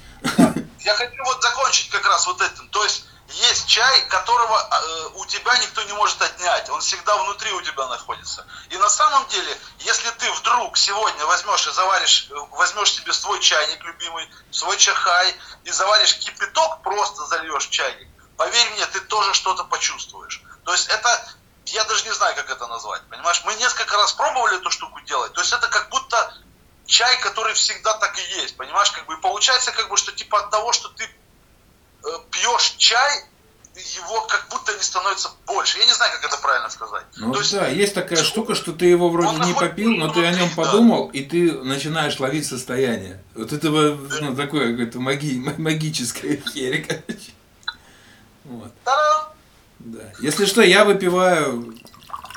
Я 0.81 0.95
хочу 0.95 1.25
вот 1.25 1.43
закончить 1.43 1.91
как 1.91 2.07
раз 2.07 2.27
вот 2.27 2.41
этим. 2.41 2.67
То 2.71 2.83
есть 2.83 3.07
есть 3.29 3.67
чай, 3.67 4.03
которого 4.09 4.59
э, 4.59 5.09
у 5.15 5.27
тебя 5.27 5.57
никто 5.59 5.83
не 5.83 5.93
может 5.95 6.21
отнять. 6.21 6.69
Он 6.69 6.81
всегда 6.81 7.17
внутри 7.17 7.51
у 7.53 7.61
тебя 7.63 7.87
находится. 7.87 8.47
И 8.71 8.77
на 8.77 8.89
самом 8.89 9.27
деле, 9.29 9.59
если 9.79 10.11
ты 10.11 10.31
вдруг 10.33 10.77
сегодня 10.77 11.25
возьмешь 11.27 11.67
и 11.67 11.71
заваришь, 11.73 12.29
э, 12.31 12.35
возьмешь 12.53 12.93
себе 12.93 13.13
свой 13.13 13.41
чайник 13.41 13.83
любимый, 13.85 14.29
свой 14.51 14.77
чахай, 14.77 15.35
и 15.65 15.71
заваришь 15.71 16.19
кипяток, 16.19 16.83
просто 16.83 17.25
зальешь 17.27 17.67
чайник, 17.69 18.09
поверь 18.37 18.71
мне, 18.73 18.87
ты 18.87 19.01
тоже 19.01 19.33
что-то 19.33 19.65
почувствуешь. 19.65 20.43
То 20.65 20.73
есть 20.73 20.89
это, 20.89 21.29
я 21.67 21.85
даже 21.85 22.05
не 22.05 22.13
знаю, 22.13 22.35
как 22.37 22.51
это 22.51 22.67
назвать, 22.67 23.03
понимаешь? 23.09 23.43
Мы 23.45 23.55
несколько 23.55 23.97
раз 23.97 24.13
пробовали 24.13 24.59
эту 24.59 24.71
штуку 24.71 25.01
делать. 25.01 25.33
То 25.33 25.41
есть 25.41 25.53
это 25.53 25.67
как 25.69 25.89
будто 25.89 26.37
чай, 26.87 27.19
который 27.21 27.55
всегда 27.55 27.95
так 27.95 28.19
и 28.19 28.23
есть, 28.41 28.57
понимаешь? 28.57 28.91
Как 28.91 29.07
бы 29.07 29.17
получается, 29.19 29.73
как 29.73 29.89
бы, 29.89 29.97
что 29.97 30.13
типа 30.13 30.41
от 30.41 30.51
того, 30.51 30.73
что 30.73 30.89
ты 30.91 31.09
пьешь 32.31 32.75
чай, 32.79 33.25
его 33.77 34.21
как 34.29 34.47
будто 34.51 34.73
не 34.75 34.83
становится 34.83 35.31
больше. 35.47 35.79
Я 35.79 35.87
не 35.87 35.93
знаю, 35.93 36.13
как 36.13 36.33
это 36.33 36.41
правильно 36.41 36.71
сказать. 36.71 37.05
Ну 37.17 37.33
То 37.33 37.41
есть, 37.41 37.53
да, 37.53 37.67
есть 37.67 37.95
такая 37.95 38.23
штука, 38.23 38.55
что 38.55 38.73
ты 38.73 38.87
его 38.87 39.09
вроде 39.09 39.39
не 39.45 39.53
попил, 39.53 39.91
но 39.93 40.09
ты 40.13 40.25
о 40.25 40.33
нем 40.33 40.49
да. 40.49 40.63
подумал, 40.63 41.09
и 41.09 41.23
ты 41.23 41.53
начинаешь 41.53 42.19
ловить 42.21 42.47
состояние. 42.47 43.23
Вот 43.35 43.53
этого, 43.53 43.99
ну, 44.21 44.37
такое 44.37 44.71
какое-то 44.71 45.01
маги, 45.01 45.43
магическое 45.59 46.41
херь, 46.53 46.87
короче. 46.87 47.33
Вот. 48.45 48.73
Да. 49.81 50.13
Если 50.21 50.47
что, 50.47 50.63
я 50.63 50.85
выпиваю, 50.85 51.75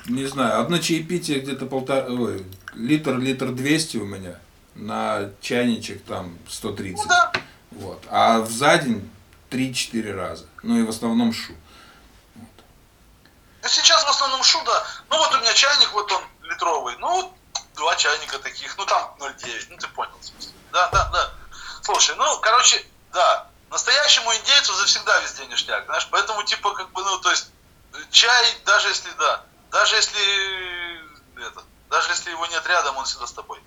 не 0.07 0.26
знаю, 0.26 0.60
одно 0.60 0.80
чаепитие 0.80 1.39
где-то 1.39 1.65
полтора, 1.65 2.07
ой, 2.07 2.45
литр, 2.73 3.18
литр 3.18 3.52
двести 3.52 3.98
у 3.98 4.06
меня 4.06 4.39
на 4.76 5.31
чайничек 5.41 6.03
там 6.03 6.38
130. 6.49 6.98
Ну, 6.98 7.10
да. 7.10 7.31
Вот. 7.72 8.03
А 8.10 8.45
за 8.45 8.77
день 8.77 9.10
3-4 9.49 10.15
раза. 10.15 10.45
Ну 10.64 10.78
и 10.80 10.84
в 10.84 10.90
основном 10.90 11.34
шу. 11.34 11.53
Вот. 12.36 13.69
Сейчас 13.69 14.03
в 14.03 14.10
основном 14.10 14.44
шу, 14.44 14.61
да. 14.64 14.88
Ну 15.10 15.18
вот 15.18 15.34
у 15.34 15.40
меня 15.40 15.53
чайник, 15.53 15.91
вот 15.94 16.11
он 16.11 16.24
литровый. 16.44 16.95
Ну 16.98 17.07
вот 17.10 17.34
два 17.76 17.95
чайника 17.95 18.40
таких. 18.40 18.78
Ну 18.78 18.86
там 18.86 19.15
0,9. 19.19 19.68
Ну 19.69 19.78
ты 19.78 19.88
понял 19.90 20.18
смысл. 20.22 20.49
Да, 20.72 20.90
да, 20.90 21.10
да. 21.11 21.32
Слушай, 21.82 22.15
ну, 22.18 22.40
короче, 22.40 22.86
да. 23.14 23.48
Настоящему 23.69 24.34
индейцу 24.36 24.74
завсегда 24.74 25.19
везде 25.22 25.45
ништяк, 25.48 25.86
знаешь. 25.86 26.07
Поэтому, 26.11 26.44
типа, 26.44 26.74
как 26.74 26.91
бы, 26.91 27.02
ну, 27.02 27.18
то 27.19 27.32
есть, 27.32 27.49
чай, 28.11 28.45
даже 28.65 28.90
если, 28.90 29.10
да, 29.11 29.44
даже 29.72 29.95
если, 29.95 31.48
это, 31.48 31.64
даже 31.90 32.10
если 32.10 32.32
его 32.32 32.45
нет 32.48 32.65
рядом, 32.68 32.98
он 32.98 33.06
всегда 33.06 33.28
с 33.28 33.32
тобой. 33.32 33.61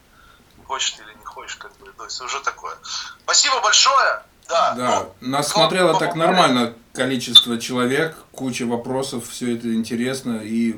Хочешь 0.66 0.94
или 0.98 1.14
не 1.14 1.24
хочешь, 1.24 1.56
как 1.56 1.76
бы, 1.78 1.90
то 1.92 2.04
есть, 2.04 2.20
уже 2.20 2.40
такое. 2.40 2.76
Спасибо 3.22 3.60
большое. 3.60 4.22
Да. 4.50 4.74
да. 4.74 5.06
Ну, 5.20 5.28
Нас 5.28 5.48
ну, 5.48 5.60
смотрело 5.60 5.98
так 5.98 6.16
нормально 6.16 6.74
количество 6.92 7.58
человек, 7.58 8.16
куча 8.32 8.66
вопросов, 8.66 9.28
все 9.28 9.56
это 9.56 9.72
интересно 9.72 10.40
и 10.42 10.76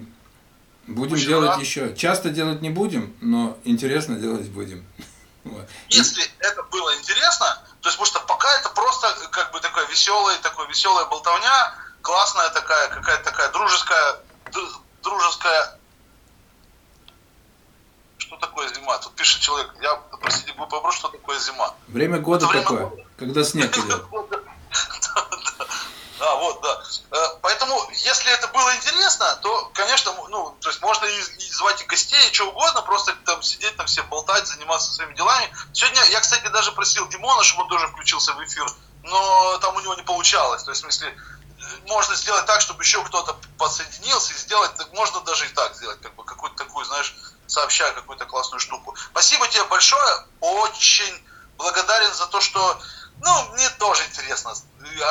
будем 0.86 1.14
Очень 1.14 1.28
делать 1.28 1.50
рад. 1.50 1.60
еще. 1.60 1.94
Часто 1.96 2.28
делать 2.28 2.60
не 2.60 2.68
будем, 2.68 3.16
но 3.20 3.56
интересно 3.64 4.16
делать 4.16 4.48
будем. 4.50 4.84
Если 5.88 6.22
это 6.38 6.62
было 6.64 6.94
интересно, 6.96 7.62
то 7.80 7.88
есть, 7.88 7.98
потому 7.98 8.06
что 8.06 8.20
пока 8.20 8.48
это 8.58 8.68
просто 8.70 9.08
как 9.30 9.52
бы 9.52 9.60
такая 9.60 9.86
веселая, 9.86 10.38
такая 10.38 10.68
веселая 10.68 11.06
болтовня, 11.06 11.74
классная 12.02 12.50
такая, 12.50 12.88
какая-то 12.90 13.24
такая 13.24 13.50
дружеская, 13.52 14.20
дружеская 15.02 15.78
что 18.32 18.46
такое 18.46 18.72
зима? 18.72 18.98
Тут 18.98 19.14
пишет 19.14 19.42
человек, 19.42 19.70
я, 19.82 19.94
простите, 20.20 20.54
попрошу, 20.54 20.98
что 20.98 21.08
такое 21.08 21.38
зима? 21.38 21.74
Время 21.88 22.18
года 22.18 22.46
время 22.46 22.62
такое, 22.62 22.86
года. 22.86 23.02
когда 23.18 23.44
снег 23.44 23.76
идет. 23.76 24.02
Да, 26.18 26.36
вот, 26.36 26.60
да. 26.62 26.80
Э, 27.10 27.16
поэтому, 27.42 27.76
если 27.90 28.32
это 28.32 28.46
было 28.48 28.76
интересно, 28.76 29.40
то, 29.42 29.70
конечно, 29.74 30.14
ну, 30.28 30.56
то 30.60 30.68
есть 30.68 30.80
можно 30.80 31.04
и, 31.04 31.18
и 31.18 31.50
звать 31.50 31.82
и 31.82 31.84
гостей, 31.84 32.30
и 32.30 32.32
что 32.32 32.48
угодно, 32.48 32.80
просто 32.82 33.12
там 33.24 33.42
сидеть, 33.42 33.76
там 33.76 33.86
все 33.86 34.04
болтать, 34.04 34.46
заниматься 34.46 34.92
своими 34.92 35.14
делами. 35.14 35.52
Сегодня 35.72 36.00
я, 36.12 36.20
кстати, 36.20 36.46
даже 36.46 36.70
просил 36.70 37.08
Димона, 37.08 37.42
чтобы 37.42 37.64
он 37.64 37.70
тоже 37.70 37.88
включился 37.88 38.34
в 38.34 38.44
эфир, 38.44 38.64
но 39.02 39.58
там 39.58 39.74
у 39.74 39.80
него 39.80 39.94
не 39.94 40.02
получалось. 40.02 40.62
То 40.62 40.70
есть, 40.70 40.82
в 40.82 40.84
смысле, 40.84 41.08
э, 41.08 41.88
можно 41.88 42.14
сделать 42.14 42.46
так, 42.46 42.60
чтобы 42.60 42.84
еще 42.84 43.02
кто-то 43.02 43.36
подсоединился 43.58 44.32
и 44.32 44.36
сделать, 44.36 44.70
можно 44.92 45.22
даже 45.22 45.46
и 45.46 45.48
так 45.48 45.74
сделать, 45.74 46.00
как 46.00 46.14
бы 46.14 46.22
какую-то 46.24 46.64
такую, 46.64 46.84
знаешь, 46.86 47.16
сообщаю 47.52 47.94
какую-то 47.94 48.24
классную 48.24 48.60
штуку. 48.60 48.96
Спасибо 49.10 49.46
тебе 49.48 49.64
большое, 49.64 50.26
очень 50.40 51.14
благодарен 51.58 52.12
за 52.14 52.26
то, 52.26 52.40
что, 52.40 52.80
ну, 53.20 53.52
мне 53.52 53.68
тоже 53.78 54.02
интересно 54.06 54.54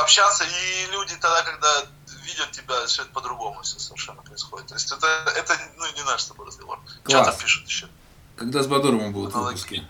общаться, 0.02 0.44
и 0.44 0.86
люди 0.92 1.16
тогда, 1.18 1.44
когда 1.44 1.86
видят 2.24 2.52
тебя, 2.52 2.86
все 2.88 3.04
это 3.04 3.12
по-другому 3.12 3.62
все 3.62 3.80
совершенно 3.80 4.22
происходит. 4.24 4.68
То 4.68 4.74
есть 4.74 4.92
это, 4.92 5.08
это 5.36 5.58
ну, 5.78 5.86
не 5.94 6.04
наш 6.04 6.22
с 6.22 6.28
тобой 6.28 6.48
разговор. 6.48 6.80
Что-то 7.08 7.32
пишут 7.34 7.68
еще. 7.68 7.88
Когда 8.38 8.64
с 8.64 8.68
Бадуровым 8.68 9.14
будут 9.14 9.34
выпуски? 9.34 9.88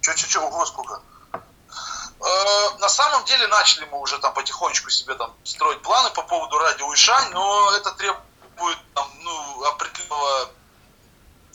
Че-че-че, 0.00 0.40
ого, 0.40 0.66
сколько? 0.66 1.00
Э, 1.32 2.78
на 2.78 2.88
самом 2.88 3.24
деле 3.24 3.46
начали 3.46 3.86
мы 3.92 4.00
уже 4.00 4.18
там 4.18 4.34
потихонечку 4.34 4.90
себе 4.90 5.14
там 5.14 5.32
строить 5.44 5.82
планы 5.82 6.10
по 6.10 6.22
поводу 6.22 6.58
радио 6.58 6.92
Ишань, 6.92 7.30
но 7.32 7.70
это 7.76 7.92
требует 7.92 8.29
требует 8.60 8.78
там, 8.94 9.08
ну, 9.22 9.64
определенного... 9.64 10.50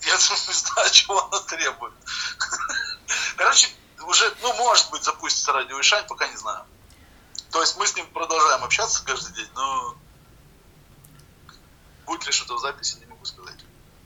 Я 0.02 0.14
не 0.48 0.54
знаю, 0.54 0.90
чего 0.92 1.24
она 1.26 1.40
требует. 1.42 1.94
Короче, 3.38 3.70
уже, 4.06 4.34
ну, 4.42 4.54
может 4.56 4.90
быть, 4.92 5.04
запустится 5.04 5.54
радио 5.54 5.80
Ишань, 5.80 6.06
пока 6.08 6.28
не 6.28 6.38
знаю. 6.38 6.66
То 7.52 7.62
есть 7.62 7.78
мы 7.78 7.88
с 7.88 7.96
ним 7.96 8.06
продолжаем 8.08 8.64
общаться 8.64 9.04
каждый 9.06 9.34
день, 9.34 9.50
но 9.56 9.96
будет 12.06 12.26
ли 12.26 12.32
что-то 12.32 12.56
в 12.56 12.60
записи, 12.60 12.98
не 12.98 13.06
могу 13.06 13.26
сказать. 13.26 13.60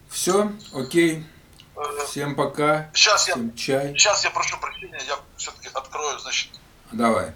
Все, 0.10 0.52
окей. 0.74 1.28
Э, 1.76 2.06
Всем 2.08 2.36
пока. 2.36 2.90
Сейчас 2.94 3.24
Всем 3.24 3.50
я, 3.50 3.58
чай. 3.58 3.94
Сейчас 3.94 4.24
я 4.24 4.32
прошу 4.32 4.58
прощения, 4.60 5.02
я 5.08 5.20
все-таки 5.38 5.70
открою, 5.74 6.20
значит. 6.20 6.52
Давай. 6.92 7.34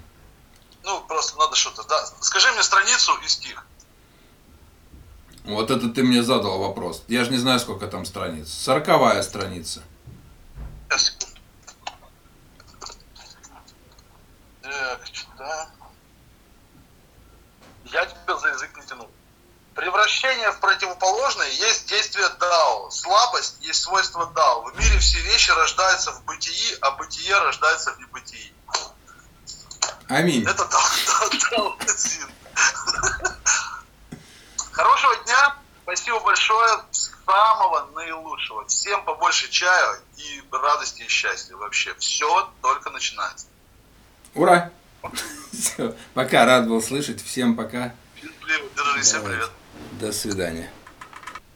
Ну, 0.83 1.01
просто 1.07 1.37
надо 1.37 1.55
что-то. 1.55 1.83
Да. 1.83 2.05
Скажи 2.21 2.51
мне 2.51 2.63
страницу 2.63 3.13
и 3.23 3.27
стих. 3.27 3.65
Вот 5.45 5.71
это 5.71 5.89
ты 5.89 6.03
мне 6.03 6.23
задал 6.23 6.59
вопрос. 6.59 7.03
Я 7.07 7.25
же 7.25 7.31
не 7.31 7.37
знаю, 7.37 7.59
сколько 7.59 7.87
там 7.87 8.05
страниц. 8.05 8.49
Сороковая 8.49 9.21
страница. 9.23 9.83
Сейчас. 10.89 11.17
Так, 14.61 15.01
да. 15.37 15.69
Я 17.85 18.05
тебя 18.05 18.37
за 18.37 18.47
язык 18.49 18.77
не 18.77 18.85
тяну. 18.85 19.09
Превращение 19.75 20.51
в 20.51 20.59
противоположное 20.59 21.49
есть 21.49 21.89
действие 21.89 22.29
Дао. 22.39 22.89
Слабость 22.89 23.57
есть 23.61 23.81
свойство 23.81 24.27
Дао. 24.27 24.61
В 24.63 24.79
мире 24.79 24.97
все 24.99 25.19
вещи 25.19 25.51
рождаются 25.51 26.11
в 26.11 26.23
бытии, 26.23 26.77
а 26.81 26.91
бытие 26.91 27.37
рождается 27.39 27.91
в 27.93 27.99
небытии. 27.99 28.53
Аминь. 30.07 30.43
Это 30.43 30.65
Дао, 30.65 31.29
Дао, 31.51 31.77
Дао, 31.77 31.77
Хорошего 34.73 35.15
дня. 35.25 35.55
Спасибо 35.83 36.19
большое. 36.21 36.79
Самого 36.91 37.91
наилучшего. 37.93 38.65
Всем 38.65 39.05
побольше 39.05 39.49
чая 39.51 39.99
и 40.17 40.41
радости 40.51 41.03
и 41.03 41.07
счастья. 41.07 41.55
Вообще 41.55 41.93
все 41.99 42.51
только 42.61 42.89
начинается. 42.89 43.45
Ура! 44.33 44.71
Все. 45.51 45.95
Пока, 46.15 46.45
рад 46.45 46.67
был 46.67 46.81
слышать. 46.81 47.23
Всем 47.23 47.55
пока. 47.55 47.93
Держись. 48.75 49.05
Всем 49.05 49.23
привет. 49.23 49.51
До 49.99 50.11
свидания. 50.11 50.71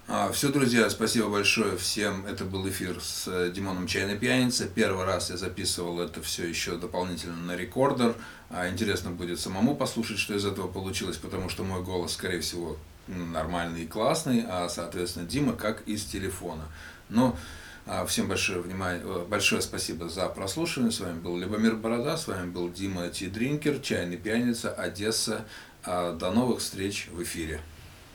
А, 0.08 0.32
все, 0.32 0.50
друзья, 0.50 0.88
спасибо 0.92 1.28
большое 1.28 1.76
всем. 1.76 2.26
Это 2.28 2.46
был 2.46 2.70
эфир 2.70 3.02
с 3.02 3.50
Димоном 3.50 3.88
Чайной 3.88 4.18
Пьяница. 4.18 4.68
Первый 4.68 5.06
раз 5.06 5.32
я 5.32 5.38
записывал 5.38 6.02
это 6.02 6.22
все 6.22 6.46
еще 6.46 6.76
дополнительно 6.76 7.36
на 7.36 7.56
рекордер. 7.56 8.16
А 8.52 8.70
интересно 8.70 9.10
будет 9.10 9.40
самому 9.40 9.76
послушать, 9.76 10.20
что 10.20 10.36
из 10.36 10.46
этого 10.46 10.68
получилось, 10.68 11.18
потому 11.18 11.50
что 11.50 11.64
мой 11.64 11.82
голос, 11.82 12.14
скорее 12.14 12.42
всего, 12.42 12.78
нормальный 13.08 13.84
и 13.84 13.88
классный, 13.88 14.46
а, 14.48 14.70
соответственно, 14.70 15.26
Дима 15.26 15.54
как 15.54 15.82
из 15.82 16.06
телефона. 16.06 16.64
Но 17.10 17.38
а, 17.86 18.06
всем 18.06 18.28
большое 18.28 18.60
внимание, 18.60 19.02
э, 19.04 19.26
большое 19.28 19.62
спасибо 19.62 20.10
за 20.10 20.28
прослушивание. 20.28 20.92
С 20.92 21.00
вами 21.00 21.20
был 21.20 21.38
Любомир 21.38 21.76
Борода, 21.76 22.18
с 22.18 22.28
вами 22.28 22.50
был 22.50 22.70
Дима 22.70 23.08
Ти 23.10 23.28
Дринкер, 23.28 23.80
Чайный 23.80 24.18
пьяница, 24.18 24.74
Одесса. 24.74 25.46
А, 25.84 26.14
до 26.14 26.32
новых 26.32 26.60
встреч 26.60 27.08
в 27.14 27.24
эфире. 27.24 27.62